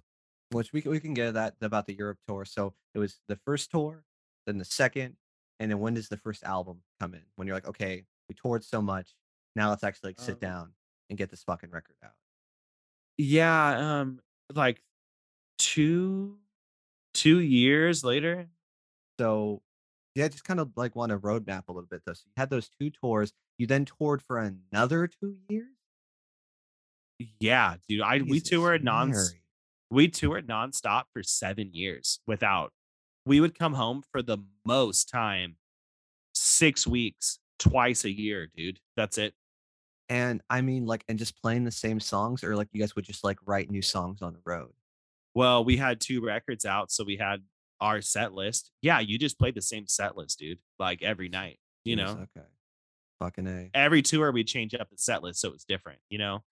Which 0.52 0.72
we 0.72 0.82
can, 0.82 0.92
we 0.92 1.02
can 1.02 1.14
get 1.14 1.34
that 1.34 1.56
about 1.62 1.88
the 1.88 1.94
Europe 1.94 2.20
tour. 2.28 2.46
So 2.46 2.74
it 2.96 3.00
was 3.00 3.20
the 3.28 3.36
first 3.46 3.70
tour, 3.70 4.06
then 4.46 4.58
the 4.58 4.64
second, 4.66 5.18
and 5.60 5.70
then 5.70 5.80
when 5.80 5.94
does 5.96 6.08
the 6.08 6.16
first 6.18 6.44
album 6.46 6.82
come 7.02 7.14
in? 7.14 7.24
When 7.36 7.48
you're 7.48 7.58
like, 7.58 7.68
okay, 7.68 8.06
we 8.30 8.36
toured 8.36 8.64
so 8.64 8.82
much, 8.82 9.14
now 9.58 9.70
let's 9.70 9.84
actually 9.84 10.12
like 10.12 10.20
sit 10.22 10.36
Um, 10.36 10.40
down 10.40 10.74
and 11.10 11.18
get 11.18 11.30
this 11.30 11.44
fucking 11.44 11.70
record 11.72 11.96
out. 12.04 12.14
Yeah, 13.18 14.00
um 14.00 14.20
like 14.54 14.82
2 15.60 16.38
2 17.14 17.40
years 17.40 18.04
later. 18.04 18.48
So 19.20 19.62
yeah, 20.16 20.28
just 20.30 20.44
kind 20.46 20.60
of 20.60 20.72
like 20.78 20.96
want 20.96 21.12
to 21.12 21.18
roadmap 21.20 21.64
a 21.68 21.72
little 21.74 21.88
bit 21.90 22.04
though. 22.06 22.14
So 22.14 22.24
you 22.26 22.34
had 22.38 22.50
those 22.50 22.70
two 22.70 22.90
tours. 22.90 23.34
You 23.58 23.68
then 23.68 23.86
toured 23.86 24.22
for 24.22 24.38
another 24.40 25.08
two 25.08 25.38
years. 25.50 25.77
Yeah, 27.40 27.76
dude. 27.88 28.02
I 28.02 28.18
we 28.18 28.34
Jesus 28.40 28.50
toured 28.50 28.84
non 28.84 29.12
Mary. 29.12 29.42
we 29.90 30.08
toured 30.08 30.48
nonstop 30.48 31.04
for 31.14 31.24
seven 31.24 31.70
years 31.74 32.20
without. 32.28 32.72
We 33.26 33.42
would 33.42 33.58
come 33.58 33.74
home 33.74 34.04
for 34.12 34.22
the 34.22 34.38
most 34.66 35.10
time, 35.10 35.58
six 36.34 36.88
weeks, 36.88 37.40
twice 37.60 38.06
a 38.06 38.12
year, 38.12 38.48
dude. 38.56 38.80
That's 38.96 39.18
it. 39.18 39.34
And 40.10 40.42
I 40.50 40.62
mean, 40.62 40.86
like, 40.86 41.04
and 41.10 41.20
just 41.20 41.42
playing 41.42 41.66
the 41.66 41.72
same 41.72 42.00
songs, 42.00 42.44
or 42.44 42.56
like 42.56 42.70
you 42.72 42.80
guys 42.80 42.96
would 42.96 43.06
just 43.06 43.24
like 43.24 43.38
write 43.46 43.70
new 43.70 43.82
songs 43.82 44.22
on 44.22 44.34
the 44.34 44.40
road. 44.46 44.72
Well, 45.34 45.66
we 45.66 45.78
had 45.78 46.00
two 46.00 46.22
records 46.24 46.66
out, 46.66 46.92
so 46.92 47.04
we 47.04 47.18
had 47.18 47.42
our 47.82 48.02
set 48.02 48.34
list. 48.34 48.72
Yeah, 48.82 49.00
you 49.00 49.18
just 49.18 49.38
played 49.38 49.56
the 49.56 49.62
same 49.62 49.88
set 49.88 50.16
list, 50.16 50.40
dude. 50.40 50.60
Like 50.80 51.04
every 51.04 51.30
night, 51.30 51.60
you 51.84 51.96
Jeez, 51.96 52.00
know. 52.00 52.12
Okay. 52.36 52.48
Fucking 53.20 53.48
a. 53.48 53.70
Every 53.74 54.02
tour 54.02 54.32
we 54.32 54.44
change 54.44 54.74
up 54.74 54.90
the 54.90 54.98
set 54.98 55.24
list 55.24 55.42
so 55.42 55.52
it's 55.54 55.66
different, 55.66 56.00
you 56.10 56.18
know, 56.18 56.44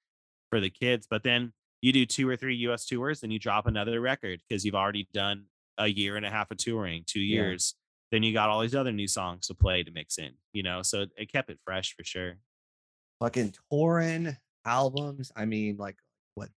for 0.50 0.60
the 0.60 0.70
kids. 0.70 1.08
But 1.10 1.24
then 1.24 1.54
you 1.82 1.92
do 1.94 2.06
two 2.06 2.28
or 2.30 2.36
three 2.36 2.56
US 2.68 2.86
tours, 2.86 3.22
then 3.22 3.32
you 3.32 3.40
drop 3.40 3.68
another 3.68 4.00
record 4.02 4.42
because 4.48 4.66
you've 4.66 4.76
already 4.76 5.08
done 5.14 5.46
a 5.78 5.88
year 5.88 6.16
and 6.16 6.26
a 6.26 6.30
half 6.30 6.52
of 6.52 6.58
touring, 6.58 7.04
two 7.06 7.20
Yeah. 7.20 7.42
years. 7.42 7.76
Then 8.12 8.24
you 8.24 8.34
got 8.34 8.50
all 8.50 8.62
these 8.62 8.76
other 8.76 8.92
new 8.92 9.08
songs 9.08 9.48
to 9.48 9.54
play 9.56 9.84
to 9.84 9.92
mix 9.92 10.18
in, 10.18 10.32
you 10.54 10.64
know. 10.64 10.82
So 10.84 11.02
it- 11.02 11.12
it 11.18 11.32
kept 11.32 11.50
it 11.50 11.60
fresh 11.66 11.94
for 11.96 12.04
sure. 12.04 12.40
fucking 13.22 13.54
touring 13.72 14.36
albums. 14.66 15.32
I 15.38 15.46
mean, 15.46 15.78
like 15.78 15.98
what? 16.34 16.50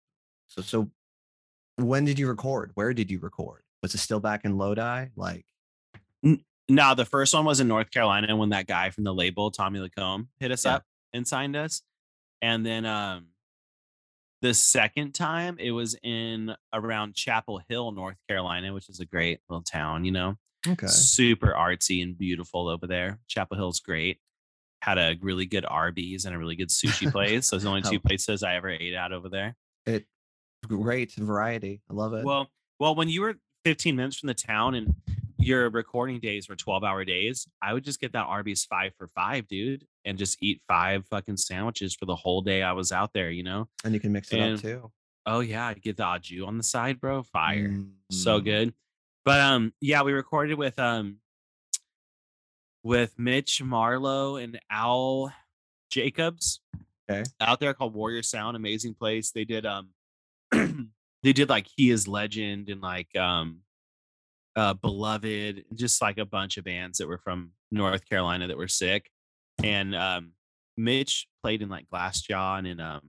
So 0.47 0.61
so 0.63 0.91
when 1.75 2.03
did 2.03 2.17
you 2.17 2.27
record? 2.27 2.71
Where 2.73 2.93
did 2.93 3.11
you 3.11 3.19
record? 3.19 3.61
Was 3.83 3.93
it 3.93 3.99
still 3.99 4.19
back 4.19 4.43
in 4.43 4.57
Lodi? 4.57 5.09
Like 5.15 5.45
No, 6.69 6.95
the 6.95 7.05
first 7.05 7.33
one 7.33 7.45
was 7.45 7.59
in 7.61 7.67
North 7.69 7.91
Carolina 7.91 8.35
when 8.35 8.49
that 8.49 8.67
guy 8.67 8.89
from 8.89 9.03
the 9.05 9.13
label, 9.13 9.51
Tommy 9.51 9.79
Lacombe, 9.79 10.29
hit 10.39 10.51
us 10.51 10.65
Yeah. 10.65 10.75
up 10.75 10.83
and 11.13 11.25
signed 11.27 11.55
us. 11.55 11.81
And 12.41 12.65
then 12.65 12.85
um 12.85 13.27
the 14.41 14.53
second 14.53 15.13
time 15.13 15.57
it 15.59 15.71
was 15.71 15.97
in 16.03 16.53
around 16.73 17.15
Chapel 17.15 17.61
Hill, 17.69 17.91
North 17.91 18.17
Carolina, 18.27 18.73
which 18.73 18.89
is 18.89 18.99
a 18.99 19.05
great 19.05 19.39
little 19.49 19.63
town, 19.63 20.05
you 20.05 20.11
know. 20.11 20.35
okay, 20.67 20.87
Super 20.87 21.53
artsy 21.57 22.03
and 22.03 22.17
beautiful 22.17 22.67
over 22.67 22.87
there. 22.87 23.19
Chapel 23.27 23.57
Hill's 23.57 23.79
great. 23.79 24.19
Had 24.83 24.97
a 24.97 25.15
really 25.21 25.45
good 25.45 25.65
Arby's 25.65 26.25
and 26.25 26.35
a 26.35 26.37
really 26.37 26.55
good 26.55 26.69
sushi 26.69 27.11
place. 27.11 27.49
Those 27.49 27.61
are 27.61 27.65
the 27.65 27.69
only 27.69 27.81
two 27.81 27.99
places 27.99 28.43
I 28.43 28.55
ever 28.55 28.69
ate 28.69 28.93
at 28.93 29.11
over 29.11 29.29
there. 29.29 29.55
it 29.85 30.05
great 30.67 31.13
variety. 31.15 31.81
I 31.89 31.93
love 31.93 32.13
it. 32.13 32.25
Well, 32.25 32.47
well, 32.79 32.95
when 32.95 33.09
you 33.09 33.21
were 33.21 33.35
15 33.65 33.95
minutes 33.95 34.17
from 34.17 34.27
the 34.27 34.33
town 34.33 34.75
and 34.75 34.93
your 35.37 35.69
recording 35.69 36.19
days 36.19 36.49
were 36.49 36.55
12 36.55 36.83
hour 36.83 37.05
days, 37.05 37.47
I 37.61 37.73
would 37.73 37.83
just 37.83 37.99
get 37.99 38.13
that 38.13 38.25
Arby's 38.25 38.65
five 38.65 38.93
for 38.97 39.07
five, 39.15 39.47
dude, 39.47 39.85
and 40.07 40.17
just 40.17 40.41
eat 40.41 40.61
five 40.67 41.05
fucking 41.07 41.37
sandwiches 41.37 41.93
for 41.93 42.05
the 42.05 42.15
whole 42.15 42.41
day 42.41 42.63
I 42.63 42.71
was 42.71 42.91
out 42.91 43.11
there, 43.13 43.29
you 43.29 43.43
know? 43.43 43.67
and 43.83 43.93
you 43.93 43.99
can 43.99 44.11
mix 44.11 44.31
it 44.31 44.39
and- 44.39 44.55
up 44.55 44.61
too. 44.61 44.91
Oh 45.25 45.41
yeah, 45.41 45.67
I'd 45.67 45.81
get 45.81 45.97
the 45.97 46.05
au 46.07 46.45
on 46.47 46.57
the 46.57 46.63
side, 46.63 47.01
bro. 47.01 47.21
Fire. 47.21 47.83
So 48.09 48.39
Mm. 48.39 48.43
good. 48.45 48.73
But 49.25 49.41
um, 49.41 49.73
yeah, 49.81 50.01
we 50.03 50.13
recorded 50.13 50.57
with 50.57 50.79
um 50.79 51.17
with 52.83 53.19
Mitch 53.19 53.61
Marlow 53.61 54.37
and 54.37 54.59
Al 54.71 55.33
Jacobs. 55.91 56.61
Okay. 57.09 57.23
Out 57.41 57.59
there 57.59 57.73
called 57.73 57.93
Warrior 57.93 58.23
Sound, 58.23 58.55
amazing 58.55 58.93
place. 58.93 59.31
They 59.31 59.43
did 59.45 59.65
um 59.65 59.89
they 60.51 61.33
did 61.33 61.49
like 61.49 61.67
He 61.75 61.89
is 61.89 62.07
Legend 62.07 62.69
and 62.69 62.81
like 62.81 63.13
um 63.17 63.59
uh, 64.55 64.73
Beloved, 64.73 65.65
just 65.75 66.01
like 66.01 66.17
a 66.17 66.25
bunch 66.25 66.57
of 66.57 66.63
bands 66.63 66.97
that 66.97 67.07
were 67.07 67.19
from 67.19 67.51
North 67.69 68.07
Carolina 68.09 68.47
that 68.47 68.57
were 68.57 68.67
sick. 68.67 69.11
And 69.63 69.95
um, 69.95 70.31
Mitch 70.77 71.27
played 71.41 71.61
in 71.61 71.69
like 71.69 71.87
Glassjaw 71.91 72.59
and 72.59 72.67
in 72.67 72.79
um, 72.79 73.01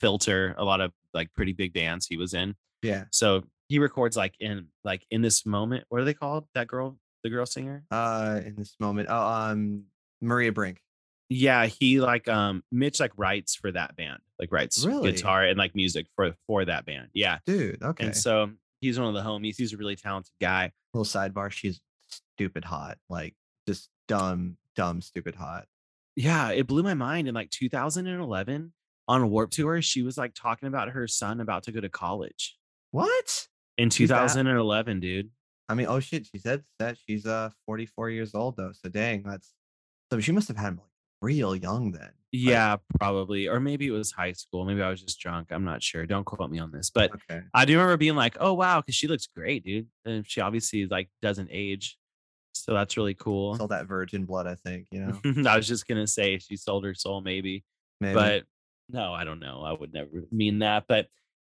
Filter, 0.00 0.54
a 0.58 0.64
lot 0.64 0.80
of 0.80 0.92
like 1.12 1.32
pretty 1.34 1.52
big 1.52 1.72
bands 1.72 2.06
he 2.06 2.16
was 2.16 2.34
in. 2.34 2.54
Yeah. 2.82 3.04
So 3.10 3.42
he 3.68 3.78
records 3.78 4.16
like 4.16 4.34
in 4.40 4.68
like 4.84 5.04
in 5.10 5.22
this 5.22 5.44
moment. 5.44 5.84
What 5.88 6.00
are 6.00 6.04
they 6.04 6.14
called? 6.14 6.46
That 6.54 6.68
girl, 6.68 6.96
the 7.24 7.30
girl 7.30 7.46
singer. 7.46 7.84
Uh, 7.90 8.40
in 8.44 8.56
this 8.56 8.76
moment, 8.78 9.08
oh, 9.10 9.26
um, 9.26 9.84
Maria 10.20 10.52
Brink. 10.52 10.80
Yeah, 11.28 11.66
he 11.66 12.00
like 12.00 12.28
um 12.28 12.62
Mitch 12.70 13.00
like 13.00 13.12
writes 13.16 13.56
for 13.56 13.72
that 13.72 13.96
band, 13.96 14.20
like 14.38 14.52
writes 14.52 14.84
Really? 14.84 15.10
guitar 15.10 15.42
and 15.44 15.58
like 15.58 15.74
music 15.74 16.06
for 16.14 16.34
for 16.46 16.64
that 16.64 16.86
band. 16.86 17.08
Yeah, 17.14 17.38
Dude, 17.44 17.82
okay. 17.82 18.06
and 18.06 18.16
so 18.16 18.50
he's 18.80 18.98
one 18.98 19.08
of 19.08 19.14
the 19.14 19.28
homies. 19.28 19.56
He's 19.56 19.72
a 19.72 19.76
really 19.76 19.96
talented 19.96 20.32
guy. 20.40 20.70
Little 20.94 21.04
sidebar, 21.04 21.50
she's 21.50 21.80
stupid 22.06 22.64
hot, 22.64 22.98
like 23.10 23.34
just 23.66 23.88
dumb, 24.06 24.56
dumb, 24.76 25.00
stupid 25.00 25.34
hot. 25.34 25.66
Yeah, 26.16 26.50
it 26.50 26.66
blew 26.66 26.82
my 26.82 26.94
mind 26.94 27.28
in 27.28 27.34
like 27.34 27.50
2011 27.50 28.72
on 29.08 29.20
a 29.20 29.26
Warped 29.26 29.52
Tour. 29.52 29.82
She 29.82 30.02
was 30.02 30.16
like 30.16 30.32
talking 30.34 30.66
about 30.66 30.88
her 30.90 31.06
son 31.06 31.40
about 31.40 31.64
to 31.64 31.72
go 31.72 31.80
to 31.80 31.88
college 31.88 32.56
What? 32.90 33.46
in 33.76 33.88
Who's 33.90 34.08
that? 34.08 34.28
2011, 34.28 35.00
dude. 35.00 35.30
I 35.68 35.74
mean, 35.74 35.86
oh 35.88 36.00
shit, 36.00 36.26
she 36.26 36.38
said 36.38 36.62
that 36.78 36.96
she's 37.06 37.26
uh 37.26 37.50
44 37.66 38.10
years 38.10 38.34
old 38.34 38.56
though. 38.56 38.72
So 38.72 38.88
dang, 38.88 39.22
that's 39.24 39.52
so 40.10 40.20
she 40.20 40.32
must 40.32 40.48
have 40.48 40.56
had 40.56 40.68
him 40.68 40.76
like 40.76 40.86
real 41.20 41.54
young 41.56 41.92
then. 41.92 42.02
Like, 42.02 42.12
Yeah, 42.32 42.76
probably. 42.98 43.48
Or 43.48 43.60
maybe 43.60 43.86
it 43.86 43.90
was 43.90 44.12
high 44.12 44.32
school. 44.32 44.64
Maybe 44.64 44.80
I 44.82 44.90
was 44.90 45.02
just 45.02 45.18
drunk. 45.20 45.48
I'm 45.50 45.64
not 45.64 45.82
sure. 45.82 46.06
Don't 46.06 46.24
quote 46.24 46.50
me 46.50 46.58
on 46.60 46.70
this. 46.70 46.90
But 46.90 47.10
okay. 47.14 47.42
I 47.52 47.64
do 47.64 47.74
remember 47.74 47.96
being 47.96 48.14
like, 48.16 48.36
oh 48.40 48.54
wow, 48.54 48.80
because 48.80 48.94
she 48.94 49.08
looks 49.08 49.26
great, 49.26 49.64
dude. 49.64 49.88
And 50.04 50.26
she 50.26 50.40
obviously 50.40 50.86
like 50.86 51.10
doesn't 51.20 51.48
age. 51.50 51.98
So 52.66 52.74
that's 52.74 52.96
really 52.96 53.14
cool. 53.14 53.56
All 53.60 53.68
that 53.68 53.86
virgin 53.86 54.24
blood, 54.24 54.48
I 54.48 54.56
think, 54.56 54.88
you 54.90 55.00
know. 55.00 55.20
I 55.48 55.56
was 55.56 55.68
just 55.68 55.86
gonna 55.86 56.06
say 56.06 56.38
she 56.38 56.56
sold 56.56 56.84
her 56.84 56.94
soul, 56.94 57.20
maybe. 57.20 57.64
Maybe. 58.00 58.14
But 58.14 58.44
no, 58.88 59.14
I 59.14 59.24
don't 59.24 59.38
know. 59.38 59.62
I 59.64 59.72
would 59.72 59.92
never 59.92 60.24
mean 60.32 60.58
that. 60.58 60.84
But 60.88 61.06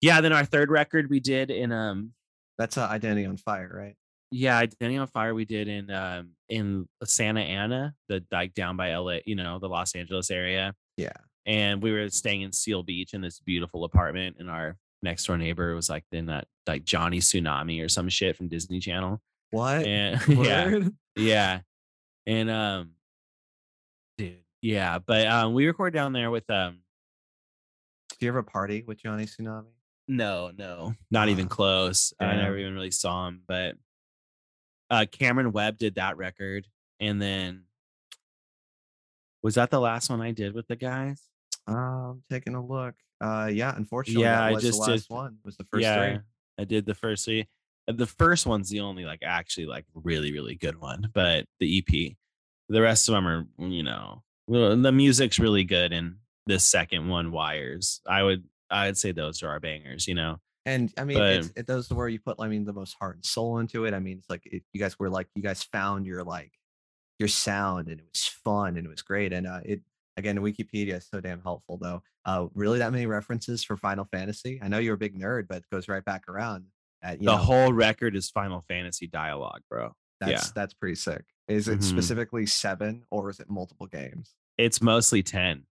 yeah, 0.01 0.19
then 0.19 0.33
our 0.33 0.43
third 0.43 0.69
record 0.69 1.09
we 1.09 1.21
did 1.21 1.49
in 1.49 1.71
um 1.71 2.11
that's 2.57 2.77
uh, 2.77 2.87
identity 2.87 3.25
on 3.25 3.37
fire, 3.37 3.71
right? 3.73 3.95
yeah, 4.31 4.57
Identity 4.57 4.97
on 4.97 5.07
Fire 5.07 5.33
we 5.33 5.45
did 5.45 5.67
in 5.67 5.89
um 5.89 6.31
in 6.49 6.87
Santa 7.03 7.41
Ana, 7.41 7.93
the 8.09 8.23
like 8.31 8.53
down 8.53 8.75
by 8.77 8.95
LA, 8.95 9.19
you 9.25 9.35
know, 9.35 9.59
the 9.59 9.69
Los 9.69 9.95
Angeles 9.95 10.29
area. 10.29 10.73
Yeah. 10.97 11.13
And 11.45 11.81
we 11.81 11.93
were 11.93 12.09
staying 12.09 12.41
in 12.41 12.51
Seal 12.51 12.83
Beach 12.83 13.13
in 13.13 13.21
this 13.21 13.39
beautiful 13.39 13.85
apartment, 13.85 14.35
and 14.39 14.49
our 14.49 14.77
next 15.01 15.25
door 15.25 15.37
neighbor 15.37 15.73
was 15.75 15.89
like 15.89 16.03
in 16.11 16.25
that 16.25 16.47
like 16.67 16.83
Johnny 16.83 17.19
Tsunami 17.19 17.83
or 17.83 17.87
some 17.87 18.09
shit 18.09 18.35
from 18.35 18.49
Disney 18.49 18.79
Channel. 18.79 19.21
What? 19.51 19.85
And 19.85 20.21
yeah, 20.27 20.79
yeah. 21.15 21.59
And 22.25 22.49
um 22.49 22.91
dude, 24.17 24.37
yeah, 24.61 24.99
but 24.99 25.27
um 25.27 25.53
we 25.53 25.65
record 25.67 25.93
down 25.93 26.13
there 26.13 26.29
with 26.31 26.49
um 26.49 26.79
Do 28.19 28.25
you 28.25 28.27
ever 28.29 28.43
party 28.43 28.83
with 28.85 29.01
Johnny 29.01 29.25
Tsunami? 29.25 29.65
no, 30.09 30.51
no, 30.57 30.93
not 31.11 31.27
even 31.29 31.45
Ah, 31.45 31.49
close. 31.49 32.13
I 32.19 32.35
never 32.37 32.57
even 32.57 32.73
really 32.73 32.91
saw 32.91 33.27
him, 33.27 33.41
but 33.47 33.75
uh 34.89 35.05
Cameron 35.11 35.51
Webb 35.51 35.77
did 35.77 35.95
that 35.95 36.17
record 36.17 36.65
and 36.99 37.21
then 37.21 37.63
was 39.43 39.55
that 39.55 39.69
the 39.69 39.79
last 39.79 40.09
one 40.09 40.19
I 40.21 40.31
did 40.31 40.53
with 40.53 40.67
the 40.67 40.75
guys? 40.75 41.21
Um, 41.67 42.23
taking 42.29 42.55
a 42.55 42.65
look. 42.65 42.95
Uh, 43.21 43.49
yeah. 43.51 43.73
Unfortunately, 43.75 44.23
Yeah, 44.23 44.35
that 44.37 44.43
I 44.43 44.59
just 44.59 44.79
the 44.79 44.85
did- 44.85 44.91
last 44.93 45.09
one. 45.09 45.37
Was 45.45 45.57
the 45.57 45.63
first 45.65 45.83
yeah, 45.83 45.95
three? 46.15 46.19
I 46.57 46.63
did 46.63 46.85
the 46.85 46.95
first 46.95 47.23
three. 47.25 47.47
The 47.87 48.05
first 48.05 48.45
one's 48.45 48.69
the 48.69 48.81
only 48.81 49.05
like 49.05 49.21
actually 49.23 49.65
like 49.65 49.85
really 49.93 50.33
really 50.33 50.55
good 50.55 50.79
one, 50.79 51.09
but 51.13 51.45
the 51.59 51.77
EP, 51.79 52.15
the 52.69 52.81
rest 52.81 53.07
of 53.07 53.13
them 53.15 53.27
are 53.27 53.45
you 53.57 53.83
know 53.83 54.23
the 54.47 54.91
music's 54.91 55.39
really 55.39 55.63
good, 55.63 55.93
and 55.93 56.15
the 56.45 56.59
second 56.59 57.07
one, 57.07 57.31
Wires, 57.31 58.01
I 58.07 58.23
would 58.23 58.43
I 58.69 58.87
would 58.87 58.97
say 58.97 59.11
those 59.11 59.43
are 59.43 59.49
our 59.49 59.59
bangers, 59.59 60.07
you 60.07 60.15
know. 60.15 60.37
And 60.65 60.91
I 60.97 61.05
mean, 61.05 61.17
But- 61.17 61.35
it's, 61.35 61.51
it 61.55 61.67
those 61.67 61.89
where 61.89 62.09
you 62.09 62.19
put, 62.19 62.37
I 62.39 62.47
mean, 62.49 62.65
the 62.65 62.73
most 62.73 62.95
heart 62.99 63.15
and 63.15 63.25
soul 63.25 63.59
into 63.59 63.85
it. 63.85 63.93
I 63.93 63.99
mean, 63.99 64.17
it's 64.17 64.29
like 64.29 64.45
it, 64.45 64.63
you 64.73 64.81
guys 64.81 64.99
were 64.99 65.09
like, 65.09 65.27
you 65.33 65.41
guys 65.41 65.63
found 65.63 66.05
your 66.05 66.23
like 66.25 66.51
your 67.19 67.29
sound, 67.29 67.87
and 67.87 67.99
it 67.99 68.05
was 68.13 68.25
fun 68.43 68.77
and 68.77 68.85
it 68.85 68.89
was 68.89 69.01
great. 69.01 69.31
And 69.31 69.47
uh, 69.47 69.61
it 69.63 69.81
again, 70.17 70.37
Wikipedia 70.39 70.95
is 70.97 71.07
so 71.07 71.21
damn 71.21 71.41
helpful, 71.41 71.77
though. 71.77 72.03
Uh, 72.25 72.47
really, 72.53 72.79
that 72.79 72.91
many 72.91 73.05
references 73.05 73.63
for 73.63 73.77
Final 73.77 74.05
Fantasy? 74.11 74.59
I 74.61 74.67
know 74.67 74.79
you're 74.79 74.95
a 74.95 74.97
big 74.97 75.17
nerd, 75.17 75.47
but 75.47 75.59
it 75.59 75.69
goes 75.71 75.87
right 75.87 76.03
back 76.03 76.27
around. 76.27 76.65
At, 77.01 77.21
you 77.21 77.25
the 77.27 77.31
know, 77.35 77.37
whole 77.37 77.71
record 77.73 78.15
is 78.15 78.29
Final 78.29 78.61
Fantasy 78.67 79.07
dialogue, 79.07 79.61
bro. 79.69 79.95
that's 80.19 80.31
yeah. 80.31 80.51
that's 80.55 80.73
pretty 80.73 80.95
sick. 80.95 81.23
Is 81.47 81.67
it 81.67 81.79
Mhm. 81.79 81.83
specifically 81.83 82.45
seven 82.45 83.05
or 83.11 83.29
is 83.29 83.39
it 83.39 83.49
multiple 83.49 83.85
games? 83.87 84.35
It's 84.57 84.81
mostly 84.81 85.21
ten. 85.23 85.65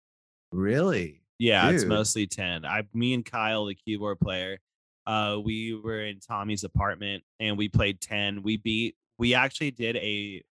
Really? 0.53 1.23
Yeah, 1.39 1.69
it's 1.71 1.85
mostly 1.85 2.27
10. 2.27 2.65
I 2.65 2.85
me 2.95 3.13
and 3.13 3.25
Kyle, 3.25 3.67
the 3.67 3.75
keyboard 3.75 4.21
player, 4.21 4.59
uh, 5.07 5.39
we 5.45 5.75
were 5.75 6.01
in 6.01 6.19
Tommy's 6.21 6.65
apartment 6.65 7.25
and 7.41 7.59
we 7.59 7.69
played 7.69 8.01
10. 8.01 8.43
We 8.43 8.57
beat 8.57 8.97
we 9.19 9.35
actually 9.35 9.71
did 9.73 9.97
a 9.97 10.43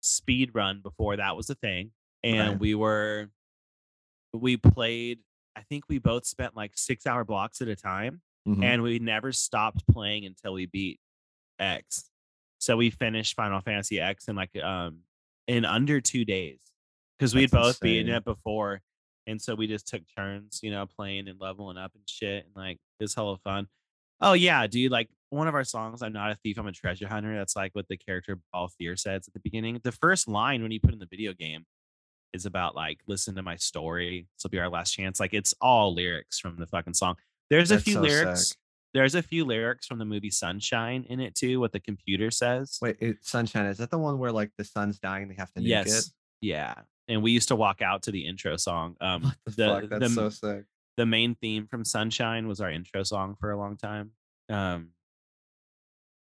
speed 0.00 0.50
run 0.54 0.80
before 0.80 1.16
that 1.16 1.36
was 1.36 1.48
a 1.50 1.54
thing. 1.54 1.92
And 2.24 2.48
Right. 2.52 2.58
we 2.60 2.74
were 2.74 3.30
we 4.32 4.56
played, 4.56 5.20
I 5.54 5.60
think 5.62 5.84
we 5.88 5.98
both 5.98 6.24
spent 6.26 6.56
like 6.56 6.72
six 6.76 7.06
hour 7.06 7.24
blocks 7.24 7.60
at 7.60 7.68
a 7.68 7.76
time 7.76 8.22
Mhm. 8.46 8.64
and 8.64 8.82
we 8.82 8.98
never 8.98 9.32
stopped 9.32 9.86
playing 9.86 10.24
until 10.26 10.52
we 10.54 10.66
beat 10.66 10.98
X. 11.58 12.10
So 12.58 12.76
we 12.76 12.90
finished 12.90 13.34
Final 13.36 13.60
Fantasy 13.60 14.00
X 14.00 14.28
in 14.28 14.36
like 14.36 14.56
um 14.62 15.00
in 15.46 15.64
under 15.64 16.00
two 16.00 16.24
days 16.24 16.60
because 17.18 17.34
we'd 17.34 17.50
both 17.50 17.80
beaten 17.80 18.06
insane. 18.08 18.16
it 18.16 18.24
before, 18.24 18.80
and 19.26 19.40
so 19.40 19.54
we 19.54 19.66
just 19.66 19.86
took 19.86 20.02
turns, 20.16 20.60
you 20.62 20.70
know, 20.70 20.86
playing 20.86 21.28
and 21.28 21.40
leveling 21.40 21.76
up 21.78 21.92
and 21.94 22.08
shit, 22.08 22.44
and 22.46 22.54
like 22.56 22.78
it's 23.00 23.14
hella 23.14 23.36
fun. 23.38 23.68
Oh 24.20 24.32
yeah, 24.34 24.66
dude! 24.66 24.92
Like 24.92 25.08
one 25.30 25.48
of 25.48 25.54
our 25.54 25.64
songs, 25.64 26.02
"I'm 26.02 26.12
not 26.12 26.30
a 26.30 26.36
thief, 26.36 26.58
I'm 26.58 26.66
a 26.68 26.72
treasure 26.72 27.08
hunter." 27.08 27.34
That's 27.36 27.56
like 27.56 27.74
what 27.74 27.88
the 27.88 27.96
character 27.96 28.38
Balthier 28.54 28.98
says 28.98 29.26
at 29.26 29.34
the 29.34 29.40
beginning. 29.40 29.80
The 29.82 29.92
first 29.92 30.28
line 30.28 30.62
when 30.62 30.70
you 30.70 30.80
put 30.80 30.92
in 30.92 30.98
the 31.00 31.06
video 31.06 31.32
game 31.32 31.64
is 32.32 32.46
about 32.46 32.74
like 32.76 33.00
listen 33.08 33.34
to 33.34 33.42
my 33.42 33.56
story. 33.56 34.26
This 34.36 34.44
will 34.44 34.50
be 34.50 34.58
our 34.60 34.68
last 34.70 34.92
chance. 34.92 35.18
Like 35.20 35.34
it's 35.34 35.54
all 35.60 35.92
lyrics 35.94 36.38
from 36.38 36.56
the 36.58 36.66
fucking 36.66 36.94
song. 36.94 37.16
There's 37.52 37.70
a 37.70 37.78
few 37.78 37.94
so 37.94 38.00
lyrics. 38.00 38.48
sick. 38.48 38.56
There's 38.94 39.14
a 39.14 39.22
few 39.22 39.44
lyrics 39.44 39.86
from 39.86 39.98
the 39.98 40.06
movie 40.06 40.30
Sunshine 40.30 41.04
in 41.08 41.20
it 41.20 41.34
too. 41.34 41.60
What 41.60 41.72
the 41.72 41.80
computer 41.80 42.30
says. 42.30 42.78
Wait, 42.80 42.96
it, 43.00 43.18
Sunshine, 43.20 43.66
is 43.66 43.76
that 43.76 43.90
the 43.90 43.98
one 43.98 44.18
where 44.18 44.32
like 44.32 44.50
the 44.56 44.64
sun's 44.64 44.98
dying 44.98 45.28
they 45.28 45.34
have 45.34 45.52
to 45.52 45.60
nuke 45.60 45.66
yes, 45.66 45.98
it? 45.98 46.04
yeah. 46.40 46.74
And 47.08 47.22
we 47.22 47.30
used 47.30 47.48
to 47.48 47.56
walk 47.56 47.82
out 47.82 48.04
to 48.04 48.10
the 48.10 48.26
intro 48.26 48.56
song. 48.56 48.96
Um, 49.02 49.22
What 49.22 49.56
the, 49.56 49.66
fuck? 49.66 49.88
That's 49.90 50.14
the, 50.14 50.30
so 50.30 50.30
sick. 50.30 50.64
the 50.96 51.04
main 51.04 51.34
theme 51.34 51.66
from 51.66 51.84
Sunshine 51.84 52.48
was 52.48 52.60
our 52.62 52.70
intro 52.70 53.02
song 53.02 53.36
for 53.38 53.50
a 53.50 53.58
long 53.58 53.76
time. 53.76 54.12
Um, 54.48 54.92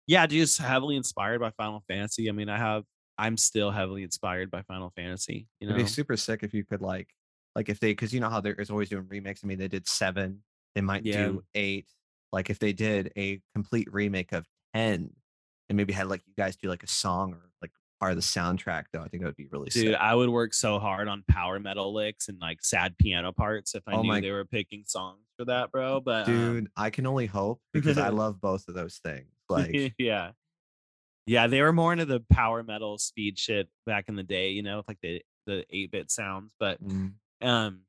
yeah, 0.08 0.26
just 0.26 0.58
heavily 0.58 0.96
inspired 0.96 1.40
by 1.40 1.52
Final 1.52 1.84
Fantasy. 1.88 2.30
I 2.30 2.32
mean, 2.32 2.50
I 2.50 2.58
have, 2.58 2.84
I'm 3.18 3.38
still 3.38 3.70
heavily 3.70 4.02
inspired 4.02 4.50
by 4.50 4.64
Final 4.64 4.92
Fantasy. 4.96 5.48
You 5.60 5.68
know, 5.68 5.76
It'd 5.76 5.86
be 5.86 5.90
super 5.92 6.18
sick 6.18 6.42
if 6.42 6.54
you 6.54 6.66
could 6.66 6.82
like, 6.82 7.10
like 7.56 7.70
if 7.70 7.80
they, 7.80 7.92
because 7.92 8.12
you 8.12 8.20
know 8.20 8.30
how 8.30 8.42
there's 8.42 8.72
always 8.72 8.90
doing 8.90 9.06
remakes. 9.08 9.42
I 9.44 9.48
mean, 9.48 9.60
they 9.60 9.68
did 9.68 9.88
seven. 9.88 10.44
They 10.76 10.82
might 10.82 11.06
Yeah. 11.06 11.26
do 11.28 11.44
eight. 11.56 11.88
Like 12.32 12.50
if 12.50 12.60
they 12.60 12.74
did 12.74 13.12
a 13.18 13.42
complete 13.54 13.92
remake 13.92 14.32
of 14.32 14.46
ten, 14.74 15.14
and 15.70 15.78
maybe 15.78 15.94
had 15.94 16.08
like 16.08 16.22
you 16.26 16.34
guys 16.38 16.56
do 16.56 16.68
like 16.70 16.84
a 16.84 16.88
song 16.88 17.34
or 17.34 17.50
like 17.62 17.72
part 18.00 18.12
of 18.12 18.18
the 18.18 18.22
soundtrack, 18.24 18.86
though, 18.92 19.02
I 19.02 19.08
think 19.10 19.22
that 19.24 19.28
would 19.28 19.36
be 19.36 19.48
really 19.52 19.70
dude, 19.70 19.92
sick. 19.94 19.96
I 20.00 20.16
would 20.16 20.30
work 20.30 20.54
so 20.54 20.80
hard 20.80 21.08
on 21.08 21.24
power 21.30 21.60
metal 21.60 21.94
licks 21.94 22.30
and 22.30 22.40
like 22.40 22.64
sad 22.64 22.98
piano 22.98 23.32
parts 23.32 23.76
if 23.76 23.84
I 23.88 23.94
Oh 23.94 24.02
knew 24.02 24.08
my- 24.08 24.22
they 24.22 24.32
were 24.32 24.46
picking 24.46 24.84
songs 24.86 25.20
for 25.38 25.46
that, 25.46 25.72
bro. 25.72 26.00
But 26.02 26.28
um, 26.28 26.34
Dude, 26.34 26.68
I 26.78 26.90
can 26.90 27.06
only 27.06 27.26
hope 27.26 27.62
because 27.74 27.98
I 27.98 28.10
love 28.10 28.40
both 28.42 28.68
of 28.70 28.76
those 28.76 29.00
things. 29.04 29.28
Like, 29.50 29.94
yeah. 29.98 30.32
Yeah, 31.28 31.48
they 31.48 31.62
were 31.62 31.72
more 31.74 31.94
into 31.94 32.06
the 32.06 32.22
power 32.32 32.64
metal 32.64 32.98
speed 32.98 33.38
shit 33.38 33.70
back 33.86 34.06
in 34.10 34.16
the 34.16 34.24
day, 34.24 34.50
you 34.52 34.64
know, 34.64 34.78
with, 34.78 34.88
like 34.88 35.00
the 35.02 35.22
the 35.48 35.66
8-bit 35.74 36.12
sounds, 36.12 36.54
but 36.60 36.82
mm, 36.86 37.14
um 37.42 37.82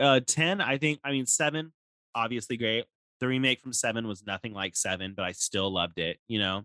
uh 0.00 0.20
10, 0.26 0.60
I 0.60 0.78
think 0.78 1.00
I 1.04 1.10
mean 1.12 1.26
7 1.26 1.72
obviously 2.14 2.56
great. 2.56 2.84
The 3.20 3.26
remake 3.26 3.60
from 3.60 3.72
7 3.72 4.06
was 4.06 4.24
nothing 4.24 4.52
like 4.52 4.76
7, 4.76 5.14
but 5.16 5.24
I 5.24 5.32
still 5.32 5.70
loved 5.72 5.98
it, 5.98 6.18
you 6.28 6.38
know. 6.38 6.64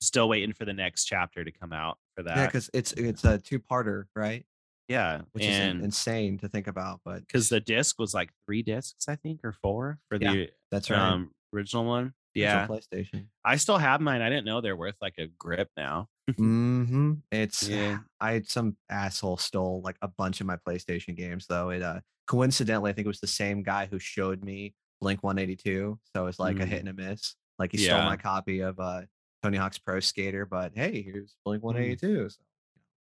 Still 0.00 0.28
waiting 0.28 0.52
for 0.52 0.64
the 0.64 0.72
next 0.72 1.06
chapter 1.06 1.44
to 1.44 1.50
come 1.50 1.72
out 1.72 1.98
for 2.16 2.22
that. 2.22 2.36
yeah, 2.36 2.46
because 2.46 2.70
it's 2.72 2.92
it's 2.92 3.24
a 3.24 3.38
two 3.38 3.58
parter, 3.58 4.04
right? 4.14 4.44
yeah, 4.86 5.22
Which 5.32 5.42
is 5.48 5.58
and 5.58 5.80
in- 5.80 5.86
insane 5.86 6.38
to 6.38 6.48
think 6.48 6.66
about, 6.68 7.00
but 7.04 7.20
because 7.20 7.48
the 7.48 7.60
disc 7.60 7.98
was 7.98 8.14
like 8.14 8.30
3 8.46 8.62
discs, 8.62 9.08
I 9.08 9.16
think, 9.16 9.40
or 9.44 9.52
4 9.52 9.98
for 10.08 10.18
Yeah, 10.18 10.32
the 10.32 10.50
that's 10.70 10.88
right. 10.90 10.98
um 10.98 11.32
original 11.52 11.84
one. 11.84 12.14
Original 12.36 12.62
Yeah. 12.62 12.66
PlayStation. 12.68 13.26
I 13.44 13.56
still 13.56 13.78
have 13.78 14.00
mine. 14.00 14.22
I 14.22 14.28
didn't 14.28 14.44
know 14.44 14.60
they're 14.60 14.76
worth 14.76 14.96
like 15.00 15.18
a 15.18 15.26
grip 15.26 15.68
now. 15.76 16.08
hmm 16.36 17.14
It's 17.32 17.68
Yeah. 17.68 17.98
I 18.20 18.32
had 18.34 18.48
some 18.48 18.76
asshole 18.88 19.38
stole 19.38 19.80
like 19.82 19.96
a 20.00 20.08
bunch 20.08 20.40
of 20.40 20.46
my 20.46 20.56
PlayStation 20.56 21.16
games 21.16 21.46
though. 21.48 21.70
It 21.70 21.82
uh 21.82 22.00
coincidentally 22.28 22.90
I 22.90 22.94
think 22.94 23.06
it 23.06 23.08
was 23.08 23.20
the 23.20 23.26
same 23.26 23.62
guy 23.62 23.86
who 23.90 23.98
showed 23.98 24.44
me 24.44 24.74
Blink 25.00 25.22
182. 25.22 25.98
So 26.14 26.26
it's 26.26 26.38
like 26.38 26.60
a 26.60 26.66
hit 26.66 26.80
and 26.80 26.88
a 26.88 26.92
miss. 26.92 27.34
Like 27.58 27.72
he 27.72 27.78
stole 27.78 27.98
Mm. 27.98 28.04
My 28.04 28.16
copy 28.16 28.60
of 28.60 28.78
uh 28.78 29.02
Tony 29.42 29.56
Hawk's 29.56 29.78
Pro 29.78 30.00
Skater, 30.00 30.46
but 30.46 30.72
hey, 30.74 31.02
here's 31.02 31.34
Blink 31.44 31.62
182. 31.64 32.28
So 32.28 32.36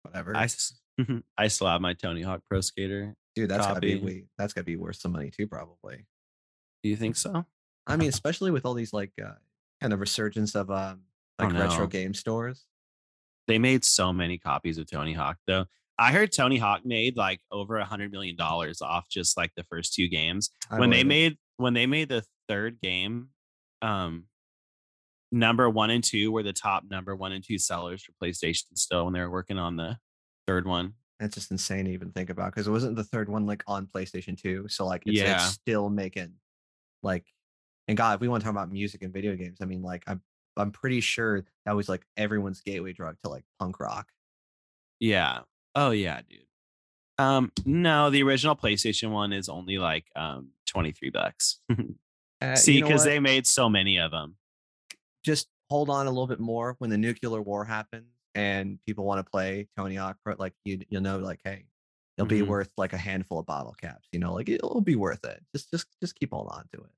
whatever. 0.03 0.35
I 0.35 1.47
still 1.47 1.67
have 1.67 1.81
my 1.81 1.93
Tony 1.93 2.21
Hawk 2.21 2.41
Pro 2.49 2.61
Skater. 2.61 3.15
Dude, 3.35 3.49
that's 3.49 3.67
gotta 3.67 3.81
be 3.81 4.25
that's 4.37 4.53
gotta 4.53 4.65
be 4.65 4.77
worth 4.77 4.95
some 4.95 5.11
money 5.11 5.31
too, 5.31 5.47
probably. 5.47 6.05
Do 6.83 6.89
you 6.89 6.95
think 6.95 7.15
so? 7.17 7.45
I 7.85 7.97
mean, 7.97 8.09
especially 8.15 8.51
with 8.51 8.65
all 8.65 8.73
these 8.73 8.93
like 8.93 9.11
uh, 9.23 9.33
kind 9.81 9.93
of 9.93 9.99
resurgence 9.99 10.55
of 10.55 10.71
um 10.71 11.01
Oh, 11.39 11.45
like 11.45 11.53
retro 11.53 11.87
game 11.87 12.13
stores. 12.13 12.65
They 13.47 13.59
made 13.59 13.85
so 13.85 14.11
many 14.11 14.37
copies 14.37 14.77
of 14.77 14.89
Tony 14.89 15.13
Hawk 15.13 15.37
though. 15.45 15.65
I 15.99 16.11
heard 16.11 16.31
Tony 16.31 16.57
Hawk 16.57 16.81
made 16.85 17.17
like 17.17 17.39
over 17.51 17.77
a 17.77 17.85
hundred 17.85 18.11
million 18.11 18.35
dollars 18.35 18.81
off 18.81 19.07
just 19.09 19.35
like 19.37 19.51
the 19.55 19.63
first 19.63 19.93
two 19.93 20.07
games. 20.07 20.51
I 20.69 20.79
when 20.79 20.89
they 20.91 21.01
it. 21.01 21.07
made 21.07 21.37
when 21.57 21.73
they 21.73 21.85
made 21.87 22.09
the 22.09 22.23
third 22.47 22.79
game, 22.81 23.29
um 23.81 24.25
number 25.31 25.69
one 25.69 25.89
and 25.89 26.03
two 26.03 26.31
were 26.31 26.43
the 26.43 26.53
top 26.53 26.83
number 26.89 27.15
one 27.15 27.31
and 27.31 27.43
two 27.43 27.57
sellers 27.57 28.03
for 28.03 28.13
PlayStation 28.23 28.63
still 28.75 29.05
when 29.05 29.13
they 29.13 29.19
were 29.21 29.29
working 29.29 29.57
on 29.57 29.75
the 29.75 29.97
third 30.47 30.65
one. 30.67 30.93
That's 31.19 31.35
just 31.35 31.51
insane 31.51 31.85
to 31.85 31.91
even 31.91 32.11
think 32.11 32.29
about 32.29 32.51
because 32.51 32.67
it 32.67 32.71
wasn't 32.71 32.95
the 32.95 33.03
third 33.03 33.27
one 33.27 33.45
like 33.47 33.63
on 33.67 33.87
PlayStation 33.87 34.39
2. 34.39 34.67
So 34.69 34.85
like 34.85 35.01
it's, 35.05 35.19
Yeah. 35.19 35.35
it's 35.35 35.45
still 35.45 35.89
making 35.89 36.33
like 37.03 37.25
and 37.87 37.97
God, 37.97 38.15
if 38.15 38.21
we 38.21 38.27
want 38.27 38.41
to 38.41 38.45
talk 38.45 38.53
about 38.53 38.71
music 38.71 39.01
and 39.01 39.11
video 39.13 39.35
games, 39.35 39.57
I 39.61 39.65
mean 39.65 39.81
like 39.81 40.03
I'm 40.07 40.21
I'm 40.55 40.71
pretty 40.71 41.01
sure 41.01 41.43
that 41.65 41.75
was 41.75 41.89
like 41.89 42.05
everyone's 42.17 42.61
gateway 42.61 42.93
drug 42.93 43.15
to 43.23 43.29
like 43.29 43.43
punk 43.59 43.79
rock. 43.79 44.07
Yeah. 44.99 45.39
Oh 45.75 45.91
yeah, 45.91 46.21
dude. 46.27 46.43
Um, 47.19 47.51
no, 47.65 48.09
the 48.09 48.21
original 48.23 48.55
PlayStation 48.55 49.11
one 49.11 49.33
is 49.33 49.49
only 49.49 49.77
like 49.77 50.05
um 50.15 50.49
23 50.67 51.09
bucks. 51.09 51.59
Uh, 52.39 52.53
See, 52.55 52.75
you 52.75 52.81
know 52.81 52.87
because 52.87 53.03
they 53.03 53.19
made 53.19 53.47
so 53.47 53.67
many 53.67 53.97
of 53.97 54.11
them. 54.11 54.35
just 55.25 55.47
hold 55.71 55.89
on 55.89 56.05
a 56.05 56.09
little 56.11 56.27
bit 56.27 56.39
more 56.39 56.75
when 56.77 56.91
the 56.91 56.97
nuclear 56.97 57.41
war 57.41 57.65
happens 57.65 58.05
and 58.35 58.77
people 58.85 59.05
want 59.05 59.17
to 59.25 59.27
play 59.27 59.67
Tony 59.75 59.95
Hawk 59.95 60.17
Pro, 60.23 60.35
like 60.37 60.53
you 60.63 60.79
you'll 60.89 61.01
know 61.01 61.17
like 61.17 61.39
hey 61.43 61.65
it'll 62.15 62.27
be 62.27 62.41
Mhm. 62.41 62.47
worth 62.47 62.69
like 62.77 62.93
a 62.93 62.97
handful 62.97 63.39
of 63.39 63.47
bottle 63.47 63.73
caps 63.81 64.07
you 64.11 64.19
know 64.19 64.35
like 64.35 64.49
it'll 64.49 64.81
be 64.81 64.95
worth 64.95 65.25
it 65.25 65.43
just 65.51 65.71
just 65.71 65.87
just 65.99 66.13
keep 66.13 66.29
holding 66.31 66.51
on 66.53 66.65
to 66.73 66.79
it 66.81 66.91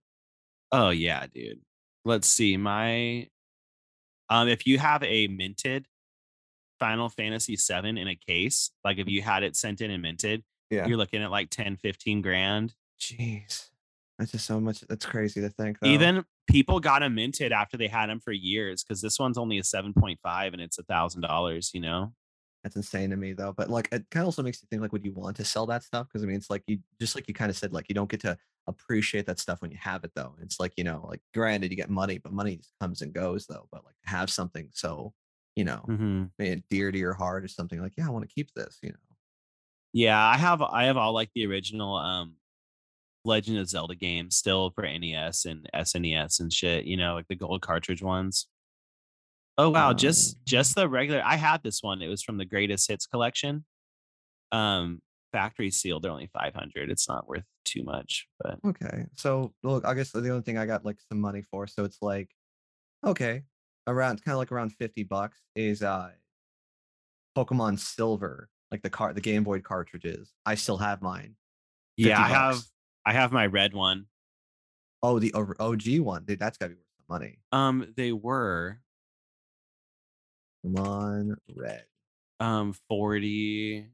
Oh 0.74 0.90
yeah, 0.90 1.26
dude. 1.34 1.62
Let's 2.04 2.28
see. 2.28 2.58
My 2.58 3.30
um 4.30 4.50
if 4.50 4.68
you 4.68 4.78
have 4.78 5.02
a 5.04 5.28
minted 5.28 5.88
Final 6.80 7.10
Fantasy 7.10 7.56
7 7.56 7.98
in 7.98 8.08
a 8.08 8.16
case, 8.16 8.72
like 8.84 8.98
if 8.98 9.08
you 9.08 9.22
had 9.22 9.44
it 9.44 9.56
sent 9.56 9.82
in 9.82 9.92
and 9.92 10.02
minted, 10.02 10.44
yeah 10.70 10.86
you're 10.88 10.98
looking 10.98 11.24
at 11.24 11.32
like 11.32 11.50
10, 11.50 11.78
15 11.78 12.22
grand. 12.22 12.74
jeez 13.00 13.70
that's 14.18 14.32
just 14.34 14.46
so 14.46 14.60
much 14.60 14.82
that's 14.82 15.06
crazy 15.06 15.40
to 15.40 15.50
think 15.50 15.80
though. 15.80 15.88
Even 15.88 16.26
people 16.48 16.82
got 16.82 17.00
them 17.00 17.16
minted 17.16 17.54
after 17.54 17.78
they 17.78 17.88
had 17.88 18.10
them 18.10 18.20
for 18.20 18.34
years 18.34 18.84
because 18.84 19.02
this 19.02 19.18
one's 19.18 19.38
only 19.38 19.58
a 19.60 19.62
7.5 19.62 20.18
and 20.52 20.62
it's 20.62 20.78
a 20.78 20.84
thousand 20.84 21.22
dollars, 21.22 21.72
you 21.74 21.80
know? 21.80 22.12
that's 22.64 22.76
insane 22.76 23.10
to 23.10 23.16
me 23.16 23.34
though 23.34 23.54
but 23.56 23.70
like 23.70 23.88
it 23.92 24.06
kind 24.12 24.22
of 24.22 24.28
also 24.28 24.44
makes 24.44 24.62
you 24.62 24.68
think 24.70 24.82
like 24.82 24.92
would 24.92 25.06
you 25.06 25.14
want 25.14 25.36
to 25.36 25.46
sell 25.46 25.66
that 25.66 25.84
stuff 25.84 26.08
because 26.08 26.24
i 26.24 26.26
mean 26.26 26.36
it's 26.36 26.50
like 26.50 26.64
you 26.68 26.78
just 27.00 27.16
like 27.16 27.28
you 27.28 27.34
kind 27.34 27.50
of 27.50 27.58
said 27.58 27.74
like 27.74 27.88
you 27.88 27.96
don't 27.96 28.10
get 28.10 28.20
to 28.20 28.38
appreciate 28.68 29.26
that 29.26 29.40
stuff 29.40 29.62
when 29.62 29.72
you 29.72 29.78
have 29.80 30.04
it 30.04 30.12
though 30.16 30.36
it's 30.42 30.60
like 30.60 30.74
you 30.76 30.84
know 30.84 31.06
like 31.10 31.22
granted 31.34 31.72
you 31.72 31.78
get 31.78 31.90
money 31.90 32.18
but 32.18 32.34
money 32.34 32.58
just 32.58 32.74
comes 32.80 33.02
and 33.02 33.14
goes 33.14 33.46
though 33.48 33.68
but 33.72 33.84
like 33.86 33.96
have 34.04 34.30
something 34.30 34.68
so 34.74 35.14
you 35.60 35.66
know 35.66 35.84
Mm-hmm. 35.92 36.56
dear 36.70 36.92
to 36.92 36.98
your 36.98 37.14
heart 37.14 37.44
or 37.44 37.50
something 37.50 37.82
like 37.82 37.94
yeah 37.98 38.08
i 38.08 38.10
want 38.16 38.28
to 38.28 38.34
keep 38.34 38.50
this 38.54 38.80
you 38.82 38.90
know 38.90 39.06
Yeah, 39.92 40.20
I 40.36 40.38
have 40.38 40.62
I 40.62 40.84
have 40.86 40.98
all 40.98 41.14
like 41.14 41.32
the 41.34 41.46
original 41.48 41.96
um 41.96 42.36
Legend 43.26 43.58
of 43.58 43.68
Zelda 43.68 43.96
games 43.96 44.36
still 44.38 44.70
for 44.72 44.84
NES 44.86 45.46
and 45.46 45.70
SNES 45.74 46.40
and 46.40 46.54
shit, 46.54 46.86
you 46.86 46.96
know, 46.96 47.16
like 47.16 47.28
the 47.28 47.36
gold 47.36 47.62
cartridge 47.62 48.02
ones. 48.02 48.48
Oh 49.58 49.70
wow, 49.72 49.94
just 49.94 50.36
Um, 50.36 50.42
just 50.46 50.76
the 50.76 50.88
regular 50.88 51.22
I 51.24 51.36
had 51.36 51.64
this 51.64 51.84
one. 51.84 52.02
It 52.02 52.08
was 52.08 52.24
from 52.24 52.38
the 52.38 52.46
greatest 52.46 52.90
hits 52.90 53.06
collection. 53.08 53.66
Um 54.52 55.02
factory 55.32 55.72
sealed, 55.72 56.04
they're 56.04 56.12
only 56.12 56.30
500. 56.34 56.90
It's 56.90 57.10
not 57.10 57.28
worth 57.28 57.46
too 57.66 57.84
much, 57.84 58.28
but 58.40 58.60
okay 58.66 59.06
so 59.16 59.54
look 59.64 59.86
i 59.86 59.94
guess 59.94 60.12
the 60.12 60.30
only 60.30 60.42
thing 60.42 60.58
i 60.58 60.66
got 60.66 60.84
like 60.84 60.98
some 61.08 61.20
money 61.20 61.42
for 61.50 61.66
so 61.66 61.86
it's 61.86 62.02
like 62.02 62.30
okay 63.06 63.44
around 63.90 64.24
kind 64.24 64.34
of 64.34 64.40
like 64.40 64.52
around 64.52 64.72
50 64.74 65.04
bucks 65.04 65.40
is 65.56 65.82
uh 65.84 66.12
pokemon 67.38 67.80
silver 67.80 68.50
like 68.72 68.82
the 68.82 68.90
car 68.90 69.14
the 69.14 69.22
game 69.22 69.44
boy 69.44 69.60
cartridges. 69.62 70.34
I 70.46 70.56
still 70.56 70.78
have 70.78 71.02
mine. 71.02 71.36
Yeah, 71.98 72.18
50 72.18 72.24
I 72.24 72.28
have. 72.38 72.62
I 73.06 73.14
have 73.14 73.32
my 73.32 73.46
red 73.48 73.74
one. 73.74 74.06
oh 75.02 75.20
the 75.20 75.34
O- 75.34 75.54
og 75.60 75.82
one. 76.00 76.26
Dude 76.26 76.40
that's 76.40 76.58
gotta 76.58 76.70
be 76.72 76.76
worth 76.76 76.86
some 76.98 77.06
money. 77.10 77.40
Um 77.52 77.94
they 77.98 78.12
were 78.12 78.80
Pokemon 80.66 81.36
red. 81.56 81.86
Um 82.40 82.74
40 82.90 83.88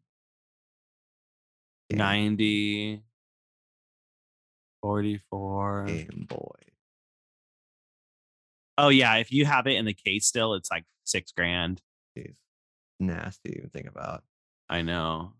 Game- 1.89 1.97
90 1.97 3.03
44 4.81 5.85
game 5.85 6.25
boy 6.27 6.59
Oh 8.77 8.89
yeah, 8.89 9.15
if 9.15 9.31
you 9.31 9.45
have 9.45 9.67
it 9.67 9.75
in 9.77 9.85
the 9.85 9.93
case 9.93 10.27
still, 10.27 10.53
it's 10.55 10.69
like 10.71 10.83
six 11.05 11.31
grand. 11.31 11.81
Jeez. 12.17 12.35
nasty 12.99 13.49
to 13.51 13.57
even 13.57 13.69
think 13.69 13.87
about 13.87 14.23
I 14.69 14.81
know, 14.81 15.33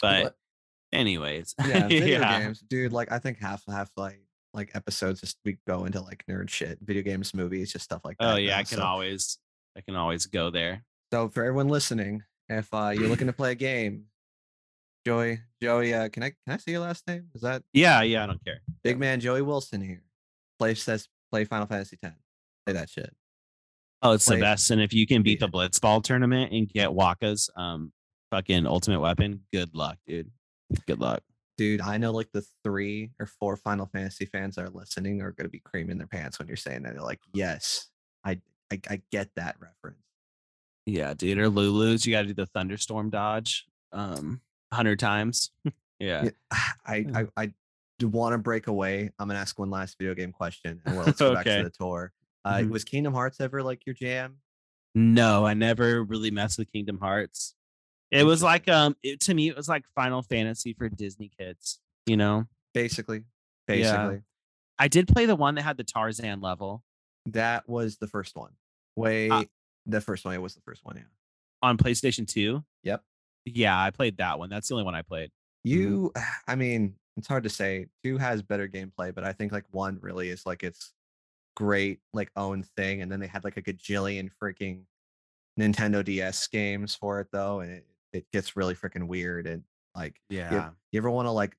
but 0.00 0.36
anyways, 0.92 1.54
yeah 1.66 1.86
video 1.88 2.20
yeah. 2.20 2.40
games 2.40 2.60
dude 2.60 2.92
like 2.92 3.12
i 3.12 3.18
think 3.18 3.38
half 3.38 3.62
half 3.68 3.90
like 3.96 4.20
like 4.54 4.70
episodes 4.74 5.20
just 5.20 5.36
we 5.44 5.58
go 5.66 5.84
into 5.84 6.00
like 6.00 6.24
nerd 6.28 6.48
shit 6.48 6.78
video 6.82 7.02
games 7.02 7.34
movies 7.34 7.70
just 7.72 7.84
stuff 7.84 8.00
like 8.04 8.16
that 8.18 8.32
Oh 8.34 8.36
yeah, 8.36 8.52
now, 8.52 8.58
I 8.58 8.62
can 8.64 8.78
so- 8.78 8.84
always, 8.84 9.38
I 9.76 9.80
can 9.82 9.94
always 9.96 10.26
go 10.26 10.50
there. 10.50 10.82
So 11.12 11.28
for 11.28 11.42
everyone 11.44 11.68
listening, 11.68 12.22
if 12.48 12.72
uh, 12.74 12.90
you're 12.94 13.08
looking 13.08 13.26
to 13.28 13.32
play 13.34 13.52
a 13.52 13.54
game, 13.54 14.04
Joey, 15.06 15.40
Joey, 15.62 15.94
uh, 15.94 16.08
can 16.08 16.22
I 16.22 16.30
can 16.30 16.54
I 16.54 16.56
say 16.56 16.72
your 16.72 16.80
last 16.80 17.06
name? 17.06 17.28
Is 17.34 17.42
that 17.42 17.62
Yeah, 17.72 18.02
yeah, 18.02 18.24
I 18.24 18.26
don't 18.26 18.44
care. 18.44 18.60
big 18.82 18.98
man 18.98 19.20
Joey 19.20 19.42
Wilson 19.42 19.80
here? 19.80 20.02
Play 20.58 20.74
says 20.74 21.08
play 21.30 21.44
Final 21.44 21.66
Fantasy 21.66 21.96
X. 22.02 22.14
Play 22.68 22.80
that 22.80 22.90
shit. 22.90 23.14
Oh, 24.02 24.12
it's 24.12 24.26
Play- 24.26 24.36
the 24.36 24.42
best. 24.42 24.70
And 24.70 24.80
if 24.80 24.92
you 24.92 25.06
can 25.06 25.22
beat 25.22 25.40
Yeah. 25.40 25.46
the 25.46 25.52
Blitzball 25.52 26.02
tournament 26.02 26.52
and 26.52 26.68
get 26.68 26.90
Wakka's 26.90 27.48
um 27.56 27.92
fucking 28.30 28.66
ultimate 28.66 29.00
weapon, 29.00 29.44
good 29.52 29.74
luck, 29.74 29.96
dude. 30.06 30.30
Good 30.86 31.00
luck. 31.00 31.22
Dude, 31.56 31.80
I 31.80 31.96
know 31.98 32.12
like 32.12 32.30
the 32.32 32.44
three 32.62 33.10
or 33.18 33.26
four 33.26 33.56
Final 33.56 33.86
Fantasy 33.86 34.26
fans 34.26 34.56
that 34.56 34.66
are 34.66 34.70
listening 34.70 35.22
are 35.22 35.32
gonna 35.32 35.48
be 35.48 35.60
creaming 35.60 35.98
their 35.98 36.06
pants 36.06 36.38
when 36.38 36.46
you're 36.46 36.56
saying 36.56 36.82
that. 36.82 36.92
They're 36.92 37.02
like, 37.02 37.20
yes, 37.32 37.88
I 38.24 38.40
I, 38.70 38.80
I 38.90 39.02
get 39.10 39.30
that 39.36 39.56
reference. 39.60 40.02
Yeah, 40.84 41.14
dude. 41.14 41.38
Or 41.38 41.48
Lulu's, 41.48 42.06
you 42.06 42.12
got 42.12 42.22
to 42.22 42.28
do 42.28 42.34
the 42.34 42.46
thunderstorm 42.46 43.10
dodge, 43.10 43.66
um, 43.92 44.40
hundred 44.72 44.98
times. 44.98 45.50
yeah. 45.98 46.24
Yeah, 46.50 46.58
I. 46.86 47.06
I 47.14 47.26
I 47.36 47.52
do 47.98 48.06
want 48.08 48.32
to 48.34 48.38
break 48.38 48.68
away. 48.68 49.10
I'm 49.18 49.26
gonna 49.26 49.40
ask 49.40 49.58
one 49.58 49.70
last 49.70 49.98
video 49.98 50.14
game 50.14 50.30
question, 50.32 50.80
and 50.86 50.96
well, 50.96 51.06
let's 51.06 51.18
go 51.18 51.34
back 51.34 51.44
to 51.46 51.64
the 51.64 51.70
tour. 51.70 52.12
Uh, 52.48 52.58
Mhm. 52.60 52.70
Was 52.70 52.84
Kingdom 52.84 53.12
Hearts 53.14 53.40
ever 53.40 53.62
like 53.62 53.84
your 53.86 53.94
jam? 53.94 54.38
No, 54.94 55.44
I 55.46 55.54
never 55.54 56.02
really 56.02 56.30
messed 56.30 56.58
with 56.58 56.72
Kingdom 56.72 56.98
Hearts. 56.98 57.54
It 58.10 58.24
was 58.24 58.42
like 58.42 58.68
um 58.68 58.96
it, 59.02 59.20
to 59.22 59.34
me 59.34 59.48
it 59.48 59.56
was 59.56 59.68
like 59.68 59.84
Final 59.94 60.22
Fantasy 60.22 60.72
for 60.72 60.88
Disney 60.88 61.30
kids, 61.38 61.78
you 62.06 62.16
know. 62.16 62.46
Basically, 62.72 63.18
Yeah. 63.18 63.24
basically. 63.66 64.22
I 64.78 64.88
did 64.88 65.08
play 65.08 65.26
the 65.26 65.36
one 65.36 65.56
that 65.56 65.62
had 65.62 65.76
the 65.76 65.84
Tarzan 65.84 66.40
level 66.40 66.84
That 67.26 67.68
was 67.68 67.98
the 67.98 68.06
first 68.06 68.34
one. 68.36 68.52
Way 68.96 69.28
Uh, 69.28 69.44
the 69.84 70.00
first 70.00 70.24
one. 70.24 70.34
It 70.34 70.40
was 70.42 70.54
the 70.54 70.62
first 70.62 70.84
one. 70.84 70.96
Yeah. 70.96 71.02
on 71.60 71.76
PlayStation 71.76 72.26
2. 72.26 72.64
Yep. 72.84 73.02
Yeah, 73.44 73.78
I 73.78 73.90
played 73.90 74.16
that 74.18 74.38
one. 74.38 74.48
That's 74.48 74.68
the 74.68 74.74
only 74.74 74.84
one 74.84 74.94
I 74.94 75.02
played. 75.02 75.30
You, 75.64 76.12
I 76.46 76.54
mean, 76.54 76.94
it's 77.16 77.26
hard 77.28 77.42
to 77.42 77.50
say. 77.50 77.86
Two 78.04 78.16
has 78.16 78.42
better 78.42 78.68
gameplay, 78.68 79.12
but 79.14 79.24
I 79.24 79.32
think 79.32 79.50
like 79.52 79.64
one 79.70 79.98
really 80.00 80.28
is 80.30 80.46
like 80.46 80.62
its 80.62 80.94
great 81.58 81.98
like 82.12 82.30
own 82.36 82.62
thing. 82.76 83.02
And 83.02 83.10
then 83.10 83.18
they 83.18 83.26
had 83.26 83.42
like 83.42 83.56
a 83.56 83.62
gajillion 83.62 84.30
freaking 84.40 84.84
Nintendo 85.58 86.04
DS 86.04 86.46
games 86.46 86.94
for 86.94 87.18
it 87.18 87.26
though, 87.32 87.58
and 87.60 87.72
it, 87.72 87.86
it 88.12 88.26
gets 88.32 88.56
really 88.56 88.76
freaking 88.76 89.08
weird. 89.08 89.48
And 89.48 89.64
like, 89.96 90.14
Yeah. 90.30 90.52
you, 90.52 90.70
you 90.92 90.98
ever 91.00 91.10
want 91.10 91.26
to 91.26 91.32
like, 91.32 91.56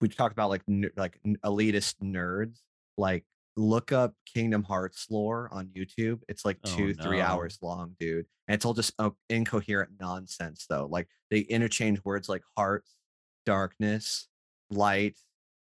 we 0.00 0.08
talked 0.08 0.32
about 0.32 0.48
like 0.48 0.62
ner- 0.66 0.92
like 0.96 1.20
elitist 1.44 1.96
nerds, 2.02 2.60
like 2.96 3.24
look 3.58 3.92
up 3.92 4.14
Kingdom 4.32 4.62
Hearts 4.62 5.08
lore 5.10 5.50
on 5.52 5.66
YouTube. 5.76 6.20
It's 6.26 6.46
like 6.46 6.56
Oh, 6.64 6.74
two, 6.74 6.94
three 6.94 7.18
no. 7.18 7.24
hours 7.24 7.58
long, 7.60 7.96
dude. 8.00 8.24
And 8.46 8.54
it's 8.54 8.64
all 8.64 8.72
just 8.72 8.94
uh, 8.98 9.10
incoherent 9.28 9.90
nonsense, 10.00 10.64
though. 10.70 10.86
Like 10.90 11.06
they 11.30 11.40
interchange 11.40 12.00
words 12.02 12.30
like 12.30 12.42
heart, 12.56 12.84
darkness, 13.44 14.28
light. 14.70 15.16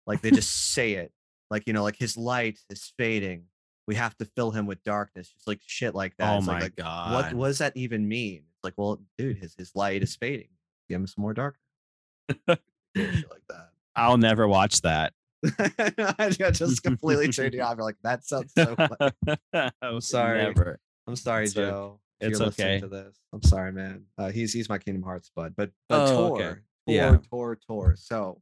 Like 0.06 0.22
they 0.22 0.32
just 0.32 0.52
say 0.74 0.94
it. 0.94 1.12
Like, 1.50 1.64
you 1.68 1.74
know, 1.74 1.84
like 1.84 1.98
his 1.98 2.16
light 2.16 2.60
is 2.70 2.94
fading. 2.98 3.44
We 3.88 3.96
have 3.96 4.18
to 4.18 4.26
fill 4.26 4.52
him 4.52 4.66
with 4.66 4.84
darkness. 4.84 5.30
Just 5.30 5.48
like 5.48 5.60
shit 5.66 5.96
like 5.96 6.16
that. 6.18 6.34
Oh 6.34 6.38
It's 6.40 6.48
my 6.48 6.60
like, 6.60 6.76
god. 6.76 7.14
what 7.14 7.34
what 7.34 7.48
does 7.48 7.60
that 7.60 7.76
even 7.78 8.08
mean? 8.08 8.44
It's 8.56 8.64
like, 8.64 8.74
well, 8.78 9.00
dude, 9.18 9.38
his 9.38 9.56
his 9.58 9.72
light 9.76 10.04
is 10.04 10.16
fading. 10.16 10.50
Give 10.90 11.00
him 11.00 11.08
some 11.08 11.22
more 11.22 11.34
darkness. 11.34 11.62
like 12.48 12.60
that. 13.50 13.70
I'll 13.96 14.18
never 14.18 14.48
watch 14.48 14.82
that. 14.82 15.14
I 16.20 16.30
just 16.30 16.84
completely 16.84 17.30
turned 17.30 17.54
you 17.54 17.62
off. 17.64 17.78
You're 17.78 17.86
like, 17.86 17.96
that 18.04 18.26
sounds 18.26 18.52
so 18.58 18.76
funny. 18.76 19.72
I'm 19.82 20.02
sorry. 20.02 20.44
Never. 20.44 20.80
I'm 21.08 21.16
sorry, 21.16 21.46
It's 21.46 21.54
Joe, 21.54 22.00
if 22.20 22.26
you're 22.26 22.32
it's 22.32 22.40
listening 22.40 22.68
okay. 22.68 22.80
to 22.82 22.88
this. 22.88 23.18
I'm 23.34 23.42
sorry, 23.42 23.72
man. 23.72 24.04
Uh, 24.18 24.30
he's 24.32 24.52
he's 24.54 24.68
my 24.70 24.78
Kingdom 24.78 25.04
Hearts 25.04 25.32
bud. 25.36 25.54
But 25.56 25.72
but 25.88 26.10
Oh, 26.10 26.34
okay. 26.36 26.44
tour, 26.44 26.62
Yeah. 26.88 27.10
tour, 27.12 27.22
tour, 27.32 27.58
tour. 27.68 27.96
So 27.98 28.42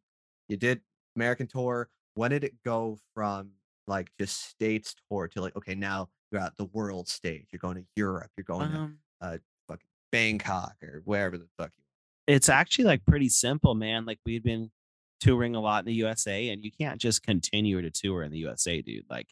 you 0.49 0.57
did 0.57 0.81
American 1.15 1.47
tour. 1.47 1.89
When 2.15 2.31
did 2.31 2.43
it 2.43 2.55
go 2.63 2.97
from 3.13 3.51
like 3.87 4.11
just 4.19 4.49
states 4.49 4.95
tour 5.09 5.27
to 5.27 5.41
like 5.41 5.55
okay 5.55 5.75
now 5.75 6.09
you're 6.31 6.41
at 6.41 6.55
the 6.57 6.65
world 6.65 7.07
stage. 7.07 7.47
You're 7.51 7.59
going 7.59 7.75
to 7.75 7.85
Europe. 7.95 8.31
You're 8.37 8.45
going 8.45 8.71
to 8.71 8.77
Um, 8.77 8.97
uh 9.21 9.37
fucking 9.67 9.87
Bangkok 10.11 10.75
or 10.81 11.01
wherever 11.05 11.37
the 11.37 11.47
fuck 11.57 11.71
you. 11.77 11.83
it's 12.27 12.49
actually, 12.49 12.85
like, 12.85 13.05
pretty 13.05 13.29
simple, 13.29 13.75
man, 13.75 14.05
like, 14.05 14.19
we'd 14.25 14.43
been 14.43 14.71
touring 15.19 15.55
a 15.55 15.59
lot 15.61 15.79
in 15.79 15.85
the 15.85 15.93
USA, 15.93 16.49
and 16.49 16.63
you 16.63 16.71
can't 16.71 16.99
just 16.99 17.23
continue 17.23 17.81
to 17.81 17.91
tour 17.91 18.23
in 18.23 18.31
the 18.31 18.39
USA, 18.39 18.81
dude, 18.81 19.05
like, 19.09 19.27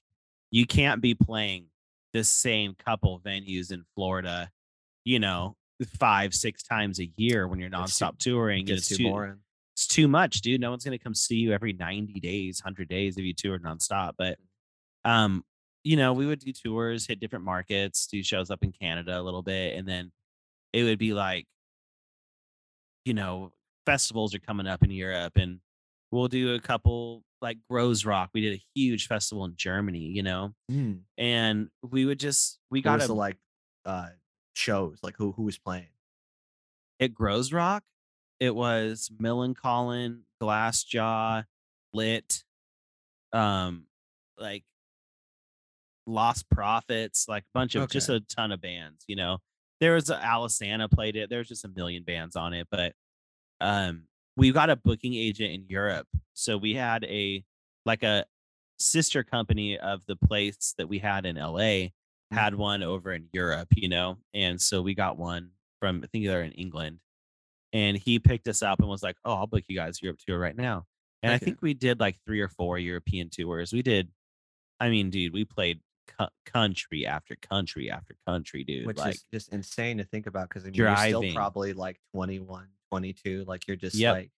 you 0.51 0.65
can't 0.65 1.01
be 1.01 1.15
playing 1.15 1.65
the 2.13 2.23
same 2.23 2.75
couple 2.75 3.19
venues 3.19 3.71
in 3.71 3.83
Florida, 3.95 4.51
you 5.03 5.19
know, 5.19 5.55
5, 5.99 6.33
6 6.33 6.63
times 6.63 6.99
a 6.99 7.09
year 7.17 7.47
when 7.47 7.59
you're 7.59 7.69
nonstop 7.69 8.17
touring, 8.19 8.67
it's 8.67 8.87
too 8.87 9.03
boring. 9.03 9.39
Too 9.93 10.07
much, 10.07 10.41
dude. 10.41 10.59
No 10.59 10.71
one's 10.71 10.83
gonna 10.83 10.97
come 10.97 11.13
see 11.13 11.35
you 11.35 11.51
every 11.53 11.71
90 11.71 12.19
days, 12.19 12.61
100 12.63 12.87
days 12.89 13.15
if 13.15 13.23
you 13.23 13.33
tour 13.33 13.59
nonstop. 13.59 14.13
But 14.17 14.39
um, 15.05 15.43
you 15.83 15.97
know, 15.97 16.13
we 16.13 16.25
would 16.25 16.39
do 16.39 16.51
tours, 16.51 17.05
hit 17.05 17.19
different 17.19 17.45
markets, 17.45 18.07
do 18.07 18.23
shows 18.23 18.49
up 18.49 18.63
in 18.63 18.71
Canada 18.71 19.19
a 19.19 19.21
little 19.21 19.43
bit, 19.43 19.77
and 19.77 19.87
then 19.87 20.11
it 20.71 20.81
would 20.83 20.97
be 20.97 21.13
like, 21.13 21.45
you 23.05 23.13
know, 23.13 23.51
festivals 23.85 24.33
are 24.33 24.39
coming 24.39 24.65
up 24.65 24.81
in 24.83 24.89
Europe, 24.89 25.33
and 25.35 25.59
we'll 26.09 26.27
do 26.27 26.55
a 26.55 26.59
couple 26.59 27.23
like 27.39 27.59
Groezrock. 27.69 28.29
We 28.33 28.41
did 28.41 28.53
a 28.55 28.63
huge 28.73 29.07
festival 29.07 29.45
in 29.45 29.53
Germany, 29.55 29.99
you 29.99 30.23
know, 30.23 30.55
Mm. 30.71 31.01
and 31.19 31.69
we 31.83 32.05
would 32.05 32.19
just 32.19 32.57
we 32.71 32.81
got 32.81 33.03
a 33.03 33.05
the 33.07 33.13
like 33.13 33.37
uh 33.85 34.07
shows? 34.55 34.97
Like 35.03 35.17
who 35.17 35.33
who 35.33 35.43
was 35.43 35.59
playing? 35.59 35.89
It 36.97 37.13
Groezrock, 37.13 37.81
it 38.39 38.53
was 38.53 39.09
Millencolin, 39.21 40.21
Glassjaw, 40.41 41.45
Lit, 41.93 42.43
um, 43.31 43.85
like 44.37 44.63
Lost 46.05 46.49
Prophets, 46.49 47.27
like 47.27 47.43
a 47.43 47.53
bunch 47.53 47.75
of 47.75 47.89
just 47.89 48.09
a 48.09 48.19
ton 48.21 48.51
of 48.51 48.61
bands, 48.61 49.03
you 49.07 49.15
know. 49.15 49.37
There 49.79 49.95
was 49.95 50.09
a 50.09 50.15
Alesana 50.17 50.89
played 50.89 51.15
it. 51.15 51.29
There's 51.29 51.47
just 51.47 51.65
a 51.65 51.69
million 51.69 52.03
bands 52.03 52.35
on 52.35 52.53
it, 52.53 52.67
but 52.71 52.93
um 53.59 54.03
we 54.35 54.51
got 54.51 54.69
a 54.69 54.75
booking 54.75 55.13
agent 55.13 55.51
in 55.51 55.65
Europe. 55.67 56.07
So 56.33 56.57
we 56.57 56.73
had 56.73 57.03
a 57.05 57.43
like 57.85 58.03
a 58.03 58.25
sister 58.79 59.23
company 59.23 59.77
of 59.77 60.05
the 60.05 60.15
place 60.15 60.73
that 60.77 60.87
we 60.87 60.99
had 60.99 61.25
in 61.25 61.35
LA 61.35 61.87
had 62.31 62.55
one 62.55 62.81
over 62.83 63.13
in 63.13 63.27
Europe, 63.31 63.69
you 63.75 63.89
know. 63.89 64.17
And 64.33 64.59
so 64.59 64.81
we 64.81 64.95
got 64.95 65.17
one 65.17 65.51
from 65.79 66.01
I 66.03 66.07
think 66.07 66.25
they're 66.25 66.43
in 66.43 66.51
England. 66.53 66.99
And 67.73 67.97
he 67.97 68.19
picked 68.19 68.47
us 68.47 68.61
up 68.61 68.79
and 68.79 68.87
was 68.87 69.03
like, 69.03 69.17
"Oh, 69.25 69.33
I'll 69.33 69.47
book 69.47 69.63
you 69.67 69.75
guys 69.75 70.01
Europe 70.01 70.19
tour 70.25 70.39
right 70.39 70.55
now." 70.55 70.85
And 71.23 71.31
I 71.33 71.37
think 71.37 71.61
we 71.61 71.73
did 71.73 71.99
like 71.99 72.17
3 72.25 72.41
or 72.41 72.49
4 72.49 72.77
European 72.79 73.29
tours. 73.29 73.73
We 73.73 73.81
did 73.81 74.09
I 74.79 74.89
mean, 74.89 75.09
dude, 75.09 75.33
we 75.33 75.45
played 75.45 75.79
cou 76.07 76.27
country 76.45 77.05
after 77.05 77.35
country 77.37 77.89
after 77.89 78.15
country, 78.27 78.63
dude, 78.63 78.85
Which 78.85 78.97
like 78.97 79.15
is 79.15 79.25
just 79.33 79.53
insane 79.53 79.97
to 79.99 80.03
think 80.03 80.27
about 80.27 80.49
because 80.49 80.63
I 80.63 80.67
mean 80.67 80.75
you're 80.75 80.95
still 80.97 81.23
probably 81.33 81.73
like 81.73 81.99
21, 82.13 82.67
22. 82.91 83.45
Like 83.47 83.67
you're 83.67 83.77
just 83.77 83.95
Yep. 83.95 84.13
like 84.13 84.31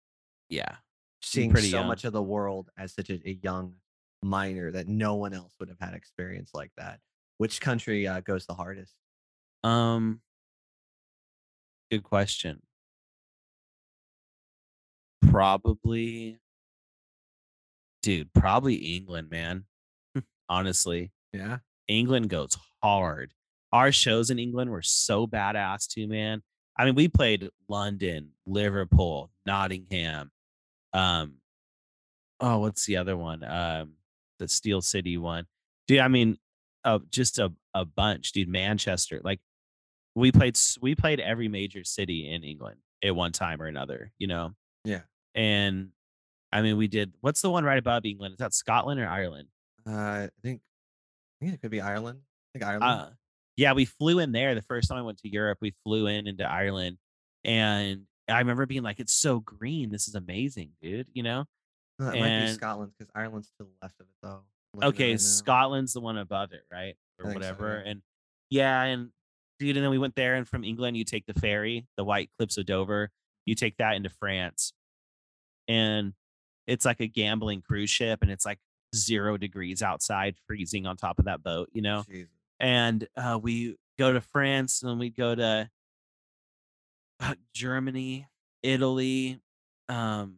Yeah. 0.49 0.76
Seeing 1.22 1.56
so 1.56 1.62
young. 1.62 1.88
much 1.88 2.03
of 2.06 2.14
the 2.14 2.22
world 2.22 2.70
as 2.78 2.94
such 2.94 3.10
a, 3.10 3.20
a 3.28 3.40
young 3.41 3.74
minor 4.22 4.72
that 4.72 4.88
no 4.88 5.16
one 5.16 5.34
else 5.34 5.56
would 5.60 5.70
have 5.70 5.80
had 5.80 5.95
experience 5.95 6.52
like 6.53 6.72
that. 6.78 6.99
Which 7.40 7.60
country 7.60 8.07
uh, 8.07 8.20
goes 8.20 8.45
the 8.45 8.53
hardest? 8.53 8.94
Um, 9.64 10.22
good 11.90 12.03
question. 12.03 12.62
Probably 15.36 16.40
dude, 18.02 18.32
probably 18.34 18.76
England, 18.76 19.30
man. 19.30 19.66
Honestly. 20.49 21.12
Yeah. 21.34 21.57
England 21.90 22.30
goes 22.30 22.57
hard. 22.82 23.34
Our 23.74 23.91
shows 23.91 24.30
in 24.30 24.40
England 24.40 24.72
were 24.72 24.82
so 24.82 25.28
badass 25.28 25.88
too, 25.88 26.07
man. 26.07 26.41
I 26.78 26.86
mean, 26.86 26.95
we 26.95 27.10
played 27.10 27.49
London, 27.68 28.30
Liverpool, 28.45 29.30
Nottingham. 29.45 30.32
Um, 30.94 31.34
oh, 32.40 32.60
what's 32.60 32.86
the 32.86 32.95
other 32.95 33.18
one? 33.18 33.44
Um, 33.44 33.95
the 34.40 34.48
Steel 34.48 34.82
City 34.82 35.18
one. 35.18 35.48
Dude, 35.90 35.99
I 35.99 36.07
mean, 36.07 36.38
uh, 36.86 36.99
just 37.10 37.40
a, 37.40 37.52
a 37.74 37.84
bunch, 37.84 38.32
dude. 38.32 38.48
Manchester. 38.48 39.20
Like 39.22 39.41
we 40.16 40.32
played 40.32 40.57
we 40.80 40.95
played 40.95 41.20
every 41.20 41.49
major 41.49 41.84
city 41.84 42.32
in 42.34 42.45
England 42.45 42.78
at 43.03 43.14
one 43.14 43.34
time 43.34 43.62
or 43.62 43.66
another, 43.66 44.14
you 44.18 44.28
know. 44.28 44.53
Yeah. 44.86 45.02
And 45.36 45.90
I 46.52 46.62
mean, 46.62 46.78
we 46.78 46.88
did 46.88 47.14
what's 47.22 47.41
the 47.41 47.49
one 47.49 47.64
right 47.64 47.78
above 47.78 48.06
England? 48.06 48.34
Is 48.34 48.38
that 48.40 48.53
Scotland 48.53 48.99
or 48.99 49.07
Ireland? 49.07 49.49
Uh, 49.88 49.91
I 49.91 50.30
think 50.41 50.62
I 51.41 51.45
think 51.45 51.56
it 51.56 51.62
could 51.62 51.72
be 51.72 51.82
Ireland. 51.82 52.20
I 52.24 52.60
think 52.60 52.70
Ireland. 52.70 52.84
Uh, 53.02 53.10
yeah, 53.57 53.74
we 53.74 53.86
flew 53.86 54.20
in 54.20 54.32
there 54.32 54.56
the 54.56 54.62
first 54.62 54.90
time 54.90 54.98
I 54.98 55.02
went 55.02 55.20
to 55.20 55.30
Europe. 55.30 55.60
We 55.62 55.74
flew 55.84 56.07
in 56.07 56.28
into 56.28 56.49
Ireland, 56.49 56.98
and 57.44 58.03
I 58.28 58.40
remember 58.40 58.66
being 58.66 58.84
like, 58.84 58.99
"It's 58.99 59.14
so 59.14 59.40
green. 59.40 59.91
This 59.91 60.07
is 60.07 60.16
amazing, 60.16 60.72
dude." 60.82 61.07
You 61.14 61.24
know. 61.24 61.45
Uh, 62.02 62.10
it 62.10 62.20
might 62.20 62.45
be 62.48 62.52
Scotland 62.53 62.91
because 62.98 63.10
Ireland's 63.16 63.48
to 63.48 63.53
the 63.60 63.68
left 63.82 63.95
of 64.02 64.07
it 64.07 64.16
though. 64.22 64.30
I'm 64.74 64.80
looking 64.80 64.84
at 64.84 64.88
it 64.88 64.90
Okay, 64.90 65.12
right. 65.12 65.22
Scotland's 65.22 65.94
the 65.94 66.02
one 66.02 66.18
above 66.18 66.52
it, 66.52 66.64
right, 66.72 66.95
or 67.20 67.26
think 67.26 67.34
so, 67.44 67.49
whatever. 67.49 67.82
yeah. 67.86 67.91
And 67.91 68.02
yeah, 68.49 68.84
and 68.84 69.10
dude, 69.60 69.78
and 69.78 69.84
then 69.84 69.91
we 69.91 69.98
went 69.98 70.16
there, 70.16 70.36
and 70.36 70.48
from 70.48 70.64
England, 70.64 70.98
you 70.98 71.03
take 71.06 71.26
the 71.26 71.34
ferry, 71.34 71.86
the 71.98 72.03
White 72.03 72.30
Cliffs 72.38 72.57
of 72.57 72.66
Dover. 72.66 73.12
You 73.45 73.56
take 73.56 73.78
that 73.78 73.95
into 73.95 74.10
France, 74.10 74.74
and 75.68 76.14
it's 76.68 76.86
like 76.86 77.00
a 77.00 77.08
gambling 77.08 77.62
cruise 77.62 77.90
ship, 77.90 78.20
and 78.22 78.32
it's 78.32 78.46
like 78.46 78.60
zero 78.96 79.38
degrees 79.38 79.82
outside, 79.82 80.36
freezing 80.48 80.86
on 80.86 80.98
top 80.98 81.20
of 81.20 81.26
that 81.26 81.44
boat. 81.44 81.70
You 81.74 81.82
know. 81.82 82.04
Jesus. 82.10 82.30
and 82.60 83.08
uh, 83.18 83.40
we 83.42 83.76
go 84.00 84.14
to 84.14 84.22
France, 84.22 84.84
and 84.84 85.00
we 85.00 85.10
go 85.10 85.36
to 85.36 85.70
uh, 87.20 87.36
Germany, 87.54 88.28
Italy. 88.64 89.40
Um, 89.90 90.38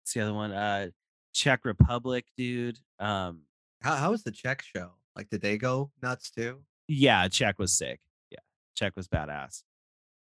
what's 0.00 0.14
the 0.14 0.20
other 0.22 0.34
one? 0.34 0.52
Uh, 0.52 0.88
Czech 1.34 1.64
Republic, 1.64 2.24
dude. 2.36 2.78
Um, 2.98 3.42
How 3.82 3.94
how 3.96 4.10
was 4.10 4.22
the 4.22 4.32
Czech 4.32 4.62
show? 4.62 4.92
Like, 5.14 5.28
did 5.30 5.40
they 5.42 5.58
go 5.58 5.90
nuts 6.02 6.30
too? 6.30 6.60
yeah, 6.88 7.28
Czech 7.28 7.58
was 7.58 7.76
sick. 7.76 8.00
Yeah, 8.30 8.38
Czech 8.74 8.94
was 8.96 9.08
badass. 9.08 9.62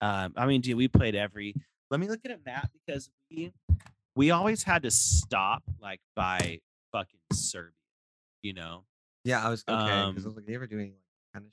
Um, 0.01 0.33
I 0.37 0.45
mean, 0.45 0.61
dude, 0.61 0.77
we 0.77 0.87
played 0.87 1.15
every. 1.15 1.55
Let 1.91 1.99
me 1.99 2.07
look 2.07 2.21
at 2.25 2.31
a 2.31 2.39
map 2.45 2.71
because 2.73 3.09
we 3.29 3.51
we 4.15 4.31
always 4.31 4.63
had 4.63 4.83
to 4.83 4.91
stop 4.91 5.61
like 5.79 5.99
by 6.15 6.59
fucking 6.93 7.19
Serbia, 7.33 7.73
you 8.41 8.53
know. 8.53 8.85
Yeah, 9.25 9.45
I 9.45 9.49
was 9.49 9.63
okay 9.67 9.77
because 9.77 9.91
I 9.91 10.03
Um, 10.07 10.15
was 10.15 10.35
like, 10.37 10.45
they 10.45 10.55
ever 10.55 10.67
doing 10.67 10.91
like 10.91 11.33
kind 11.33 11.45
of 11.45 11.51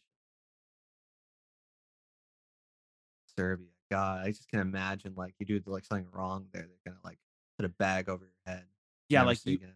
Serbia? 3.37 3.67
God, 3.91 4.27
I 4.27 4.29
just 4.31 4.49
can 4.49 4.61
imagine 4.61 5.15
like 5.17 5.35
you 5.39 5.47
do 5.47 5.61
like 5.67 5.85
something 5.85 6.07
wrong 6.13 6.47
there, 6.53 6.63
they're 6.63 6.93
gonna 6.93 7.01
like 7.05 7.19
put 7.59 7.67
a 7.67 7.71
bag 7.71 8.09
over 8.09 8.25
your 8.25 8.55
head. 8.55 8.65
Yeah, 9.09 9.23
like 9.25 9.45
you, 9.45 9.55
again. 9.55 9.75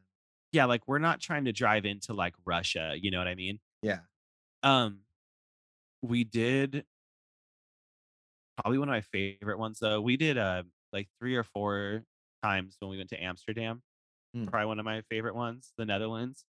yeah, 0.53 0.67
like 0.67 0.83
we're 0.87 0.99
not 0.99 1.21
trying 1.21 1.47
to 1.47 1.53
drive 1.53 1.85
into 1.87 2.13
like 2.13 2.35
Russia, 2.45 2.95
you 3.01 3.11
know 3.11 3.19
what 3.19 3.29
I 3.29 3.35
mean? 3.35 3.59
Yeah. 3.83 4.01
Um, 4.63 5.01
we 6.03 6.25
did 6.25 6.85
probably 8.57 8.79
one 8.79 8.89
of 8.89 8.93
my 8.93 9.01
favorite 9.01 9.59
ones 9.59 9.79
though. 9.81 10.01
We 10.01 10.17
did 10.17 10.39
uh 10.39 10.63
like 10.93 11.09
three 11.19 11.37
or 11.37 11.45
four 11.45 12.05
times 12.43 12.77
when 12.81 12.91
we 12.91 12.97
went 12.99 13.11
to 13.11 13.23
Amsterdam. 13.23 13.83
Mm. 14.37 14.51
Probably 14.51 14.67
one 14.67 14.79
of 14.79 14.85
my 14.85 15.03
favorite 15.11 15.35
ones, 15.35 15.73
the 15.77 15.85
Netherlands. 15.85 16.45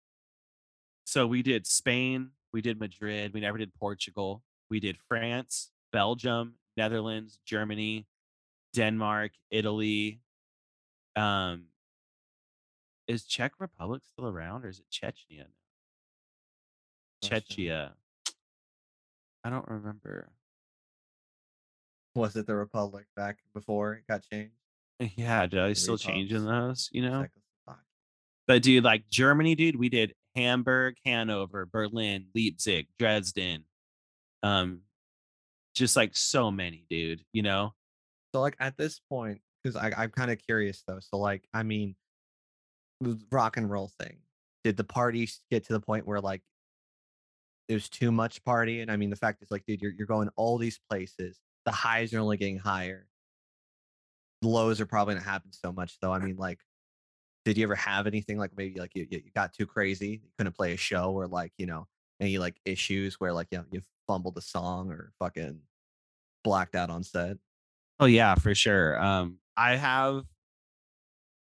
So 1.06 1.28
we 1.28 1.42
did 1.42 1.68
Spain, 1.68 2.32
we 2.54 2.62
did 2.62 2.80
Madrid, 2.80 3.34
we 3.34 3.42
never 3.42 3.58
did 3.58 3.74
Portugal. 3.74 4.42
We 4.70 4.80
did 4.80 4.98
France, 5.08 5.70
Belgium, 5.92 6.56
Netherlands, 6.78 7.40
Germany, 7.46 8.08
Denmark, 8.74 9.32
Italy. 9.52 10.22
Um, 11.16 11.66
is 13.08 13.26
Czech 13.26 13.54
Republic 13.60 14.02
still 14.04 14.28
around 14.28 14.66
or 14.66 14.70
is 14.70 14.80
it 14.80 14.86
Chechnya? 14.92 15.46
Chechnya. 17.24 17.92
I 19.44 19.50
don't 19.50 19.68
remember. 19.68 20.30
Was 22.16 22.36
it 22.36 22.46
the 22.46 22.56
Republic 22.56 23.06
back 23.16 23.40
before 23.54 23.94
it 23.94 24.04
got 24.08 24.24
changed? 24.24 24.54
Yeah, 25.16 25.48
do 25.48 25.62
I 25.62 25.74
still 25.74 25.98
changing 25.98 26.46
those? 26.46 26.90
You 26.92 27.02
know, 27.10 27.26
but 28.48 28.62
dude, 28.62 28.84
like 28.84 29.10
Germany, 29.10 29.56
dude, 29.56 29.76
we 29.76 29.90
did 29.90 30.14
Hamburg, 30.36 30.96
Hanover, 31.06 31.66
Berlin, 31.66 32.28
Leipzig, 32.36 32.88
Dresden, 33.00 33.66
um, 34.44 34.82
just 35.76 35.96
like 35.96 36.16
so 36.16 36.52
many, 36.52 36.86
dude. 36.90 37.24
You 37.34 37.42
know, 37.42 37.74
So 38.34 38.42
like 38.42 38.56
at 38.60 38.78
this 38.78 39.00
point, 39.10 39.42
because 39.64 39.76
I'm 39.76 40.12
kind 40.12 40.32
of 40.32 40.38
curious 40.40 40.84
though. 40.88 41.00
So 41.00 41.18
like 41.18 41.44
I 41.54 41.64
mean, 41.64 41.96
the 43.02 43.20
rock 43.32 43.58
and 43.58 43.70
roll 43.70 43.92
thing. 44.00 44.18
Did 44.64 44.78
the 44.78 44.84
party 44.84 45.30
get 45.52 45.66
to 45.66 45.74
the 45.74 45.80
point 45.80 46.08
where 46.08 46.22
like 46.22 46.42
there's 47.68 47.90
too 47.90 48.12
much 48.12 48.44
party? 48.44 48.82
And 48.82 48.92
I 48.92 48.98
mean, 48.98 49.10
the 49.10 49.16
fact 49.16 49.42
is 49.42 49.52
like, 49.52 49.66
dude, 49.66 49.82
you're 49.82 49.92
you're 49.92 50.08
going 50.08 50.30
all 50.36 50.58
these 50.58 50.80
places. 50.90 51.40
The 51.66 51.72
highs 51.72 52.14
are 52.14 52.20
only 52.20 52.38
getting 52.38 52.58
higher. 52.58 53.08
The 54.42 54.48
lows 54.50 54.82
are 54.82 54.86
probably 54.86 55.16
not 55.16 55.24
happening 55.24 55.54
so 55.54 55.72
much 55.72 55.98
though. 56.02 56.12
I 56.12 56.20
mean, 56.20 56.36
like, 56.36 56.60
did 57.46 57.58
you 57.58 57.64
ever 57.64 57.76
have 57.76 58.08
anything 58.08 58.38
like 58.38 58.52
maybe 58.56 58.80
like 58.80 58.96
you, 58.96 59.08
you 59.10 59.22
got 59.36 59.54
too 59.54 59.66
crazy, 59.66 60.22
you 60.24 60.30
couldn't 60.38 60.56
play 60.56 60.74
a 60.74 60.78
show 60.78 61.12
or 61.12 61.28
like, 61.28 61.54
you 61.58 61.66
know, 61.66 61.88
any 62.20 62.38
like 62.38 62.56
issues 62.66 63.20
where 63.20 63.34
like 63.34 63.48
you 63.52 63.60
know, 63.60 63.66
you 63.72 63.82
fumbled 64.08 64.38
a 64.38 64.42
song 64.42 64.92
or 64.92 65.14
fucking 65.20 65.60
blacked 66.44 66.76
out 66.76 66.90
on 66.90 67.04
set? 67.04 67.38
Oh 68.00 68.06
yeah, 68.06 68.36
for 68.36 68.54
sure. 68.56 69.02
Um, 69.02 69.40
I 69.56 69.76
have 69.76 70.24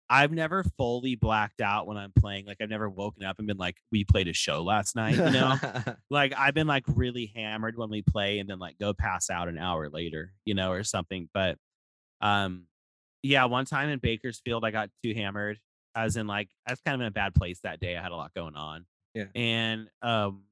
I've 0.10 0.32
never 0.32 0.64
fully 0.78 1.16
blacked 1.16 1.62
out 1.62 1.86
when 1.86 1.96
I'm 1.98 2.12
playing. 2.18 2.46
Like 2.46 2.58
I've 2.62 2.70
never 2.70 2.90
woken 2.90 3.24
up 3.24 3.38
and 3.38 3.48
been 3.48 3.58
like, 3.58 3.78
"We 3.92 4.04
played 4.04 4.28
a 4.28 4.34
show 4.34 4.64
last 4.64 4.96
night," 4.96 5.16
you 5.16 5.30
know. 5.30 5.56
like 6.10 6.34
I've 6.38 6.54
been 6.56 6.68
like 6.68 6.84
really 6.88 7.32
hammered 7.36 7.78
when 7.78 7.90
we 7.90 8.02
play, 8.02 8.40
and 8.40 8.50
then 8.50 8.58
like 8.60 8.80
go 8.80 8.94
pass 8.94 9.30
out 9.30 9.48
an 9.48 9.58
hour 9.58 9.90
later, 9.90 10.34
you 10.46 10.56
know, 10.56 10.72
or 10.72 10.84
something. 10.84 11.30
But 11.34 11.58
um, 12.22 12.66
yeah, 13.22 13.46
one 13.46 13.66
time 13.66 13.90
in 13.90 14.00
Bakersfield, 14.00 14.66
I 14.66 14.72
got 14.72 14.90
too 15.04 15.14
hammered, 15.14 15.60
as 15.96 16.16
in 16.18 16.26
like 16.28 16.50
I 16.68 16.72
was 16.72 16.82
kind 16.82 16.96
of 16.96 17.02
in 17.02 17.08
a 17.08 17.12
bad 17.12 17.36
place 17.36 17.60
that 17.64 17.80
day. 17.80 17.96
I 17.96 18.02
had 18.02 18.12
a 18.12 18.16
lot 18.16 18.34
going 18.34 18.56
on, 18.56 18.86
Yeah. 19.14 19.26
and 19.36 19.90
um, 20.02 20.44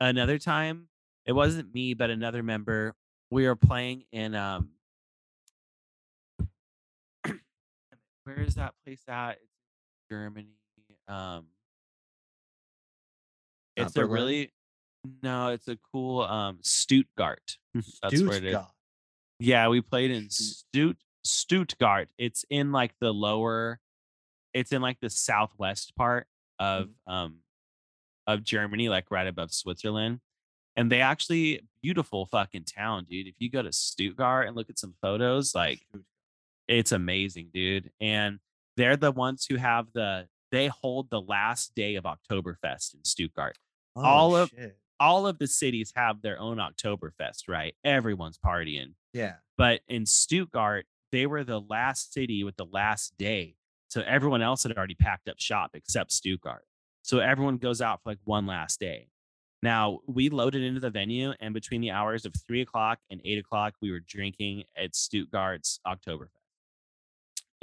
another 0.00 0.38
time 0.38 0.88
it 1.26 1.32
wasn't 1.32 1.72
me, 1.72 1.94
but 1.94 2.10
another 2.10 2.42
member. 2.42 2.94
We 3.30 3.46
were 3.46 3.56
playing 3.56 4.04
in 4.12 4.34
um 4.34 4.70
where 8.24 8.40
is 8.40 8.54
that 8.56 8.74
place 8.84 9.02
at? 9.08 9.32
It's 9.32 9.52
Germany. 10.10 10.56
Um, 11.08 11.46
Not 13.76 13.86
it's 13.86 13.96
a 13.96 14.00
Berlin? 14.00 14.12
really 14.12 14.52
no, 15.22 15.48
it's 15.48 15.68
a 15.68 15.76
cool 15.92 16.22
um 16.22 16.58
Stuttgart. 16.62 17.58
That's 17.74 18.22
where 18.22 18.36
it 18.38 18.44
is. 18.44 18.52
Stuttgart. 18.52 18.70
Yeah, 19.38 19.68
we 19.68 19.80
played 19.80 20.10
in 20.10 20.30
Stutt- 20.30 20.64
Stutt 20.74 20.96
Stuttgart. 21.24 22.08
It's 22.18 22.44
in 22.50 22.72
like 22.72 22.94
the 23.00 23.12
lower, 23.12 23.80
it's 24.54 24.72
in 24.72 24.80
like 24.80 24.98
the 25.00 25.10
southwest 25.10 25.94
part 25.96 26.26
of 26.58 26.86
Mhm. 27.08 27.12
um 27.12 27.38
of 28.26 28.42
Germany, 28.42 28.88
like 28.88 29.10
right 29.10 29.26
above 29.26 29.52
Switzerland. 29.52 30.20
And 30.76 30.90
they 30.90 31.00
actually 31.02 31.60
beautiful 31.82 32.26
fucking 32.26 32.64
town, 32.64 33.04
dude. 33.04 33.26
If 33.28 33.36
you 33.38 33.50
go 33.50 33.62
to 33.62 33.72
Stuttgart 33.72 34.46
and 34.46 34.56
look 34.56 34.70
at 34.70 34.78
some 34.78 34.94
photos, 35.02 35.54
like 35.54 35.78
Stuttgart. 35.78 36.04
It's 36.68 36.92
amazing, 36.92 37.50
dude. 37.52 37.90
And 38.00 38.38
they're 38.76 38.96
the 38.96 39.12
ones 39.12 39.46
who 39.48 39.56
have 39.56 39.86
the 39.92 40.26
they 40.50 40.68
hold 40.68 41.10
the 41.10 41.20
last 41.20 41.74
day 41.74 41.96
of 41.96 42.04
Oktoberfest 42.04 42.94
in 42.94 43.04
Stuttgart. 43.04 43.58
Oh, 43.96 44.02
all 44.04 44.36
of 44.36 44.50
shit. 44.50 44.76
all 45.00 45.26
of 45.26 45.38
the 45.38 45.46
cities 45.46 45.92
have 45.96 46.22
their 46.22 46.38
own 46.38 46.58
Oktoberfest, 46.58 47.48
right? 47.48 47.74
Everyone's 47.84 48.38
partying. 48.38 48.94
Yeah. 49.12 49.34
But 49.58 49.80
in 49.88 50.06
Stuttgart, 50.06 50.86
they 51.12 51.26
were 51.26 51.44
the 51.44 51.60
last 51.60 52.12
city 52.12 52.44
with 52.44 52.56
the 52.56 52.66
last 52.66 53.16
day. 53.18 53.56
So 53.88 54.02
everyone 54.06 54.42
else 54.42 54.62
had 54.64 54.76
already 54.76 54.94
packed 54.94 55.28
up 55.28 55.38
shop 55.38 55.70
except 55.74 56.12
Stuttgart. 56.12 56.64
So 57.02 57.18
everyone 57.18 57.58
goes 57.58 57.80
out 57.80 58.02
for 58.02 58.10
like 58.10 58.18
one 58.24 58.46
last 58.46 58.80
day. 58.80 59.08
Now 59.62 60.00
we 60.06 60.28
loaded 60.28 60.62
into 60.62 60.80
the 60.80 60.90
venue, 60.90 61.32
and 61.40 61.54
between 61.54 61.80
the 61.80 61.90
hours 61.90 62.26
of 62.26 62.34
three 62.46 62.60
o'clock 62.60 62.98
and 63.10 63.20
eight 63.24 63.38
o'clock, 63.38 63.74
we 63.80 63.90
were 63.90 64.00
drinking 64.00 64.64
at 64.76 64.94
Stuttgart's 64.94 65.80
Oktoberfest. 65.86 66.43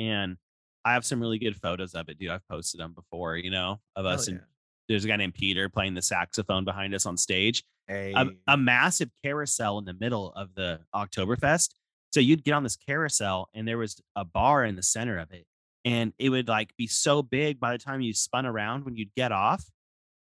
And 0.02 0.38
I 0.84 0.94
have 0.94 1.06
some 1.06 1.22
really 1.22 1.38
good 1.38 1.56
photos 1.56 1.94
of 1.94 2.10
it, 2.10 2.18
dude. 2.18 2.32
I've 2.32 2.48
posted 2.48 2.80
them 2.80 2.94
before, 2.94 3.38
you 3.38 3.52
know, 3.52 3.80
of 3.96 4.06
us. 4.06 4.28
And 4.28 4.38
yeah. 4.38 4.44
there's 4.90 5.06
a 5.06 5.08
guy 5.08 5.16
named 5.16 5.36
Peter 5.36 5.70
playing 5.70 5.94
the 5.94 6.02
saxophone 6.02 6.66
behind 6.66 6.96
us 6.96 7.06
on 7.06 7.18
stage 7.18 7.64
Hey. 7.88 8.14
a, 8.16 8.28
a 8.48 8.58
massive 8.58 9.10
carousel 9.24 9.78
in 9.78 9.86
the 9.86 9.94
middle 9.94 10.32
of 10.34 10.56
the 10.56 10.80
Oktoberfest. 10.96 11.70
So 12.14 12.20
you'd 12.20 12.44
get 12.44 12.54
on 12.54 12.64
this 12.64 12.78
carousel 12.78 13.50
and 13.54 13.68
there 13.68 13.78
was 13.78 14.02
a 14.16 14.26
bar 14.26 14.64
in 14.64 14.76
the 14.76 14.84
center 14.84 15.18
of 15.18 15.32
it. 15.32 15.46
And 15.84 16.14
it 16.20 16.30
would 16.30 16.48
like 16.48 16.76
be 16.78 16.88
so 16.88 17.22
big 17.22 17.60
by 17.60 17.72
the 17.72 17.78
time 17.78 18.02
you 18.02 18.14
spun 18.14 18.46
around 18.46 18.86
when 18.86 18.96
you'd 18.96 19.14
get 19.16 19.32
off, 19.32 19.66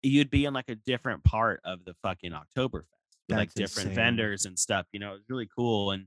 you'd 0.03 0.31
be 0.31 0.47
in 0.47 0.55
like 0.55 0.69
a 0.69 0.75
different 0.75 1.23
part 1.23 1.61
of 1.65 1.85
the 1.85 1.95
fucking 2.03 2.33
Oktoberfest 2.33 2.85
with 3.29 3.39
like 3.39 3.55
different 3.55 3.91
insane. 3.91 3.95
vendors 3.95 4.47
and 4.47 4.59
stuff. 4.59 4.87
You 4.93 5.01
know, 5.01 5.11
it 5.11 5.15
was 5.15 5.25
really 5.29 5.49
cool. 5.55 5.91
And 5.93 6.07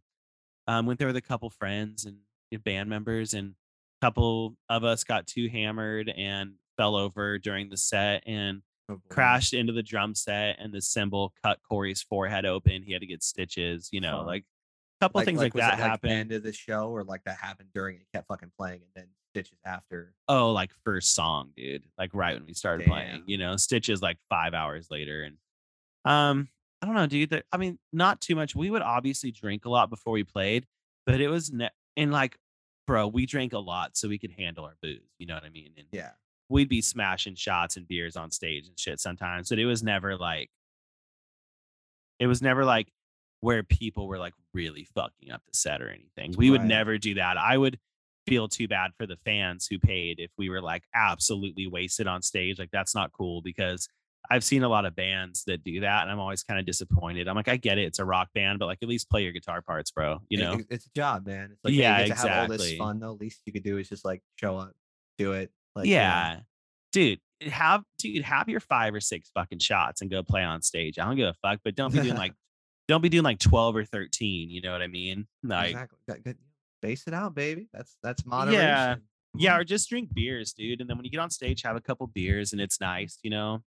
um, 0.68 0.86
went 0.86 1.00
there 1.00 1.08
with 1.08 1.18
a 1.18 1.22
couple 1.22 1.50
friends 1.50 2.06
and 2.06 2.18
band 2.64 2.90
members, 2.90 3.34
and 3.34 3.56
a 4.04 4.06
couple 4.06 4.56
of 4.70 4.84
us 4.84 5.04
got 5.04 5.28
too 5.28 5.48
hammered 5.50 6.10
and 6.10 6.54
fell 6.78 6.96
over 6.96 7.40
during 7.40 7.70
the 7.70 7.78
set 7.78 8.24
and 8.28 8.62
Oh, 8.90 9.00
crashed 9.10 9.54
into 9.54 9.72
the 9.72 9.82
drum 9.82 10.14
set 10.14 10.58
and 10.60 10.74
the 10.74 10.82
cymbal 10.82 11.34
cut 11.42 11.58
Corey's 11.68 12.02
forehead 12.02 12.46
open. 12.46 12.84
He 12.84 12.92
had 12.92 13.00
to 13.00 13.08
get 13.08 13.24
stitches, 13.24 13.88
you 13.94 14.02
know, 14.02 14.18
Fuck. 14.18 14.28
like 14.28 14.42
a 14.42 15.06
couple 15.06 15.22
things 15.22 15.40
like, 15.40 15.54
was 15.54 15.62
that 15.62 15.80
it, 15.80 15.82
like, 15.82 15.90
happened. 15.90 16.12
End 16.12 16.32
of 16.34 16.44
the 16.44 16.52
show, 16.52 16.90
or 16.90 17.06
like 17.06 17.24
that 17.24 17.38
happened 17.38 17.70
during 17.74 17.96
it 17.96 18.08
kept 18.14 18.28
fucking 18.28 18.52
playing, 18.60 18.82
and 18.82 18.90
then 18.94 19.06
stitches 19.32 19.58
after. 19.66 20.14
oh, 20.28 20.52
like 20.52 20.72
first 20.84 21.16
song, 21.16 21.52
dude. 21.56 21.86
Like 21.98 22.10
right 22.14 22.36
when 22.36 22.46
we 22.46 22.54
started 22.54 22.86
playing, 22.86 23.24
you 23.26 23.38
know, 23.38 23.56
stitches 23.56 24.02
like 24.02 24.18
five 24.30 24.54
hours 24.54 24.88
later. 24.92 25.24
And 25.24 25.38
um, 26.04 26.50
I 26.82 26.86
don't 26.86 26.96
know, 26.96 27.08
dude. 27.08 27.42
I 27.54 27.56
mean, 27.58 27.80
not 27.94 28.20
too 28.20 28.36
much. 28.36 28.54
We 28.54 28.70
would 28.70 28.82
obviously 28.82 29.32
drink 29.32 29.64
a 29.64 29.70
lot 29.70 29.90
before 29.90 30.12
we 30.12 30.26
played, 30.26 30.66
but 31.06 31.22
it 31.22 31.30
was 31.30 31.54
ne- 31.54 31.70
and 31.96 32.12
like, 32.12 32.38
bro, 32.88 33.08
we 33.08 33.26
drank 33.26 33.54
a 33.54 33.60
lot 33.60 33.96
so 33.98 34.08
we 34.08 34.18
could 34.20 34.32
handle 34.32 34.66
our 34.66 34.76
booze. 34.82 35.00
You 35.20 35.26
know 35.26 35.36
what 35.36 35.44
I 35.44 35.50
mean? 35.50 35.72
And 35.78 35.88
Yeah. 35.92 36.12
we'd 36.50 36.70
be 36.70 36.82
smashing 36.82 37.36
shots 37.36 37.78
and 37.78 37.88
beers 37.88 38.16
on 38.16 38.32
stage 38.32 38.68
and 38.68 38.78
shit 38.80 39.00
sometimes, 39.00 39.50
but 39.50 39.60
it 39.60 39.66
was 39.66 39.84
never 39.84 40.18
like 40.18 40.50
it 42.20 42.28
was 42.28 42.42
never 42.42 42.64
like 42.64 42.88
where 43.42 43.64
people 43.64 44.08
were 44.08 44.18
like 44.20 44.34
really 44.54 44.86
fucking 44.96 45.32
up 45.32 45.42
the 45.46 45.54
set 45.58 45.82
or 45.82 45.90
anything. 45.90 46.34
We 46.38 46.50
would 46.50 46.64
never 46.64 46.98
do 46.98 47.16
that. 47.16 47.38
I 47.38 47.58
would 47.58 47.80
feel 48.26 48.48
too 48.48 48.68
bad 48.70 48.92
for 48.98 49.06
the 49.06 49.18
fans 49.26 49.68
who 49.68 49.78
paid 49.80 50.20
if 50.20 50.32
we 50.38 50.50
were 50.50 50.62
like 50.62 50.84
absolutely 50.96 51.68
wasted 51.68 52.08
on 52.08 52.22
stage. 52.22 52.58
Like 52.60 52.72
that's 52.72 52.96
not 52.96 53.12
cool 53.12 53.42
because 53.42 53.90
I've 54.30 54.44
seen 54.44 54.64
a 54.64 54.70
lot 54.70 54.86
of 54.86 54.96
bands 54.96 55.44
that 55.46 55.64
do 55.64 55.82
that 55.82 56.04
and 56.04 56.12
I'm 56.12 56.20
always 56.20 56.44
kind 56.44 56.60
of 56.60 56.66
disappointed. 56.66 57.28
I'm 57.28 57.36
like, 57.36 57.48
I 57.48 57.58
get 57.58 57.78
it, 57.78 57.84
it's 57.84 58.00
a 58.00 58.06
rock 58.06 58.30
band, 58.34 58.60
but 58.60 58.68
like 58.68 58.80
at 58.82 58.88
least 58.88 59.10
play 59.10 59.24
your 59.24 59.32
guitar 59.32 59.62
parts, 59.62 59.92
bro. 59.92 60.20
You 60.30 60.40
know? 60.40 60.60
it's 60.70 60.86
a 60.86 60.90
job, 60.96 61.26
man. 61.26 61.50
It's 61.52 61.64
like, 61.64 61.74
Yeah, 61.74 62.00
yeah, 62.00 62.06
to 62.08 62.16
have 62.16 62.42
all 62.42 62.48
this 62.48 62.62
exactly. 62.62 62.78
fun 62.78 63.00
though. 63.00 63.14
Least 63.14 63.42
you 63.46 63.54
could 63.54 63.64
do 63.64 63.78
is 63.78 63.90
just 63.90 64.06
like 64.06 64.22
show 64.40 64.58
up, 64.58 64.72
do 65.18 65.34
it. 65.34 65.52
Like, 65.76 65.88
you 65.88 65.96
know, 65.96 66.00
yeah. 66.00 66.40
Dude, 66.92 67.20
have 67.50 67.84
dude, 67.98 68.24
have 68.24 68.48
your 68.48 68.60
five 68.60 68.94
or 68.94 69.02
six 69.02 69.30
fucking 69.34 69.60
shots 69.60 70.02
and 70.02 70.10
go 70.10 70.24
play 70.24 70.44
on 70.44 70.62
stage. 70.62 71.00
I 71.00 71.06
don't 71.06 71.16
give 71.16 71.28
a 71.28 71.34
fuck, 71.42 71.60
but 71.64 71.76
don't 71.76 71.94
be 71.94 72.02
doing 72.02 72.16
like 72.16 72.34
don't 72.88 73.02
be 73.02 73.10
doing 73.10 73.24
like 73.24 73.40
12 73.40 73.76
or 73.78 73.86
13, 73.86 74.50
you 74.50 74.62
know 74.62 74.72
what 74.72 74.82
I 74.82 74.88
mean? 74.88 75.28
Like 75.44 75.70
exactly. 76.08 76.36
Base 76.82 77.08
it 77.08 77.14
out, 77.14 77.34
baby. 77.34 77.70
That's 77.74 77.96
that's 78.04 78.26
moderation. 78.26 78.62
Yeah. 78.62 78.96
Yeah, 79.36 79.58
or 79.58 79.64
just 79.64 79.90
drink 79.90 80.14
beers, 80.14 80.54
dude. 80.54 80.80
And 80.80 80.90
then 80.90 80.98
when 80.98 81.06
you 81.06 81.12
get 81.12 81.20
on 81.20 81.32
stage, 81.32 81.64
have 81.64 81.76
a 81.76 81.82
couple 81.82 82.06
beers 82.08 82.52
and 82.54 82.62
it's 82.62 82.80
nice, 82.80 83.18
you 83.24 83.32
know? 83.32 83.64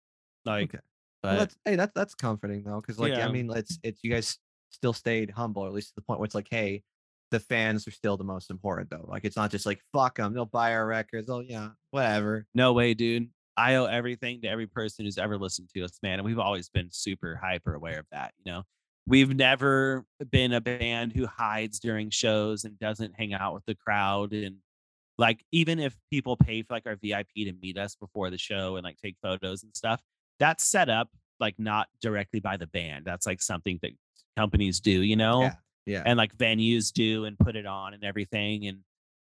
Like 0.45 0.75
Okay. 0.75 0.83
but 1.23 1.29
Well, 1.29 1.39
that's 1.39 1.57
hey, 1.65 1.77
that's 1.77 1.93
that's 1.95 2.15
comforting 2.15 2.63
though, 2.65 2.81
because 2.81 2.99
like 2.99 3.13
Yeah. 3.13 3.27
I 3.27 3.33
mean, 3.33 3.51
it's 3.51 3.79
it's 3.83 4.01
you 4.03 4.11
guys 4.11 4.39
still 4.71 4.93
stayed 4.93 5.31
humble, 5.31 5.63
or 5.63 5.69
at 5.69 5.73
least 5.73 5.91
to 5.91 5.95
the 5.97 6.03
point 6.03 6.21
where 6.21 6.27
it's 6.27 6.35
like, 6.35 6.49
hey, 6.51 6.83
the 7.31 7.41
fans 7.41 7.87
are 7.89 7.93
still 7.93 8.17
the 8.17 8.25
most 8.25 8.51
important 8.51 8.91
though. 8.91 9.05
Like 9.09 9.25
it's 9.25 9.37
not 9.37 9.51
just 9.51 9.67
like 9.67 9.81
fuck 9.93 10.17
them, 10.17 10.35
they'll 10.35 10.47
buy 10.47 10.75
our 10.75 10.87
records. 10.87 11.29
Oh 11.31 11.41
yeah, 11.41 11.71
whatever. 11.91 12.47
no 12.55 12.73
way, 12.73 12.95
dude. 12.95 13.29
I 13.57 13.77
owe 13.77 13.85
everything 13.85 14.41
to 14.43 14.49
every 14.49 14.67
person 14.67 15.05
who's 15.05 15.17
ever 15.17 15.39
listened 15.39 15.69
to 15.75 15.85
us, 15.85 15.99
man. 16.03 16.15
And 16.19 16.25
we've 16.25 16.41
always 16.41 16.69
been 16.69 16.89
super 16.91 17.39
hyper 17.41 17.75
aware 17.75 18.01
of 18.01 18.07
that, 18.11 18.35
you 18.45 18.51
know. 18.51 18.65
We've 19.07 19.35
never 19.37 20.05
been 20.31 20.53
a 20.53 20.61
band 20.61 21.13
who 21.13 21.27
hides 21.27 21.79
during 21.79 22.11
shows 22.11 22.65
and 22.65 22.77
doesn't 22.79 23.13
hang 23.17 23.33
out 23.35 23.55
with 23.55 23.65
the 23.67 23.75
crowd. 23.77 24.33
And 24.33 24.57
like, 25.19 25.45
even 25.53 25.79
if 25.79 25.95
people 26.11 26.37
pay 26.37 26.63
for 26.63 26.75
like 26.75 26.87
our 26.87 26.97
VIP 26.97 27.29
to 27.37 27.53
meet 27.63 27.79
us 27.79 27.95
before 27.95 28.31
the 28.31 28.39
show 28.39 28.75
and 28.77 28.83
like 28.83 28.97
take 28.97 29.17
photos 29.23 29.63
and 29.63 29.77
stuff, 29.77 30.01
that's 30.39 30.65
set 30.65 30.89
up 30.89 31.09
like 31.41 31.55
not 31.59 31.89
directly 32.01 32.41
by 32.41 32.57
the 32.57 32.67
band. 32.67 33.05
That's 33.05 33.27
like 33.27 33.43
something 33.43 33.79
that 33.83 33.93
companies 34.37 34.81
do, 34.81 35.03
you 35.03 35.17
know? 35.17 35.43
Yeah, 35.43 35.55
yeah. 35.87 36.03
and 36.07 36.17
like 36.17 36.37
venues 36.37 36.93
do 36.93 37.25
and 37.25 37.39
put 37.39 37.57
it 37.57 37.67
on 37.67 37.95
and 37.95 38.03
everything 38.05 38.67
and 38.67 38.79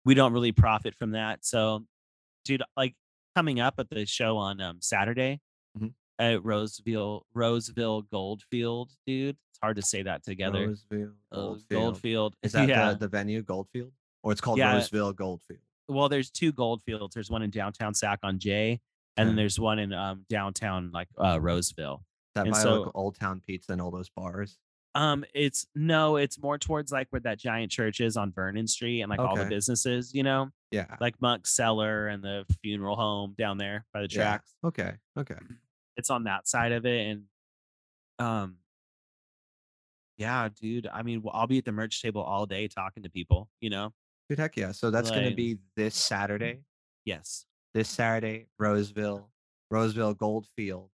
we 0.06 0.14
don't 0.14 0.34
really 0.34 0.52
profit 0.52 0.94
from 0.96 1.12
that 1.12 1.44
so 1.46 1.86
dude 2.46 2.62
like 2.78 2.94
coming 3.36 3.60
up 3.60 3.76
at 3.80 3.90
the 3.90 4.06
show 4.06 4.38
on 4.38 4.62
um 4.62 4.78
saturday 4.82 5.40
Mhm. 5.80 5.94
at 6.20 6.44
roseville 6.44 7.26
roseville 7.34 8.04
goldfield 8.04 8.92
dude 9.08 9.36
it's 9.50 9.60
hard 9.64 9.78
to 9.78 9.82
say 9.82 10.04
that 10.04 10.24
together 10.24 10.68
Roseville, 10.68 11.14
Uh, 11.32 11.36
Goldfield. 11.36 11.82
goldfield 11.82 12.36
Is 12.44 12.52
that 12.54 12.68
yeah 12.70 12.92
the, 12.92 13.00
the 13.00 13.08
venue, 13.08 13.42
Goldfield? 13.42 13.92
Or 14.24 14.32
it's 14.32 14.42
called 14.42 14.60
Yeah. 14.60 14.74
Roseville 14.74 15.14
Goldfield. 15.14 15.60
well 15.88 16.08
there's 16.10 16.30
two 16.30 16.52
goldfields 16.52 17.16
there's 17.16 17.32
one 17.32 17.42
in 17.42 17.50
downtown 17.50 17.94
sac 17.96 18.20
on 18.24 18.38
j 18.40 18.80
and 19.18 19.30
then 19.30 19.36
there's 19.36 19.60
one 19.60 19.80
in 19.80 19.94
um 19.94 20.26
downtown 20.30 20.90
like 20.94 21.08
uh 21.18 21.40
roseville 21.40 22.04
That 22.36 22.46
And 22.46 22.54
by 22.54 22.60
so- 22.60 22.82
like 22.84 22.92
Old 22.96 23.20
Town 23.20 23.42
Pizza 23.46 23.72
and 23.74 23.82
all 23.82 23.92
those 23.92 24.10
bars. 24.10 24.58
Um, 24.96 25.26
it's 25.34 25.66
no, 25.74 26.18
it's 26.18 26.40
more 26.40 26.60
towards 26.60 26.92
like 26.92 27.08
where 27.10 27.20
that 27.22 27.40
giant 27.40 27.72
church 27.72 28.00
is 28.00 28.16
on 28.16 28.32
Vernon 28.32 28.68
Street 28.68 29.02
and 29.02 29.10
like 29.10 29.18
all 29.20 29.36
the 29.36 29.42
Okay. 29.42 29.50
businesses, 29.50 30.14
you 30.14 30.22
know, 30.22 30.52
Yeah. 30.70 30.86
like 31.00 31.20
Monk's 31.20 31.52
Cellar 31.56 32.08
and 32.10 32.24
the 32.24 32.46
funeral 32.62 32.96
home 32.96 33.34
down 33.36 33.58
there 33.58 33.86
by 33.92 34.02
the 34.02 34.08
yeah. 34.12 34.16
tracks. 34.24 34.54
Okay. 34.64 34.94
Okay. 35.18 35.36
It's 35.98 36.10
on 36.12 36.24
that 36.26 36.48
side 36.48 36.72
of 36.72 36.86
it. 36.88 37.08
And 37.08 37.24
Um, 38.20 38.58
yeah, 40.18 40.50
dude. 40.50 40.88
I 40.88 41.02
mean, 41.04 41.24
I'll 41.32 41.48
be 41.48 41.58
at 41.58 41.66
the 41.66 41.72
merch 41.72 42.02
table 42.02 42.22
all 42.22 42.46
day 42.46 42.68
talking 42.68 43.04
to 43.04 43.10
people, 43.10 43.50
you 43.62 43.70
know? 43.70 43.94
Dude, 44.30 44.40
heck 44.40 44.56
yeah. 44.58 44.72
So 44.72 44.92
that's 44.92 45.10
gonna 45.10 45.28
Like, 45.28 45.36
be 45.36 45.58
this 45.76 45.96
Saturday. 45.96 46.62
yes. 47.06 47.46
This 47.74 47.90
Saturday, 47.90 48.48
Roseville, 48.60 49.30
Roseville 49.72 50.14
Goldfield. 50.14 50.90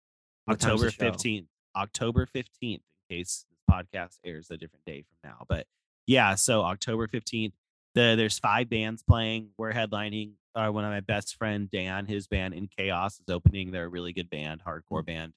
What 0.45 0.63
October 0.63 0.89
15th. 0.91 1.47
October 1.75 2.25
15th, 2.25 2.45
in 2.61 2.79
case 3.09 3.45
this 3.49 3.59
podcast 3.69 4.17
airs 4.25 4.49
a 4.51 4.57
different 4.57 4.85
day 4.85 5.03
from 5.03 5.29
now. 5.31 5.45
But 5.49 5.65
yeah, 6.05 6.35
so 6.35 6.61
October 6.61 7.07
15th, 7.07 7.53
the, 7.95 8.13
there's 8.15 8.39
five 8.39 8.69
bands 8.69 9.03
playing. 9.03 9.49
We're 9.57 9.73
headlining. 9.73 10.33
Uh, 10.55 10.69
one 10.69 10.85
of 10.85 10.91
my 10.91 11.01
best 11.01 11.35
friend, 11.35 11.69
Dan, 11.69 12.05
his 12.05 12.27
band 12.27 12.53
in 12.53 12.67
Chaos 12.77 13.19
is 13.19 13.25
opening. 13.29 13.71
They're 13.71 13.85
a 13.85 13.89
really 13.89 14.13
good 14.13 14.29
band, 14.29 14.61
hardcore 14.65 15.05
band. 15.05 15.33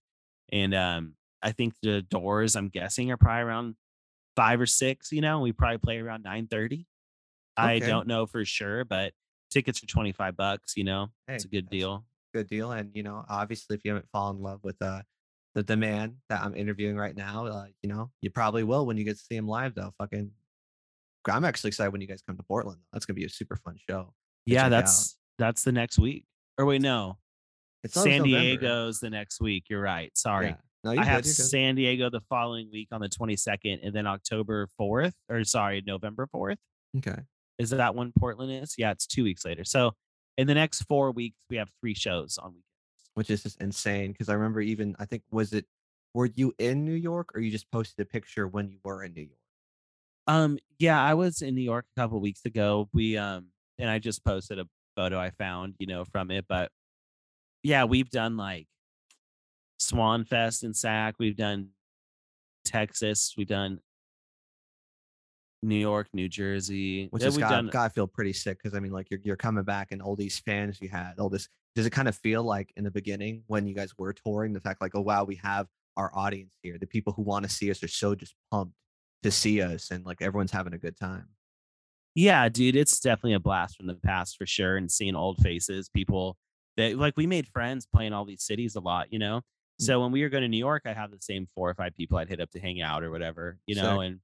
And 0.52 0.74
um, 0.74 1.14
I 1.42 1.52
think 1.52 1.74
the 1.82 2.02
doors, 2.02 2.56
I'm 2.56 2.68
guessing, 2.68 3.10
are 3.10 3.16
probably 3.16 3.42
around 3.42 3.74
five 4.36 4.60
or 4.60 4.66
six, 4.66 5.10
you 5.12 5.20
know, 5.20 5.40
we 5.40 5.52
probably 5.52 5.78
play 5.78 5.98
around 5.98 6.22
930. 6.22 6.86
I 7.56 7.76
Okay. 7.76 7.86
don't 7.86 8.06
know 8.06 8.26
for 8.26 8.44
sure, 8.44 8.84
but 8.84 9.12
tickets 9.51 9.82
are 9.82 9.86
25 9.86 10.36
bucks, 10.36 10.74
you 10.77 10.85
know, 10.85 11.09
it's 11.28 11.44
a 11.44 11.48
good 11.48 11.66
that's 11.66 11.70
deal. 11.72 12.05
good 12.35 12.48
deal. 12.48 12.72
And 12.72 12.90
you 12.94 13.02
know, 13.02 13.24
obviously, 13.28 13.77
if 13.77 13.85
you 13.85 13.90
haven't 13.93 14.09
fallen 14.12 14.36
in 14.36 14.43
love 14.43 14.60
with 14.62 14.81
uh 14.82 15.02
the, 15.55 15.62
the 15.64 15.77
man 15.77 16.16
that 16.28 16.43
I'm 16.43 16.55
interviewing 16.55 16.97
right 16.97 17.16
now, 17.16 17.47
uh, 17.47 17.64
you 17.82 17.89
know, 17.89 18.10
you 18.22 18.31
probably 18.31 18.62
will 18.62 18.86
when 18.86 18.97
you 18.97 19.05
get 19.05 19.16
to 19.18 19.22
see 19.24 19.35
him 19.36 19.48
live. 19.48 19.74
Though, 19.74 19.93
fucking, 19.98 20.31
I'm 21.28 21.44
actually 21.44 21.68
excited 21.68 21.90
when 21.90 22.01
you 22.01 22.06
guys 22.06 22.22
come 22.27 22.36
to 22.36 22.43
Portland. 22.44 22.78
That's 22.93 23.05
gonna 23.05 23.16
be 23.16 23.24
a 23.24 23.28
super 23.28 23.56
fun 23.56 23.77
show 23.89 24.02
to 24.05 24.12
Yeah, 24.47 24.59
check 24.59 24.64
out. 24.66 24.70
that's 24.70 25.16
that's 25.39 25.64
the 25.64 25.72
next 25.72 25.98
week. 25.98 26.24
Or 26.59 26.66
wait, 26.66 26.82
no. 26.82 27.18
It's 27.82 27.94
San. 27.94 28.22
Diego's 28.22 29.01
the 29.01 29.09
next 29.10 29.40
week. 29.40 29.64
You're 29.70 29.81
right. 29.81 30.16
Sorry. 30.16 30.48
Yeah. 30.48 30.56
No, 30.85 30.90
I 30.93 31.05
have 31.05 31.24
good. 31.24 31.31
San 31.31 31.74
Diego 31.74 32.10
the 32.10 32.20
following 32.28 32.70
week 32.72 32.89
on 32.93 33.01
the 33.01 33.09
22nd 33.09 33.81
and 33.82 33.94
then 33.94 34.06
October 34.06 34.68
4th 34.81 35.12
or 35.28 35.44
sorry, 35.44 35.82
November 35.86 36.27
4th. 36.35 36.56
Okay. 36.98 37.16
Is 37.61 37.70
that 37.70 37.95
when 37.95 38.12
Portland 38.19 38.51
is? 38.51 38.74
Yeah, 38.78 38.91
it's 38.91 39.07
2 39.07 39.23
weeks 39.23 39.45
later. 39.45 39.65
So, 39.65 39.93
in 40.39 40.47
the 40.47 40.55
next 40.55 40.82
4 40.85 41.12
weeks 41.12 41.37
we 41.51 41.57
have 41.59 41.70
3 41.81 41.95
shows 41.95 42.39
on 42.39 42.51
weekends. 42.51 42.65
Which 43.15 43.28
is 43.28 43.43
just 43.43 43.61
insane 43.61 44.12
because 44.12 44.28
I 44.28 44.35
remember 44.35 44.61
even 44.61 44.97
I 44.99 45.05
think 45.05 45.23
was 45.31 45.53
it 45.53 45.66
were 46.15 46.27
you 46.27 46.55
in 46.59 46.85
New 46.85 46.95
York 46.95 47.31
or 47.35 47.41
you 47.41 47.51
just 47.51 47.70
posted 47.70 48.01
a 48.01 48.09
picture 48.09 48.47
when 48.49 48.70
you 48.70 48.78
were 48.85 49.05
in 49.05 49.12
New 49.12 49.23
York? 49.23 49.39
Um, 50.27 50.59
yeah, 50.78 51.03
I 51.03 51.15
was 51.15 51.43
in 51.43 51.55
New 51.55 51.61
York 51.62 51.87
a 51.97 52.01
couple 52.01 52.20
weeks 52.20 52.45
ago. 52.47 52.89
We 52.95 53.16
um 53.16 53.49
and 53.78 53.91
I 53.91 53.99
just 53.99 54.24
posted 54.24 54.59
a 54.59 54.66
photo 54.97 55.19
I 55.19 55.31
found, 55.31 55.74
you 55.78 55.87
know, 55.87 56.05
from 56.05 56.31
it. 56.31 56.47
But 56.49 56.70
yeah, 57.62 57.85
we've 57.85 58.11
done 58.11 58.37
like 58.37 58.66
Swan 59.78 60.24
Fest 60.24 60.62
in 60.62 60.73
Sac. 60.73 61.16
We've 61.19 61.37
done 61.37 61.70
Texas. 62.65 63.35
We've 63.37 63.47
done 63.47 63.81
New 65.62 65.77
York, 65.77 66.09
New 66.12 66.28
Jersey. 66.28 67.09
Which 67.11 67.23
Yeah, 67.23 67.27
has 67.27 67.37
we've 67.37 67.43
got 67.43 67.51
done 67.51 67.69
gotta 67.69 67.91
feel 67.91 68.07
pretty 68.07 68.32
sick 68.32 68.59
because 68.62 68.77
I 68.77 68.81
mean, 68.81 68.93
like 68.93 69.11
you're 69.11 69.20
you're 69.23 69.37
coming 69.37 69.65
back 69.65 69.93
and 69.93 70.01
all 70.01 70.16
these 70.16 70.39
fans 70.39 70.78
you 70.81 70.89
had, 70.89 71.15
all 71.19 71.28
this. 71.28 71.49
Does 71.74 71.87
it 71.87 71.91
kind 71.91 72.09
of 72.09 72.16
feel 72.16 72.43
like 72.43 72.73
in 72.77 72.85
the 72.85 72.91
beginning 72.91 73.45
when 73.47 73.66
you 73.66 73.74
guys 73.74 73.93
were 73.97 74.12
touring, 74.12 74.53
the 74.53 74.61
fact 74.61 74.81
like, 74.81 74.95
oh 74.95 75.01
wow, 75.01 75.24
we 75.24 75.37
have 75.37 75.66
our 75.97 76.11
audience 76.15 76.57
here. 76.62 76.78
The 76.78 76.87
people 76.87 77.12
who 77.12 77.23
want 77.23 77.45
to 77.45 77.51
see 77.51 77.70
us 77.70 77.82
are 77.82 77.89
so 77.89 78.15
just 78.15 78.35
pumped 78.51 78.74
to 79.23 79.31
see 79.31 79.61
us, 79.61 79.91
and 79.91 80.05
like 80.05 80.23
everyone's 80.23 80.53
having 80.53 80.73
a 80.74 80.78
good 80.78 80.97
time. 80.97 81.28
Yeah, 82.15 82.49
dude, 82.49 82.77
it's 82.77 82.99
definitely 82.99 83.35
a 83.35 83.41
blast 83.41 83.77
from 83.77 83.87
the 83.87 83.95
past 83.95 84.37
for 84.37 84.47
sure. 84.47 84.77
And 84.77 84.91
seeing 84.91 85.15
old 85.15 85.39
faces, 85.39 85.89
people 85.89 86.37
that 86.77 86.97
like 86.97 87.16
we 87.16 87.27
made 87.27 87.47
friends 87.49 87.87
playing 87.87 88.12
all 88.12 88.24
these 88.24 88.43
cities 88.43 88.74
a 88.77 88.81
lot, 88.81 89.12
you 89.12 89.19
know. 89.19 89.39
Mm. 89.39 89.85
So 89.85 90.01
when 90.01 90.11
we 90.12 90.23
were 90.23 90.28
going 90.28 90.43
to 90.43 90.49
New 90.49 90.59
York, 90.59 90.82
I 90.87 90.93
have 90.93 91.11
the 91.11 91.19
same 91.20 91.47
four 91.55 91.70
or 91.70 91.74
five 91.74 91.95
people 91.95 92.19
I'd 92.19 92.28
hit 92.28 92.41
up 92.41 92.51
to 92.53 92.61
hang 92.61 92.81
out 92.81 93.05
or 93.05 93.11
whatever, 93.11 93.59
you 93.66 93.77
know. 93.77 94.01
Sick. 94.01 94.07
And 94.09 94.20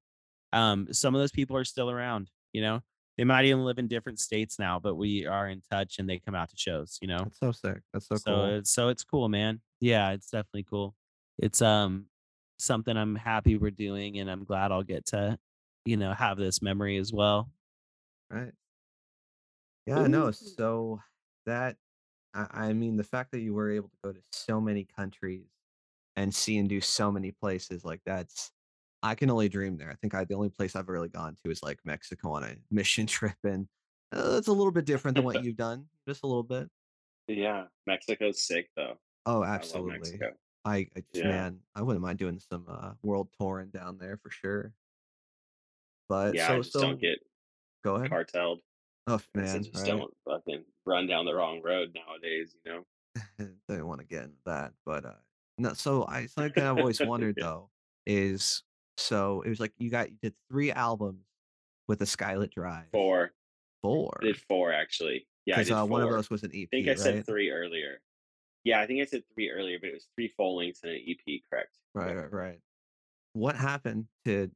um, 0.52 0.92
some 0.92 1.14
of 1.14 1.20
those 1.20 1.32
people 1.32 1.56
are 1.56 1.64
still 1.64 1.90
around, 1.90 2.30
you 2.52 2.62
know. 2.62 2.82
They 3.18 3.24
might 3.24 3.46
even 3.46 3.64
live 3.64 3.78
in 3.78 3.88
different 3.88 4.20
states 4.20 4.58
now, 4.58 4.78
but 4.78 4.96
we 4.96 5.24
are 5.26 5.48
in 5.48 5.62
touch 5.70 5.98
and 5.98 6.08
they 6.08 6.18
come 6.18 6.34
out 6.34 6.50
to 6.50 6.56
shows, 6.56 6.98
you 7.00 7.08
know. 7.08 7.18
That's 7.18 7.38
so 7.38 7.52
sick. 7.52 7.82
That's 7.92 8.06
so 8.08 8.18
So 8.18 8.44
cool. 8.44 8.58
it's 8.58 8.70
so 8.70 8.88
it's 8.88 9.04
cool, 9.04 9.28
man. 9.28 9.60
Yeah, 9.80 10.12
it's 10.12 10.30
definitely 10.30 10.64
cool. 10.64 10.94
It's 11.38 11.62
um 11.62 12.06
something 12.58 12.96
I'm 12.96 13.16
happy 13.16 13.56
we're 13.56 13.70
doing, 13.70 14.18
and 14.18 14.30
I'm 14.30 14.44
glad 14.44 14.72
I'll 14.72 14.82
get 14.82 15.06
to, 15.06 15.38
you 15.84 15.96
know, 15.96 16.12
have 16.12 16.36
this 16.38 16.62
memory 16.62 16.98
as 16.98 17.12
well. 17.12 17.50
Right. 18.30 18.52
Yeah, 19.86 20.06
no. 20.06 20.28
Ooh. 20.28 20.32
So 20.32 21.02
that 21.44 21.76
I, 22.34 22.48
I 22.68 22.72
mean, 22.72 22.96
the 22.96 23.04
fact 23.04 23.32
that 23.32 23.40
you 23.40 23.54
were 23.54 23.70
able 23.70 23.88
to 23.88 23.96
go 24.02 24.12
to 24.12 24.22
so 24.32 24.60
many 24.60 24.84
countries 24.84 25.48
and 26.16 26.34
see 26.34 26.58
and 26.58 26.68
do 26.68 26.80
so 26.80 27.12
many 27.12 27.32
places 27.32 27.84
like 27.84 28.02
that's 28.04 28.52
I 29.02 29.14
can 29.14 29.30
only 29.30 29.48
dream 29.48 29.76
there. 29.76 29.90
I 29.90 29.94
think 29.94 30.14
I 30.14 30.24
the 30.24 30.34
only 30.34 30.50
place 30.50 30.74
I've 30.76 30.88
really 30.88 31.08
gone 31.08 31.36
to 31.44 31.50
is 31.50 31.62
like 31.62 31.80
Mexico 31.84 32.32
on 32.32 32.44
a 32.44 32.56
mission 32.70 33.06
trip, 33.06 33.36
and 33.44 33.68
uh, 34.12 34.36
it's 34.38 34.48
a 34.48 34.52
little 34.52 34.72
bit 34.72 34.84
different 34.84 35.16
than 35.16 35.24
what 35.24 35.36
you've 35.42 35.56
done, 35.56 35.88
just 36.08 36.22
a 36.24 36.26
little 36.26 36.42
bit. 36.42 36.70
Yeah, 37.28 37.66
Mexico's 37.86 38.40
sick 38.46 38.70
though. 38.76 38.98
Oh, 39.24 39.42
absolutely. 39.42 39.94
Mexico. 39.94 40.36
I, 40.64 40.88
I 40.96 41.04
Yeah. 41.12 41.28
man, 41.28 41.62
I 41.74 41.82
wouldn't 41.82 42.02
mind 42.02 42.18
doing 42.18 42.38
some 42.38 42.66
uh, 42.68 42.94
world 43.02 43.32
touring 43.38 43.70
down 43.70 43.98
there 43.98 44.16
for 44.16 44.30
sure. 44.30 44.74
But 46.08 46.34
Yeah, 46.34 46.52
I 46.52 46.58
just 46.58 46.72
so 46.72 46.80
don't 46.80 47.00
get 47.00 47.18
go 47.82 47.96
ahead. 47.96 48.10
cartelled. 48.10 48.60
Oh 49.06 49.20
I 49.34 49.40
guess 49.40 49.54
I 49.54 49.58
man, 49.58 49.62
just 49.62 49.84
right? 49.84 49.86
don't 49.86 50.14
fucking 50.24 50.64
run 50.84 51.06
down 51.06 51.24
the 51.26 51.34
wrong 51.34 51.62
road 51.62 51.94
nowadays, 51.94 52.56
you 52.64 52.72
know? 52.72 52.84
Didn't 53.68 53.86
want 53.86 54.00
to 54.00 54.06
get 54.06 54.24
into 54.24 54.38
that, 54.44 54.74
but 54.84 55.04
uh, 55.04 55.20
no. 55.58 55.72
So 55.74 56.06
I 56.06 56.26
something 56.26 56.62
I've 56.62 56.76
always 56.76 57.02
wondered 57.02 57.38
though 57.38 57.70
is 58.06 58.62
so 58.96 59.42
it 59.42 59.48
was 59.48 59.60
like 59.60 59.72
you 59.78 59.90
got 59.90 60.10
you 60.10 60.16
did 60.22 60.34
three 60.50 60.72
albums 60.72 61.24
with 61.88 61.98
the 61.98 62.04
Skylit 62.04 62.52
Drive. 62.52 62.86
Four. 62.92 63.32
Four. 63.82 64.18
I 64.22 64.26
did 64.26 64.36
four 64.36 64.72
actually. 64.72 65.26
Yeah, 65.44 65.58
Because 65.58 65.70
uh, 65.70 65.84
one 65.86 66.02
of 66.02 66.10
those 66.10 66.28
was 66.28 66.42
an 66.42 66.50
EP, 66.54 66.68
I 66.72 66.76
think 66.76 66.88
I 66.88 66.94
said 66.94 67.24
three 67.24 67.50
earlier. 67.50 68.00
Yeah, 68.64 68.80
I 68.80 68.86
think 68.86 69.00
I 69.00 69.04
said 69.04 69.22
three 69.32 69.48
earlier, 69.48 69.78
but 69.80 69.90
it 69.90 69.94
was 69.94 70.08
three 70.16 70.32
full 70.36 70.56
lengths 70.56 70.80
and 70.82 70.92
an 70.92 71.00
EP, 71.08 71.40
correct? 71.48 71.78
Right, 71.94 72.16
right, 72.16 72.32
right. 72.32 72.58
What 73.32 73.54
happened 73.54 74.06
to 74.24 74.50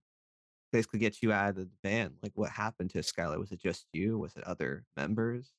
basically 0.72 0.98
get 0.98 1.22
you 1.22 1.30
out 1.30 1.50
of 1.50 1.56
the 1.56 1.68
band? 1.84 2.14
Like, 2.20 2.32
what 2.34 2.50
happened 2.50 2.90
to 2.90 2.98
Skylit? 2.98 3.38
Was 3.38 3.52
it 3.52 3.62
just 3.62 3.86
you? 3.92 4.18
Was 4.18 4.36
it 4.36 4.42
other 4.42 4.84
members? 4.96 5.52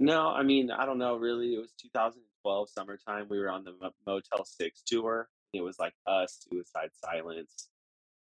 No, 0.00 0.28
I 0.30 0.42
mean, 0.42 0.72
I 0.72 0.84
don't 0.84 0.98
know 0.98 1.16
really. 1.16 1.54
It 1.54 1.60
was 1.60 1.72
2012 1.80 2.68
summertime. 2.70 3.26
We 3.30 3.38
were 3.38 3.50
on 3.50 3.62
the 3.62 3.74
Mo- 3.80 3.92
Motel 4.04 4.44
6 4.44 4.82
tour. 4.84 5.28
It 5.52 5.60
was 5.62 5.78
like 5.78 5.94
us, 6.08 6.44
Suicide 6.50 6.90
Silence, 6.92 7.68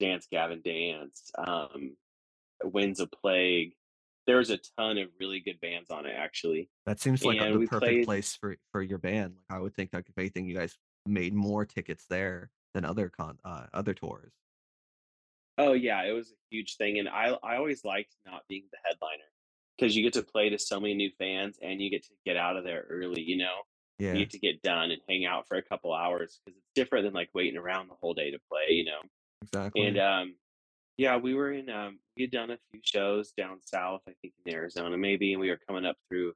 Dance 0.00 0.26
Gavin 0.30 0.60
Dance, 0.64 1.30
um, 1.38 1.96
Winds 2.62 3.00
of 3.00 3.10
Plague. 3.10 3.74
There 4.26 4.38
was 4.38 4.50
a 4.50 4.58
ton 4.78 4.98
of 4.98 5.08
really 5.20 5.40
good 5.40 5.60
bands 5.60 5.90
on 5.90 6.06
it, 6.06 6.14
actually. 6.16 6.70
That 6.86 7.00
seems 7.00 7.24
like 7.24 7.40
And 7.40 7.62
the 7.62 7.66
perfect 7.66 7.80
played, 7.80 8.04
place 8.06 8.34
for 8.36 8.56
for 8.72 8.82
your 8.82 8.98
band. 8.98 9.34
Like, 9.50 9.58
I 9.58 9.62
would 9.62 9.74
think 9.74 9.90
like 9.92 10.08
if 10.08 10.16
anything, 10.16 10.46
you 10.46 10.54
guys 10.54 10.76
made 11.06 11.34
more 11.34 11.66
tickets 11.66 12.06
there 12.08 12.50
than 12.72 12.84
other 12.84 13.10
con 13.10 13.38
uh, 13.44 13.66
other 13.74 13.92
tours. 13.94 14.32
oh 15.58 15.72
yeah, 15.72 16.02
it 16.04 16.12
was 16.12 16.30
a 16.30 16.34
huge 16.50 16.76
thing. 16.76 16.98
And 16.98 17.08
I, 17.08 17.36
I 17.42 17.56
always 17.56 17.84
liked 17.84 18.16
not 18.26 18.42
being 18.48 18.64
the 18.72 18.78
headliner 18.84 19.30
because 19.76 19.94
you 19.94 20.02
get 20.02 20.14
to 20.14 20.22
play 20.22 20.48
to 20.50 20.58
so 20.58 20.80
many 20.80 20.94
new 20.94 21.10
fans 21.18 21.58
and 21.62 21.80
you 21.80 21.90
get 21.90 22.04
to 22.04 22.10
get 22.24 22.36
out 22.36 22.56
of 22.56 22.64
there 22.64 22.86
early, 22.90 23.20
you 23.22 23.36
know? 23.36 23.54
You 23.98 24.08
Yeah, 24.08 24.14
get 24.14 24.30
to 24.30 24.38
get 24.38 24.62
done 24.62 24.90
and 24.90 25.00
hang 25.08 25.24
out 25.26 25.46
for 25.46 25.56
a 25.56 25.62
couple 25.62 25.92
hours 25.94 26.40
because 26.44 26.58
it's 26.58 26.70
different 26.74 27.04
than 27.04 27.14
like 27.14 27.30
waiting 27.34 27.58
around 27.58 27.88
the 27.88 27.94
whole 28.00 28.14
day 28.14 28.30
to 28.30 28.38
play, 28.50 28.74
you 28.74 28.84
know? 28.84 29.00
And 29.76 29.98
exactly. 29.98 29.98
um, 29.98 30.36
yeah, 30.98 31.16
we 31.18 31.34
were 31.34 31.52
in. 31.52 31.70
Um, 31.70 32.00
we 32.16 32.24
had 32.24 32.32
done 32.32 32.50
a 32.50 32.58
few 32.72 32.80
shows 32.84 33.32
down 33.32 33.60
south, 33.62 34.02
I 34.08 34.14
think 34.22 34.34
in 34.46 34.54
Arizona 34.54 34.96
maybe, 34.98 35.32
and 35.32 35.40
we 35.40 35.50
were 35.50 35.58
coming 35.68 35.86
up 35.86 35.96
through 36.08 36.34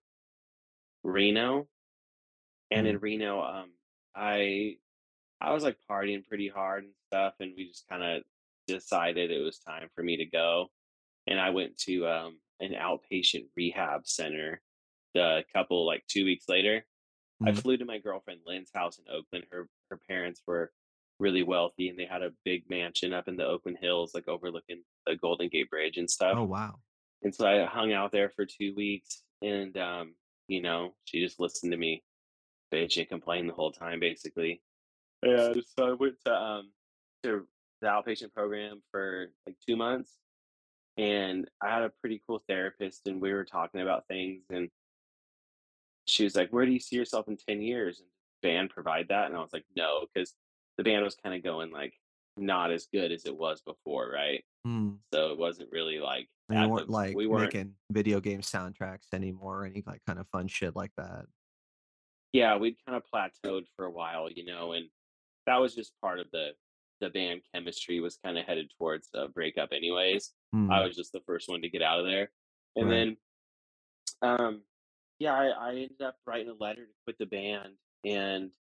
Reno. 1.03 1.69
And 2.71 2.87
in 2.87 2.99
Mm. 2.99 3.03
Reno, 3.03 3.43
um, 3.43 3.73
I 4.15 4.79
I 5.41 5.53
was 5.53 5.65
like 5.65 5.79
partying 5.91 6.27
pretty 6.27 6.49
hard 6.49 6.85
and 6.85 6.95
stuff, 7.09 7.37
and 7.41 7.55
we 7.57 7.69
just 7.69 7.89
kind 7.89 8.03
of 8.05 8.25
decided 8.67 9.31
it 9.31 9.41
was 9.43 9.59
time 9.61 9.91
for 9.95 10.03
me 10.05 10.19
to 10.19 10.27
go. 10.27 10.69
And 11.27 11.41
I 11.41 11.51
went 11.51 11.79
to 11.81 12.07
um, 12.09 12.41
an 12.61 12.73
outpatient 12.73 13.51
rehab 13.57 14.07
center. 14.09 14.63
The 15.15 15.45
couple 15.55 15.87
like 15.87 16.07
two 16.09 16.25
weeks 16.25 16.49
later, 16.49 16.87
I 17.47 17.53
Mhm. 17.53 17.63
flew 17.63 17.77
to 17.79 17.85
my 17.87 17.99
girlfriend 17.99 18.43
Lynn's 18.47 18.73
house 18.75 18.99
in 18.99 19.07
Oakland. 19.11 19.47
Her 19.53 19.71
her 19.91 19.99
parents 20.09 20.43
were 20.47 20.73
really 21.19 21.43
wealthy 21.43 21.89
and 21.89 21.99
they 21.99 22.05
had 22.05 22.23
a 22.23 22.33
big 22.45 22.69
mansion 22.71 23.13
up 23.13 23.29
in 23.29 23.37
the 23.37 23.47
Oakland 23.47 23.79
Hills, 23.81 24.13
like 24.15 24.29
overlooking 24.29 24.83
the 25.07 25.17
Golden 25.17 25.49
Gate 25.49 25.71
Bridge 25.71 25.97
and 25.97 26.11
stuff. 26.11 26.35
Oh 26.37 26.45
wow. 26.45 26.77
And 27.23 27.35
so 27.35 27.47
I 27.47 27.65
hung 27.65 27.93
out 27.93 28.13
there 28.13 28.31
for 28.31 28.47
two 28.47 28.75
weeks 28.77 29.23
and 29.43 29.77
um, 29.77 30.15
you 30.47 30.63
know, 30.63 30.95
she 31.05 31.21
just 31.21 31.41
listened 31.41 31.73
to 31.73 31.79
me 31.79 32.03
bitch 32.73 32.99
and 32.99 33.09
complain 33.09 33.47
the 33.47 33.55
whole 33.55 33.73
time 33.73 34.01
basically. 34.01 34.63
Yeah, 35.23 35.53
so 35.77 35.89
I 35.89 35.93
went 35.93 36.15
to 36.27 36.35
um 36.35 36.71
to 37.25 37.47
the 37.81 37.89
outpatient 37.89 38.33
program 38.33 38.83
for 38.91 39.33
like 39.47 39.57
two 39.67 39.77
months 39.77 40.13
and 40.97 41.49
I 41.63 41.73
had 41.73 41.83
a 41.83 41.93
pretty 42.01 42.23
cool 42.27 42.43
therapist 42.49 43.07
and 43.07 43.21
we 43.21 43.33
were 43.33 43.45
talking 43.45 43.81
about 43.81 44.07
things 44.07 44.43
and 44.51 44.69
she 46.07 46.25
was 46.25 46.35
like, 46.35 46.51
"Where 46.51 46.65
do 46.65 46.73
you 46.73 46.81
see 46.81 46.97
yourself 46.97 47.29
in 47.29 47.37
10 47.37 47.61
years?" 47.61 48.01
And 48.01 48.09
band 48.43 48.71
provide 48.71 49.09
that, 49.09 49.27
and 49.27 49.37
I 49.37 49.41
was 49.41 49.53
like, 49.53 49.65
"No," 49.77 50.07
because 50.13 50.33
the 50.79 50.85
band 50.85 51.05
was 51.05 51.17
kind 51.23 51.35
of 51.35 51.43
going 51.43 51.71
like 51.71 51.93
not 52.37 52.71
as 52.71 52.87
good 52.93 53.11
as 53.13 53.25
it 53.27 53.37
was 53.37 53.61
before, 53.63 54.11
right? 54.11 54.45
Mm. 54.67 54.99
So 55.13 55.33
it 55.33 55.39
wasn't 55.39 55.71
really 55.73 55.99
like 55.99 56.29
at 56.51 56.71
weren't 56.71 56.89
like 56.89 57.17
we 57.17 57.27
weren't 57.27 57.53
making 57.53 57.75
video 57.91 58.21
game 58.21 58.41
soundtracks 58.41 59.13
anymore, 59.13 59.67
any 59.67 59.83
like 59.87 60.01
kind 60.07 60.19
of 60.19 60.27
fun 60.29 60.47
shit 60.49 60.75
like 60.77 60.93
that. 60.97 61.27
yeah, 62.33 62.57
we'd 62.57 62.77
kind 62.87 62.97
of 62.97 63.03
plateaued 63.13 63.65
for 63.77 63.85
a 63.87 63.91
while, 63.91 64.31
you 64.31 64.45
know, 64.45 64.73
and 64.73 64.87
that 65.47 65.57
was 65.57 65.75
just 65.75 65.93
part 66.01 66.21
of 66.21 66.27
the 66.33 66.51
the 67.01 67.11
band 67.11 67.41
chemistry 67.55 68.01
was 68.01 68.19
kind 68.25 68.37
of 68.39 68.45
headed 68.45 68.71
towards 68.79 69.09
a 69.15 69.29
breakup 69.29 69.71
anyways. 69.73 70.33
I 70.53 70.57
Mm. 70.57 70.87
was 70.87 70.97
just 70.97 71.13
the 71.13 71.21
first 71.27 71.49
one 71.49 71.63
to 71.63 71.69
get 71.69 71.83
out 71.83 72.01
of 72.01 72.07
there. 72.07 72.31
And 72.77 72.89
Right. 72.89 73.17
then 74.23 74.29
um 74.31 74.63
yeah, 75.19 75.35
I, 75.35 75.47
I 75.49 75.71
ended 75.73 76.01
up 76.03 76.17
writing 76.27 76.49
a 76.49 76.63
letter 76.63 76.87
to 76.87 76.93
quit 77.05 77.19
the 77.19 77.27
band 77.27 77.75
and 78.05 78.51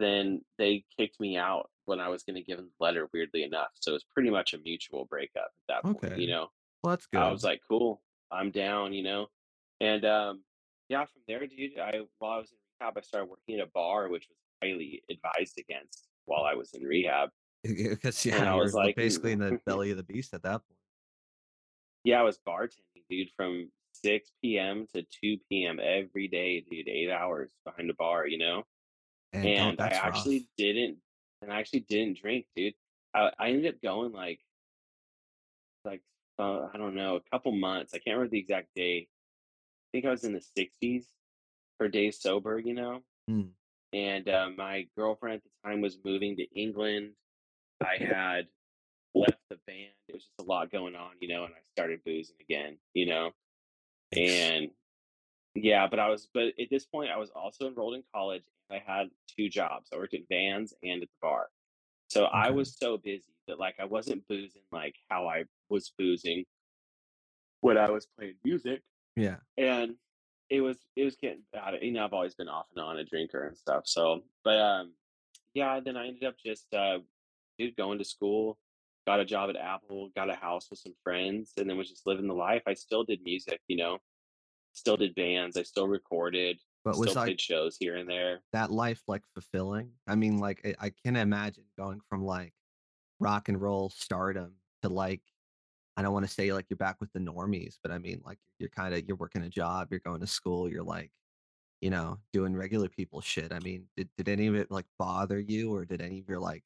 then 0.00 0.42
they 0.58 0.84
kicked 0.96 1.20
me 1.20 1.36
out 1.36 1.70
when 1.86 2.00
I 2.00 2.08
was 2.08 2.22
gonna 2.22 2.42
give 2.42 2.58
them 2.58 2.70
the 2.78 2.84
letter, 2.84 3.08
weirdly 3.12 3.42
enough. 3.44 3.70
So 3.74 3.92
it 3.92 3.94
was 3.94 4.04
pretty 4.04 4.30
much 4.30 4.54
a 4.54 4.58
mutual 4.58 5.04
breakup 5.06 5.50
at 5.68 5.82
that 5.84 5.86
point, 5.92 6.12
Okay. 6.12 6.20
you 6.22 6.28
know. 6.28 6.48
Well, 6.82 6.92
that's 6.92 7.06
I 7.14 7.30
was 7.30 7.44
like, 7.44 7.60
"Cool, 7.68 8.02
I'm 8.30 8.50
down," 8.50 8.92
you 8.94 9.02
know? 9.02 9.28
And, 9.80 10.04
um, 10.04 10.44
yeah, 10.88 11.04
from 11.06 11.22
there, 11.28 11.46
dude, 11.46 11.78
I 11.78 12.00
while 12.18 12.32
I 12.32 12.38
was 12.38 12.52
in 12.52 12.58
rehab, 12.80 12.98
I 12.98 13.00
started 13.02 13.26
working 13.30 13.60
at 13.60 13.66
a 13.68 13.70
bar, 13.70 14.08
which 14.08 14.28
was 14.28 14.38
highly 14.62 15.02
advised 15.10 15.58
against 15.58 16.08
while 16.26 16.44
I 16.44 16.54
was 16.54 16.72
in 16.74 16.82
rehab, 16.82 17.30
Because 17.64 18.24
and 18.26 18.34
yeah, 18.36 18.52
I 18.52 18.54
was 18.56 18.74
like, 18.74 18.96
basically 18.96 19.32
in 19.32 19.38
the 19.40 19.60
belly 19.66 19.90
of 19.90 19.96
the 19.96 20.02
beast 20.02 20.34
at 20.34 20.42
that 20.42 20.66
point. 20.66 20.78
Yeah, 22.04 22.20
I 22.20 22.22
was 22.22 22.38
bartending, 22.38 23.04
dude, 23.08 23.30
from 23.36 23.70
6 23.92 24.32
PM 24.42 24.86
to 24.94 25.02
2 25.02 25.38
PM 25.50 25.78
every 25.80 26.28
day, 26.28 26.60
dude, 26.60 26.88
8 26.88 27.10
hours 27.10 27.52
behind 27.64 27.90
a 27.90 27.94
bar, 27.94 28.26
you 28.26 28.38
know? 28.38 28.64
And 29.32 29.46
And 29.46 29.80
I 29.80 29.84
rough. 29.90 29.94
actually 29.94 30.48
didn't 30.56 30.98
and 31.42 31.52
I 31.52 31.58
actually 31.58 31.80
didn't 31.80 32.18
drink, 32.20 32.46
dude. 32.56 32.74
I 33.14 33.30
I 33.38 33.48
ended 33.50 33.74
up 33.74 33.82
going, 33.82 34.12
like 34.12 34.40
like, 35.84 36.02
uh, 36.38 36.68
I 36.72 36.76
don't 36.76 36.94
know, 36.94 37.16
a 37.16 37.20
couple 37.30 37.52
months, 37.52 37.94
I 37.94 37.98
can't 37.98 38.16
remember 38.16 38.30
the 38.32 38.38
exact 38.38 38.68
day. 38.74 39.08
I 39.08 39.86
think 39.92 40.04
I 40.04 40.10
was 40.10 40.24
in 40.24 40.32
the 40.32 40.42
60s 40.58 41.06
for 41.78 41.88
days 41.88 42.20
sober, 42.20 42.58
you 42.58 42.74
know? 42.74 43.00
Mm. 43.30 43.50
And, 43.92 44.28
uh, 44.28 44.50
my 44.56 44.86
girlfriend 44.96 45.36
at 45.36 45.42
the 45.42 45.68
time 45.68 45.80
was 45.80 45.98
moving 46.04 46.36
to 46.36 46.44
England. 46.54 47.12
I 47.80 47.96
had 47.96 48.48
left 49.14 49.40
the 49.48 49.58
band. 49.66 49.94
It 50.08 50.14
was 50.14 50.24
just 50.24 50.40
a 50.40 50.42
lot 50.44 50.70
going 50.70 50.94
on, 50.94 51.12
you 51.20 51.28
know, 51.28 51.44
and 51.44 51.54
I 51.54 51.58
started 51.72 52.00
boozing 52.04 52.36
again, 52.40 52.76
you 52.94 53.06
know? 53.06 53.30
And 54.12 54.70
yeah, 55.54 55.86
but 55.88 55.98
I 55.98 56.08
was 56.08 56.28
but 56.32 56.48
at 56.60 56.70
this 56.70 56.86
point, 56.86 57.10
I 57.10 57.18
was 57.18 57.30
also 57.30 57.66
enrolled 57.66 57.94
in 57.94 58.02
college, 58.14 58.42
and 58.68 58.80
I 58.80 58.92
had 58.92 59.08
2 59.36 59.48
jobs. 59.48 59.88
I 59.92 59.96
worked 59.96 60.14
at 60.14 60.20
Vans 60.30 60.74
and 60.82 61.02
at 61.02 61.08
the 61.08 61.14
bar. 61.20 61.48
So 62.08 62.24
I 62.24 62.50
was 62.50 62.76
so 62.76 62.98
busy 62.98 63.22
that, 63.46 63.60
like, 63.60 63.76
I 63.78 63.84
wasn't 63.84 64.26
boozing 64.28 64.62
like 64.72 64.94
how 65.08 65.28
I 65.28 65.44
was 65.68 65.92
boozing 65.96 66.44
when 67.60 67.78
I 67.78 67.90
was 67.90 68.06
playing 68.18 68.34
music. 68.44 68.82
Yeah. 69.16 69.36
And 69.56 69.94
it 70.48 70.60
was 70.60 70.78
it 70.96 71.04
was 71.04 71.16
getting 71.16 71.42
bad. 71.52 71.74
You 71.80 71.92
know, 71.92 72.04
I've 72.04 72.12
always 72.12 72.34
been 72.34 72.48
off 72.48 72.66
and 72.74 72.84
on 72.84 72.98
a 72.98 73.04
drinker 73.04 73.46
and 73.46 73.56
stuff. 73.56 73.82
So, 73.86 74.22
but 74.44 74.58
um, 74.58 74.92
yeah. 75.54 75.80
Then 75.80 75.96
I 75.96 76.08
ended 76.08 76.24
up 76.24 76.34
just 76.44 76.66
uh, 76.74 76.98
dude 77.58 77.76
going 77.76 77.98
to 77.98 78.04
school, 78.04 78.58
got 79.06 79.20
a 79.20 79.24
job 79.24 79.50
at 79.50 79.56
Apple, 79.56 80.10
got 80.16 80.30
a 80.30 80.34
house 80.34 80.68
with 80.70 80.80
some 80.80 80.94
friends, 81.04 81.52
and 81.56 81.68
then 81.68 81.76
was 81.76 81.90
just 81.90 82.06
living 82.06 82.26
the 82.26 82.34
life. 82.34 82.62
I 82.66 82.74
still 82.74 83.04
did 83.04 83.20
music, 83.22 83.60
you 83.68 83.76
know, 83.76 83.98
still 84.72 84.96
did 84.96 85.14
bands. 85.14 85.56
I 85.56 85.62
still 85.62 85.88
recorded, 85.88 86.58
But 86.84 86.98
was 86.98 87.10
still 87.10 87.20
like 87.22 87.26
played 87.28 87.40
shows 87.40 87.76
here 87.78 87.96
and 87.96 88.08
there. 88.08 88.40
that 88.52 88.70
life 88.70 89.02
like 89.08 89.22
fulfilling? 89.34 89.90
I 90.06 90.14
mean, 90.14 90.38
like 90.38 90.60
I, 90.64 90.86
I 90.86 90.92
can 91.04 91.16
imagine 91.16 91.64
going 91.78 92.00
from 92.08 92.24
like 92.24 92.52
rock 93.18 93.48
and 93.48 93.60
roll 93.60 93.90
stardom 93.90 94.54
to 94.82 94.88
like 94.88 95.20
I 95.96 96.02
don't 96.02 96.12
want 96.14 96.26
to 96.26 96.32
say 96.32 96.52
like 96.52 96.66
you're 96.70 96.76
back 96.78 96.96
with 97.00 97.12
the 97.12 97.20
normies, 97.20 97.74
but 97.82 97.92
I 97.92 97.98
mean 97.98 98.22
like 98.24 98.38
you're 98.58 98.70
kind 98.70 98.94
of 98.94 99.06
you're 99.06 99.16
working 99.16 99.42
a 99.42 99.48
job, 99.48 99.88
you're 99.90 100.00
going 100.00 100.20
to 100.20 100.26
school, 100.26 100.68
you're 100.70 100.82
like, 100.84 101.10
you 101.80 101.90
know, 101.90 102.18
doing 102.32 102.56
regular 102.56 102.88
people 102.88 103.20
shit. 103.20 103.52
I 103.52 103.58
mean, 103.60 103.86
did 103.96 104.08
did 104.16 104.28
any 104.28 104.46
of 104.46 104.54
it 104.54 104.70
like 104.70 104.86
bother 104.98 105.38
you 105.38 105.74
or 105.74 105.84
did 105.84 106.00
any 106.00 106.20
of 106.20 106.28
your 106.28 106.38
like 106.38 106.64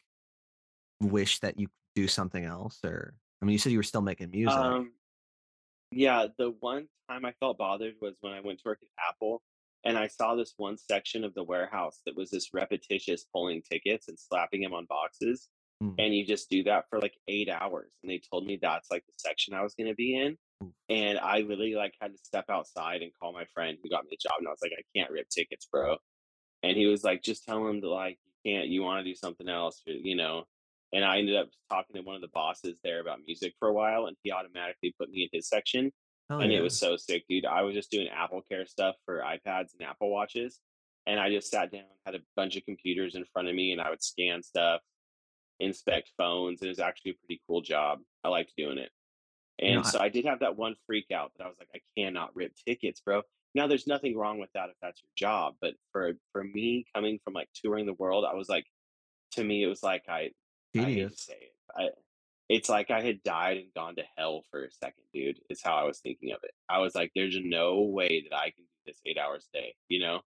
wish 1.00 1.40
that 1.40 1.58
you 1.58 1.68
do 1.96 2.06
something 2.06 2.44
else 2.44 2.78
or 2.84 3.14
I 3.42 3.46
mean, 3.46 3.52
you 3.52 3.58
said 3.58 3.72
you 3.72 3.78
were 3.78 3.82
still 3.82 4.00
making 4.02 4.30
music. 4.30 4.56
Um, 4.56 4.92
Yeah, 5.94 6.26
the 6.38 6.50
one 6.60 6.88
time 7.10 7.24
I 7.24 7.32
felt 7.40 7.58
bothered 7.58 7.94
was 8.00 8.16
when 8.20 8.32
I 8.32 8.40
went 8.40 8.60
to 8.60 8.68
work 8.68 8.80
at 8.82 9.10
Apple 9.10 9.42
and 9.84 9.98
I 9.98 10.08
saw 10.08 10.34
this 10.34 10.54
one 10.56 10.78
section 10.78 11.24
of 11.24 11.34
the 11.34 11.44
warehouse 11.44 12.00
that 12.06 12.16
was 12.16 12.30
this 12.30 12.50
repetitious 12.54 13.26
pulling 13.32 13.62
tickets 13.62 14.08
and 14.08 14.18
slapping 14.18 14.62
them 14.62 14.74
on 14.74 14.86
boxes. 14.86 15.48
Mm, 15.82 15.98
And 15.98 16.14
you 16.14 16.26
just 16.26 16.50
do 16.50 16.64
that 16.64 16.86
for 16.90 17.00
like 17.00 17.14
eight 17.28 17.48
hours. 17.50 17.92
And 18.02 18.10
they 18.10 18.20
told 18.30 18.46
me 18.46 18.58
that's 18.60 18.90
like 18.90 19.04
the 19.06 19.12
section 19.18 19.54
I 19.54 19.62
was 19.62 19.74
going 19.74 19.88
to 19.88 19.94
be 19.94 20.16
in. 20.16 20.38
And 20.88 21.18
I 21.18 21.40
literally 21.40 21.74
like 21.74 21.94
had 22.00 22.12
to 22.12 22.18
step 22.18 22.46
outside 22.50 23.02
and 23.02 23.12
call 23.20 23.32
my 23.32 23.46
friend 23.54 23.78
who 23.82 23.90
got 23.90 24.04
me 24.04 24.10
the 24.12 24.18
job. 24.22 24.36
And 24.38 24.48
I 24.48 24.50
was 24.52 24.60
like, 24.62 24.72
I 24.78 24.82
can't 24.98 25.10
rip 25.12 25.28
tickets, 25.28 25.66
bro. 25.70 25.98
And 26.62 26.76
he 26.76 26.86
was 26.86 27.04
like, 27.04 27.22
"Just 27.22 27.44
tell 27.44 27.66
him 27.68 27.80
to, 27.82 27.90
like, 27.90 28.18
you 28.44 28.52
can't 28.52 28.68
you 28.68 28.82
wanna 28.82 29.04
do 29.04 29.14
something 29.14 29.48
else," 29.48 29.82
you 29.86 30.16
know? 30.16 30.44
And 30.94 31.04
I 31.04 31.18
ended 31.18 31.36
up 31.36 31.48
talking 31.70 31.96
to 31.96 32.02
one 32.02 32.14
of 32.14 32.22
the 32.22 32.28
bosses 32.32 32.78
there 32.84 33.00
about 33.00 33.18
music 33.26 33.54
for 33.58 33.68
a 33.68 33.72
while, 33.72 34.06
and 34.06 34.16
he 34.22 34.30
automatically 34.30 34.94
put 34.98 35.10
me 35.10 35.24
in 35.24 35.28
his 35.36 35.48
section, 35.48 35.92
Hell 36.30 36.40
and 36.40 36.52
it 36.52 36.60
was 36.60 36.78
so 36.78 36.96
sick, 36.96 37.24
dude. 37.28 37.44
I 37.44 37.62
was 37.62 37.74
just 37.74 37.90
doing 37.90 38.08
Apple 38.08 38.42
Care 38.48 38.64
stuff 38.64 38.94
for 39.04 39.18
iPads 39.18 39.72
and 39.78 39.86
Apple 39.86 40.10
Watches, 40.10 40.60
and 41.06 41.20
I 41.20 41.30
just 41.30 41.50
sat 41.50 41.70
down, 41.72 41.82
had 42.06 42.14
a 42.14 42.20
bunch 42.36 42.56
of 42.56 42.64
computers 42.64 43.14
in 43.14 43.24
front 43.32 43.48
of 43.48 43.54
me, 43.54 43.72
and 43.72 43.80
I 43.80 43.90
would 43.90 44.02
scan 44.02 44.42
stuff, 44.42 44.80
inspect 45.60 46.12
phones, 46.16 46.62
it 46.62 46.68
was 46.68 46.78
actually 46.78 47.12
a 47.12 47.26
pretty 47.26 47.42
cool 47.46 47.60
job. 47.60 47.98
I 48.22 48.28
liked 48.28 48.52
doing 48.56 48.78
it. 48.78 48.90
You 49.58 49.74
know, 49.74 49.78
And 49.78 49.86
I, 49.86 49.90
so 49.90 50.00
I 50.00 50.08
did 50.08 50.24
have 50.24 50.40
that 50.40 50.56
one 50.56 50.74
freak 50.86 51.10
out 51.12 51.32
that 51.36 51.44
I 51.44 51.48
was 51.48 51.56
like, 51.58 51.68
I 51.74 51.80
cannot 52.00 52.34
rip 52.34 52.52
tickets, 52.66 53.00
bro. 53.00 53.22
Now 53.54 53.66
there's 53.66 53.86
nothing 53.86 54.16
wrong 54.16 54.38
with 54.38 54.50
that 54.54 54.70
if 54.70 54.76
that's 54.82 55.00
your 55.02 55.10
job, 55.16 55.54
but 55.60 55.74
for 55.92 56.14
for 56.32 56.42
me 56.42 56.86
coming 56.94 57.20
from 57.22 57.34
like 57.34 57.48
touring 57.54 57.86
the 57.86 57.92
world, 57.94 58.24
I 58.28 58.34
was 58.34 58.48
like, 58.48 58.66
to 59.32 59.44
me, 59.44 59.62
it 59.62 59.68
was 59.68 59.82
like 59.82 60.04
I 60.08 60.30
I 60.78 60.92
say 61.10 61.34
it. 61.34 61.54
I 61.76 61.88
it's 62.48 62.68
like 62.68 62.90
I 62.90 63.02
had 63.02 63.22
died 63.24 63.58
and 63.58 63.74
gone 63.74 63.96
to 63.96 64.04
hell 64.16 64.44
for 64.50 64.64
a 64.64 64.70
second, 64.72 65.04
dude. 65.14 65.40
Is 65.50 65.62
how 65.62 65.76
I 65.76 65.84
was 65.84 66.00
thinking 66.00 66.32
of 66.32 66.40
it. 66.44 66.52
I 66.68 66.80
was 66.80 66.94
like, 66.94 67.12
there's 67.14 67.38
no 67.40 67.82
way 67.82 68.26
that 68.30 68.36
I 68.36 68.50
can 68.50 68.64
do 68.64 68.70
this 68.86 69.00
eight 69.06 69.18
hours 69.18 69.48
a 69.54 69.58
day, 69.58 69.76
you 69.88 70.00
know? 70.00 70.22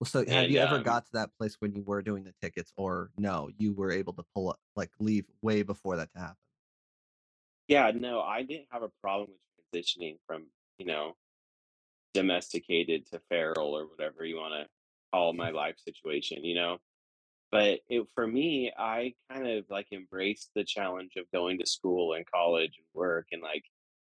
Well, 0.00 0.06
so 0.06 0.24
have 0.26 0.48
And 0.48 0.50
you 0.50 0.58
ever 0.58 0.78
um 0.78 0.80
got 0.80 1.06
to 1.06 1.12
that 1.14 1.30
place 1.38 1.56
when 1.60 1.72
you 1.74 1.82
were 1.82 2.02
doing 2.02 2.24
the 2.24 2.34
tickets 2.40 2.72
or 2.76 3.10
no, 3.18 3.50
you 3.58 3.72
were 3.74 3.90
able 3.90 4.12
to 4.14 4.24
pull 4.34 4.50
up 4.50 4.60
like 4.76 4.90
leave 5.00 5.26
way 5.42 5.62
before 5.62 5.96
that 5.96 6.12
to 6.12 6.18
happen? 6.18 6.36
yeah, 7.68 7.90
no, 7.94 8.20
I 8.20 8.42
didn't 8.42 8.68
have 8.70 8.82
a 8.82 8.90
problem 9.02 9.30
with 9.30 9.82
transitioning 9.84 10.18
from, 10.26 10.46
you 10.78 10.86
know, 10.86 11.14
domesticated 12.14 13.06
to 13.06 13.20
feral 13.28 13.76
or 13.76 13.86
whatever 13.86 14.24
you 14.24 14.36
want 14.36 14.54
to 14.54 14.68
call 15.12 15.32
my 15.32 15.50
life 15.50 15.76
situation, 15.78 16.44
you 16.44 16.54
know? 16.54 16.78
But 17.50 17.80
it, 17.88 18.06
for 18.14 18.26
me, 18.26 18.72
I 18.76 19.14
kind 19.30 19.46
of 19.48 19.66
like 19.70 19.88
embraced 19.92 20.50
the 20.54 20.64
challenge 20.64 21.12
of 21.16 21.30
going 21.32 21.58
to 21.58 21.66
school 21.66 22.14
and 22.14 22.26
college 22.30 22.74
and 22.78 22.86
work 22.94 23.28
and 23.32 23.42
like, 23.42 23.64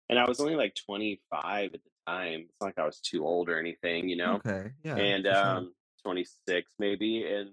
and 0.09 0.17
I 0.19 0.27
was 0.27 0.39
only 0.39 0.55
like 0.55 0.75
25 0.75 1.73
at 1.75 1.83
the 1.83 1.89
time. 2.07 2.41
It's 2.49 2.55
not 2.61 2.67
like 2.67 2.79
I 2.79 2.85
was 2.85 2.99
too 3.01 3.25
old 3.25 3.49
or 3.49 3.59
anything, 3.59 4.09
you 4.09 4.15
know, 4.17 4.41
Okay, 4.41 4.73
yeah, 4.83 5.11
and 5.15 5.27
sure. 5.31 5.65
um, 5.65 5.75
26 6.03 6.71
maybe. 6.79 7.25
And 7.27 7.51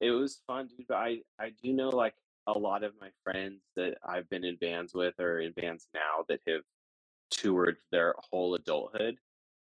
it 0.00 0.10
was 0.10 0.40
fun, 0.46 0.68
dude. 0.68 0.86
But 0.88 0.96
I, 0.98 1.18
I 1.38 1.50
do 1.50 1.72
know 1.72 1.90
like 1.90 2.14
a 2.46 2.58
lot 2.58 2.84
of 2.84 2.94
my 3.00 3.10
friends 3.24 3.62
that 3.76 3.98
I've 4.04 4.28
been 4.28 4.44
in 4.44 4.56
bands 4.56 4.94
with 4.94 5.14
or 5.20 5.40
in 5.40 5.52
bands 5.52 5.88
now 5.94 6.24
that 6.28 6.40
have 6.46 6.62
toured 7.30 7.78
their 7.92 8.14
whole 8.30 8.54
adulthood. 8.54 9.18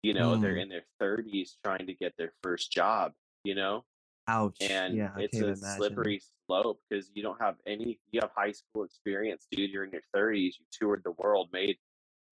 You 0.02 0.14
know, 0.14 0.36
they're 0.36 0.56
Mm, 0.56 0.58
in 0.58 0.68
their 0.68 0.86
30s 1.00 1.58
trying 1.64 1.86
to 1.86 1.94
get 1.94 2.14
their 2.18 2.32
first 2.42 2.72
job, 2.72 3.14
you 3.44 3.54
know, 3.54 3.84
ouch. 4.28 4.56
and 4.60 4.96
Yeah, 4.96 5.10
it's 5.18 5.38
a 5.38 5.44
imagine. 5.44 5.76
slippery 5.76 6.20
slope 6.46 6.80
because 6.88 7.10
you 7.14 7.22
don't 7.22 7.40
have 7.40 7.56
any 7.66 7.98
you 8.10 8.20
have 8.20 8.30
high 8.36 8.52
school 8.52 8.84
experience, 8.84 9.46
dude. 9.50 9.70
You're 9.70 9.84
in 9.84 9.90
your 9.92 10.02
30s, 10.14 10.54
you 10.58 10.66
toured 10.72 11.02
the 11.04 11.12
world, 11.12 11.48
made 11.52 11.76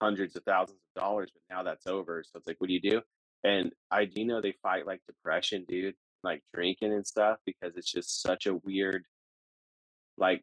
hundreds 0.00 0.36
of 0.36 0.42
thousands 0.44 0.80
of 0.96 1.02
dollars, 1.02 1.30
but 1.32 1.54
now 1.54 1.62
that's 1.62 1.86
over. 1.86 2.22
So 2.24 2.38
it's 2.38 2.46
like, 2.46 2.56
what 2.60 2.68
do 2.68 2.74
you 2.74 2.80
do? 2.80 3.00
And 3.44 3.72
I 3.90 4.04
do 4.06 4.24
know 4.24 4.40
they 4.40 4.54
fight 4.62 4.86
like 4.86 5.00
depression, 5.06 5.64
dude, 5.68 5.94
like 6.22 6.42
drinking 6.54 6.92
and 6.92 7.06
stuff, 7.06 7.38
because 7.46 7.76
it's 7.76 7.90
just 7.90 8.22
such 8.22 8.46
a 8.46 8.54
weird, 8.54 9.04
like, 10.16 10.42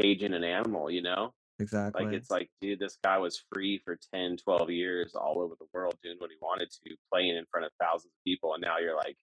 caging 0.00 0.32
an 0.32 0.44
animal, 0.44 0.90
you 0.90 1.02
know? 1.02 1.34
Exactly. 1.60 2.04
Like, 2.04 2.14
it's 2.14 2.30
like, 2.30 2.48
dude, 2.60 2.78
this 2.78 2.96
guy 3.02 3.18
was 3.18 3.42
free 3.52 3.80
for 3.84 3.98
10, 4.14 4.36
12 4.38 4.70
years 4.70 5.14
all 5.14 5.40
over 5.40 5.54
the 5.58 5.66
world 5.74 5.96
doing 6.02 6.16
what 6.18 6.30
he 6.30 6.36
wanted 6.40 6.70
to, 6.70 6.96
playing 7.12 7.36
in 7.36 7.44
front 7.50 7.66
of 7.66 7.72
thousands 7.80 8.12
of 8.12 8.24
people. 8.24 8.54
And 8.54 8.62
now 8.62 8.78
you're 8.78 8.96
like 8.96 9.16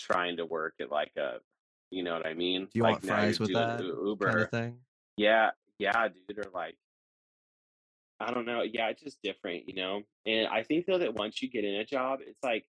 trying 0.00 0.36
to 0.38 0.46
work 0.46 0.74
at 0.80 0.90
like 0.90 1.12
a, 1.16 1.38
you 1.90 2.02
know 2.02 2.14
what 2.14 2.26
I 2.26 2.34
mean? 2.34 2.64
Do 2.64 2.70
you 2.74 2.82
Like 2.82 2.92
want 2.94 3.06
fries 3.06 3.40
with 3.40 3.52
that 3.54 3.82
U- 3.82 3.90
kind 3.90 4.00
of 4.00 4.06
Uber. 4.06 4.46
thing? 4.46 4.78
Yeah. 5.16 5.50
Yeah, 5.78 6.08
dude. 6.08 6.38
Or 6.38 6.50
like, 6.52 6.76
I 8.20 8.32
don't 8.32 8.44
know. 8.46 8.62
Yeah, 8.62 8.88
it's 8.88 9.02
just 9.02 9.22
different, 9.22 9.66
you 9.68 9.74
know? 9.74 10.02
And 10.26 10.46
I 10.48 10.62
think 10.62 10.86
though 10.86 10.98
that 10.98 11.14
once 11.14 11.40
you 11.40 11.48
get 11.50 11.64
in 11.64 11.74
a 11.76 11.84
job, 11.84 12.20
it's 12.22 12.42
like 12.42 12.66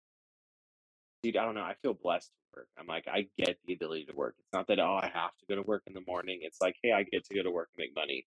dude, 1.22 1.36
I 1.36 1.44
don't 1.44 1.54
know. 1.54 1.62
I 1.62 1.74
feel 1.82 1.94
blessed 1.94 2.28
to 2.28 2.60
work. 2.60 2.68
I'm 2.78 2.86
like, 2.86 3.06
I 3.08 3.26
get 3.36 3.58
the 3.66 3.74
ability 3.74 4.04
to 4.06 4.14
work. 4.14 4.34
It's 4.38 4.52
not 4.52 4.66
that 4.68 4.78
oh, 4.78 5.00
I 5.02 5.10
have 5.12 5.30
to 5.38 5.46
go 5.48 5.56
to 5.56 5.62
work 5.62 5.82
in 5.86 5.94
the 5.94 6.02
morning. 6.06 6.40
It's 6.42 6.60
like, 6.60 6.76
hey, 6.82 6.92
I 6.92 7.02
get 7.02 7.24
to 7.24 7.34
go 7.34 7.42
to 7.42 7.50
work 7.50 7.70
and 7.76 7.82
make 7.82 7.94
money. 7.96 8.26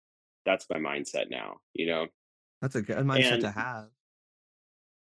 That's 0.46 0.66
my 0.70 0.78
mindset 0.78 1.30
now. 1.30 1.58
You 1.74 1.88
know. 1.88 2.08
That's 2.62 2.76
a 2.76 2.82
good 2.82 2.98
mindset 3.00 3.34
And 3.34 3.42
to 3.42 3.52
have. 3.52 3.88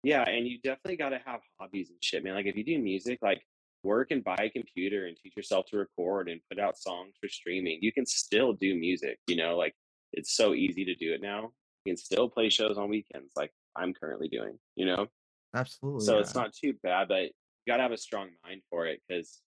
yeah, 0.02 0.28
and 0.28 0.46
you 0.48 0.58
definitely 0.62 0.96
got 0.96 1.10
to 1.10 1.20
have 1.24 1.40
hobbies 1.58 1.90
and 1.90 2.02
shit, 2.02 2.24
man. 2.24 2.34
Like 2.34 2.46
if 2.46 2.56
you 2.56 2.64
do 2.64 2.78
music, 2.78 3.18
like 3.22 3.42
work 3.82 4.10
and 4.10 4.22
buy 4.24 4.36
a 4.38 4.50
computer 4.50 5.06
and 5.06 5.16
teach 5.16 5.36
yourself 5.36 5.66
to 5.66 5.78
record 5.78 6.28
and 6.28 6.40
put 6.50 6.58
out 6.58 6.78
songs 6.78 7.14
for 7.20 7.28
streaming. 7.28 7.78
You 7.80 7.92
can 7.92 8.06
still 8.06 8.52
do 8.52 8.74
music. 8.74 9.18
You 9.26 9.36
know, 9.36 9.56
like 9.56 9.74
it's 10.12 10.36
so 10.36 10.54
easy 10.54 10.84
to 10.84 10.94
do 10.94 11.12
it 11.12 11.22
now. 11.22 11.52
You 11.84 11.92
can 11.92 11.96
still 11.96 12.28
play 12.28 12.50
shows 12.50 12.76
on 12.76 12.88
weekends, 12.88 13.32
like 13.36 13.52
I'm 13.76 13.94
currently 13.94 14.28
doing. 14.28 14.58
You 14.76 14.86
know. 14.86 15.06
Absolutely, 15.54 16.04
So 16.04 16.14
yeah. 16.14 16.20
it's 16.20 16.34
not 16.34 16.52
too 16.52 16.74
bad, 16.82 17.08
but 17.08 17.22
you 17.22 17.32
gotta 17.66 17.82
have 17.82 17.92
a 17.92 17.96
strong 17.96 18.28
mind 18.44 18.62
for 18.70 18.86
it 18.86 19.00
because 19.08 19.40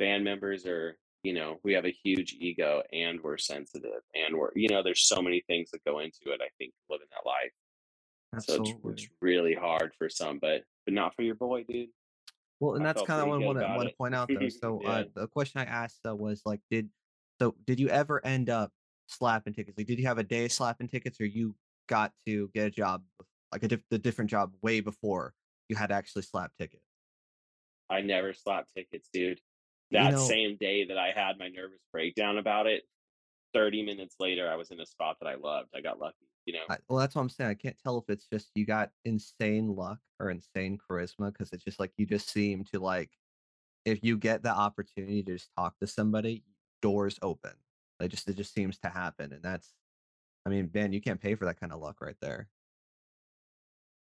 band 0.00 0.24
members 0.24 0.66
are, 0.66 0.98
you 1.22 1.32
know, 1.32 1.58
we 1.62 1.74
have 1.74 1.84
a 1.84 1.94
huge 2.04 2.36
ego 2.40 2.82
and 2.92 3.20
we're 3.22 3.38
sensitive 3.38 4.02
and 4.14 4.36
we're, 4.36 4.50
you 4.56 4.68
know, 4.68 4.82
there's 4.82 5.06
so 5.06 5.22
many 5.22 5.44
things 5.46 5.70
that 5.70 5.84
go 5.84 6.00
into 6.00 6.32
it. 6.32 6.40
I 6.42 6.48
think 6.58 6.72
living 6.90 7.06
that 7.12 7.28
life, 7.28 7.52
so 8.42 8.62
it's 8.62 8.72
it's 8.84 9.08
really 9.20 9.54
hard 9.54 9.92
for 9.98 10.08
some, 10.08 10.38
but 10.40 10.62
but 10.84 10.94
not 10.94 11.14
for 11.14 11.22
your 11.22 11.34
boy, 11.34 11.64
dude. 11.68 11.88
Well, 12.60 12.74
and 12.74 12.84
I 12.84 12.92
that's 12.92 13.02
kind 13.02 13.20
of 13.20 13.28
what 13.28 13.42
I 13.42 13.44
want 13.44 13.58
to 13.58 13.76
want 13.76 13.88
to 13.88 13.94
point 13.96 14.14
out 14.14 14.28
though. 14.28 14.48
So, 14.48 14.80
uh, 14.84 15.04
the 15.14 15.28
question 15.28 15.60
I 15.60 15.64
asked 15.64 16.00
though 16.02 16.14
was 16.14 16.42
like, 16.44 16.60
did 16.70 16.88
so 17.40 17.54
did 17.66 17.78
you 17.78 17.88
ever 17.88 18.24
end 18.24 18.48
up 18.48 18.72
slapping 19.06 19.52
tickets? 19.52 19.76
Like, 19.76 19.86
did 19.86 19.98
you 19.98 20.06
have 20.06 20.18
a 20.18 20.22
day 20.22 20.46
of 20.46 20.52
slapping 20.52 20.88
tickets, 20.88 21.20
or 21.20 21.26
you 21.26 21.54
got 21.88 22.12
to 22.26 22.50
get 22.54 22.66
a 22.66 22.70
job 22.70 23.02
like 23.52 23.62
a 23.62 23.68
diff- 23.68 23.84
the 23.90 23.98
different 23.98 24.30
job 24.30 24.52
way 24.62 24.80
before 24.80 25.34
you 25.68 25.76
had 25.76 25.88
to 25.88 25.94
actually 25.94 26.22
slap 26.22 26.52
tickets? 26.58 26.82
I 27.88 28.00
never 28.00 28.32
slapped 28.32 28.74
tickets, 28.74 29.08
dude. 29.12 29.40
You 29.90 29.98
That 29.98 30.12
know, 30.12 30.26
same 30.26 30.56
day 30.58 30.86
that 30.86 30.98
I 30.98 31.12
had 31.14 31.38
my 31.38 31.48
nervous 31.48 31.80
breakdown 31.92 32.38
about 32.38 32.66
it, 32.66 32.82
30 33.56 33.82
minutes 33.82 34.16
later, 34.20 34.50
I 34.50 34.56
was 34.56 34.70
in 34.70 34.80
a 34.80 34.86
spot 34.86 35.16
that 35.20 35.26
I 35.28 35.34
loved. 35.34 35.70
I 35.74 35.80
got 35.80 35.98
lucky, 35.98 36.28
you 36.44 36.52
know? 36.52 36.66
I, 36.68 36.78
well, 36.88 36.98
that's 36.98 37.14
what 37.14 37.22
I'm 37.22 37.28
saying. 37.28 37.50
I 37.50 37.54
can't 37.54 37.78
tell 37.78 37.98
if 37.98 38.04
it's 38.10 38.26
just 38.26 38.50
you 38.54 38.66
got 38.66 38.90
insane 39.04 39.74
luck 39.74 40.00
or 40.20 40.30
insane 40.30 40.78
charisma 40.78 41.32
because 41.32 41.52
it's 41.52 41.64
just 41.64 41.80
like 41.80 41.92
you 41.96 42.06
just 42.06 42.28
seem 42.28 42.64
to 42.64 42.78
like 42.80 43.10
if 43.84 44.02
you 44.04 44.18
get 44.18 44.42
the 44.42 44.50
opportunity 44.50 45.22
to 45.22 45.34
just 45.34 45.50
talk 45.56 45.78
to 45.80 45.86
somebody, 45.86 46.44
doors 46.82 47.18
open. 47.22 47.52
It 48.00 48.08
just 48.08 48.28
it 48.28 48.36
just 48.36 48.52
seems 48.54 48.78
to 48.80 48.90
happen, 48.90 49.32
and 49.32 49.42
that's 49.42 49.74
I 50.46 50.50
mean, 50.50 50.70
man, 50.74 50.92
you 50.92 51.00
can't 51.02 51.20
pay 51.20 51.34
for 51.36 51.46
that 51.46 51.60
kind 51.60 51.72
of 51.72 51.80
luck 51.80 52.00
right 52.00 52.16
there. 52.20 52.50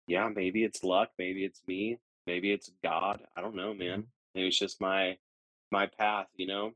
Yeah, 0.07 0.29
maybe 0.29 0.65
it's 0.65 0.83
luck, 0.83 1.13
maybe 1.19 1.45
it's 1.45 1.63
me, 1.67 1.99
maybe 2.27 2.53
it's 2.53 2.71
God. 2.83 3.27
I 3.37 3.41
don't 3.41 3.55
know, 3.55 3.75
man. 3.75 4.03
Mhm. 4.03 4.09
Maybe 4.35 4.49
it's 4.49 4.59
just 4.59 4.81
my 4.81 5.19
my 5.71 5.87
path, 5.87 6.29
you 6.35 6.47
know? 6.47 6.75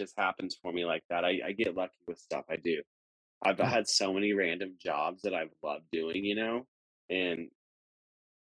Just 0.00 0.14
happens 0.16 0.56
for 0.60 0.72
me 0.72 0.84
like 0.84 1.02
that. 1.10 1.24
I, 1.24 1.40
I 1.46 1.52
get 1.52 1.74
lucky 1.76 1.98
with 2.06 2.18
stuff. 2.18 2.44
I 2.50 2.56
do. 2.56 2.82
I've 3.44 3.58
Yeah. 3.58 3.68
had 3.68 3.88
so 3.88 4.12
many 4.12 4.32
random 4.32 4.76
jobs 4.82 5.22
that 5.22 5.34
I've 5.34 5.52
loved 5.62 5.84
doing, 5.92 6.24
you 6.24 6.34
know? 6.34 6.66
And 7.10 7.50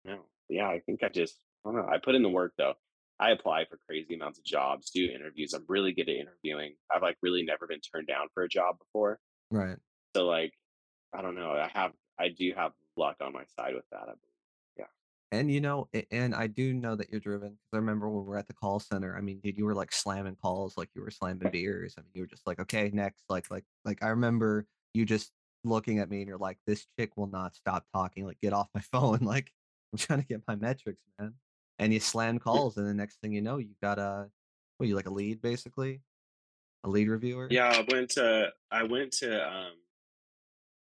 no, 0.04 0.20
yeah, 0.50 0.68
I 0.68 0.80
think 0.86 1.04
I 1.04 1.10
just 1.10 1.38
I 1.66 1.72
don't 1.72 1.78
know. 1.78 1.88
I 1.92 1.98
put 1.98 2.16
in 2.16 2.24
the 2.24 2.30
work 2.30 2.54
though. 2.58 2.74
I 3.20 3.32
apply 3.32 3.66
for 3.70 3.80
crazy 3.88 4.16
amounts 4.16 4.40
of 4.40 4.46
jobs, 4.46 4.92
do 4.92 5.06
interviews. 5.06 5.54
I'm 5.54 5.66
really 5.70 5.94
good 5.94 6.10
at 6.10 6.16
interviewing. 6.16 6.76
I've 6.94 7.02
like 7.02 7.18
really 7.22 7.44
never 7.44 7.66
been 7.68 7.80
turned 7.80 8.08
down 8.08 8.28
for 8.34 8.44
a 8.44 8.50
job 8.50 8.78
before. 8.78 9.20
Right. 9.52 9.78
So 10.16 10.26
like, 10.26 10.54
I 11.14 11.22
don't 11.22 11.36
know. 11.36 11.52
I 11.52 11.70
have 11.74 11.94
I 12.20 12.30
do 12.30 12.54
have 12.56 12.72
luck 12.98 13.18
on 13.22 13.34
my 13.34 13.44
side 13.58 13.74
with 13.74 13.86
that, 13.92 14.02
I 14.02 14.06
believe. 14.06 14.35
And 15.32 15.52
you 15.52 15.60
know, 15.62 15.90
a- 15.94 16.08
and 16.12 16.34
I 16.36 16.48
do 16.48 16.74
know 16.74 16.96
that 16.96 17.10
you're 17.10 17.20
driven 17.20 17.50
because 17.50 17.70
I 17.74 17.78
remember 17.78 18.10
when 18.10 18.24
we 18.24 18.30
were 18.30 18.38
at 18.38 18.48
the 18.48 18.54
call 18.54 18.80
center. 18.80 19.18
I 19.18 19.22
mean, 19.22 19.40
dude, 19.44 19.58
you 19.58 19.66
were 19.66 19.74
like 19.74 19.92
slamming 19.92 20.36
calls, 20.42 20.78
like 20.78 20.90
you 20.96 21.02
were 21.02 21.12
slamming 21.12 21.50
beers. 21.52 21.96
I 21.98 22.02
mean, 22.02 22.12
you 22.14 22.22
were 22.22 22.28
just 22.28 22.46
like, 22.48 22.60
okay, 22.60 22.90
next. 22.94 23.24
Like, 23.30 23.50
like, 23.52 23.66
like 23.84 24.04
I 24.04 24.10
remember 24.10 24.68
you 24.94 25.06
just 25.06 25.32
looking 25.64 26.00
at 26.00 26.10
me 26.10 26.20
and 26.20 26.28
you're 26.28 26.38
like, 26.38 26.58
this 26.68 26.86
chick 26.98 27.12
will 27.18 27.28
not 27.28 27.56
stop 27.56 27.86
talking. 27.94 28.26
Like, 28.26 28.40
get 28.42 28.54
off 28.54 28.70
my 28.74 28.82
phone. 28.92 29.20
Like, 29.22 29.52
I'm 29.92 29.98
trying 30.00 30.22
to 30.22 30.28
get 30.28 30.42
my 30.48 30.56
metrics, 30.56 31.02
man. 31.20 31.34
And 31.80 31.94
you 31.94 32.00
slam 32.00 32.40
calls, 32.40 32.78
and 32.78 32.88
the 32.88 32.94
next 32.94 33.20
thing 33.20 33.34
you 33.34 33.42
know, 33.42 33.58
you 33.58 33.72
got 33.82 34.00
a, 34.00 34.30
what, 34.78 34.88
you 34.88 34.96
like 34.96 35.08
a 35.08 35.14
lead, 35.14 35.42
basically, 35.42 36.02
a 36.86 36.90
lead 36.90 37.10
reviewer. 37.10 37.48
Yeah, 37.52 37.68
I 37.68 37.86
went 37.92 38.12
to 38.12 38.54
I 38.72 38.84
went 38.84 39.12
to 39.14 39.46
um 39.46 39.74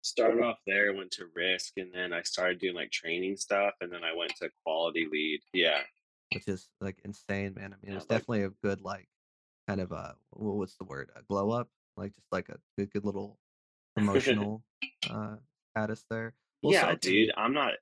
started 0.02 0.41
off 0.41 0.57
there, 0.65 0.94
went 0.94 1.11
to 1.11 1.26
risk 1.36 1.73
and 1.78 1.94
then 1.94 2.14
I 2.14 2.22
started 2.23 2.60
doing 2.60 2.76
like 2.76 2.91
training 2.91 3.38
stuff 3.38 3.73
and 3.82 3.91
then 3.91 4.03
I 4.03 4.14
went 4.15 4.36
to 4.38 4.49
quality 4.65 5.07
lead. 5.11 5.41
Yeah. 5.53 5.82
which 6.34 6.48
is 6.48 6.69
like 6.80 6.98
insane, 7.06 7.53
man. 7.56 7.73
I 7.73 7.78
mean, 7.84 7.91
Yeah, 7.91 7.95
was 7.95 8.03
like 8.03 8.19
definitely 8.19 8.44
a 8.44 8.49
good 8.64 8.82
like 8.82 9.07
kind 9.68 9.82
of 9.82 9.91
a 9.91 10.15
what's 10.32 10.76
the 10.78 10.86
word? 10.86 11.11
A 11.15 11.22
glow 11.23 11.52
up, 11.52 11.69
like 11.98 12.14
just 12.14 12.28
like 12.32 12.49
a 12.49 12.57
good, 12.78 12.91
good 12.91 13.06
little 13.06 13.38
promotional 13.95 14.64
uh 15.10 15.36
status 15.72 16.03
there. 16.10 16.34
Well, 16.64 16.73
Yeah, 16.73 16.90
okay, 16.91 16.98
dude. 17.26 17.32
I'm 17.38 17.53
not 17.53 17.73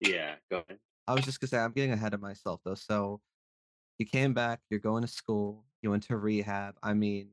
yeah, 0.00 0.36
go 0.50 0.58
ahead. 0.58 0.78
I 1.06 1.14
was 1.14 1.24
just 1.24 1.40
gonna 1.40 1.48
say 1.48 1.58
I'm 1.58 1.72
getting 1.72 1.92
ahead 1.92 2.14
of 2.14 2.20
myself 2.20 2.60
though. 2.64 2.74
So 2.74 3.20
you 3.98 4.06
came 4.06 4.32
back, 4.32 4.60
you're 4.70 4.80
going 4.80 5.02
to 5.02 5.08
school, 5.08 5.64
you 5.82 5.90
went 5.90 6.04
to 6.04 6.16
rehab. 6.16 6.76
I 6.82 6.94
mean, 6.94 7.30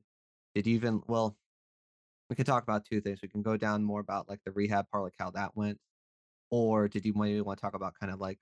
did 0.54 0.66
you 0.66 0.74
even? 0.74 1.02
Well, 1.06 1.36
we 2.28 2.36
can 2.36 2.44
talk 2.44 2.62
about 2.62 2.84
two 2.84 3.00
things. 3.00 3.20
We 3.22 3.28
can 3.28 3.42
go 3.42 3.56
down 3.56 3.84
more 3.84 4.00
about 4.00 4.28
like 4.28 4.40
the 4.44 4.52
rehab 4.52 4.88
part, 4.90 5.04
like 5.04 5.14
how 5.18 5.30
that 5.32 5.56
went, 5.56 5.78
or 6.50 6.88
did 6.88 7.04
you 7.04 7.12
maybe 7.14 7.40
want 7.40 7.58
to 7.58 7.62
talk 7.62 7.74
about 7.74 7.94
kind 7.98 8.12
of 8.12 8.20
like 8.20 8.38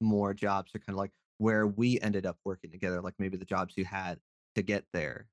more 0.00 0.34
jobs 0.34 0.74
or 0.74 0.78
kind 0.78 0.94
of 0.94 0.98
like 0.98 1.12
where 1.38 1.66
we 1.66 2.00
ended 2.00 2.26
up 2.26 2.38
working 2.44 2.70
together, 2.70 3.00
like 3.00 3.14
maybe 3.18 3.36
the 3.36 3.44
jobs 3.44 3.74
you 3.76 3.84
had 3.84 4.18
to 4.54 4.62
get 4.62 4.84
there? 4.92 5.28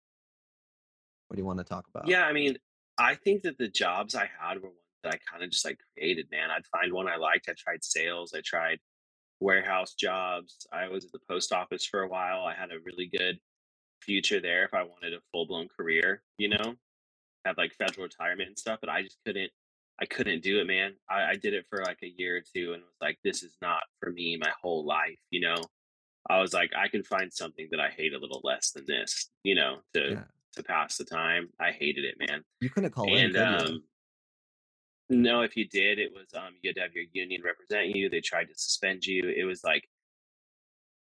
What 1.27 1.35
do 1.35 1.41
you 1.41 1.45
want 1.45 1.59
to 1.59 1.65
talk 1.65 1.85
about? 1.93 2.07
Yeah, 2.07 2.25
I 2.25 2.33
mean, 2.33 2.57
I 2.97 3.15
think 3.15 3.43
that 3.43 3.57
the 3.57 3.69
jobs 3.69 4.15
I 4.15 4.29
had 4.39 4.57
were 4.57 4.69
ones 4.69 4.77
that 5.03 5.13
I 5.13 5.17
kind 5.31 5.43
of 5.43 5.49
just 5.49 5.65
like 5.65 5.79
created, 5.93 6.27
man. 6.31 6.49
I'd 6.51 6.65
find 6.67 6.91
one 6.91 7.07
I 7.07 7.15
liked. 7.15 7.49
I 7.49 7.53
tried 7.57 7.83
sales, 7.83 8.33
I 8.35 8.41
tried 8.43 8.79
warehouse 9.39 9.93
jobs. 9.93 10.67
I 10.71 10.87
was 10.87 11.05
at 11.05 11.11
the 11.11 11.19
post 11.29 11.51
office 11.51 11.85
for 11.85 12.01
a 12.01 12.07
while. 12.07 12.43
I 12.43 12.53
had 12.53 12.71
a 12.71 12.79
really 12.83 13.07
good 13.07 13.39
future 14.01 14.39
there 14.39 14.65
if 14.65 14.73
I 14.73 14.83
wanted 14.83 15.13
a 15.13 15.19
full 15.31 15.45
blown 15.47 15.67
career, 15.75 16.21
you 16.37 16.49
know, 16.49 16.75
have 17.45 17.57
like 17.57 17.73
federal 17.73 18.03
retirement 18.03 18.47
and 18.49 18.57
stuff, 18.57 18.79
but 18.81 18.89
I 18.89 19.03
just 19.03 19.17
couldn't 19.25 19.51
I 20.01 20.05
couldn't 20.05 20.41
do 20.41 20.59
it, 20.59 20.65
man. 20.65 20.93
I, 21.09 21.31
I 21.31 21.33
did 21.35 21.53
it 21.53 21.65
for 21.69 21.83
like 21.83 21.99
a 22.03 22.11
year 22.17 22.37
or 22.37 22.41
two 22.41 22.73
and 22.73 22.81
was 22.81 22.95
like, 23.01 23.19
this 23.23 23.43
is 23.43 23.55
not 23.61 23.83
for 23.99 24.11
me 24.11 24.35
my 24.39 24.49
whole 24.61 24.83
life, 24.83 25.19
you 25.29 25.41
know. 25.41 25.57
I 26.29 26.39
was 26.39 26.53
like, 26.53 26.71
I 26.75 26.87
can 26.87 27.03
find 27.03 27.31
something 27.31 27.67
that 27.71 27.79
I 27.79 27.89
hate 27.89 28.13
a 28.13 28.17
little 28.19 28.41
less 28.43 28.71
than 28.71 28.85
this, 28.87 29.29
you 29.43 29.55
know, 29.55 29.79
to 29.93 30.11
Yeah. 30.11 30.23
to 30.55 30.63
pass 30.63 30.97
the 30.97 31.05
time. 31.05 31.49
I 31.59 31.71
hated 31.71 32.03
it, 32.05 32.15
man. 32.29 32.43
You 32.59 32.69
couldn't 32.69 32.91
call 32.91 33.05
in, 33.15 33.25
And 33.25 33.33
could 33.33 33.43
um 33.43 33.83
no, 35.09 35.41
if 35.41 35.57
you 35.57 35.67
did, 35.67 35.99
it 35.99 36.11
was 36.13 36.27
um 36.35 36.53
you 36.61 36.69
had 36.69 36.75
to 36.75 36.81
have 36.81 36.93
your 36.93 37.05
union 37.11 37.41
represent 37.43 37.87
you. 37.95 38.09
They 38.09 38.21
tried 38.21 38.45
to 38.45 38.55
suspend 38.55 39.05
you. 39.05 39.23
It 39.35 39.43
was 39.45 39.63
like 39.63 39.87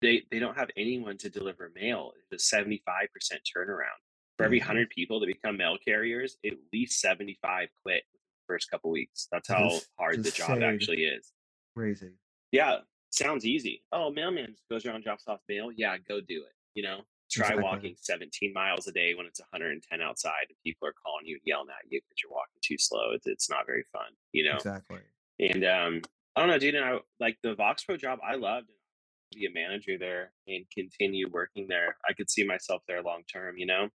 they 0.01 0.23
they 0.31 0.39
don't 0.39 0.57
have 0.57 0.69
anyone 0.77 1.17
to 1.19 1.29
deliver 1.29 1.71
mail. 1.75 2.11
It's 2.31 2.43
a 2.43 2.45
seventy 2.45 2.81
five 2.85 3.07
percent 3.13 3.41
turnaround. 3.55 4.01
For 4.39 4.45
every 4.45 4.59
hundred 4.59 4.89
people 4.89 5.19
that 5.19 5.25
become 5.25 5.57
mail 5.57 5.77
carriers, 5.85 6.37
at 6.45 6.53
least 6.71 7.01
seventy 7.01 7.37
five 7.41 7.67
quit 7.83 8.03
the 8.13 8.19
first 8.47 8.71
couple 8.71 8.89
weeks. 8.89 9.27
That's 9.29 9.49
how 9.49 9.69
hard 9.97 10.23
the 10.23 10.31
job 10.31 10.63
actually 10.63 11.03
is. 11.03 11.33
crazy. 11.75 12.11
Yeah, 12.53 12.77
sounds 13.09 13.45
easy. 13.45 13.83
Oh, 13.91 14.09
mailman 14.11 14.51
just 14.53 14.69
goes 14.71 14.85
around, 14.85 15.03
drops 15.03 15.25
off 15.27 15.41
mail. 15.49 15.71
Yeah, 15.75 15.97
go 15.97 16.21
do 16.21 16.43
it. 16.43 16.53
You 16.73 16.83
know, 16.83 17.01
try 17.29 17.47
Exactly. 17.47 17.63
walking 17.63 17.95
17 17.99 18.53
miles 18.53 18.87
a 18.87 18.93
day 18.93 19.13
when 19.13 19.25
it's 19.25 19.41
110 19.41 20.01
outside 20.01 20.45
and 20.47 20.57
people 20.63 20.87
are 20.87 20.93
calling 21.05 21.25
you 21.25 21.35
and 21.35 21.41
yelling 21.45 21.67
at 21.69 21.91
you 21.91 21.99
because 21.99 22.23
you're 22.23 22.31
walking 22.31 22.59
too 22.61 22.77
slow. 22.77 23.11
It's, 23.13 23.27
it's 23.27 23.49
not 23.49 23.65
very 23.65 23.83
fun, 23.91 24.07
you 24.31 24.45
know? 24.45 24.55
Exactly. 24.55 24.99
And 25.41 25.65
um, 25.65 26.01
I 26.37 26.39
don't 26.39 26.49
know, 26.49 26.57
dude. 26.57 26.75
And 26.75 26.85
I 26.85 26.97
like 27.19 27.37
the 27.43 27.55
Vox 27.55 27.83
Pro 27.83 27.97
job. 27.97 28.19
I 28.27 28.35
loved 28.35 28.69
to 29.33 29.37
be 29.37 29.45
a 29.45 29.51
manager 29.51 29.97
there 29.99 30.31
and 30.47 30.65
continue 30.73 31.27
working 31.29 31.67
there. 31.67 31.97
I 32.09 32.13
could 32.13 32.29
see 32.29 32.45
myself 32.45 32.81
there 32.87 33.03
long 33.03 33.23
term, 33.31 33.57
you 33.57 33.65
know. 33.65 33.89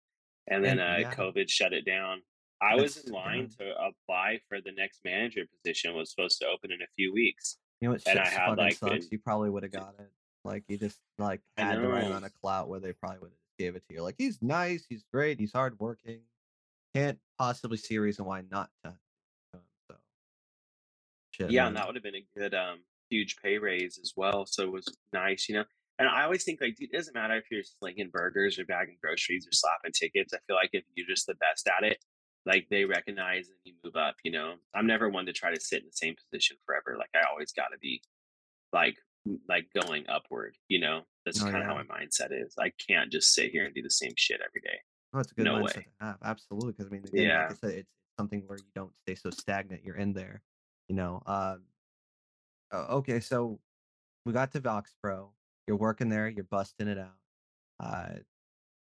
And 0.48 0.64
then 0.64 0.81
uh, 0.81 0.97
yeah, 1.01 1.14
COVID 1.14 1.48
shut 1.48 1.73
it 1.73 1.85
down. 1.85 2.23
I 2.60 2.77
was 2.77 2.97
it's 2.97 3.06
in 3.09 3.14
yeah. 3.14 3.20
line 3.20 3.48
to 3.59 3.73
apply 3.77 4.40
for 4.48 4.60
the 4.60 4.73
next 4.77 5.01
manager 5.05 5.43
position. 5.56 5.94
Was 5.94 6.10
supposed 6.10 6.39
to 6.40 6.47
open 6.47 6.70
in 6.73 6.81
a 6.82 6.86
few 6.97 7.12
weeks, 7.12 7.59
You 7.81 7.89
know 7.89 7.93
what 7.93 8.02
and 8.06 8.19
I 8.19 8.28
had 8.28 8.56
like 8.56 8.74
sucks? 8.74 8.93
been. 8.93 9.09
You 9.10 9.19
probably 9.19 9.51
would 9.51 9.62
have 9.62 9.73
got 9.73 9.94
it. 9.98 10.10
Like 10.44 10.64
you 10.69 10.78
just 10.78 10.98
like 11.19 11.40
had 11.56 11.77
to 11.77 11.89
run 11.89 12.05
amount 12.05 12.24
of 12.24 12.32
clout 12.40 12.69
where 12.69 12.81
they 12.81 12.93
probably 12.93 13.19
would 13.20 13.31
have 13.31 13.39
gave 13.59 13.77
it 13.77 13.85
to 13.89 13.94
you. 13.94 14.02
Like 14.02 14.16
he's 14.19 14.40
nice, 14.43 14.85
he's 14.89 15.05
great, 15.12 15.39
he's 15.39 15.52
hardworking. 15.52 16.20
Can't 16.94 17.19
possibly 17.39 17.77
see 17.78 17.97
a 17.97 18.01
reason 18.01 18.24
why 18.24 18.43
not 18.51 18.70
to. 18.85 18.94
So 19.55 19.97
shit, 21.31 21.51
Yeah, 21.51 21.66
and 21.69 21.77
that 21.77 21.86
would 21.86 21.97
have 21.97 22.02
been 22.05 22.16
a 22.16 22.27
good, 22.36 22.55
um, 22.55 22.81
huge 23.09 23.36
pay 23.43 23.59
raise 23.59 23.98
as 23.98 24.14
well. 24.16 24.47
So 24.47 24.64
it 24.64 24.73
was 24.73 24.86
nice, 25.12 25.48
you 25.48 25.56
know. 25.56 25.64
And 25.98 26.09
I 26.09 26.24
always 26.24 26.44
think 26.44 26.60
like, 26.60 26.77
dude, 26.77 26.90
it 26.93 26.97
doesn't 26.97 27.14
matter 27.14 27.35
if 27.36 27.51
you're 27.51 27.62
slinging 27.62 28.10
burgers 28.10 28.59
or 28.59 28.64
bagging 28.64 28.98
groceries 29.02 29.47
or 29.47 29.52
slapping 29.52 29.93
tickets. 29.93 30.32
I 30.32 30.39
feel 30.47 30.56
like 30.56 30.70
if 30.73 30.85
you're 30.94 31.06
just 31.06 31.27
the 31.27 31.35
best 31.36 31.69
at 31.69 31.85
it, 31.85 32.05
like 32.44 32.66
they 32.70 32.85
recognize 32.85 33.48
and 33.48 33.56
you 33.64 33.74
move 33.85 33.94
up. 33.97 34.16
You 34.24 34.32
know, 34.32 34.56
I'm 34.74 34.86
never 34.86 35.09
one 35.09 35.27
to 35.27 35.32
try 35.32 35.55
to 35.55 35.60
sit 35.60 35.81
in 35.81 35.86
the 35.86 35.93
same 35.93 36.16
position 36.16 36.56
forever. 36.66 36.97
Like 36.98 37.10
I 37.14 37.28
always 37.31 37.52
got 37.52 37.69
to 37.69 37.78
be 37.78 38.02
like 38.73 38.97
like 39.48 39.69
going 39.81 40.09
upward. 40.09 40.56
You 40.69 40.81
know, 40.81 41.02
that's 41.24 41.40
Oh 41.40 41.44
kind 41.44 41.59
of 41.59 41.64
how 41.66 41.74
my 41.74 41.85
mindset 41.85 42.28
is. 42.32 42.55
I 42.59 42.73
can't 42.89 43.12
just 43.12 43.32
sit 43.35 43.51
here 43.52 43.64
and 43.64 43.74
do 43.74 43.82
the 43.82 43.90
same 43.90 44.12
shit 44.16 44.40
every 44.44 44.60
day. 44.60 44.78
Oh, 45.14 45.20
it's 45.20 45.31
a 45.31 45.35
good 45.35 45.44
No 45.44 45.56
mindset 45.62 45.74
way. 45.77 45.82
to 46.01 46.05
have. 46.06 46.19
Absolutely, 46.23 46.73
because 46.73 46.86
I 46.86 46.90
mean, 46.90 47.05
again, 47.05 47.27
like 47.28 47.51
I 47.51 47.52
Yeah. 47.52 47.55
said, 47.55 47.70
it's 47.74 47.90
something 48.19 48.43
where 48.47 48.59
you 48.59 48.64
don't 48.74 48.93
stay 49.02 49.14
so 49.14 49.31
stagnant. 49.31 49.85
You're 49.85 49.97
in 49.97 50.14
there, 50.14 50.43
you 50.89 50.97
know. 50.97 51.23
Uh, 51.27 51.59
okay, 52.73 53.20
so 53.20 53.60
we 54.24 54.32
got 54.32 54.51
to 54.52 54.60
Vox 54.60 54.94
Pro. 55.02 55.35
You're 55.67 55.77
working 55.77 56.09
there. 56.09 56.29
You're 56.29 56.45
busting 56.45 56.89
it 56.89 56.99
out. 56.99 57.17
Uh, 57.81 58.19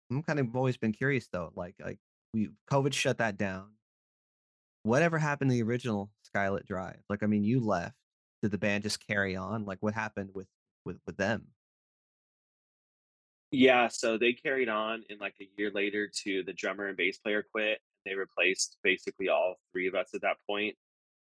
I'm 0.10 0.24
kind 0.24 0.40
of 0.40 0.56
always 0.56 0.78
been 0.78 0.92
curious 0.92 1.28
though. 1.32 1.52
Like, 1.56 1.76
like 1.84 2.00
we 2.34 2.50
COVID 2.72 2.94
shut 2.94 3.18
that 3.20 3.38
down. 3.38 3.72
Whatever 4.84 5.18
happened 5.18 5.50
to 5.50 5.56
the 5.56 5.64
original 5.64 6.12
Skylit 6.36 6.66
Drive? 6.66 7.00
Like, 7.10 7.24
I 7.24 7.28
mean, 7.28 7.44
you 7.44 7.60
left. 7.60 7.96
Did 8.44 8.52
the 8.52 8.58
band 8.58 8.84
just 8.84 9.06
carry 9.06 9.36
on? 9.36 9.66
Like, 9.66 9.80
what 9.82 9.94
happened 9.94 10.30
with 10.34 10.48
with 10.86 10.98
with 11.08 11.18
them? 11.18 11.48
Yeah, 13.52 13.88
so 13.88 14.18
they 14.18 14.34
carried 14.34 14.70
on 14.70 15.04
and 15.10 15.20
like 15.20 15.36
a 15.42 15.48
year 15.58 15.72
later 15.74 16.12
to 16.24 16.44
the 16.44 16.54
drummer 16.54 16.88
and 16.88 16.98
bass 16.98 17.18
player 17.18 17.46
quit. 17.50 17.80
They 18.06 18.14
replaced 18.14 18.78
basically 18.84 19.30
all 19.30 19.56
three 19.72 19.88
of 19.88 19.96
us 19.96 20.10
at 20.14 20.22
that 20.22 20.38
point. 20.48 20.76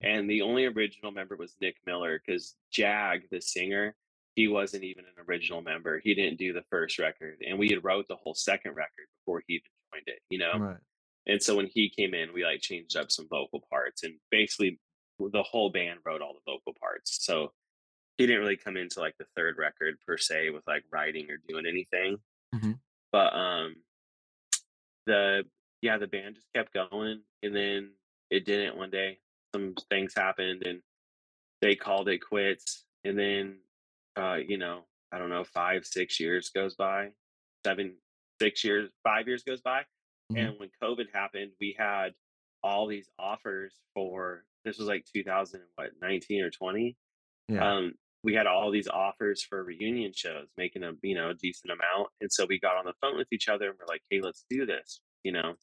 And 0.00 0.30
the 0.30 0.42
only 0.42 0.66
original 0.66 1.10
member 1.10 1.36
was 1.36 1.56
Nick 1.60 1.76
Miller 1.86 2.20
because 2.24 2.54
Jag, 2.70 3.22
the 3.30 3.40
singer, 3.40 3.96
he 4.38 4.46
wasn't 4.46 4.84
even 4.84 5.04
an 5.04 5.24
original 5.28 5.60
member. 5.60 5.98
He 5.98 6.14
didn't 6.14 6.38
do 6.38 6.52
the 6.52 6.62
first 6.70 7.00
record. 7.00 7.38
And 7.44 7.58
we 7.58 7.70
had 7.70 7.82
wrote 7.82 8.06
the 8.06 8.14
whole 8.14 8.34
second 8.36 8.76
record 8.76 9.08
before 9.18 9.42
he 9.48 9.60
joined 9.92 10.06
it, 10.06 10.20
you 10.30 10.38
know? 10.38 10.56
Right. 10.56 10.76
And 11.26 11.42
so 11.42 11.56
when 11.56 11.66
he 11.66 11.90
came 11.90 12.14
in, 12.14 12.32
we 12.32 12.44
like 12.44 12.60
changed 12.60 12.96
up 12.96 13.10
some 13.10 13.26
vocal 13.28 13.64
parts 13.68 14.04
and 14.04 14.14
basically 14.30 14.78
the 15.18 15.42
whole 15.42 15.70
band 15.70 15.98
wrote 16.06 16.22
all 16.22 16.34
the 16.34 16.52
vocal 16.52 16.72
parts. 16.80 17.18
So 17.26 17.50
he 18.16 18.28
didn't 18.28 18.40
really 18.40 18.56
come 18.56 18.76
into 18.76 19.00
like 19.00 19.16
the 19.18 19.26
third 19.34 19.56
record 19.58 19.96
per 20.06 20.16
se 20.16 20.50
with 20.50 20.62
like 20.68 20.84
writing 20.92 21.26
or 21.32 21.38
doing 21.48 21.66
anything. 21.66 22.18
hmm 22.54 22.72
But 23.10 23.34
um 23.34 23.74
the 25.06 25.42
yeah, 25.82 25.98
the 25.98 26.06
band 26.06 26.36
just 26.36 26.52
kept 26.54 26.72
going 26.72 27.22
and 27.42 27.56
then 27.56 27.90
it 28.30 28.46
didn't 28.46 28.76
one 28.76 28.90
day. 28.90 29.18
Some 29.52 29.74
things 29.90 30.14
happened 30.16 30.62
and 30.64 30.80
they 31.60 31.74
called 31.74 32.08
it 32.08 32.18
quits. 32.18 32.84
And 33.02 33.18
then 33.18 33.56
uh, 34.18 34.36
you 34.36 34.58
know, 34.58 34.86
I 35.12 35.18
don't 35.18 35.30
know, 35.30 35.44
five, 35.44 35.86
six 35.86 36.20
years 36.20 36.50
goes 36.50 36.74
by, 36.76 37.10
seven, 37.64 37.96
six 38.40 38.64
years, 38.64 38.90
five 39.04 39.26
years 39.28 39.42
goes 39.44 39.60
by. 39.62 39.82
hmm 40.30 40.36
And 40.38 40.58
when 40.58 40.70
COVID 40.82 41.06
happened, 41.12 41.52
we 41.60 41.76
had 41.78 42.14
all 42.62 42.86
these 42.88 43.08
offers 43.18 43.74
for 43.94 44.44
this 44.64 44.78
was 44.78 44.88
like 44.88 45.06
2000 45.14 45.60
and 45.60 45.68
what 45.76 45.92
19 46.02 46.42
or 46.42 46.50
20 46.50 46.96
Yeah. 47.48 47.76
um, 47.76 47.94
we 48.24 48.34
had 48.34 48.46
all 48.48 48.70
these 48.72 48.88
offers 48.88 49.42
for 49.42 49.62
reunion 49.64 50.12
shows, 50.14 50.48
making 50.56 50.82
a 50.84 50.92
you 51.02 51.14
know 51.14 51.30
a 51.30 51.34
decent 51.34 51.72
amount, 51.72 52.10
and 52.20 52.32
so 52.32 52.46
we 52.46 52.58
got 52.58 52.76
on 52.76 52.84
the 52.84 52.94
phone 53.00 53.16
with 53.16 53.28
each 53.32 53.48
other 53.48 53.70
and 53.70 53.78
we're 53.78 53.86
like, 53.86 54.02
"Hey, 54.10 54.20
let's 54.20 54.44
do 54.50 54.66
this." 54.66 55.00
You 55.24 55.32
know, 55.32 55.54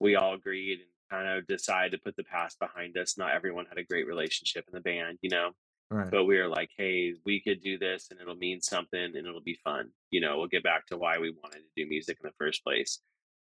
we 0.00 0.16
all 0.16 0.34
agreed 0.34 0.80
and 0.80 0.88
kind 1.10 1.28
of 1.38 1.46
decided 1.46 1.92
to 1.92 1.98
put 1.98 2.16
the 2.16 2.24
past 2.24 2.58
behind 2.58 2.96
us. 2.98 3.16
Not 3.18 3.32
everyone 3.34 3.66
had 3.66 3.78
a 3.78 3.84
great 3.84 4.06
relationship 4.06 4.64
in 4.68 4.74
the 4.74 4.80
band, 4.80 5.18
you 5.22 5.30
know, 5.30 5.52
Right. 5.92 6.10
but 6.10 6.24
we 6.24 6.38
were 6.38 6.48
like, 6.48 6.70
"Hey, 6.76 7.14
we 7.24 7.40
could 7.40 7.62
do 7.62 7.78
this, 7.78 8.10
and 8.10 8.20
it'll 8.20 8.34
mean 8.34 8.60
something, 8.60 8.98
and 8.98 9.14
it'll 9.16 9.42
be 9.42 9.58
fun." 9.62 9.90
You 10.10 10.20
know, 10.20 10.38
we'll 10.38 10.46
get 10.48 10.62
back 10.62 10.86
to 10.86 10.96
why 10.96 11.18
we 11.18 11.30
wanted 11.30 11.58
to 11.58 11.70
do 11.76 11.88
music 11.88 12.18
in 12.22 12.26
the 12.26 12.34
first 12.38 12.64
place. 12.64 13.00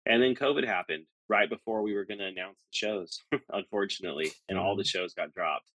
And 0.05 0.21
then 0.21 0.35
COVID 0.35 0.65
happened 0.65 1.05
right 1.29 1.49
before 1.49 1.81
we 1.81 1.93
were 1.93 2.05
going 2.05 2.19
to 2.19 2.25
announce 2.27 2.57
the 2.59 2.77
shows, 2.77 3.19
unfortunately, 3.49 4.31
and 4.49 4.57
all 4.57 4.75
the 4.75 4.83
Mm, 4.83 4.87
shows 4.87 5.13
got 5.13 5.33
dropped. 5.33 5.71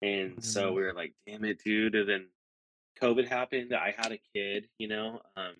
And 0.00 0.36
my 0.36 0.42
so 0.42 0.72
we 0.72 0.82
were 0.82 0.94
like, 0.94 1.14
damn 1.26 1.44
it, 1.44 1.62
dude. 1.62 1.94
And 1.94 2.08
then 2.08 2.28
COVID 3.00 3.28
happened. 3.28 3.74
I 3.74 3.94
had 3.96 4.12
a 4.12 4.18
kid, 4.34 4.68
you 4.78 4.88
know. 4.88 5.20
Um, 5.36 5.54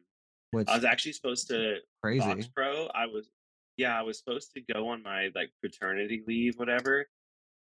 Which 0.51 0.69
I 0.69 0.75
was 0.75 0.85
actually 0.85 1.13
supposed 1.13 1.49
to 1.49 1.75
Vox 1.75 1.83
crazy. 2.03 2.51
Pro. 2.57 2.87
I 2.95 3.07
was, 3.07 3.29
yeah, 3.77 3.99
I 3.99 4.03
was 4.03 4.19
supposed 4.19 4.53
to 4.55 4.61
go 4.73 4.89
on 4.89 5.03
my 5.03 5.31
like 5.35 5.51
paternity 5.63 6.23
leave, 6.27 6.59
whatever, 6.59 7.07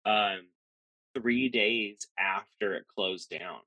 um, 0.04 0.40
three 1.14 1.48
days 1.48 2.06
after 2.18 2.74
it 2.74 2.84
closed 2.94 3.30
down. 3.30 3.60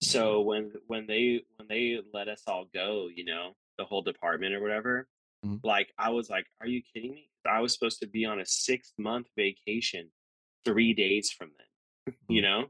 So 0.00 0.40
when 0.40 0.72
when 0.86 1.06
they 1.06 1.42
when 1.56 1.68
they 1.68 2.00
let 2.12 2.28
us 2.28 2.42
all 2.46 2.66
go, 2.72 3.08
you 3.14 3.24
know, 3.24 3.54
the 3.78 3.84
whole 3.84 4.02
department 4.02 4.54
or 4.54 4.60
whatever, 4.60 5.08
mhm, 5.44 5.60
like 5.64 5.92
I 5.98 6.10
was 6.10 6.30
like, 6.30 6.46
are 6.60 6.66
you 6.66 6.82
kidding 6.94 7.12
me? 7.12 7.30
I 7.46 7.60
was 7.60 7.72
supposed 7.72 8.00
to 8.00 8.06
be 8.06 8.24
on 8.24 8.40
a 8.40 8.46
six 8.46 8.92
month 8.98 9.28
vacation 9.36 10.10
three 10.64 10.94
days 10.94 11.30
from 11.30 11.50
then, 11.58 12.14
you 12.28 12.42
mhm. 12.42 12.44
know? 12.44 12.66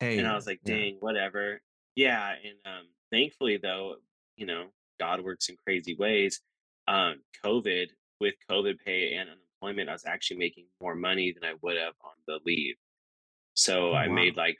And 0.00 0.26
I 0.26 0.34
was 0.34 0.46
like, 0.46 0.60
yeah. 0.64 0.74
"Dang, 0.74 0.96
whatever." 1.00 1.60
Yeah, 1.94 2.32
and, 2.32 2.56
um, 2.64 2.86
thankfully, 3.12 3.56
though, 3.56 3.96
you 4.36 4.46
know, 4.46 4.66
God 4.98 5.22
works 5.22 5.48
in 5.48 5.56
crazy 5.64 5.94
ways. 5.94 6.40
Um, 6.88 7.22
COVID 7.44 7.88
with 8.20 8.34
COVID 8.50 8.80
pay 8.84 9.14
and 9.14 9.28
unemployment, 9.30 9.88
I 9.88 9.92
was 9.92 10.04
actually 10.06 10.38
making 10.38 10.66
more 10.80 10.94
money 10.94 11.32
than 11.32 11.44
I 11.44 11.54
would 11.62 11.76
have 11.76 11.94
on 12.04 12.12
the 12.26 12.40
leave. 12.44 12.76
So 13.54 13.90
Oh 13.90 13.94
I 13.94 14.08
made, 14.08 14.36
like 14.36 14.58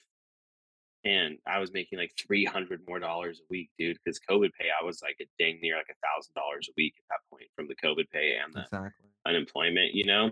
and 1.05 1.39
I 1.47 1.59
was 1.59 1.73
making, 1.73 1.99
like, 1.99 2.13
300 2.17 2.87
more 2.87 3.01
dollars 3.01 3.41
a 3.41 3.45
week, 3.51 3.71
dude. 3.77 3.99
Because 4.05 4.21
COVID 4.21 4.53
pay, 4.53 4.67
I 4.81 4.85
was, 4.85 5.03
like, 5.03 5.17
a 5.21 5.27
dang 5.39 5.59
near, 5.61 5.77
like, 5.77 5.89
a 5.91 5.95
$1,000 5.95 6.69
a 6.69 6.73
week 6.77 6.95
at 6.99 7.05
that 7.09 7.29
point 7.29 7.51
from 7.57 7.67
the 7.67 7.75
COVID 7.75 8.09
pay 8.11 8.37
and 8.37 8.55
the 8.55 8.61
Exactly. 8.61 9.11
unemployment, 9.27 9.95
you 9.95 10.05
know? 10.05 10.31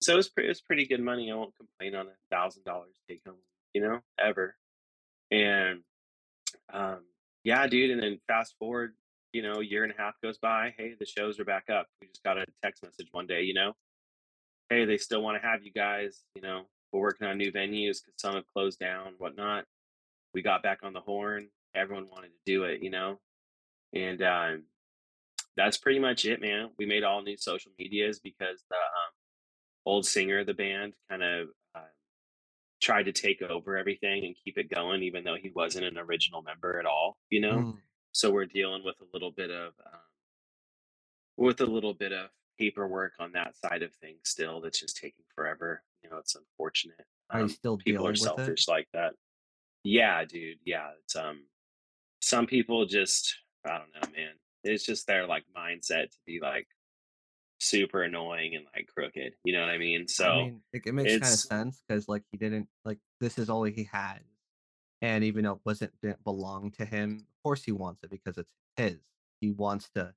So 0.00 0.12
it 0.14 0.16
was 0.16 0.28
pretty 0.28 0.46
it 0.48 0.50
was 0.50 0.60
pretty 0.60 0.86
good 0.86 1.00
money. 1.00 1.30
I 1.30 1.34
won't 1.34 1.56
complain 1.56 1.94
on 1.96 2.06
a 2.06 2.14
$1,000 2.34 2.86
take 3.08 3.22
home, 3.26 3.38
you 3.74 3.80
know, 3.82 4.00
ever. 4.18 4.56
And 5.30 5.84
Um, 6.72 7.06
yeah, 7.44 7.66
dude. 7.66 7.90
And 7.90 8.02
then 8.02 8.20
fast 8.28 8.56
forward, 8.58 8.96
you 9.32 9.42
know, 9.42 9.54
a 9.60 9.64
year 9.64 9.84
and 9.84 9.92
a 9.92 9.96
half 9.96 10.20
goes 10.22 10.38
by. 10.38 10.74
Hey, 10.76 10.94
the 10.98 11.06
shows 11.06 11.40
are 11.40 11.44
back 11.44 11.70
up. 11.70 11.88
We 12.00 12.08
just 12.08 12.22
got 12.24 12.38
a 12.38 12.46
text 12.62 12.82
message 12.84 13.08
one 13.12 13.26
day, 13.26 13.42
you 13.42 13.54
know, 13.54 13.74
hey, 14.70 14.84
they 14.84 14.98
still 14.98 15.22
want 15.22 15.40
to 15.42 15.46
have 15.48 15.64
you 15.64 15.72
guys. 15.72 16.24
You 16.34 16.42
know, 16.42 16.68
we're 16.92 17.00
working 17.00 17.26
on 17.26 17.38
new 17.38 17.50
venues 17.50 18.02
because 18.02 18.14
some 18.16 18.34
have 18.34 18.46
closed 18.52 18.78
down, 18.78 19.14
whatnot. 19.18 19.64
We 20.34 20.42
got 20.42 20.62
back 20.62 20.80
on 20.82 20.92
the 20.92 21.00
horn. 21.00 21.48
Everyone 21.74 22.08
wanted 22.10 22.28
to 22.28 22.38
do 22.46 22.64
it, 22.64 22.82
you 22.82 22.90
know, 22.90 23.18
and 23.92 24.22
um, 24.22 24.62
that's 25.56 25.78
pretty 25.78 25.98
much 25.98 26.24
it, 26.24 26.40
man. 26.40 26.70
We 26.78 26.86
made 26.86 27.04
all 27.04 27.22
new 27.22 27.36
social 27.36 27.72
medias 27.78 28.18
because 28.18 28.62
the 28.68 28.76
um, 28.76 29.12
old 29.86 30.06
singer 30.06 30.40
of 30.40 30.46
the 30.46 30.54
band 30.54 30.94
kind 31.10 31.22
of 31.22 31.48
uh, 31.74 31.80
tried 32.80 33.04
to 33.04 33.12
take 33.12 33.42
over 33.42 33.76
everything 33.76 34.24
and 34.24 34.36
keep 34.44 34.58
it 34.58 34.70
going, 34.70 35.02
even 35.02 35.24
though 35.24 35.36
he 35.40 35.50
wasn't 35.54 35.86
an 35.86 35.98
original 35.98 36.42
member 36.42 36.78
at 36.78 36.86
all, 36.86 37.16
you 37.30 37.40
know? 37.40 37.56
Mm. 37.56 37.76
So 38.12 38.30
we're 38.30 38.46
dealing 38.46 38.84
with 38.84 38.96
a 39.00 39.06
little 39.12 39.30
bit 39.30 39.50
of 39.50 39.72
um, 39.86 40.00
with 41.36 41.60
a 41.60 41.66
little 41.66 41.94
bit 41.94 42.12
of 42.12 42.28
paperwork 42.58 43.14
on 43.18 43.32
that 43.32 43.54
side 43.56 43.82
of 43.82 43.94
things 43.94 44.20
still 44.24 44.60
that's 44.60 44.80
just 44.80 44.96
taking 44.96 45.24
forever. 45.34 45.82
Know, 46.12 46.18
it's 46.18 46.34
unfortunate. 46.34 47.06
Are 47.30 47.38
you 47.38 47.44
Um, 47.44 47.48
still 47.48 47.76
people 47.78 48.06
are 48.06 48.12
it? 48.12 48.18
selfish 48.18 48.68
like 48.68 48.88
that. 48.92 49.14
Yeah, 49.82 50.24
dude. 50.24 50.58
Yeah, 50.64 50.90
it's 51.02 51.16
um 51.16 51.46
some 52.20 52.46
people 52.46 52.84
just 52.86 53.34
I 53.66 53.78
don't 53.78 53.92
know, 53.94 54.16
man. 54.16 54.32
It's 54.64 54.84
just 54.84 55.06
their 55.06 55.26
like 55.26 55.44
mindset 55.56 56.10
to 56.10 56.18
be 56.26 56.38
like 56.40 56.68
super 57.58 58.02
annoying 58.02 58.54
and 58.54 58.66
like 58.74 58.88
crooked. 58.94 59.34
You 59.44 59.54
know 59.54 59.60
what 59.60 59.70
I 59.70 59.78
mean? 59.78 60.02
I 60.02 60.04
So 60.06 60.34
mean, 60.36 60.62
it, 60.72 60.82
it 60.86 60.92
makes 60.92 61.12
kind 61.18 61.32
of 61.32 61.38
sense 61.38 61.82
because 61.88 62.08
like 62.08 62.24
he 62.30 62.36
didn't 62.36 62.68
like 62.84 62.98
this 63.20 63.38
is 63.38 63.48
all 63.48 63.62
he 63.64 63.84
had, 63.84 64.20
and 65.00 65.24
even 65.24 65.44
though 65.44 65.52
it 65.54 65.60
wasn't 65.64 65.92
didn't 66.02 66.22
belong 66.24 66.70
to 66.72 66.84
him, 66.84 67.26
of 67.36 67.42
course 67.42 67.64
he 67.64 67.72
wants 67.72 68.02
it 68.04 68.10
because 68.10 68.36
it's 68.36 68.52
his. 68.76 68.98
He 69.40 69.50
wants 69.50 69.88
to, 69.94 70.14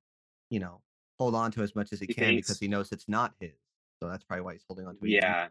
you 0.50 0.60
know, 0.60 0.82
hold 1.18 1.34
on 1.34 1.50
to 1.52 1.62
as 1.62 1.74
much 1.74 1.92
as 1.92 2.00
he 2.00 2.06
he 2.06 2.14
can 2.14 2.36
because 2.36 2.60
he 2.60 2.68
knows 2.68 2.92
it's 2.92 3.08
not 3.08 3.34
his. 3.40 3.54
So 4.00 4.08
that's 4.08 4.24
probably 4.24 4.42
why 4.42 4.52
he's 4.52 4.64
holding 4.68 4.86
on 4.86 4.96
to 4.96 5.04
it 5.06 5.10
yeah, 5.10 5.48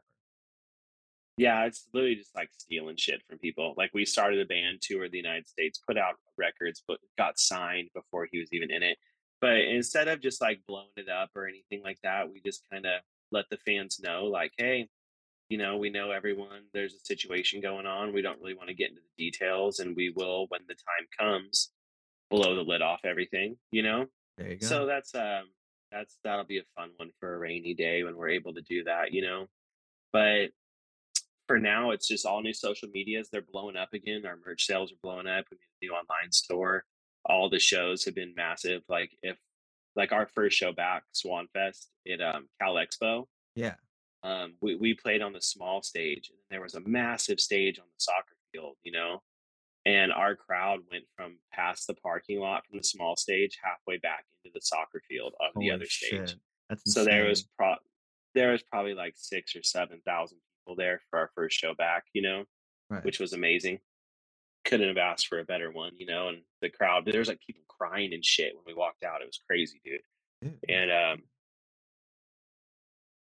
Yeah, 1.37 1.65
it's 1.65 1.87
literally 1.93 2.15
just 2.15 2.35
like 2.35 2.49
stealing 2.57 2.95
shit 2.95 3.21
from 3.27 3.39
people. 3.39 3.73
Like 3.77 3.91
we 3.93 4.05
started 4.05 4.39
a 4.39 4.45
band, 4.45 4.81
toured 4.81 5.11
the 5.11 5.17
United 5.17 5.47
States, 5.47 5.81
put 5.85 5.97
out 5.97 6.15
records, 6.37 6.83
but 6.87 6.97
got 7.17 7.39
signed 7.39 7.89
before 7.93 8.27
he 8.31 8.39
was 8.39 8.49
even 8.53 8.71
in 8.71 8.83
it. 8.83 8.97
But 9.41 9.57
instead 9.57 10.07
of 10.07 10.21
just 10.21 10.41
like 10.41 10.61
blowing 10.67 10.87
it 10.95 11.09
up 11.09 11.29
or 11.35 11.47
anything 11.47 11.81
like 11.83 11.99
that, 12.03 12.31
we 12.31 12.41
just 12.45 12.61
kind 12.71 12.85
of 12.85 13.01
let 13.31 13.45
the 13.49 13.57
fans 13.57 13.99
know, 14.01 14.25
like, 14.25 14.53
hey, 14.57 14.87
you 15.49 15.57
know, 15.57 15.77
we 15.77 15.89
know 15.89 16.11
everyone, 16.11 16.63
there's 16.73 16.93
a 16.93 17.05
situation 17.05 17.61
going 17.61 17.85
on. 17.85 18.13
We 18.13 18.21
don't 18.21 18.39
really 18.39 18.55
want 18.55 18.69
to 18.69 18.75
get 18.75 18.89
into 18.89 19.01
the 19.01 19.25
details, 19.25 19.79
and 19.79 19.95
we 19.95 20.11
will 20.15 20.45
when 20.49 20.61
the 20.67 20.75
time 20.75 21.07
comes 21.19 21.71
blow 22.31 22.55
the 22.55 22.61
lid 22.61 22.81
off 22.81 23.01
everything, 23.03 23.57
you 23.71 23.83
know? 23.83 24.05
There 24.37 24.49
you 24.49 24.57
go. 24.57 24.67
So 24.67 24.85
that's 24.85 25.13
um 25.15 25.43
that's 25.91 26.17
that'll 26.23 26.45
be 26.45 26.59
a 26.59 26.63
fun 26.75 26.89
one 26.97 27.11
for 27.19 27.35
a 27.35 27.37
rainy 27.37 27.73
day 27.73 28.03
when 28.03 28.15
we're 28.17 28.29
able 28.29 28.53
to 28.53 28.61
do 28.61 28.83
that, 28.85 29.13
you 29.13 29.21
know. 29.21 29.45
But 30.11 30.47
for 31.47 31.59
now, 31.59 31.91
it's 31.91 32.07
just 32.07 32.26
all 32.26 32.41
new 32.41 32.53
social 32.53 32.89
medias. 32.89 33.30
They're 33.31 33.41
blowing 33.41 33.76
up 33.76 33.93
again. 33.93 34.26
Our 34.26 34.38
merch 34.45 34.65
sales 34.65 34.91
are 34.91 34.95
blowing 35.03 35.27
up. 35.27 35.45
We 35.51 35.57
made 35.57 35.88
a 35.88 35.91
new 35.91 35.93
online 35.93 36.31
store. 36.31 36.85
All 37.26 37.49
the 37.49 37.59
shows 37.59 38.05
have 38.05 38.15
been 38.15 38.34
massive. 38.35 38.84
Like 38.89 39.11
if 39.22 39.38
like 39.95 40.11
our 40.11 40.27
first 40.27 40.57
show 40.57 40.73
back, 40.73 41.03
Swan 41.13 41.47
Fest 41.53 41.89
at 42.11 42.22
um, 42.22 42.47
Cal 42.61 42.76
Expo, 42.76 43.26
Yeah. 43.55 43.76
um, 44.23 44.55
we 44.61 44.76
we 44.76 44.93
played 44.93 45.22
on 45.22 45.34
the 45.34 45.41
small 45.41 45.81
stage, 45.81 46.30
and 46.30 46.39
there 46.49 46.61
was 46.61 46.76
a 46.76 46.81
massive 46.81 47.39
stage 47.39 47.80
on 47.80 47.85
the 47.85 47.99
soccer 47.99 48.35
field. 48.51 48.76
You 48.84 48.91
know, 48.91 49.22
and 49.85 50.11
our 50.11 50.35
crowd 50.35 50.80
went 50.91 51.05
from 51.15 51.38
past 51.53 51.88
the 51.88 51.93
parking 51.95 52.39
lot 52.39 52.65
from 52.67 52.77
the 52.77 52.84
small 52.84 53.15
stage 53.15 53.57
halfway 53.63 53.97
back 53.97 54.26
into 54.43 54.53
the 54.53 54.61
soccer 54.61 55.01
field 55.09 55.34
of 55.39 55.53
the 55.55 55.61
Holy 55.61 55.72
other 55.72 55.85
stage. 55.85 56.35
That's 56.69 56.93
So 56.93 57.05
there 57.05 57.26
was 57.26 57.43
pro 57.57 57.76
there 58.34 58.51
was 58.51 58.61
probably 58.63 58.93
like 58.93 59.13
six 59.15 59.55
or 59.55 59.63
seven 59.63 60.01
thousand 60.05 60.39
there 60.73 61.01
for 61.09 61.19
our 61.19 61.29
first 61.35 61.59
show 61.59 61.75
back, 61.75 62.05
you 62.13 62.23
know, 62.23 62.45
right. 62.89 63.05
which 63.05 63.19
was 63.19 63.33
amazing. 63.33 63.79
Couldn't 64.63 64.87
have 64.87 64.97
asked 64.97 65.27
for 65.27 65.39
a 65.39 65.45
better 65.45 65.71
one, 65.71 65.91
you 65.95 66.07
know. 66.07 66.29
And 66.29 66.39
the 66.61 66.69
crowd, 66.69 67.05
there 67.05 67.19
was 67.19 67.27
like 67.27 67.41
people 67.45 67.63
crying 67.67 68.13
and 68.13 68.25
shit 68.25 68.55
when 68.55 68.63
we 68.65 68.73
walked 68.73 69.03
out. 69.03 69.21
It 69.21 69.27
was 69.27 69.41
crazy, 69.47 69.79
dude. 69.85 70.01
Dude, 70.41 70.59
And 70.67 70.91
um, 70.91 71.23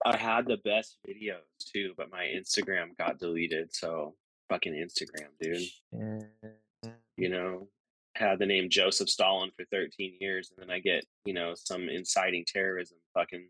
I 0.05 0.17
had 0.17 0.47
the 0.47 0.59
best 0.59 0.99
videos 1.09 1.41
too, 1.73 1.95
but 1.97 2.13
my 2.13 2.25
Instagram 2.25 2.97
got 2.97 3.19
deleted. 3.19 3.75
So 3.75 4.15
fucking 4.49 4.75
Instagram, 4.75 5.29
dude. 5.41 5.63
shit. 5.63 6.95
You 7.17 7.29
know, 7.31 7.69
had 8.15 8.39
the 8.39 8.47
name 8.47 8.69
Joseph 8.71 9.09
Stalin 9.09 9.51
for 9.57 9.65
13 9.73 10.19
years, 10.21 10.51
and 10.51 10.63
then 10.63 10.75
I 10.75 10.81
get 10.81 11.05
you 11.25 11.35
know 11.35 11.55
some 11.55 11.89
inciting 11.89 12.45
terrorism 12.47 12.99
fucking 13.15 13.49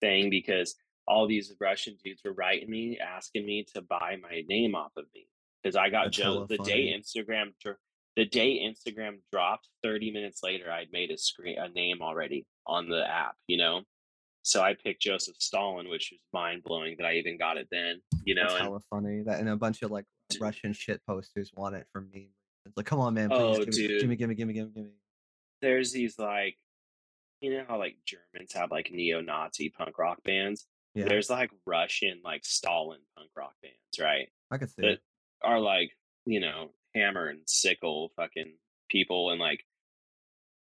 thing 0.00 0.30
because 0.30 0.74
all 1.06 1.26
these 1.26 1.52
Russian 1.60 1.96
dudes 2.04 2.22
were 2.24 2.32
writing 2.32 2.70
me 2.70 2.98
asking 2.98 3.44
me 3.46 3.64
to 3.74 3.82
buy 3.82 4.16
my 4.22 4.42
name 4.48 4.74
off 4.74 4.92
of 4.96 5.04
me 5.14 5.26
because 5.62 5.76
I 5.76 5.90
got 5.90 6.14
hella 6.14 6.46
the 6.46 6.58
day. 6.58 6.94
Instagram 6.96 7.52
the 8.16 8.24
day 8.26 8.60
Instagram 8.60 9.16
dropped 9.32 9.68
30 9.82 10.12
minutes 10.12 10.42
later 10.42 10.70
I'd 10.70 10.92
made 10.92 11.10
a 11.10 11.18
screen 11.18 11.56
a 11.58 11.68
name 11.68 12.02
already 12.02 12.46
on 12.66 12.88
the 12.88 13.08
app 13.08 13.36
you 13.46 13.56
know 13.56 13.82
so 14.42 14.60
I 14.60 14.74
picked 14.74 15.02
Joseph 15.02 15.36
Stalin 15.38 15.88
which 15.88 16.10
was 16.12 16.20
mind 16.32 16.62
blowing 16.64 16.96
that 16.98 17.06
I 17.06 17.14
even 17.14 17.38
got 17.38 17.56
it 17.56 17.68
then 17.70 18.00
you 18.24 18.34
know 18.34 18.42
That's 18.42 18.54
and 18.54 18.62
hella 18.64 18.80
funny. 18.90 19.22
That 19.22 19.40
and 19.40 19.48
a 19.48 19.56
bunch 19.56 19.82
of 19.82 19.90
like 19.90 20.04
Russian 20.40 20.72
shit 20.72 21.00
posters 21.06 21.50
want 21.54 21.74
it 21.74 21.86
from 21.92 22.08
me. 22.10 22.30
It's 22.64 22.76
like, 22.76 22.86
come 22.86 23.00
on, 23.00 23.14
man, 23.14 23.28
please, 23.28 23.38
Oh, 23.40 23.58
give, 23.58 23.68
me, 23.68 23.88
dude. 23.88 24.00
give 24.00 24.08
me, 24.08 24.16
give 24.16 24.28
me, 24.28 24.34
give 24.36 24.48
me, 24.48 24.54
give 24.54 24.66
me, 24.66 24.72
give 24.74 24.84
me. 24.84 24.90
there's 25.60 25.90
these 25.92 26.18
like 26.18 26.56
you 27.40 27.50
know 27.52 27.64
how 27.66 27.76
like 27.78 27.96
Germans 28.06 28.52
have 28.54 28.70
like 28.70 28.90
neo-Nazi 28.92 29.70
punk 29.70 29.98
rock 29.98 30.22
bands 30.24 30.66
Yeah, 30.94 31.06
there's 31.08 31.30
like 31.30 31.50
Russian 31.66 32.20
like 32.24 32.44
Stalin 32.44 33.00
punk 33.16 33.30
rock 33.36 33.54
bands 33.62 33.76
right 34.00 34.28
I 34.50 34.58
could 34.58 34.68
see 34.68 34.82
that 34.82 34.90
it. 34.90 35.00
are 35.42 35.58
like 35.60 35.90
you 36.26 36.40
know 36.40 36.70
hammer 36.94 37.28
and 37.28 37.40
sickle 37.46 38.12
fucking 38.16 38.52
people 38.90 39.30
and 39.30 39.40
like 39.40 39.64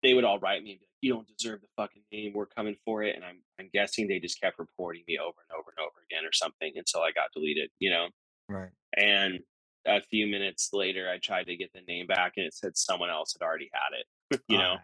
they 0.04 0.14
would 0.14 0.24
all 0.24 0.40
write 0.40 0.64
me 0.64 0.72
and 0.72 0.80
be 0.80 0.86
like 0.86 0.90
you 1.02 1.14
don't 1.14 1.28
deserve 1.38 1.62
the 1.62 1.68
fucking 1.78 2.02
name. 2.12 2.34
We're 2.34 2.48
coming 2.48 2.76
for 2.86 3.04
it. 3.04 3.16
And 3.16 3.24
i'm 3.24 3.38
i'm 3.60 3.70
guessing 3.74 4.08
they 4.08 4.20
just 4.20 4.42
kept 4.42 4.60
reporting 4.60 5.04
me 5.08 5.18
over 5.20 5.38
and 5.50 5.60
over 5.60 5.72
and 5.78 5.86
over 5.86 6.04
again 6.10 6.26
or 6.28 6.34
something 6.34 6.72
until 6.76 7.02
i 7.02 7.12
got 7.12 7.32
deleted 7.34 7.70
you 7.80 7.90
know? 7.92 8.08
Right. 8.50 8.70
and 8.96 9.40
a 9.88 10.02
few 10.02 10.28
minutes 10.28 10.70
later 10.74 11.10
i 11.10 11.18
tried 11.20 11.46
to 11.46 11.56
get 11.56 11.72
the 11.74 11.82
name 11.88 12.08
back 12.08 12.34
and 12.38 12.46
it 12.46 12.54
said 12.54 12.76
someone 12.76 13.10
else 13.10 13.36
had 13.40 13.46
already 13.46 13.70
had 13.74 14.00
it 14.00 14.42
you 14.48 14.58
know? 14.58 14.76
Ah, 14.78 14.84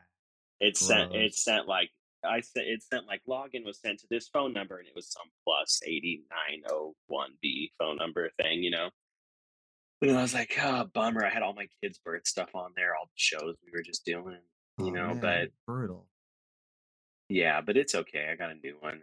it 0.59 0.77
sent 0.77 1.15
it 1.15 1.33
sent 1.33 1.67
like 1.67 1.89
I 2.23 2.41
sent 2.41 2.67
it 2.67 2.83
sent 2.83 3.07
like 3.07 3.21
login 3.27 3.65
was 3.65 3.79
sent 3.79 3.99
to 3.99 4.07
this 4.09 4.27
phone 4.27 4.53
number 4.53 4.77
and 4.77 4.87
it 4.87 4.95
was 4.95 5.11
some 5.11 5.29
plus 5.45 5.79
eighty 5.85 6.23
nine 6.29 6.61
oh 6.69 6.95
one 7.07 7.31
B 7.41 7.71
phone 7.79 7.97
number 7.97 8.29
thing, 8.41 8.63
you 8.63 8.71
know. 8.71 8.89
And 10.01 10.17
I 10.17 10.21
was 10.21 10.33
like, 10.33 10.57
oh 10.61 10.85
bummer. 10.93 11.25
I 11.25 11.29
had 11.29 11.43
all 11.43 11.53
my 11.53 11.67
kids' 11.83 11.99
birth 12.03 12.25
stuff 12.27 12.49
on 12.55 12.71
there, 12.75 12.95
all 12.95 13.05
the 13.05 13.11
shows 13.15 13.55
we 13.65 13.71
were 13.71 13.83
just 13.83 14.03
doing, 14.05 14.39
you 14.79 14.87
Oh, 14.87 14.89
know, 14.89 15.07
man, 15.13 15.19
but 15.19 15.49
brutal. 15.67 16.07
yeah, 17.29 17.61
but 17.61 17.77
it's 17.77 17.95
okay. 17.95 18.27
I 18.31 18.35
got 18.35 18.51
a 18.51 18.55
new 18.55 18.75
one. 18.79 19.01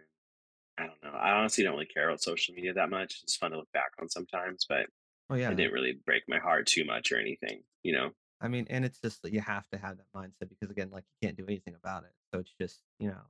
I 0.77 0.83
don't 0.87 1.03
know. 1.03 1.17
I 1.17 1.31
honestly 1.31 1.63
don't 1.63 1.73
really 1.73 1.85
care 1.87 2.07
about 2.09 2.21
social 2.21 2.53
media 2.55 2.73
that 2.73 2.89
much. 2.89 3.19
It's 3.23 3.35
fun 3.35 3.51
to 3.51 3.57
look 3.57 3.71
back 3.73 3.91
on 4.01 4.09
sometimes, 4.09 4.65
but 4.67 4.87
Oh 5.29 5.35
yeah. 5.35 5.51
it 5.51 5.55
didn't 5.55 5.73
really 5.73 5.99
break 6.05 6.23
my 6.27 6.39
heart 6.39 6.67
too 6.67 6.85
much 6.85 7.11
or 7.11 7.19
anything, 7.19 7.61
you 7.83 7.93
know. 7.93 8.11
I 8.41 8.47
mean, 8.47 8.65
and 8.69 8.85
it's 8.85 8.99
just 8.99 9.21
that 9.23 9.33
you 9.33 9.41
have 9.41 9.67
to 9.69 9.77
have 9.77 9.97
that 9.97 10.05
mindset 10.15 10.49
because 10.49 10.69
again, 10.71 10.89
like 10.91 11.03
you 11.21 11.27
can't 11.27 11.37
do 11.37 11.43
anything 11.45 11.75
about 11.75 12.03
it. 12.03 12.11
So 12.33 12.39
it's 12.39 12.53
just 12.59 12.81
you 12.99 13.09
know, 13.09 13.21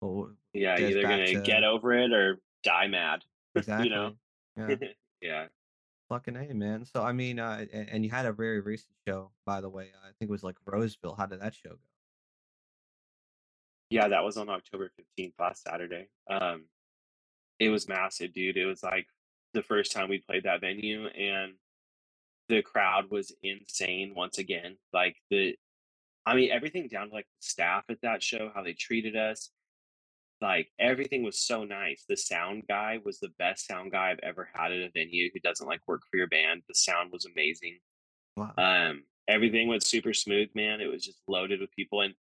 well, 0.00 0.30
Yeah, 0.52 0.78
either 0.78 1.02
gonna 1.02 1.40
get 1.42 1.64
over 1.64 1.92
it 1.92 2.12
or 2.12 2.40
die 2.62 2.88
mad. 2.88 3.24
exactly. 3.54 3.88
You 3.88 3.94
know. 3.94 4.12
Yeah. 4.56 4.74
yeah. 5.22 5.46
Fucking 6.08 6.36
a 6.36 6.54
man. 6.54 6.84
So 6.84 7.02
I 7.02 7.12
mean, 7.12 7.38
uh, 7.38 7.66
and, 7.72 7.88
and 7.88 8.04
you 8.04 8.10
had 8.10 8.26
a 8.26 8.32
very 8.32 8.60
recent 8.60 8.94
show, 9.06 9.30
by 9.46 9.60
the 9.60 9.68
way. 9.68 9.90
I 10.02 10.08
think 10.18 10.28
it 10.28 10.30
was 10.30 10.42
like 10.42 10.56
Roseville. 10.66 11.14
How 11.14 11.26
did 11.26 11.40
that 11.40 11.54
show 11.54 11.70
go? 11.70 11.78
Yeah, 13.90 14.08
that 14.08 14.22
was 14.24 14.36
on 14.36 14.48
October 14.48 14.90
15th 15.18 15.32
last 15.38 15.62
Saturday. 15.64 16.08
Um, 16.28 16.64
it 17.58 17.68
was 17.68 17.88
massive, 17.88 18.32
dude. 18.32 18.56
It 18.56 18.64
was 18.66 18.82
like 18.82 19.06
the 19.52 19.62
first 19.62 19.92
time 19.92 20.08
we 20.08 20.18
played 20.18 20.44
that 20.44 20.60
venue 20.60 21.06
and 21.08 21.54
the 22.48 22.62
crowd 22.62 23.10
was 23.10 23.32
insane 23.42 24.12
once 24.14 24.38
again. 24.38 24.76
Like 24.92 25.16
the 25.30 25.56
I 26.26 26.34
mean 26.34 26.50
everything 26.50 26.88
down 26.88 27.08
to 27.08 27.14
like 27.14 27.26
the 27.26 27.46
staff 27.46 27.84
at 27.88 28.00
that 28.02 28.22
show, 28.22 28.50
how 28.54 28.62
they 28.62 28.74
treated 28.74 29.16
us. 29.16 29.50
Like 30.40 30.68
everything 30.78 31.22
was 31.22 31.38
so 31.38 31.64
nice. 31.64 32.04
The 32.08 32.16
sound 32.16 32.64
guy 32.66 32.98
was 33.04 33.20
the 33.20 33.32
best 33.38 33.66
sound 33.66 33.92
guy 33.92 34.10
I've 34.10 34.20
ever 34.22 34.48
had 34.54 34.72
at 34.72 34.78
a 34.78 34.90
venue 34.94 35.30
who 35.32 35.40
doesn't 35.40 35.66
like 35.66 35.80
work 35.86 36.00
for 36.10 36.16
your 36.16 36.28
band. 36.28 36.62
The 36.66 36.74
sound 36.74 37.12
was 37.12 37.26
amazing. 37.26 37.78
Wow. 38.36 38.52
Um, 38.56 39.04
everything 39.28 39.68
went 39.68 39.82
super 39.82 40.14
smooth, 40.14 40.48
man. 40.54 40.80
It 40.80 40.86
was 40.86 41.04
just 41.04 41.18
loaded 41.28 41.60
with 41.60 41.70
people, 41.72 42.00
and 42.00 42.14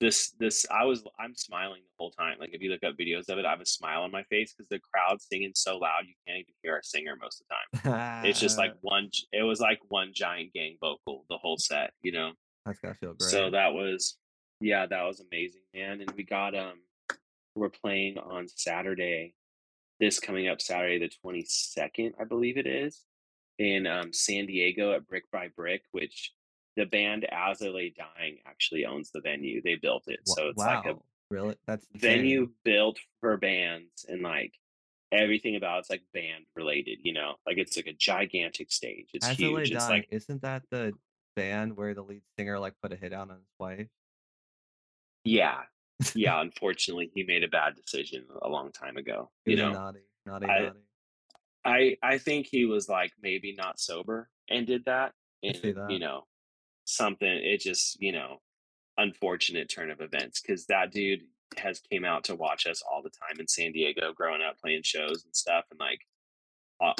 this 0.00 0.32
this 0.38 0.66
I 0.70 0.84
was 0.84 1.02
I'm 1.18 1.34
smiling 1.34 1.82
the 1.82 1.94
whole 1.98 2.10
time. 2.10 2.36
Like 2.38 2.50
if 2.52 2.62
you 2.62 2.70
look 2.70 2.84
up 2.84 2.96
videos 2.96 3.28
of 3.28 3.38
it, 3.38 3.44
I 3.44 3.50
have 3.50 3.60
a 3.60 3.66
smile 3.66 4.02
on 4.02 4.12
my 4.12 4.22
face 4.24 4.52
because 4.52 4.68
the 4.68 4.80
crowd 4.80 5.20
singing 5.20 5.52
so 5.54 5.78
loud 5.78 6.02
you 6.06 6.14
can't 6.26 6.40
even 6.40 6.54
hear 6.62 6.74
our 6.74 6.82
singer 6.82 7.16
most 7.20 7.42
of 7.42 7.46
the 7.82 7.90
time. 7.90 8.24
It's 8.24 8.40
just 8.40 8.58
like 8.58 8.74
one. 8.82 9.10
It 9.32 9.42
was 9.42 9.60
like 9.60 9.80
one 9.88 10.12
giant 10.14 10.52
gang 10.52 10.76
vocal 10.80 11.24
the 11.28 11.38
whole 11.38 11.58
set, 11.58 11.92
you 12.02 12.12
know. 12.12 12.32
That's 12.64 12.78
gotta 12.80 12.94
feel 12.94 13.14
great. 13.14 13.30
So 13.30 13.50
that 13.50 13.72
was, 13.72 14.16
yeah, 14.60 14.86
that 14.86 15.02
was 15.02 15.20
amazing, 15.20 15.62
man. 15.74 16.00
And 16.00 16.10
we 16.16 16.24
got 16.24 16.54
um, 16.54 16.80
we're 17.54 17.70
playing 17.70 18.18
on 18.18 18.48
Saturday, 18.48 19.34
this 20.00 20.18
coming 20.18 20.48
up 20.48 20.60
Saturday 20.60 20.98
the 20.98 21.12
twenty 21.22 21.44
second, 21.46 22.14
I 22.20 22.24
believe 22.24 22.56
it 22.56 22.66
is, 22.66 23.02
in 23.58 23.86
um 23.86 24.12
San 24.12 24.46
Diego 24.46 24.92
at 24.92 25.06
Brick 25.06 25.30
by 25.30 25.48
Brick, 25.56 25.82
which 25.92 26.32
the 26.76 26.86
band 26.86 27.24
As 27.30 27.62
I 27.62 27.68
Lay 27.68 27.94
Dying 27.96 28.38
actually 28.46 28.84
owns 28.84 29.10
the 29.12 29.20
venue. 29.20 29.62
They 29.62 29.76
built 29.76 30.04
it, 30.08 30.20
so 30.24 30.48
it's 30.48 30.58
wow, 30.58 30.82
like 30.84 30.86
a 30.86 30.98
really? 31.30 31.56
That's 31.66 31.86
venue 31.94 32.50
built 32.64 32.98
for 33.20 33.36
bands 33.36 34.04
and 34.08 34.22
like 34.22 34.54
everything 35.12 35.54
about 35.54 35.80
it's 35.80 35.90
like 35.90 36.02
band 36.12 36.46
related. 36.56 36.98
You 37.04 37.12
know, 37.12 37.34
like 37.46 37.58
it's 37.58 37.76
like 37.76 37.86
a 37.86 37.92
gigantic 37.92 38.72
stage. 38.72 39.10
It's 39.14 39.28
As 39.28 39.36
huge. 39.36 39.70
It's 39.70 39.86
Dying, 39.86 40.00
like 40.00 40.08
isn't 40.10 40.42
that 40.42 40.62
the 40.70 40.92
band 41.36 41.76
where 41.76 41.94
the 41.94 42.02
lead 42.02 42.22
singer 42.38 42.58
like 42.58 42.74
put 42.82 42.92
a 42.92 42.96
hit 42.96 43.12
out 43.12 43.30
on 43.30 43.36
his 43.36 43.46
wife? 43.58 43.88
yeah, 45.24 45.62
yeah. 46.14 46.40
Unfortunately, 46.40 47.10
he 47.14 47.24
made 47.24 47.44
a 47.44 47.48
bad 47.48 47.74
decision 47.76 48.26
a 48.42 48.48
long 48.48 48.72
time 48.72 48.96
ago. 48.96 49.30
He 49.44 49.52
You 49.52 49.58
know, 49.58 49.72
naughty, 49.72 50.00
naughty, 50.26 50.46
I- 50.46 50.60
naughty. 50.60 50.80
I 51.66 51.96
I 52.02 52.18
think 52.18 52.46
he 52.46 52.66
was 52.66 52.88
like 52.88 53.12
maybe 53.22 53.54
not 53.56 53.80
sober 53.80 54.28
and 54.50 54.66
did 54.66 54.84
that. 54.84 55.12
And 55.42 55.54
that. 55.56 55.90
you 55.90 55.98
know, 55.98 56.26
something 56.84 57.26
it 57.28 57.60
just, 57.60 58.00
you 58.00 58.12
know, 58.12 58.40
unfortunate 58.98 59.68
turn 59.68 59.90
of 59.90 60.00
events 60.00 60.40
because 60.40 60.66
that 60.66 60.92
dude 60.92 61.22
has 61.56 61.80
came 61.90 62.04
out 62.04 62.24
to 62.24 62.34
watch 62.34 62.66
us 62.66 62.82
all 62.82 63.02
the 63.02 63.10
time 63.10 63.40
in 63.40 63.48
San 63.48 63.72
Diego 63.72 64.12
growing 64.12 64.42
up 64.42 64.58
playing 64.58 64.82
shows 64.82 65.24
and 65.24 65.34
stuff 65.34 65.64
and 65.70 65.80
like 65.80 66.00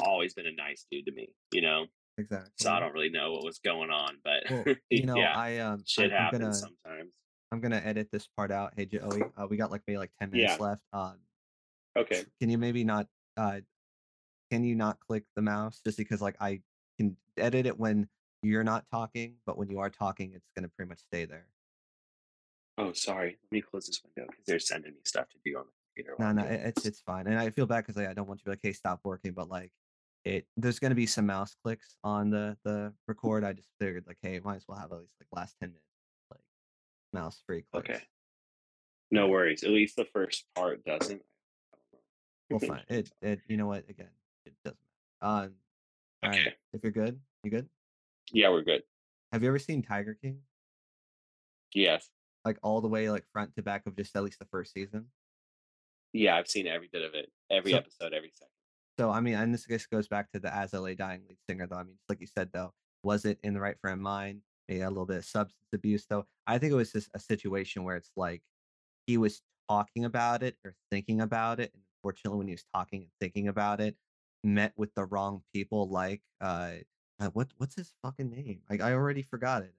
always 0.01 0.33
been 0.33 0.47
a 0.47 0.51
nice 0.51 0.85
dude 0.91 1.05
to 1.05 1.11
me, 1.11 1.29
you 1.51 1.61
know. 1.61 1.85
Exactly. 2.17 2.51
So 2.57 2.71
I 2.71 2.79
don't 2.79 2.93
really 2.93 3.09
know 3.09 3.33
what 3.33 3.43
was 3.43 3.59
going 3.59 3.89
on, 3.89 4.17
but 4.23 4.49
Well, 4.49 4.65
you 4.89 5.05
know, 5.05 5.17
yeah, 5.19 5.33
I 5.35 5.57
um, 5.57 5.83
shit 5.85 6.11
I'm, 6.11 6.17
I'm 6.17 6.23
happens 6.23 6.41
gonna 6.41 6.53
sometimes. 6.53 7.11
I'm 7.51 7.61
gonna 7.61 7.81
edit 7.83 8.09
this 8.11 8.27
part 8.27 8.51
out. 8.51 8.73
Hey 8.75 8.85
Joey, 8.85 9.21
uh, 9.37 9.47
we 9.49 9.57
got 9.57 9.71
like 9.71 9.81
maybe 9.87 9.97
like 9.97 10.11
ten 10.19 10.31
minutes 10.31 10.57
Yeah. 10.59 10.65
left. 10.65 10.81
Um, 10.93 11.17
Okay. 11.97 12.21
can 12.39 12.49
you 12.49 12.57
maybe 12.57 12.83
not 12.83 13.07
uh, 13.37 13.59
can 14.51 14.63
you 14.63 14.75
not 14.75 14.99
click 14.99 15.23
the 15.35 15.41
mouse 15.41 15.81
just 15.83 15.97
because 15.97 16.21
like 16.21 16.35
I 16.39 16.61
can 16.97 17.17
edit 17.37 17.65
it 17.65 17.77
when 17.77 18.07
you're 18.43 18.63
not 18.63 18.85
talking, 18.91 19.35
but 19.45 19.57
when 19.57 19.69
you 19.69 19.79
are 19.79 19.89
talking, 19.89 20.33
it's 20.33 20.49
gonna 20.55 20.69
pretty 20.69 20.89
much 20.89 20.99
stay 20.99 21.25
there. 21.25 21.47
Oh, 22.77 22.91
sorry. 22.93 23.37
Let 23.43 23.51
me 23.51 23.61
close 23.61 23.87
this 23.87 24.01
window 24.03 24.29
because 24.29 24.45
they're 24.45 24.59
sending 24.59 24.91
me 24.91 24.99
stuff 25.05 25.29
to 25.29 25.37
do 25.45 25.57
on 25.57 25.65
the 25.65 25.71
computer. 26.03 26.15
No, 26.19 26.31
no, 26.31 26.43
it's 26.49 26.85
it's 26.85 27.01
fine, 27.01 27.27
and 27.27 27.37
I 27.39 27.49
feel 27.49 27.65
bad 27.65 27.85
because 27.85 27.97
I, 27.97 28.09
I 28.09 28.13
don't 28.13 28.27
want 28.27 28.39
you 28.39 28.43
to 28.43 28.45
be 28.45 28.51
like, 28.51 28.59
hey, 28.61 28.73
stop 28.73 28.99
working, 29.03 29.31
but 29.33 29.49
like, 29.49 29.71
it 30.25 30.47
there's 30.57 30.79
gonna 30.79 30.95
be 30.95 31.05
some 31.05 31.27
mouse 31.27 31.55
clicks 31.63 31.95
on 32.03 32.29
the 32.29 32.57
the 32.65 32.91
record. 33.07 33.43
I 33.43 33.53
just 33.53 33.69
figured 33.79 34.05
like, 34.07 34.17
hey, 34.21 34.39
might 34.43 34.55
as 34.57 34.65
well 34.67 34.77
have 34.79 34.91
at 34.91 34.99
least 34.99 35.13
like 35.21 35.27
last 35.31 35.55
ten 35.61 35.69
minutes 35.69 35.85
like 36.31 36.41
mouse 37.13 37.41
free 37.45 37.63
clicks. 37.71 37.89
Okay. 37.89 38.01
No 39.11 39.27
worries. 39.27 39.63
At 39.63 39.69
least 39.69 39.95
the 39.95 40.05
first 40.05 40.45
part 40.55 40.83
doesn't. 40.83 41.21
Well, 42.49 42.59
fine. 42.67 42.83
It 42.89 43.11
it 43.21 43.39
you 43.47 43.55
know 43.57 43.67
what? 43.67 43.87
Again, 43.87 44.09
it 44.45 44.53
doesn't 44.63 44.77
matter. 45.21 45.45
Um, 45.45 45.53
all 46.23 46.29
right. 46.31 46.39
Okay. 46.39 46.53
If 46.73 46.81
you're 46.83 46.91
good, 46.91 47.19
you 47.43 47.51
good? 47.51 47.69
Yeah, 48.31 48.49
we're 48.49 48.63
good. 48.63 48.81
Have 49.31 49.43
you 49.43 49.49
ever 49.49 49.59
seen 49.59 49.83
Tiger 49.83 50.17
King? 50.19 50.39
Yes. 51.73 52.09
Like 52.43 52.57
all 52.63 52.81
the 52.81 52.87
way 52.87 53.09
like 53.11 53.25
front 53.31 53.55
to 53.55 53.61
back 53.61 53.83
of 53.85 53.95
just 53.95 54.15
at 54.15 54.23
least 54.23 54.39
the 54.39 54.45
first 54.45 54.73
season. 54.73 55.05
Yeah, 56.13 56.35
I've 56.37 56.47
seen 56.47 56.65
every 56.65 56.89
bit 56.91 57.03
of 57.03 57.13
it. 57.13 57.29
Every 57.51 57.71
So- 57.71 57.77
episode, 57.77 58.13
every 58.13 58.31
second. 58.33 58.49
So 58.97 59.11
I 59.11 59.19
mean, 59.19 59.35
and 59.35 59.53
this 59.53 59.65
just 59.65 59.89
goes 59.89 60.07
back 60.07 60.31
to 60.31 60.39
the 60.39 60.53
As 60.53 60.73
I 60.73 60.77
Lay 60.77 60.95
Dying 60.95 61.21
lead 61.27 61.37
singer, 61.49 61.67
though. 61.67 61.77
I 61.77 61.83
mean, 61.83 61.97
like 62.07 62.21
you 62.21 62.27
said, 62.27 62.49
though, 62.53 62.73
was 63.03 63.25
it 63.25 63.39
in 63.43 63.53
the 63.53 63.59
right 63.59 63.75
frame 63.81 63.95
of 63.95 63.99
mind, 63.99 64.41
maybe 64.67 64.81
a 64.81 64.89
little 64.89 65.05
bit 65.05 65.17
of 65.17 65.25
substance 65.25 65.67
abuse. 65.73 66.05
though. 66.09 66.25
I 66.47 66.57
think 66.57 66.71
it 66.71 66.75
was 66.75 66.91
just 66.91 67.09
a 67.13 67.19
situation 67.19 67.83
where 67.83 67.95
it's 67.95 68.11
like 68.15 68.41
he 69.07 69.17
was 69.17 69.41
talking 69.69 70.05
about 70.05 70.43
it 70.43 70.55
or 70.63 70.75
thinking 70.91 71.21
about 71.21 71.59
it. 71.59 71.71
And 71.73 71.83
unfortunately, 71.97 72.37
when 72.37 72.47
he 72.47 72.53
was 72.53 72.65
talking 72.73 73.01
and 73.01 73.11
thinking 73.19 73.47
about 73.47 73.81
it, 73.81 73.95
met 74.43 74.73
with 74.77 74.93
the 74.95 75.05
wrong 75.05 75.41
people. 75.53 75.89
Like, 75.89 76.21
uh, 76.41 76.71
uh, 77.19 77.29
what 77.33 77.47
what's 77.57 77.75
his 77.75 77.93
fucking 78.03 78.29
name? 78.29 78.61
Like, 78.69 78.81
I 78.81 78.93
already 78.93 79.23
forgot 79.23 79.63
it. 79.63 79.73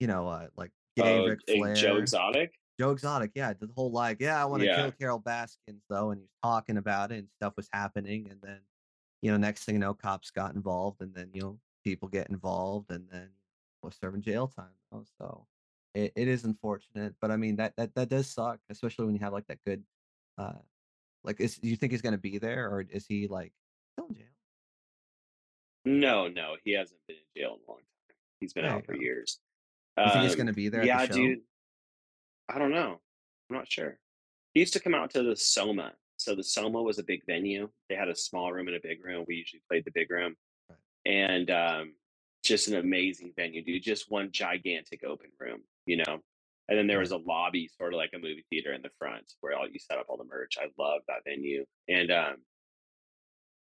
You 0.00 0.06
know, 0.06 0.28
uh, 0.28 0.48
like 0.56 0.70
gay 0.96 1.18
Oh, 1.18 1.26
Ric 1.26 1.40
eh, 1.48 1.74
Joe 1.74 1.96
Exotic. 1.96 2.52
Joe 2.78 2.90
Exotic, 2.90 3.32
yeah, 3.34 3.52
the 3.52 3.68
whole 3.76 3.90
like, 3.90 4.18
yeah, 4.20 4.40
I 4.42 4.46
want 4.46 4.62
to 4.62 4.66
Yeah. 4.66 4.76
kill 4.76 4.92
Carol 4.92 5.18
Baskins 5.18 5.82
though, 5.88 6.10
and 6.10 6.18
he 6.20 6.24
was 6.24 6.36
talking 6.42 6.78
about 6.78 7.12
it 7.12 7.18
and 7.18 7.28
stuff 7.30 7.54
was 7.56 7.68
happening, 7.72 8.28
and 8.30 8.40
then 8.42 8.60
you 9.20 9.30
know, 9.30 9.36
next 9.36 9.64
thing 9.64 9.76
you 9.76 9.78
know, 9.80 9.94
cops 9.94 10.30
got 10.30 10.54
involved, 10.54 11.00
and 11.00 11.14
then 11.14 11.30
you 11.32 11.40
know, 11.42 11.60
people 11.84 12.08
get 12.08 12.28
involved, 12.30 12.90
and 12.90 13.08
then 13.10 13.30
was 13.82 13.96
serving 13.96 14.22
jail 14.22 14.48
time. 14.48 14.70
Know? 14.90 15.04
So 15.18 15.46
it, 15.94 16.12
it 16.16 16.28
is 16.28 16.44
unfortunate, 16.44 17.14
but 17.20 17.30
I 17.30 17.36
mean 17.36 17.56
that 17.56 17.76
that 17.76 17.94
that 17.94 18.08
does 18.08 18.26
suck, 18.26 18.60
especially 18.70 19.04
when 19.06 19.14
you 19.14 19.20
have 19.20 19.32
like 19.32 19.46
that 19.48 19.58
good, 19.66 19.84
uh, 20.38 20.54
like 21.22 21.40
is 21.40 21.56
do 21.56 21.68
you 21.68 21.76
think 21.76 21.92
he's 21.92 22.02
gonna 22.02 22.18
be 22.18 22.38
there 22.38 22.68
or 22.70 22.80
is 22.80 23.06
he 23.06 23.28
like 23.28 23.52
still 23.92 24.06
in 24.08 24.14
jail? 24.14 24.26
No, 25.84 26.28
no, 26.28 26.56
he 26.64 26.72
hasn't 26.72 27.00
been 27.06 27.16
in 27.16 27.42
jail 27.42 27.54
in 27.54 27.60
a 27.66 27.70
long 27.70 27.80
time. 27.80 28.16
He's 28.40 28.52
been 28.52 28.64
There 28.64 28.72
out 28.72 28.86
for 28.86 28.94
go. 28.94 29.00
years. 29.00 29.40
You 29.98 30.10
think 30.10 30.22
he's 30.24 30.32
Um, 30.32 30.38
gonna 30.38 30.52
be 30.52 30.68
there 30.68 30.84
yeah, 30.84 31.06
dude. 31.06 31.40
I 32.48 32.58
don't 32.58 32.72
know. 32.72 33.00
I'm 33.50 33.56
not 33.56 33.70
sure. 33.70 33.98
He 34.54 34.60
used 34.60 34.72
to 34.74 34.80
come 34.80 34.94
out 34.94 35.10
to 35.10 35.22
the 35.22 35.36
Soma. 35.36 35.92
So 36.16 36.34
the 36.34 36.44
Soma 36.44 36.82
was 36.82 36.98
a 36.98 37.04
big 37.04 37.22
venue. 37.26 37.68
They 37.88 37.96
had 37.96 38.08
a 38.08 38.14
small 38.14 38.52
room 38.52 38.68
and 38.68 38.76
a 38.76 38.80
big 38.82 39.04
room. 39.04 39.24
We 39.26 39.36
usually 39.36 39.62
played 39.68 39.84
the 39.84 39.90
big 39.92 40.10
room. 40.10 40.36
Right. 40.68 40.78
And 41.12 41.50
um, 41.50 41.94
just 42.44 42.68
an 42.68 42.76
amazing 42.76 43.32
venue, 43.36 43.64
dude. 43.64 43.82
Just 43.82 44.10
one 44.10 44.30
gigantic 44.30 45.02
open 45.04 45.30
room, 45.40 45.60
you 45.86 45.96
know. 45.96 46.20
And 46.68 46.78
then 46.78 46.86
there 46.86 47.00
was 47.00 47.10
a 47.10 47.16
lobby, 47.16 47.68
sort 47.76 47.92
of 47.92 47.98
like 47.98 48.12
a 48.14 48.18
movie 48.18 48.44
theater 48.50 48.72
in 48.72 48.82
the 48.82 48.90
front 48.98 49.24
where 49.40 49.56
all 49.56 49.68
you 49.68 49.78
set 49.78 49.98
up 49.98 50.06
all 50.08 50.16
the 50.16 50.24
merch. 50.24 50.56
I 50.60 50.66
love 50.78 51.02
that 51.08 51.24
venue. 51.26 51.64
And 51.88 52.10
um, 52.10 52.36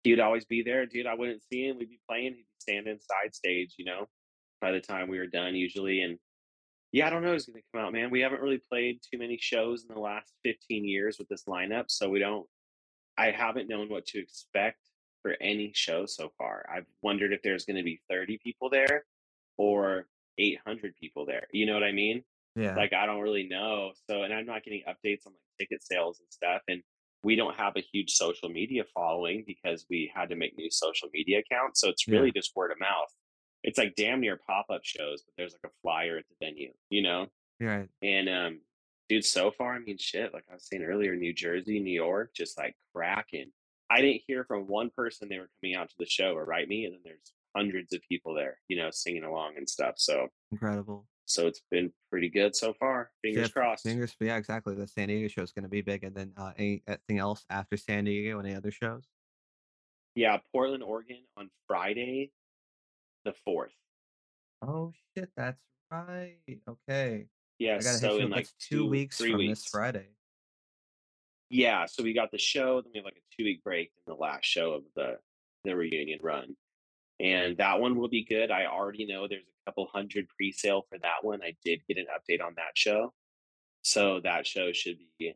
he 0.03 0.11
would 0.11 0.19
always 0.19 0.45
be 0.45 0.61
there, 0.61 0.85
dude. 0.85 1.07
I 1.07 1.13
wouldn't 1.13 1.43
see 1.51 1.67
him. 1.67 1.77
We'd 1.77 1.89
be 1.89 1.99
playing. 2.07 2.35
He'd 2.35 2.43
be 2.43 2.59
standing 2.59 2.97
side 2.99 3.35
stage, 3.35 3.75
you 3.77 3.85
know, 3.85 4.07
by 4.61 4.71
the 4.71 4.79
time 4.79 5.09
we 5.09 5.19
were 5.19 5.27
done 5.27 5.55
usually. 5.55 6.01
And 6.01 6.17
yeah, 6.95 7.07
I 7.07 7.09
don't 7.09 7.23
know 7.23 7.33
who's 7.33 7.45
going 7.45 7.61
to 7.61 7.67
come 7.73 7.85
out, 7.85 7.91
man. 7.91 8.09
We 8.09 8.21
haven't 8.21 8.39
really 8.39 8.61
played 8.69 9.01
too 9.01 9.17
many 9.19 9.37
shows 9.37 9.83
in 9.87 9.93
the 9.93 9.99
last 9.99 10.31
15 10.45 10.85
years 10.85 11.19
with 11.19 11.27
this 11.27 11.43
lineup. 11.43 11.85
So 11.89 12.09
we 12.09 12.19
don't, 12.19 12.47
I 13.17 13.31
haven't 13.31 13.67
known 13.67 13.89
what 13.89 14.05
to 14.07 14.19
expect 14.19 14.79
for 15.21 15.35
any 15.41 15.73
show 15.75 16.05
so 16.05 16.31
far. 16.37 16.65
I've 16.73 16.85
wondered 17.01 17.33
if 17.33 17.41
there's 17.41 17.65
going 17.65 17.75
to 17.75 17.83
be 17.83 17.99
30 18.09 18.39
people 18.41 18.69
there 18.69 19.03
or 19.57 20.07
800 20.37 20.95
people 20.95 21.25
there. 21.25 21.47
You 21.51 21.65
know 21.65 21.73
what 21.73 21.83
I 21.83 21.91
mean? 21.91 22.23
Yeah. 22.55 22.77
Like, 22.77 22.93
I 22.93 23.05
don't 23.05 23.19
really 23.19 23.49
know. 23.49 23.91
So, 24.09 24.23
and 24.23 24.33
I'm 24.33 24.45
not 24.45 24.63
getting 24.63 24.83
updates 24.87 25.27
on 25.27 25.33
like 25.33 25.41
ticket 25.59 25.83
sales 25.83 26.21
and 26.21 26.27
stuff. 26.29 26.61
And 26.69 26.81
we 27.23 27.35
don't 27.35 27.57
have 27.57 27.75
a 27.75 27.81
huge 27.81 28.11
social 28.11 28.47
media 28.47 28.85
following 28.93 29.43
because 29.45 29.85
we 29.89 30.09
had 30.15 30.29
to 30.29 30.37
make 30.37 30.57
new 30.57 30.71
social 30.71 31.09
media 31.11 31.39
accounts. 31.39 31.81
So 31.81 31.89
it's 31.89 32.07
Yeah. 32.07 32.19
really 32.19 32.31
just 32.31 32.55
word 32.55 32.71
of 32.71 32.79
mouth. 32.79 33.11
It's 33.65 33.79
like 33.79 33.95
damn 33.95 34.21
near 34.21 34.37
pop 34.37 34.67
up 34.69 34.81
shows, 34.83 35.23
but 35.23 35.33
there's 35.37 35.53
like 35.53 35.71
a 35.71 35.73
flyer 35.81 36.17
at 36.19 36.25
the 36.29 36.45
venue, 36.45 36.71
you 36.91 37.01
know? 37.01 37.27
Right. 37.59 37.89
And 38.03 38.29
um, 38.29 38.59
dude, 39.09 39.25
so 39.25 39.49
far, 39.49 39.73
I 39.73 39.79
mean, 39.79 39.97
shit, 39.97 40.33
like 40.33 40.43
I 40.49 40.53
was 40.53 40.67
saying 40.67 40.83
earlier, 40.83 41.15
New 41.15 41.33
Jersey, 41.33 41.79
New 41.79 41.91
York, 41.91 42.29
just 42.35 42.57
like 42.59 42.75
cracking. 42.93 43.51
I 43.89 44.01
didn't 44.01 44.21
hear 44.27 44.43
from 44.45 44.67
one 44.67 44.91
person 44.95 45.29
they 45.29 45.39
were 45.39 45.49
coming 45.61 45.75
out 45.75 45.89
to 45.89 45.95
the 45.97 46.05
show 46.05 46.33
or 46.33 46.45
write 46.45 46.67
me, 46.67 46.85
and 46.85 46.93
then 46.93 47.01
there's 47.03 47.33
hundreds 47.55 47.91
of 47.93 48.01
people 48.07 48.35
there, 48.35 48.59
you 48.67 48.77
know, 48.77 48.89
singing 48.91 49.23
along 49.23 49.53
and 49.57 49.67
stuff. 49.67 49.95
So, 49.97 50.27
Incredible. 50.51 51.07
so 51.25 51.47
it's 51.47 51.61
been 51.71 51.91
pretty 52.11 52.29
good 52.29 52.55
so 52.55 52.73
far. 52.73 53.09
So, 53.23 53.29
yeah, 53.29 53.33
Fingers 53.33 53.51
crossed. 53.51 53.83
Fingers, 53.83 54.15
yeah, 54.19 54.37
exactly. 54.37 54.75
The 54.75 54.87
San 54.87 55.07
Diego 55.07 55.27
show 55.27 55.41
is 55.41 55.51
going 55.51 55.63
to 55.63 55.69
be 55.69 55.81
big, 55.81 56.03
and 56.03 56.15
then 56.15 56.33
uh, 56.37 56.51
anything 56.57 57.17
else 57.19 57.45
after 57.49 57.77
San 57.77 58.05
Diego? 58.05 58.39
Any 58.39 58.53
other 58.53 58.71
shows? 58.71 59.07
Yeah, 60.15 60.37
Portland, 60.51 60.83
Oregon 60.83 61.23
on 61.35 61.49
Friday, 61.67 62.31
the 63.25 63.33
fourth. 63.43 63.73
Oh 64.61 64.93
shit, 65.17 65.29
that's 65.35 65.59
right. 65.91 66.37
Okay, 66.67 67.27
Yeah, 67.59 67.73
I 67.73 67.77
gotta 67.79 67.89
hit 67.89 67.99
so 67.99 68.15
you. 68.17 68.25
in 68.25 68.29
like 68.29 68.47
two 68.59 68.77
two, 68.77 68.87
weeks 68.87 69.17
from 69.17 69.45
this. 69.45 69.65
Friday. 69.65 70.07
Yeah, 71.49 71.85
so 71.85 72.03
we 72.03 72.13
got 72.13 72.31
the 72.31 72.37
show, 72.37 72.81
then 72.81 72.91
we 72.93 72.99
have 72.99 73.05
like 73.05 73.17
a 73.17 73.35
two 73.35 73.43
week 73.43 73.63
break, 73.63 73.91
in 74.07 74.11
the 74.13 74.19
last 74.19 74.45
show 74.45 74.71
of 74.73 74.83
the 74.95 75.17
the 75.63 75.75
reunion 75.75 76.19
run. 76.21 76.55
and 77.19 77.57
that 77.57 77.79
one 77.79 77.95
will 77.97 78.07
be 78.09 78.23
good. 78.25 78.51
I 78.51 78.65
already 78.65 79.05
know 79.05 79.27
there's 79.27 79.43
a 79.43 79.71
couple 79.71 79.87
hundred 79.93 80.27
pre-sale 80.29 80.85
for 80.89 80.97
that 80.99 81.23
one. 81.23 81.41
I 81.43 81.55
did 81.63 81.81
get 81.87 81.97
an 81.97 82.05
update 82.15 82.43
on 82.45 82.53
that 82.57 82.75
show, 82.77 83.13
so 83.83 84.19
that 84.21 84.45
show 84.45 84.71
should 84.73 84.97
be 85.19 85.33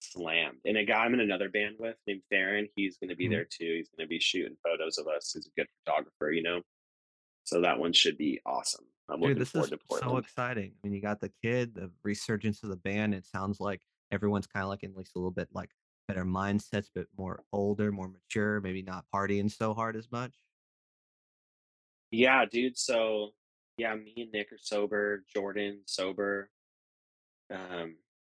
slammed. 0.00 0.58
And 0.64 0.76
a 0.76 0.84
guy 0.84 1.04
I'm 1.04 1.14
in 1.14 1.20
another 1.20 1.48
band 1.48 1.76
with 1.78 1.96
named 2.06 2.22
Theron, 2.30 2.68
he's 2.76 2.98
going 2.98 3.10
to 3.10 3.16
be 3.16 3.26
Mhm. 3.26 3.30
there 3.30 3.44
too. 3.44 3.74
He's 3.76 3.88
going 3.90 4.04
to 4.04 4.08
be 4.08 4.18
shooting 4.20 4.56
photos 4.64 4.98
of 4.98 5.06
us. 5.08 5.32
He's 5.34 5.46
a 5.46 5.50
good 5.60 5.68
photographer, 5.84 6.30
you 6.32 6.42
know. 6.42 6.62
So 7.48 7.62
that 7.62 7.78
one 7.78 7.94
should 7.94 8.18
be 8.18 8.40
awesome. 8.44 8.84
I'm 9.08 9.20
Dude, 9.20 9.38
looking 9.38 9.38
this 9.38 9.54
is 9.54 9.72
so 10.00 10.18
exciting. 10.18 10.72
I 10.72 10.86
mean, 10.86 10.94
you 10.94 11.00
got 11.00 11.18
the 11.18 11.32
kid, 11.42 11.74
the 11.74 11.90
resurgence 12.04 12.62
of 12.62 12.68
the 12.68 12.76
band. 12.76 13.14
It 13.14 13.24
sounds 13.24 13.58
like 13.58 13.80
everyone's 14.12 14.46
kind 14.46 14.64
of 14.64 14.68
like 14.68 14.82
in 14.82 14.94
like 14.94 15.06
a 15.14 15.18
little 15.18 15.30
bit 15.30 15.48
like 15.54 15.70
better 16.08 16.26
mindsets, 16.26 16.88
but 16.94 17.06
more 17.16 17.42
older, 17.50 17.90
more 17.90 18.08
mature, 18.08 18.60
maybe 18.60 18.82
not 18.82 19.06
partying 19.14 19.50
so 19.50 19.72
hard 19.72 19.96
as 19.96 20.12
much. 20.12 20.32
Yeah, 22.10 22.44
dude. 22.44 22.76
So 22.76 23.30
yeah, 23.78 23.94
me 23.94 24.12
and 24.18 24.32
Nick 24.32 24.52
are 24.52 24.58
sober. 24.60 25.24
Jordan 25.34 25.80
sober. 25.86 26.50
Um, 27.50 27.96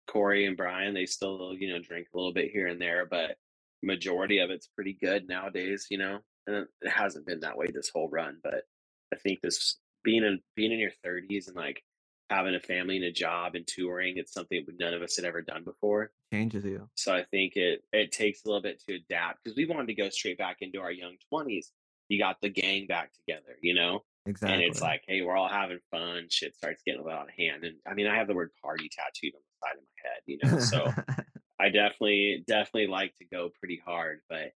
Corey 0.06 0.44
and 0.44 0.56
Brian, 0.56 0.92
they 0.92 1.06
still 1.06 1.54
you 1.58 1.72
know 1.72 1.78
drink 1.78 2.08
a 2.12 2.16
little 2.16 2.34
bit 2.34 2.50
here 2.50 2.66
and 2.66 2.80
there, 2.80 3.06
but 3.06 3.36
majority 3.82 4.38
of 4.40 4.50
it's 4.50 4.66
pretty 4.66 4.98
good 5.00 5.28
nowadays. 5.28 5.86
You 5.88 5.96
know, 5.96 6.18
and 6.46 6.66
it 6.82 6.90
hasn't 6.90 7.26
been 7.26 7.40
that 7.40 7.56
way 7.56 7.68
this 7.72 7.88
whole 7.88 8.10
run. 8.10 8.36
But 8.42 8.64
I 9.12 9.16
think 9.16 9.40
this 9.40 9.78
being 10.04 10.24
in 10.24 10.40
being 10.56 10.72
in 10.72 10.78
your 10.78 10.92
thirties 11.02 11.48
and 11.48 11.56
like 11.56 11.82
having 12.30 12.54
a 12.54 12.60
family 12.60 12.96
and 12.96 13.04
a 13.06 13.12
job 13.12 13.54
and 13.54 13.66
touring, 13.66 14.14
it's 14.16 14.32
something 14.32 14.64
none 14.78 14.92
of 14.94 15.02
us 15.02 15.16
had 15.16 15.24
ever 15.24 15.40
done 15.42 15.64
before. 15.64 16.12
Changes 16.32 16.64
you. 16.64 16.88
So 16.94 17.14
I 17.14 17.24
think 17.24 17.56
it 17.56 17.82
it 17.92 18.12
takes 18.12 18.44
a 18.44 18.48
little 18.48 18.62
bit 18.62 18.82
to 18.88 18.94
adapt 18.96 19.44
because 19.44 19.56
we 19.56 19.66
wanted 19.66 19.86
to 19.88 19.94
go 19.94 20.08
straight 20.10 20.38
back 20.38 20.58
into 20.60 20.80
our 20.80 20.92
young 20.92 21.16
twenties. 21.28 21.72
You 22.08 22.18
got 22.18 22.40
the 22.40 22.48
gang 22.48 22.86
back 22.86 23.12
together, 23.12 23.56
you 23.62 23.74
know, 23.74 24.04
Exactly. 24.24 24.54
and 24.54 24.62
it's 24.64 24.80
like, 24.80 25.02
hey, 25.06 25.20
we're 25.20 25.36
all 25.36 25.48
having 25.48 25.78
fun. 25.90 26.26
Shit 26.30 26.56
starts 26.56 26.82
getting 26.84 27.00
a 27.00 27.04
little 27.04 27.18
out 27.18 27.28
of 27.28 27.34
hand, 27.34 27.64
and 27.64 27.76
I 27.86 27.92
mean, 27.94 28.06
I 28.06 28.16
have 28.16 28.28
the 28.28 28.34
word 28.34 28.50
party 28.62 28.88
tattooed 28.90 29.34
on 29.34 29.40
the 29.44 29.66
side 29.66 29.76
of 29.76 29.82
my 29.84 30.02
head, 30.04 30.22
you 30.26 30.38
know. 30.42 30.58
So 30.58 31.24
I 31.60 31.68
definitely 31.70 32.44
definitely 32.46 32.86
like 32.86 33.14
to 33.16 33.24
go 33.26 33.50
pretty 33.58 33.80
hard, 33.84 34.20
but 34.28 34.52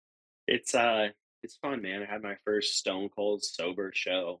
it's 0.46 0.74
uh 0.74 1.08
it's 1.42 1.56
fun, 1.56 1.82
man. 1.82 2.02
I 2.02 2.06
had 2.12 2.22
my 2.22 2.36
first 2.44 2.76
Stone 2.78 3.10
Cold 3.14 3.42
sober 3.44 3.90
show, 3.94 4.40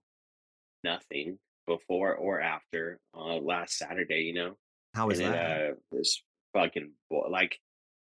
nothing 0.84 1.38
before 1.66 2.14
or 2.14 2.40
after 2.40 2.98
uh, 3.16 3.36
last 3.36 3.78
Saturday, 3.78 4.22
you 4.22 4.34
know 4.34 4.56
How 4.94 5.06
was 5.06 5.18
and 5.20 5.28
it 5.28 5.32
that? 5.32 5.70
uh 5.70 5.74
was 5.92 6.22
fucking 6.52 6.92
bo- 7.10 7.28
like 7.30 7.58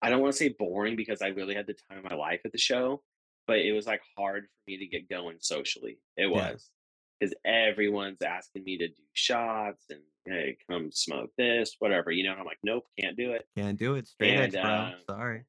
I 0.03 0.09
don't 0.11 0.21
want 0.21 0.33
to 0.33 0.39
say 0.39 0.55
boring 0.57 0.97
because 0.97 1.21
I 1.21 1.29
really 1.29 1.55
had 1.55 1.67
the 1.67 1.75
time 1.89 2.05
of 2.05 2.11
my 2.11 2.17
life 2.17 2.41
at 2.45 2.53
the 2.53 2.59
show, 2.59 3.03
but 3.47 3.59
it 3.59 3.73
was 3.73 3.87
like 3.87 4.01
hard 4.17 4.45
for 4.45 4.71
me 4.71 4.79
to 4.79 4.87
get 4.87 5.09
going 5.11 5.37
socially. 5.41 5.99
It 6.17 6.27
was 6.31 6.71
because 7.19 7.35
everyone's 7.45 8.23
asking 8.23 8.65
me 8.65 8.79
to 8.79 8.89
do 8.89 8.95
shots 9.13 9.85
and 9.91 10.01
hey, 10.27 10.57
come 10.71 10.91
smoke 10.93 11.31
this, 11.37 11.75
whatever, 11.81 12.11
you 12.13 12.25
know. 12.25 12.31
And 12.33 12.41
I'm 12.41 12.47
like, 12.47 12.59
nope, 12.63 12.85
can't 12.99 13.17
do 13.17 13.33
it. 13.33 13.47
Can't 13.57 13.79
do 13.79 13.97
it. 13.97 14.07
Straight 14.09 14.37
edge, 14.37 14.53
bro. 14.53 14.63
uh, 14.63 14.93
Sorry. 15.09 15.45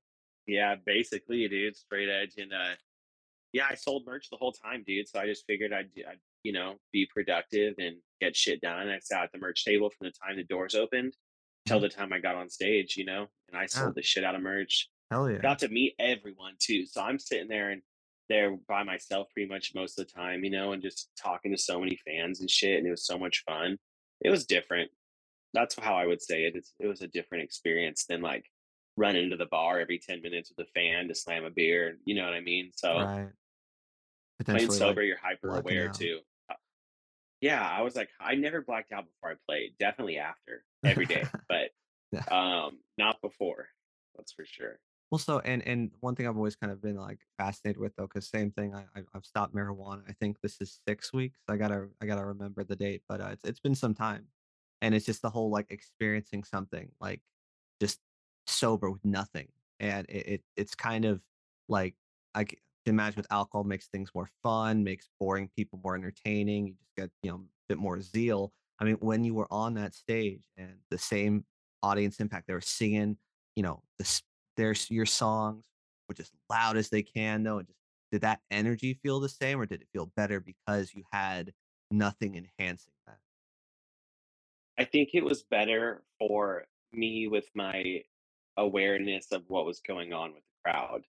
yeah, 0.47 0.75
basically, 0.85 1.47
dude, 1.47 1.77
straight 1.77 2.09
edge. 2.09 2.33
And 2.37 2.51
uh, 2.51 2.73
yeah, 3.53 3.67
I 3.69 3.75
sold 3.75 4.05
merch 4.05 4.29
the 4.29 4.37
whole 4.37 4.51
time, 4.53 4.83
dude. 4.85 5.07
So 5.07 5.19
I 5.19 5.25
just 5.25 5.45
figured 5.45 5.73
I'd, 5.73 5.89
I'd, 6.09 6.19
you 6.43 6.53
know, 6.53 6.75
be 6.91 7.07
productive 7.13 7.75
and 7.77 7.97
get 8.19 8.35
shit 8.35 8.61
done. 8.61 8.87
I 8.89 8.99
sat 8.99 9.23
at 9.23 9.31
the 9.31 9.39
merch 9.39 9.63
table 9.65 9.89
from 9.89 10.07
the 10.07 10.11
time 10.13 10.37
the 10.37 10.43
doors 10.43 10.75
opened 10.75 11.15
till 11.67 11.79
Mhm. 11.79 11.81
the 11.83 11.89
time 11.89 12.13
I 12.13 12.19
got 12.19 12.35
on 12.35 12.49
stage, 12.49 12.97
you 12.97 13.05
know, 13.05 13.27
and 13.47 13.57
I 13.57 13.65
sold 13.65 13.95
the 13.95 14.01
shit 14.03 14.23
out 14.23 14.35
of 14.35 14.41
merch. 14.41 14.89
Hell 15.11 15.29
yeah. 15.29 15.39
Got 15.39 15.59
to 15.59 15.67
meet 15.69 15.95
everyone 15.99 16.55
too. 16.59 16.85
So 16.85 17.01
I'm 17.01 17.19
sitting 17.19 17.47
there 17.49 17.69
and 17.71 17.81
there 18.29 18.55
by 18.67 18.83
myself 18.83 19.27
pretty 19.33 19.49
much 19.49 19.73
most 19.75 19.99
of 19.99 20.07
the 20.07 20.13
time, 20.13 20.43
you 20.45 20.49
know, 20.49 20.71
and 20.71 20.81
just 20.81 21.09
talking 21.21 21.51
to 21.51 21.57
so 21.57 21.79
many 21.79 21.97
fans 22.05 22.39
and 22.39 22.49
shit. 22.49 22.77
And 22.77 22.87
it 22.87 22.91
was 22.91 23.05
so 23.05 23.17
much 23.19 23.43
fun. 23.45 23.77
It 24.21 24.29
was 24.29 24.45
different. 24.45 24.89
That's 25.53 25.75
how 25.77 25.95
I 25.95 26.05
would 26.05 26.21
say 26.21 26.45
it. 26.45 26.55
It's, 26.55 26.73
it 26.79 26.87
was 26.87 27.01
a 27.01 27.07
different 27.09 27.43
experience 27.43 28.05
than 28.05 28.21
like 28.21 28.45
running 28.95 29.29
to 29.31 29.35
the 29.37 29.47
bar 29.47 29.79
every 29.81 29.99
10 29.99 30.21
minutes 30.21 30.51
with 30.55 30.65
a 30.65 30.71
fan 30.71 31.09
to 31.09 31.15
slam 31.15 31.43
a 31.43 31.49
beer. 31.49 31.97
You 32.05 32.15
know 32.15 32.23
what 32.23 32.33
I 32.33 32.39
mean? 32.41 32.71
So 32.73 32.99
Right. 32.99 33.29
Playing 34.43 34.69
Potentially 34.69 34.79
sober, 34.79 35.01
like 35.01 35.07
you're 35.07 35.17
hyper 35.17 35.57
aware 35.57 35.89
out. 35.89 35.95
too. 35.95 36.21
Uh, 36.49 36.55
Yeah, 37.41 37.67
I 37.67 37.81
was 37.81 37.95
like, 37.95 38.09
I 38.19 38.35
never 38.35 38.61
blacked 38.61 38.91
out 38.91 39.05
before 39.07 39.31
I 39.31 39.35
played. 39.47 39.77
Definitely 39.79 40.17
after 40.17 40.65
every 40.83 41.05
day, 41.05 41.25
but 41.49 41.71
Yeah. 42.11 42.25
um, 42.31 42.79
not 42.97 43.21
before. 43.21 43.69
That's 44.15 44.31
for 44.33 44.45
sure. 44.45 44.79
Well, 45.09 45.19
so 45.19 45.39
and 45.39 45.61
and 45.67 45.91
one 45.99 46.15
thing 46.15 46.27
I've 46.27 46.37
always 46.37 46.55
kind 46.55 46.71
of 46.71 46.81
been 46.81 46.95
like 46.95 47.19
fascinated 47.37 47.79
with 47.79 47.95
though, 47.97 48.07
because 48.07 48.29
same 48.29 48.51
thing, 48.51 48.73
I 48.73 48.85
I've, 48.95 49.07
I've 49.13 49.25
stopped 49.25 49.53
marijuana. 49.53 50.03
I 50.09 50.13
think 50.13 50.39
this 50.41 50.61
is 50.61 50.79
six 50.87 51.11
weeks. 51.11 51.39
I 51.49 51.57
gotta 51.57 51.89
I 52.01 52.05
gotta 52.05 52.25
remember 52.25 52.63
the 52.63 52.75
date, 52.77 53.03
but 53.09 53.19
uh, 53.21 53.29
it's 53.33 53.43
it's 53.43 53.59
been 53.59 53.75
some 53.75 53.93
time, 53.93 54.29
and 54.81 54.95
it's 54.95 55.05
just 55.05 55.21
the 55.21 55.29
whole 55.29 55.49
like 55.49 55.71
experiencing 55.71 56.43
something 56.45 56.91
like 57.01 57.21
just 57.81 57.99
sober 58.47 58.89
with 58.89 59.03
nothing, 59.05 59.49
and 59.79 60.05
it, 60.09 60.27
it 60.27 60.43
it's 60.55 60.75
kind 60.75 61.05
of 61.05 61.21
like 61.67 61.95
I 62.35 62.45
can 62.85 62.95
imagine 62.95 63.17
with 63.17 63.31
alcohol 63.31 63.63
makes 63.63 63.87
things 63.87 64.09
more 64.15 64.29
fun, 64.43 64.83
makes 64.83 65.09
boring 65.19 65.49
people 65.55 65.79
more 65.83 65.95
entertaining. 65.95 66.67
You 66.67 66.73
just 66.73 66.95
get 66.97 67.09
you 67.23 67.31
know 67.31 67.37
a 67.37 67.39
bit 67.69 67.77
more 67.77 68.01
zeal. 68.01 68.51
I 68.79 68.85
mean, 68.85 68.97
when 68.99 69.23
you 69.23 69.33
were 69.33 69.47
on 69.51 69.75
that 69.75 69.93
stage 69.93 70.41
and 70.57 70.73
the 70.89 70.97
same 70.97 71.45
audience 71.83 72.19
impact, 72.19 72.47
they 72.47 72.53
were 72.53 72.61
singing, 72.61 73.17
you 73.55 73.63
know, 73.63 73.83
the 73.99 74.21
their 74.57 74.75
your 74.89 75.05
songs 75.05 75.63
were 76.07 76.15
just 76.15 76.33
loud 76.49 76.77
as 76.77 76.89
they 76.89 77.03
can 77.03 77.43
though 77.43 77.59
and 77.59 77.67
just 77.67 77.79
did 78.11 78.21
that 78.21 78.39
energy 78.51 78.99
feel 79.01 79.19
the 79.19 79.29
same 79.29 79.59
or 79.59 79.65
did 79.65 79.81
it 79.81 79.87
feel 79.93 80.11
better 80.17 80.41
because 80.41 80.93
you 80.93 81.03
had 81.13 81.53
nothing 81.89 82.35
enhancing 82.35 82.91
that 83.07 83.17
I 84.77 84.85
think 84.85 85.09
it 85.13 85.23
was 85.23 85.43
better 85.43 86.01
for 86.17 86.63
me 86.91 87.27
with 87.27 87.45
my 87.55 88.01
awareness 88.57 89.27
of 89.31 89.43
what 89.47 89.65
was 89.65 89.79
going 89.79 90.11
on 90.11 90.33
with 90.33 90.43
the 90.43 90.71
crowd. 90.71 91.01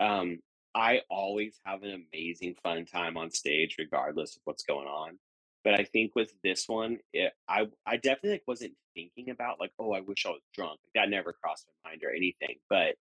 Um, 0.00 0.38
I 0.74 1.02
always 1.10 1.60
have 1.64 1.82
an 1.82 2.06
amazing 2.12 2.56
fun 2.62 2.86
time 2.86 3.16
on 3.16 3.30
stage 3.30 3.76
regardless 3.78 4.36
of 4.36 4.42
what's 4.44 4.64
going 4.64 4.86
on. 4.88 5.18
But 5.64 5.74
I 5.80 5.84
think 5.84 6.14
with 6.14 6.32
this 6.42 6.68
one, 6.68 6.98
it, 7.12 7.32
I 7.48 7.68
I 7.86 7.96
definitely 7.96 8.32
like, 8.32 8.42
wasn't 8.48 8.74
thinking 8.94 9.30
about 9.30 9.60
like, 9.60 9.72
oh, 9.78 9.92
I 9.92 10.00
wish 10.00 10.26
I 10.26 10.30
was 10.30 10.42
drunk. 10.54 10.80
Like, 10.84 11.04
that 11.04 11.10
never 11.10 11.32
crossed 11.32 11.68
my 11.84 11.90
mind 11.90 12.02
or 12.04 12.10
anything. 12.10 12.56
But 12.68 12.96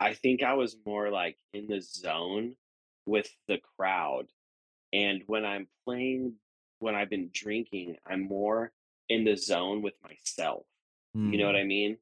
I 0.00 0.14
think 0.14 0.42
I 0.42 0.54
was 0.54 0.76
more 0.86 1.10
like 1.10 1.38
in 1.54 1.66
the 1.68 1.80
zone 1.80 2.56
with 3.06 3.28
the 3.48 3.58
crowd. 3.78 4.26
And 4.92 5.22
when 5.26 5.44
I'm 5.44 5.68
playing, 5.86 6.34
when 6.80 6.94
I've 6.94 7.10
been 7.10 7.30
drinking, 7.32 7.96
I'm 8.06 8.22
more 8.28 8.72
in 9.08 9.24
the 9.24 9.36
zone 9.36 9.82
with 9.82 9.94
myself. 10.02 10.66
You 11.30 11.38
know 11.38 11.46
what 11.46 11.56
Mm, 11.56 11.60
I 11.60 11.64
mean? 11.64 11.98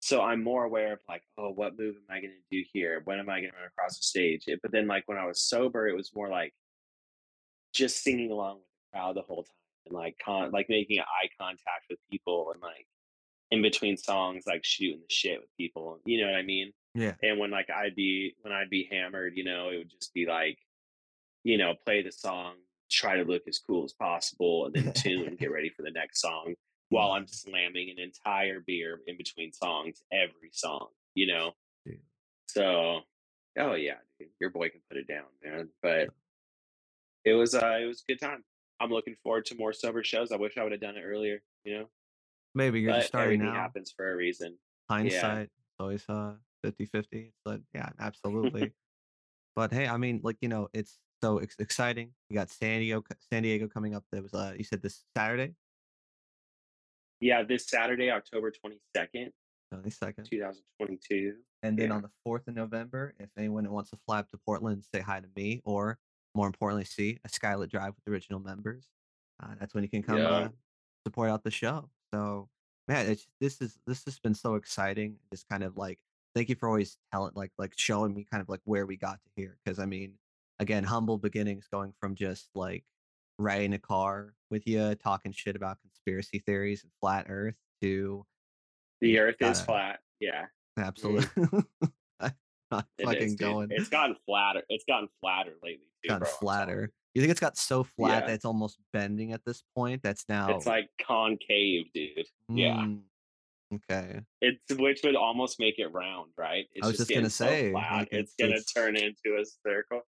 So 0.00 0.22
I'm 0.22 0.44
more 0.44 0.64
aware 0.64 0.92
of 0.92 1.00
like, 1.08 1.22
oh, 1.36 1.50
what 1.50 1.78
move 1.78 1.96
am 1.96 2.16
I 2.16 2.20
going 2.20 2.32
to 2.32 2.56
do 2.56 2.64
here? 2.72 3.02
When 3.04 3.18
am 3.18 3.28
I 3.28 3.40
going 3.40 3.50
to 3.50 3.56
run 3.56 3.66
across 3.66 3.98
the 3.98 4.04
stage? 4.04 4.44
It, 4.46 4.60
but 4.62 4.70
then, 4.70 4.86
like 4.86 5.02
when 5.06 5.18
I 5.18 5.26
was 5.26 5.42
sober, 5.42 5.88
it 5.88 5.96
was 5.96 6.12
more 6.14 6.28
like 6.28 6.54
just 7.74 8.02
singing 8.02 8.30
along 8.30 8.56
with 8.56 8.64
the 8.64 8.96
crowd 8.96 9.16
the 9.16 9.22
whole 9.22 9.42
time 9.42 9.52
and 9.86 9.94
like 9.94 10.16
con 10.24 10.50
like 10.52 10.68
making 10.68 11.00
eye 11.00 11.28
contact 11.40 11.86
with 11.90 11.98
people 12.10 12.50
and 12.52 12.62
like 12.62 12.86
in 13.50 13.62
between 13.62 13.96
songs, 13.96 14.44
like 14.46 14.64
shooting 14.64 15.00
the 15.00 15.12
shit 15.12 15.40
with 15.40 15.56
people. 15.56 16.00
You 16.04 16.20
know 16.20 16.30
what 16.30 16.38
I 16.38 16.42
mean? 16.42 16.72
yeah 16.94 17.14
And 17.22 17.38
when 17.38 17.50
like 17.50 17.68
I'd 17.70 17.94
be 17.94 18.34
when 18.42 18.52
I'd 18.52 18.70
be 18.70 18.88
hammered, 18.90 19.34
you 19.36 19.44
know, 19.44 19.70
it 19.70 19.78
would 19.78 19.90
just 19.90 20.14
be 20.14 20.26
like, 20.26 20.58
you 21.44 21.58
know, 21.58 21.74
play 21.84 22.02
the 22.02 22.12
song, 22.12 22.54
try 22.90 23.16
to 23.16 23.24
look 23.24 23.42
as 23.48 23.58
cool 23.58 23.84
as 23.84 23.92
possible, 23.92 24.66
and 24.66 24.74
then 24.74 24.92
tune, 24.94 25.36
get 25.38 25.50
ready 25.50 25.70
for 25.70 25.82
the 25.82 25.90
next 25.90 26.20
song 26.20 26.54
while 26.90 27.12
I'm 27.12 27.26
slamming 27.26 27.90
an 27.90 27.98
entire 27.98 28.60
beer 28.66 29.00
in 29.06 29.16
between 29.16 29.52
songs, 29.52 30.02
every 30.12 30.50
song, 30.52 30.88
you 31.14 31.26
know? 31.26 31.52
dude 31.84 32.00
So 32.48 33.00
oh 33.58 33.74
yeah, 33.74 33.98
dude, 34.18 34.28
your 34.40 34.50
boy 34.50 34.68
can 34.70 34.80
put 34.88 34.98
it 34.98 35.06
down, 35.06 35.26
man. 35.44 35.68
But 35.82 36.08
it 37.24 37.34
was 37.34 37.54
uh 37.54 37.78
it 37.80 37.86
was 37.86 38.02
a 38.08 38.12
good 38.12 38.20
time. 38.20 38.44
I'm 38.80 38.90
looking 38.90 39.16
forward 39.22 39.44
to 39.46 39.56
more 39.56 39.72
sober 39.72 40.04
shows. 40.04 40.30
I 40.30 40.36
wish 40.36 40.56
I 40.56 40.62
would 40.62 40.72
have 40.72 40.80
done 40.80 40.96
it 40.96 41.02
earlier, 41.02 41.42
you 41.64 41.78
know? 41.78 41.86
maybe 42.54 42.80
you're 42.80 42.92
just 42.94 43.08
starting 43.08 43.40
everything 43.40 43.54
now 43.54 43.60
happens 43.60 43.92
for 43.96 44.12
a 44.12 44.16
reason. 44.16 44.56
Yeah. 44.90 44.96
hindsight 44.96 45.42
it's 45.42 45.80
always 45.80 46.04
uh 46.08 46.32
50 46.64 46.86
50 46.86 47.18
it's 47.18 47.34
like 47.44 47.60
yeah 47.74 47.90
absolutely 48.00 48.72
but 49.56 49.70
hey 49.70 49.86
i 49.86 49.96
mean 49.96 50.20
like 50.24 50.36
you 50.40 50.48
know 50.48 50.68
it's 50.72 50.98
so 51.22 51.38
ex- 51.38 51.56
exciting 51.58 52.10
you 52.28 52.34
got 52.34 52.48
san 52.48 52.80
diego 52.80 53.04
san 53.30 53.42
diego 53.42 53.68
coming 53.68 53.94
up 53.94 54.02
that 54.10 54.22
was 54.22 54.32
uh 54.34 54.54
you 54.56 54.64
said 54.64 54.82
this 54.82 55.04
saturday 55.16 55.54
yeah, 57.20 57.42
this 57.42 57.66
Saturday, 57.66 58.10
October 58.10 58.50
22nd, 58.52 59.30
22nd 59.74 60.24
2022. 60.24 61.36
And 61.62 61.76
then 61.78 61.88
Yeah. 61.88 61.96
on 61.96 62.02
the 62.02 62.10
4th 62.24 62.46
of 62.48 62.54
November, 62.54 63.14
if 63.18 63.30
anyone 63.36 63.68
wants 63.70 63.90
to 63.90 63.96
fly 64.06 64.20
up 64.20 64.28
to 64.30 64.38
Portland, 64.38 64.84
say 64.84 65.00
hi 65.00 65.20
to 65.20 65.28
me, 65.34 65.60
or 65.64 65.98
more 66.34 66.46
importantly, 66.46 66.84
see 66.84 67.18
a 67.24 67.28
Skylit 67.28 67.68
Drive 67.70 67.94
with 67.96 68.04
the 68.04 68.10
original 68.12 68.38
members, 68.40 68.88
uh, 69.40 69.54
that's 69.58 69.74
when 69.74 69.82
you 69.82 69.90
can 69.90 70.02
come 70.02 70.18
Yeah. 70.18 70.28
uh, 70.28 70.48
support 71.06 71.30
out 71.30 71.42
the 71.42 71.50
show. 71.50 71.90
So, 72.14 72.48
man, 72.86 73.10
it's 73.10 73.26
this 73.40 73.60
is 73.60 73.78
this 73.86 74.04
has 74.04 74.18
been 74.20 74.34
so 74.34 74.54
exciting. 74.54 75.18
Just 75.32 75.48
kind 75.48 75.62
of 75.64 75.76
like 75.76 75.98
thank 76.34 76.48
you 76.48 76.54
for 76.54 76.68
always 76.68 76.98
telling, 77.12 77.32
like, 77.34 77.52
like 77.58 77.72
showing 77.76 78.14
me 78.14 78.22
kind 78.24 78.40
of 78.40 78.48
like 78.48 78.60
where 78.64 78.86
we 78.86 78.96
got 78.96 79.20
to 79.22 79.30
here. 79.34 79.58
Because 79.64 79.78
I 79.80 79.86
mean, 79.86 80.18
again, 80.60 80.84
humble 80.84 81.18
beginnings, 81.18 81.66
going 81.68 81.92
from 82.00 82.14
just 82.14 82.50
like 82.54 82.84
riding 83.38 83.72
a 83.74 83.78
car 83.78 84.34
with 84.50 84.66
you, 84.66 84.94
talking 84.96 85.32
shit 85.32 85.56
about 85.56 85.78
conspiracy 86.08 86.42
theories 86.46 86.82
and 86.84 86.92
flat 87.00 87.26
Earth, 87.28 87.54
to 87.82 88.24
The 89.00 89.18
earth 89.18 89.36
is 89.40 89.58
gotta 89.58 89.64
flat. 89.64 89.98
Yeah. 90.20 90.46
Mhm. 90.78 90.86
Absolutely. 90.86 91.64
I'm 92.70 92.84
It 92.98 93.02
is, 93.02 93.06
fucking 93.06 93.28
dude. 93.30 93.38
going. 93.38 93.68
It's 93.70 93.88
gotten 93.88 94.16
flatter. 94.26 94.62
It's 94.68 94.84
gotten 94.86 95.08
flatter 95.20 95.54
lately 95.62 95.86
too, 96.04 96.08
Gotten 96.08 96.18
bro. 96.20 96.28
I'm 96.28 96.30
telling 96.30 96.32
you. 96.32 96.38
flatter. 96.40 96.92
You 97.14 97.22
think 97.22 97.30
it's 97.30 97.40
got 97.40 97.56
so 97.56 97.82
flat 97.84 98.26
that 98.26 98.34
it's 98.34 98.44
almost 98.44 98.78
bending 98.92 99.32
at 99.32 99.40
this 99.46 99.62
point? 99.74 100.02
That's 100.02 100.24
now. 100.28 100.54
It's 100.54 100.66
like 100.66 100.88
concave, 101.04 101.86
dude. 101.94 102.26
Yeah. 102.50 102.74
mm, 102.76 103.00
okay. 103.74 104.20
It's 104.42 104.60
which 104.78 105.00
would 105.02 105.16
almost 105.16 105.58
make 105.58 105.78
it 105.78 105.86
round, 105.92 106.30
right? 106.36 106.66
I 106.82 106.86
was 106.86 106.98
just 106.98 107.08
just 107.08 107.18
gonna 107.18 107.30
so 107.30 107.46
say, 107.46 107.70
flat. 107.72 107.92
like 107.92 108.08
It's 108.12 108.32
it's 108.32 108.34
gonna 108.38 108.54
it's 108.56 108.72
turn 108.72 108.96
into 108.96 109.40
a 109.40 109.44
circle. 109.66 110.02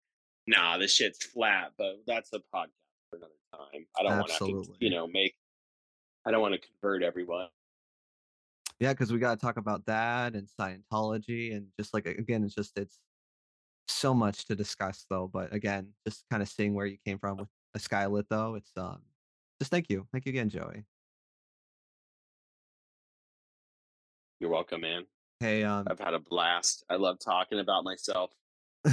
Nah, 0.46 0.78
this 0.78 0.94
shit's 0.94 1.24
flat, 1.26 1.72
but 1.76 1.96
that's 2.06 2.32
a 2.32 2.38
podcast 2.38 2.70
for 3.10 3.16
another 3.18 3.32
time. 3.54 3.86
I 3.98 4.02
don't 4.02 4.18
want 4.18 4.30
to 4.38 4.74
you 4.80 4.90
know, 4.90 5.06
make. 5.06 5.34
I 6.26 6.32
don't 6.32 6.40
want 6.40 6.54
to 6.54 6.60
convert 6.60 7.04
everyone. 7.04 7.46
Yeah, 8.80 8.92
because 8.92 9.12
we 9.12 9.18
gotta 9.18 9.40
talk 9.40 9.56
about 9.56 9.86
that 9.86 10.34
and 10.34 10.48
Scientology 10.60 11.56
and 11.56 11.68
just 11.78 11.94
like 11.94 12.04
again, 12.04 12.44
it's 12.44 12.54
just 12.54 12.76
it's 12.76 12.98
so 13.88 14.12
much 14.12 14.44
to 14.46 14.56
discuss 14.56 15.06
though. 15.08 15.30
But 15.32 15.54
again, 15.54 15.92
just 16.06 16.24
kind 16.30 16.42
of 16.42 16.48
seeing 16.48 16.74
where 16.74 16.84
you 16.84 16.98
came 17.06 17.18
from 17.18 17.38
with 17.38 17.48
a 17.74 17.78
skylit 17.78 18.24
though, 18.28 18.56
it's 18.56 18.72
um 18.76 18.98
just 19.60 19.70
thank 19.70 19.88
you. 19.88 20.06
Thank 20.12 20.26
you 20.26 20.30
again, 20.30 20.50
Joey. 20.50 20.84
You're 24.40 24.50
welcome, 24.50 24.82
man. 24.82 25.06
Hey, 25.40 25.62
um 25.62 25.86
I've 25.88 26.00
had 26.00 26.12
a 26.12 26.18
blast. 26.18 26.84
I 26.90 26.96
love 26.96 27.18
talking 27.20 27.60
about 27.60 27.84
myself. 27.84 28.32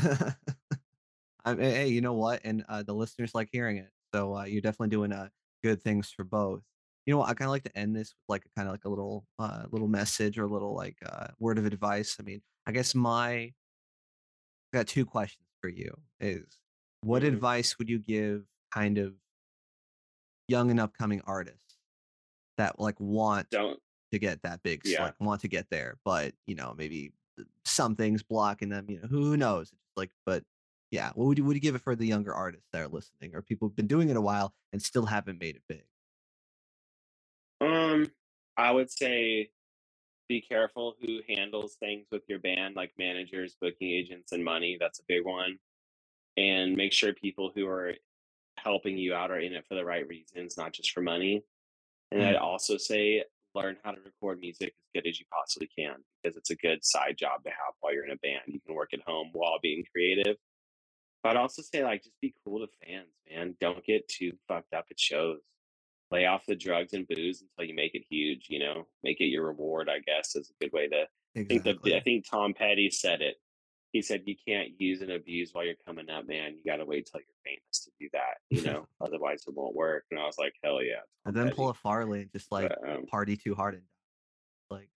I 1.45 1.55
mean, 1.55 1.60
hey, 1.60 1.88
you 1.88 1.99
know 1.99 2.14
what? 2.14 2.41
And 2.45 2.64
uh, 2.69 2.84
the 2.84 2.93
listeners 2.93 3.35
like 3.35 3.49
hearing 3.51 3.76
it. 3.77 3.89
So 4.15 4.38
uh, 4.38 4.43
you're 4.45 4.61
definitely 4.61 4.89
doing 4.89 5.11
uh, 5.11 5.27
good 5.61 5.81
things 5.81 6.10
for 6.10 6.23
both. 6.23 6.61
You 7.05 7.13
know 7.13 7.17
what? 7.19 7.30
I 7.30 7.34
kind 7.34 7.47
of 7.47 7.51
like 7.51 7.63
to 7.63 7.77
end 7.77 7.95
this 7.95 8.09
with 8.13 8.23
like 8.30 8.45
a 8.45 8.49
kind 8.57 8.67
of 8.67 8.73
like 8.73 8.85
a 8.85 8.89
little 8.89 9.27
uh, 9.39 9.65
little 9.71 9.88
message 9.89 10.38
or 10.38 10.45
a 10.45 10.47
little 10.47 10.73
like 10.73 10.97
uh, 11.05 11.27
word 11.39 11.57
of 11.57 11.65
advice. 11.65 12.17
I 12.19 12.23
mean, 12.23 12.41
I 12.65 12.71
guess 12.71 12.95
my 12.95 13.53
I 14.73 14.77
got 14.77 14.88
two 14.88 15.05
questions 15.05 15.47
for 15.61 15.69
you. 15.69 15.93
Is 16.19 16.59
what 17.01 17.23
hmm 17.23 17.34
advice 17.34 17.77
would 17.77 17.89
you 17.89 17.99
give 17.99 18.45
kind 18.71 18.97
of 18.97 19.15
young 20.47 20.71
and 20.71 20.80
upcoming 20.80 21.21
artists 21.25 21.77
that 22.57 22.80
like 22.80 22.99
want 22.99 23.47
Don't. 23.51 23.80
to 24.11 24.19
get 24.19 24.41
that 24.43 24.63
big, 24.63 24.81
Yeah. 24.85 25.03
like 25.03 25.15
want 25.19 25.41
to 25.41 25.47
get 25.47 25.69
there, 25.69 25.99
but 26.05 26.35
you 26.47 26.55
know 26.55 26.73
maybe 26.77 27.13
th- 27.38 27.47
something's 27.65 28.23
blocking 28.23 28.69
them. 28.69 28.89
You 28.89 29.01
know 29.01 29.07
who 29.07 29.38
knows? 29.38 29.71
It's 29.71 29.81
like, 29.97 30.11
but 30.25 30.43
yeah, 30.91 31.11
what 31.15 31.27
would 31.27 31.38
you 31.38 31.45
would 31.45 31.55
you 31.57 31.61
give 31.61 31.75
it 31.75 31.81
for 31.81 31.95
the 31.95 32.07
younger 32.07 32.34
artists 32.34 32.67
that 32.73 32.81
are 32.84 32.88
listening 32.88 33.35
or 33.35 33.41
people 33.41 33.67
who've 33.67 33.75
been 33.77 33.88
doing 33.88 34.09
it 34.09 34.17
a 34.17 34.21
while 34.21 34.53
and 34.73 34.81
still 34.81 35.07
haven't 35.07 35.39
made 35.39 35.55
it 35.57 35.63
big? 35.67 35.85
Um, 37.64 38.11
I 38.57 38.72
would 38.72 38.91
say 38.91 39.49
be 40.30 40.41
careful 40.41 40.95
who 41.02 41.19
handles 41.30 41.76
things 41.80 42.07
with 42.11 42.23
your 42.30 42.40
band, 42.40 42.76
like 42.76 42.94
managers, 42.99 43.57
booking 43.61 43.90
agents, 43.91 44.34
and 44.34 44.44
money. 44.44 44.77
That's 44.80 44.99
a 44.99 45.06
big 45.07 45.26
one. 45.26 45.60
And 46.38 46.76
make 46.77 46.94
sure 46.94 47.14
people 47.14 47.52
who 47.56 47.68
are 47.68 47.94
helping 48.57 48.98
you 48.98 49.14
out 49.15 49.31
are 49.31 49.40
in 49.40 49.53
it 49.53 49.65
for 49.68 49.76
the 49.76 49.85
right 49.85 50.07
reasons, 50.07 50.57
not 50.57 50.73
just 50.73 50.91
for 50.91 51.02
money. 51.02 51.44
And 52.11 52.23
I'd 52.23 52.35
Mm, 52.35 52.38
also 52.38 52.77
say 52.77 53.23
learn 53.56 53.77
how 53.84 53.91
to 53.91 54.02
record 54.02 54.40
music 54.40 54.69
as 54.69 55.02
good 55.03 55.10
as 55.10 55.19
you 55.19 55.26
possibly 55.31 55.69
can 55.77 55.95
because 56.23 56.38
it's 56.38 56.52
a 56.52 56.56
good 56.57 56.85
side 56.85 57.18
job 57.18 57.44
to 57.44 57.49
have 57.49 57.76
while 57.81 57.94
you're 57.94 58.06
in 58.06 58.11
a 58.11 58.18
band. 58.18 58.41
You 58.48 58.61
can 58.65 58.76
work 58.76 58.94
at 58.94 59.02
home 59.07 59.30
while 59.34 59.60
being 59.61 59.85
creative. 59.91 60.38
But 61.23 61.31
I'd 61.38 61.41
also 61.41 61.61
say 61.64 61.84
like 61.84 62.03
just 62.03 62.19
be 62.22 62.35
cool 62.45 62.60
to 62.65 62.73
fans, 62.88 63.10
man. 63.30 63.56
Don't 63.61 63.85
get 63.85 64.07
too 64.10 64.34
fucked 64.48 64.73
up 64.73 64.85
at 64.91 64.99
shows. 64.99 65.40
Lay 66.14 66.27
off 66.27 66.45
the 66.45 66.56
drugs 66.56 66.94
and 66.94 67.07
booze 67.07 67.41
until 67.41 67.68
you 67.68 67.76
make 67.76 67.95
it 67.95 68.03
huge, 68.07 68.45
you 68.48 68.60
know. 68.60 68.85
Make 69.02 69.19
it 69.19 69.26
your 69.26 69.48
reward, 69.48 69.90
I 69.90 69.98
guess, 69.99 70.35
is 70.35 70.52
a 70.52 70.64
good 70.64 70.72
way 70.72 70.88
to 70.90 71.06
think 71.35 71.64
that 71.64 71.77
I 71.88 71.99
think 72.02 72.30
Tom 72.30 72.53
Petty 72.53 72.91
said 72.91 73.23
it. 73.23 73.38
He 73.94 74.03
said 74.03 74.22
you 74.27 74.35
can't 74.48 74.80
use 74.80 75.02
and 75.02 75.11
abuse 75.11 75.49
while 75.53 75.65
you're 75.65 75.73
coming 75.88 76.11
up, 76.11 76.27
man. 76.27 76.53
You 76.53 76.72
gotta 76.72 76.85
wait 76.85 77.10
till 77.11 77.19
you're 77.19 77.44
famous 77.44 77.84
to 77.85 77.91
do 77.99 78.10
that, 78.14 78.38
you 78.52 78.61
know, 78.72 78.88
otherwise 79.02 79.44
it 79.48 79.56
won't 79.56 79.76
work. 79.76 80.03
And 80.11 80.19
I 80.19 80.26
was 80.26 80.38
like, 80.38 80.53
Hell 80.64 80.84
yeah, 80.84 81.02
and 81.26 81.35
Tom 81.35 81.45
then 81.48 81.56
pull 81.56 81.69
a 81.69 81.73
Farley 81.73 82.22
and 82.22 82.31
just 82.31 82.52
like 82.52 82.69
But 82.69 82.88
um 82.88 83.06
party 83.07 83.35
too 83.35 83.56
hard 83.56 83.73
and 83.73 83.84
like, 84.69 84.90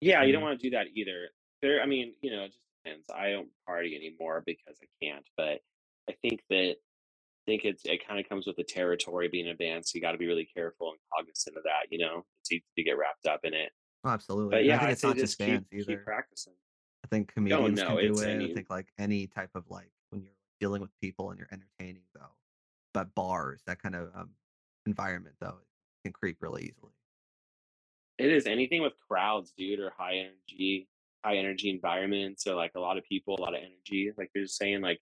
yeah, 0.00 0.24
you 0.24 0.32
don't 0.32 0.42
want 0.42 0.58
to 0.58 0.66
do 0.68 0.76
that 0.76 0.88
either. 0.96 1.28
there. 1.62 1.80
I 1.80 1.86
mean, 1.86 2.14
you 2.22 2.32
know, 2.32 2.42
it 2.42 2.48
just 2.48 2.64
depends. 2.84 3.06
I 3.14 3.30
don't 3.30 3.48
party 3.66 3.94
anymore 3.94 4.42
because 4.44 4.76
I 4.82 4.86
can't, 5.04 5.24
but 5.36 5.60
I 6.08 6.14
think 6.22 6.40
that 6.50 6.76
think 7.46 7.64
it's 7.64 7.84
it 7.84 8.06
kind 8.06 8.20
of 8.20 8.28
comes 8.28 8.46
with 8.46 8.56
the 8.56 8.64
territory 8.64 9.28
being 9.28 9.50
a 9.50 9.54
band, 9.54 9.86
so 9.86 9.92
you 9.96 10.00
got 10.02 10.12
to 10.12 10.18
be 10.18 10.26
really 10.26 10.48
careful 10.54 10.90
and 10.90 10.98
cognizant 11.16 11.56
of 11.56 11.62
that. 11.64 11.86
You 11.90 11.98
know, 11.98 12.24
it's 12.40 12.52
easy 12.52 12.64
to 12.76 12.82
get 12.84 12.98
wrapped 12.98 13.26
up 13.26 13.40
in 13.44 13.54
it. 13.54 13.70
Oh, 14.04 14.10
absolutely. 14.10 14.50
But 14.50 14.60
And 14.60 14.72
I 14.72 14.74
yeah, 14.74 14.78
think 14.80 14.92
it's 14.92 15.02
not 15.02 15.16
just 15.16 15.38
keep 15.38 15.46
bands 15.46 15.68
keep 15.70 15.80
either. 15.80 16.02
practicing. 16.04 16.54
I 17.04 17.08
think 17.08 17.30
Oh 17.30 17.34
comedians 17.34 17.80
can 17.80 17.94
no, 17.94 18.00
do 18.00 18.08
it's 18.08 18.22
it. 18.22 18.42
I 18.42 18.54
think 18.54 18.70
like 18.70 18.88
any 18.98 19.26
type 19.26 19.50
of 19.54 19.64
like 19.70 19.90
when 20.10 20.22
you're 20.22 20.32
dealing 20.60 20.80
with 20.82 20.90
people 21.00 21.30
and 21.30 21.38
you're 21.38 21.48
entertaining 21.52 22.02
though, 22.14 22.34
but 22.92 23.14
bars, 23.14 23.62
that 23.66 23.82
kind 23.82 23.94
of 23.94 24.10
um, 24.14 24.30
environment 24.86 25.36
though, 25.40 25.58
can 26.04 26.12
creep 26.12 26.38
really 26.40 26.62
easily. 26.62 26.92
It 28.18 28.30
is 28.30 28.46
anything 28.46 28.82
with 28.82 28.92
crowds, 29.08 29.52
dude, 29.56 29.80
or 29.80 29.90
high 29.96 30.16
energy, 30.16 30.88
high 31.24 31.36
energy 31.36 31.70
environments, 31.70 32.46
or 32.46 32.54
like 32.54 32.72
a 32.74 32.80
lot 32.80 32.98
of 32.98 33.04
people, 33.04 33.36
a 33.38 33.40
lot 33.40 33.54
of 33.54 33.60
energy. 33.62 34.12
Like 34.16 34.30
you're 34.34 34.44
just 34.44 34.56
saying, 34.58 34.82
like 34.82 35.00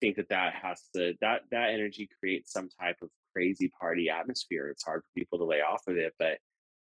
think 0.00 0.16
that 0.16 0.28
that 0.28 0.54
has 0.54 0.82
to 0.94 1.14
that 1.20 1.42
that 1.50 1.70
energy 1.70 2.08
creates 2.18 2.52
some 2.52 2.68
type 2.80 2.96
of 3.02 3.08
crazy 3.34 3.70
party 3.80 4.08
atmosphere. 4.10 4.68
It's 4.68 4.84
hard 4.84 5.02
for 5.02 5.10
people 5.16 5.38
to 5.38 5.44
lay 5.44 5.60
off 5.60 5.82
of 5.86 5.96
it. 5.96 6.12
But 6.18 6.38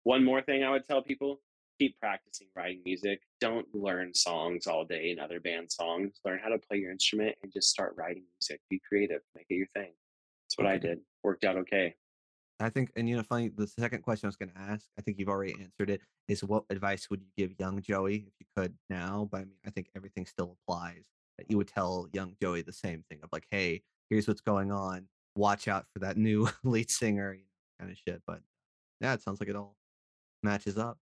one 0.03 0.23
more 0.23 0.41
thing 0.41 0.63
I 0.63 0.71
would 0.71 0.87
tell 0.87 1.01
people: 1.01 1.41
keep 1.79 1.99
practicing 1.99 2.47
writing 2.55 2.81
music. 2.85 3.21
Don't 3.39 3.67
learn 3.73 4.13
songs 4.13 4.67
all 4.67 4.85
day 4.85 5.11
and 5.11 5.19
other 5.19 5.39
band 5.39 5.71
songs. 5.71 6.19
Learn 6.25 6.39
how 6.41 6.49
to 6.49 6.59
play 6.59 6.77
your 6.77 6.91
instrument 6.91 7.35
and 7.43 7.51
just 7.51 7.69
start 7.69 7.93
writing 7.97 8.23
music. 8.39 8.61
Be 8.69 8.81
creative. 8.87 9.21
Make 9.35 9.47
it 9.49 9.55
your 9.55 9.67
thing. 9.67 9.91
That's 10.45 10.57
what 10.57 10.67
I 10.67 10.77
did. 10.77 10.99
Worked 11.23 11.43
out 11.43 11.57
okay. 11.57 11.95
I 12.59 12.69
think, 12.69 12.91
and 12.95 13.09
you 13.09 13.15
know, 13.15 13.23
funny, 13.23 13.49
the 13.49 13.65
second 13.65 14.03
question 14.03 14.27
I 14.27 14.29
was 14.29 14.35
going 14.35 14.51
to 14.51 14.59
ask, 14.59 14.85
I 14.97 15.01
think 15.01 15.17
you've 15.17 15.29
already 15.29 15.55
answered 15.59 15.89
it, 15.89 16.01
is 16.27 16.43
what 16.43 16.63
advice 16.69 17.09
would 17.09 17.21
you 17.21 17.27
give 17.35 17.59
young 17.59 17.81
Joey 17.81 18.27
if 18.27 18.33
you 18.39 18.45
could 18.55 18.75
now? 18.89 19.27
But 19.31 19.37
I 19.41 19.43
mean, 19.45 19.57
I 19.65 19.71
think 19.71 19.89
everything 19.95 20.25
still 20.25 20.57
applies. 20.61 21.03
You 21.49 21.57
would 21.57 21.67
tell 21.67 22.07
young 22.13 22.35
Joey 22.41 22.61
the 22.61 22.73
same 22.73 23.03
thing 23.09 23.19
of 23.23 23.29
like, 23.31 23.45
hey, 23.51 23.81
here's 24.09 24.27
what's 24.27 24.41
going 24.41 24.71
on. 24.71 25.07
Watch 25.35 25.67
out 25.67 25.85
for 25.93 25.99
that 25.99 26.17
new 26.17 26.47
lead 26.63 26.89
singer, 26.91 27.37
kind 27.79 27.91
of 27.91 27.97
shit. 27.97 28.21
But 28.25 28.41
yeah, 28.99 29.13
it 29.13 29.21
sounds 29.21 29.39
like 29.39 29.49
it 29.49 29.55
all 29.55 29.75
matches 30.43 30.77
up. 30.77 30.97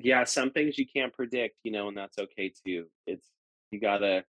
Yeah, 0.00 0.24
some 0.24 0.50
things 0.50 0.78
you 0.78 0.86
can't 0.86 1.12
predict, 1.12 1.56
you 1.64 1.72
know, 1.72 1.88
and 1.88 1.96
that's 1.96 2.18
okay 2.18 2.52
too. 2.64 2.86
It's 3.06 3.28
you 3.70 3.80
gotta 3.80 4.24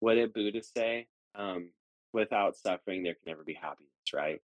what 0.00 0.14
did 0.14 0.32
Buddha 0.32 0.62
say? 0.62 1.06
Um, 1.34 1.70
without 2.12 2.56
suffering, 2.56 3.02
there 3.02 3.14
can 3.14 3.24
never 3.26 3.44
be 3.44 3.54
happiness, 3.54 3.90
right? 4.12 4.40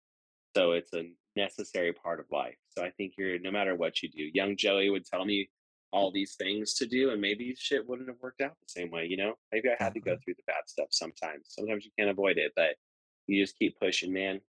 So 0.55 0.71
it's 0.71 0.93
a 0.93 1.11
necessary 1.35 1.93
part 1.93 2.19
of 2.19 2.25
life. 2.31 2.57
So 2.69 2.83
I 2.83 2.91
think 2.91 3.13
you're 3.17 3.39
no 3.39 3.51
matter 3.51 3.75
what 3.75 4.01
you 4.01 4.09
do, 4.09 4.23
young 4.33 4.57
Joey 4.57 4.89
would 4.89 5.05
tell 5.05 5.25
me 5.25 5.49
all 5.91 6.11
these 6.11 6.35
things 6.35 6.73
to 6.75 6.85
do, 6.85 7.11
and 7.11 7.21
maybe 7.21 7.55
shit 7.57 7.87
wouldn't 7.87 8.09
have 8.09 8.17
worked 8.21 8.41
out 8.41 8.55
the 8.61 8.67
same 8.67 8.91
way, 8.91 9.05
you 9.05 9.17
know? 9.17 9.33
Maybe 9.51 9.69
I 9.69 9.83
had 9.83 9.93
to 9.95 9.99
go 9.99 10.17
through 10.23 10.35
the 10.35 10.43
bad 10.45 10.63
stuff 10.67 10.87
sometimes. 10.91 11.47
Sometimes 11.49 11.85
you 11.85 11.91
can't 11.97 12.11
avoid 12.11 12.37
it, 12.37 12.51
but 12.55 12.75
you 13.27 13.41
just 13.43 13.57
keep 13.57 13.79
pushing, 13.79 14.13
man. 14.13 14.41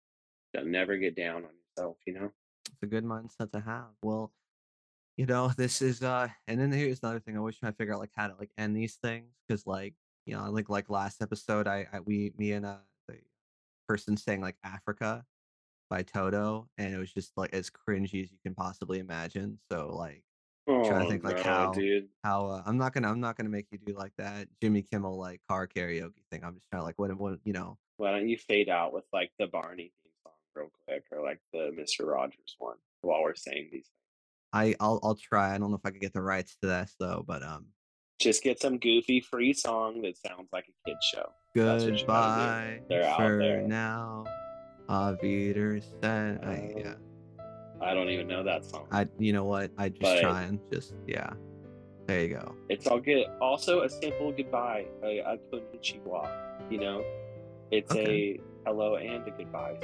Don't 0.53 0.71
never 0.71 0.97
get 0.97 1.15
down 1.15 1.37
on 1.37 1.51
yourself, 1.77 1.97
you 2.05 2.13
know? 2.13 2.31
It's 2.71 2.83
a 2.83 2.87
good 2.87 3.05
mindset 3.05 3.51
to 3.51 3.59
have. 3.61 3.87
Well, 4.01 4.31
you 5.17 5.25
know, 5.25 5.49
this 5.57 5.81
is 5.81 6.01
uh 6.01 6.29
and 6.47 6.59
then 6.59 6.71
here's 6.71 7.03
another 7.03 7.19
thing. 7.19 7.35
I 7.35 7.39
always 7.39 7.57
try 7.57 7.69
to 7.69 7.75
figure 7.75 7.93
out 7.93 7.99
like 7.99 8.13
how 8.15 8.27
to 8.27 8.35
like 8.39 8.51
end 8.57 8.75
these 8.75 8.95
things. 8.95 9.27
Cause 9.49 9.67
like, 9.67 9.93
you 10.25 10.35
know, 10.35 10.49
like 10.49 10.69
like 10.69 10.89
last 10.89 11.21
episode 11.21 11.67
I, 11.67 11.87
I 11.91 11.99
we 11.99 12.33
me 12.37 12.53
and 12.53 12.65
uh 12.65 12.77
the 13.07 13.17
person 13.87 14.15
saying 14.15 14.41
like 14.41 14.55
Africa 14.63 15.25
by 15.89 16.03
Toto, 16.03 16.69
and 16.77 16.93
it 16.93 16.97
was 16.97 17.11
just 17.11 17.31
like 17.35 17.53
as 17.53 17.69
cringy 17.69 18.23
as 18.23 18.31
you 18.31 18.37
can 18.43 18.55
possibly 18.55 18.99
imagine. 18.99 19.59
So 19.71 19.93
like 19.95 20.23
trying 20.69 20.99
to 20.99 21.05
Oh 21.05 21.09
think 21.09 21.23
like 21.23 21.37
no, 21.37 21.43
how 21.43 21.71
dude. 21.71 22.07
how 22.23 22.47
uh, 22.47 22.63
I'm 22.65 22.77
not 22.77 22.93
gonna 22.93 23.09
I'm 23.09 23.19
not 23.19 23.35
gonna 23.37 23.49
make 23.49 23.67
you 23.71 23.77
do 23.85 23.93
like 23.93 24.13
that 24.17 24.47
Jimmy 24.61 24.81
Kimmel 24.83 25.17
like 25.19 25.41
car 25.49 25.67
karaoke 25.67 26.11
thing. 26.31 26.43
I'm 26.43 26.53
just 26.55 26.65
trying 26.69 26.81
to 26.81 26.85
like 26.85 26.99
what 26.99 27.15
what 27.17 27.39
you 27.43 27.53
know. 27.53 27.77
Why 27.97 28.11
don't 28.11 28.27
you 28.29 28.37
fade 28.37 28.69
out 28.69 28.93
with 28.93 29.03
like 29.11 29.31
the 29.39 29.47
Barney 29.47 29.91
theme 30.03 30.13
song 30.23 30.33
real 30.55 30.69
quick, 30.87 31.03
or 31.11 31.23
like 31.23 31.39
the 31.53 31.71
Mister 31.75 32.05
Rogers 32.05 32.55
one 32.59 32.77
while 33.01 33.21
we're 33.21 33.35
saying 33.35 33.69
these 33.71 33.87
things? 33.87 33.93
I 34.53 34.75
I'll 34.79 34.99
I'll 35.03 35.15
try. 35.15 35.53
I 35.53 35.57
don't 35.57 35.69
know 35.71 35.77
if 35.77 35.85
I 35.85 35.91
could 35.91 36.01
get 36.01 36.13
the 36.13 36.21
rights 36.21 36.55
to 36.61 36.67
this 36.67 36.95
though, 36.99 37.23
but 37.27 37.43
um 37.43 37.67
Just 38.19 38.43
get 38.43 38.61
some 38.61 38.77
goofy 38.77 39.19
free 39.21 39.53
song 39.53 40.01
that 40.03 40.17
sounds 40.17 40.49
like 40.53 40.65
a 40.67 40.89
kid 40.89 40.97
show. 41.13 41.29
That's 41.55 41.83
what 41.83 41.99
you 41.99 42.05
gotta 42.05 42.41
do. 42.41 42.77
goodbye 42.77 42.81
They're 42.89 43.03
out 43.05 43.17
for 43.17 43.37
there. 43.39 43.61
now. 43.63 44.25
Auf 44.87 45.21
Wiedersehen. 45.21 46.39
I, 46.43 46.73
Uh, 46.75 46.79
yeah, 46.79 46.93
I 47.81 47.93
don't 47.93 48.09
even 48.09 48.27
know 48.27 48.43
that 48.43 48.65
song. 48.65 48.87
I 48.91 49.07
you 49.17 49.33
know 49.33 49.45
what? 49.45 49.71
I 49.77 49.89
just 49.89 50.01
But- 50.01 50.21
trying. 50.21 50.59
Just 50.71 50.93
yeah. 51.07 51.31
There 52.07 52.21
you 52.23 52.29
go. 52.29 52.55
It's 52.69 52.87
all 52.87 52.99
good. 52.99 53.27
Also, 53.39 53.81
a 53.83 53.89
simple 53.89 54.31
goodbye, 54.31 54.85
a, 55.03 55.19
a 55.19 55.37
konnichiwa. 55.53 56.27
You 56.71 56.79
know, 56.79 57.03
it's 57.71 57.91
Okay. 57.91 58.39
a 58.39 58.39
hello 58.65 58.95
and 58.95 59.27
a 59.27 59.31
goodbye. 59.31 59.77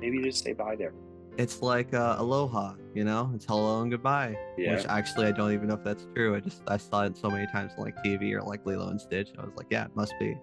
Maybe 0.00 0.20
just 0.22 0.42
say 0.42 0.52
bye 0.54 0.74
there. 0.76 0.92
It's 1.38 1.62
like 1.62 1.94
uh, 1.94 2.16
aloha, 2.18 2.74
you 2.94 3.04
know? 3.04 3.30
It's 3.34 3.44
hello 3.44 3.82
and 3.82 3.90
goodbye. 3.90 4.36
Yeah. 4.58 4.74
Which 4.74 4.86
actually 4.86 5.26
I 5.26 5.32
don't 5.32 5.52
even 5.52 5.68
know 5.68 5.74
if 5.74 5.84
that's 5.84 6.06
true. 6.16 6.34
I 6.34 6.40
just 6.40 6.62
I 6.66 6.78
saw 6.78 7.04
it 7.04 7.16
so 7.16 7.30
many 7.30 7.46
times 7.52 7.72
on 7.78 7.84
like 7.84 7.96
TV 8.02 8.32
or 8.32 8.42
like 8.42 8.66
Lilo 8.66 8.88
and 8.88 9.00
Stitch. 9.00 9.30
I 9.38 9.42
was 9.42 9.52
like, 9.56 9.66
yeah, 9.70 9.84
it 9.84 9.94
must 9.94 10.14
be. 10.18 10.36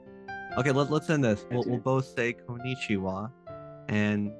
Okay, 0.57 0.71
let, 0.71 0.89
let's 0.91 1.09
end 1.09 1.23
this. 1.25 1.45
We'll, 1.51 1.63
we'll 1.67 1.79
both 1.79 2.05
say 2.05 2.33
konnichiwa, 2.47 3.29
and 3.89 4.31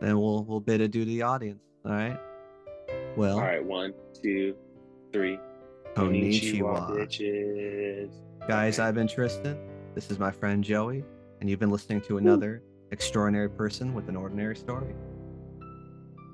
then 0.00 0.18
we'll 0.18 0.44
we'll 0.44 0.60
bid 0.60 0.80
adieu 0.80 1.04
to 1.04 1.10
the 1.10 1.22
audience. 1.22 1.62
All 1.84 1.92
right. 1.92 2.18
Well, 3.16 3.36
All 3.38 3.44
right, 3.44 3.64
one, 3.64 3.92
two, 4.22 4.54
three. 5.12 5.38
konnichiwa. 5.94 6.90
bitches. 6.90 8.10
Guys, 8.46 8.78
I've 8.78 8.94
been 8.94 9.08
Tristan. 9.08 9.58
This 9.94 10.10
is 10.10 10.18
my 10.18 10.30
friend 10.30 10.62
Joey, 10.62 11.04
and 11.40 11.50
you've 11.50 11.58
been 11.60 11.70
listening 11.70 12.00
to 12.02 12.18
another 12.18 12.62
extraordinary 12.92 13.50
person 13.50 13.94
with 13.94 14.08
an 14.08 14.16
ordinary 14.16 14.56
story. 14.56 14.94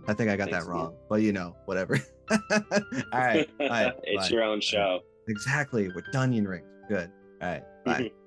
I 0.09 0.15
think 0.15 0.31
I 0.31 0.37
got 0.37 0.51
Thanks, 0.51 0.67
that 0.67 0.71
wrong, 0.71 0.95
but 1.09 1.17
you 1.23 1.33
know, 1.33 1.57
whatever. 1.65 1.99
all 2.31 2.39
right, 3.13 3.49
all 3.61 3.69
right, 3.69 3.95
it's 4.05 4.29
bye. 4.29 4.35
your 4.35 4.45
own 4.45 4.61
show. 4.61 5.01
Exactly. 5.29 5.89
We're 5.89 6.03
Dunyan 6.13 6.47
rings. 6.47 6.67
Good. 6.89 7.11
All 7.43 7.49
right. 7.49 7.63
Bye. 7.85 8.11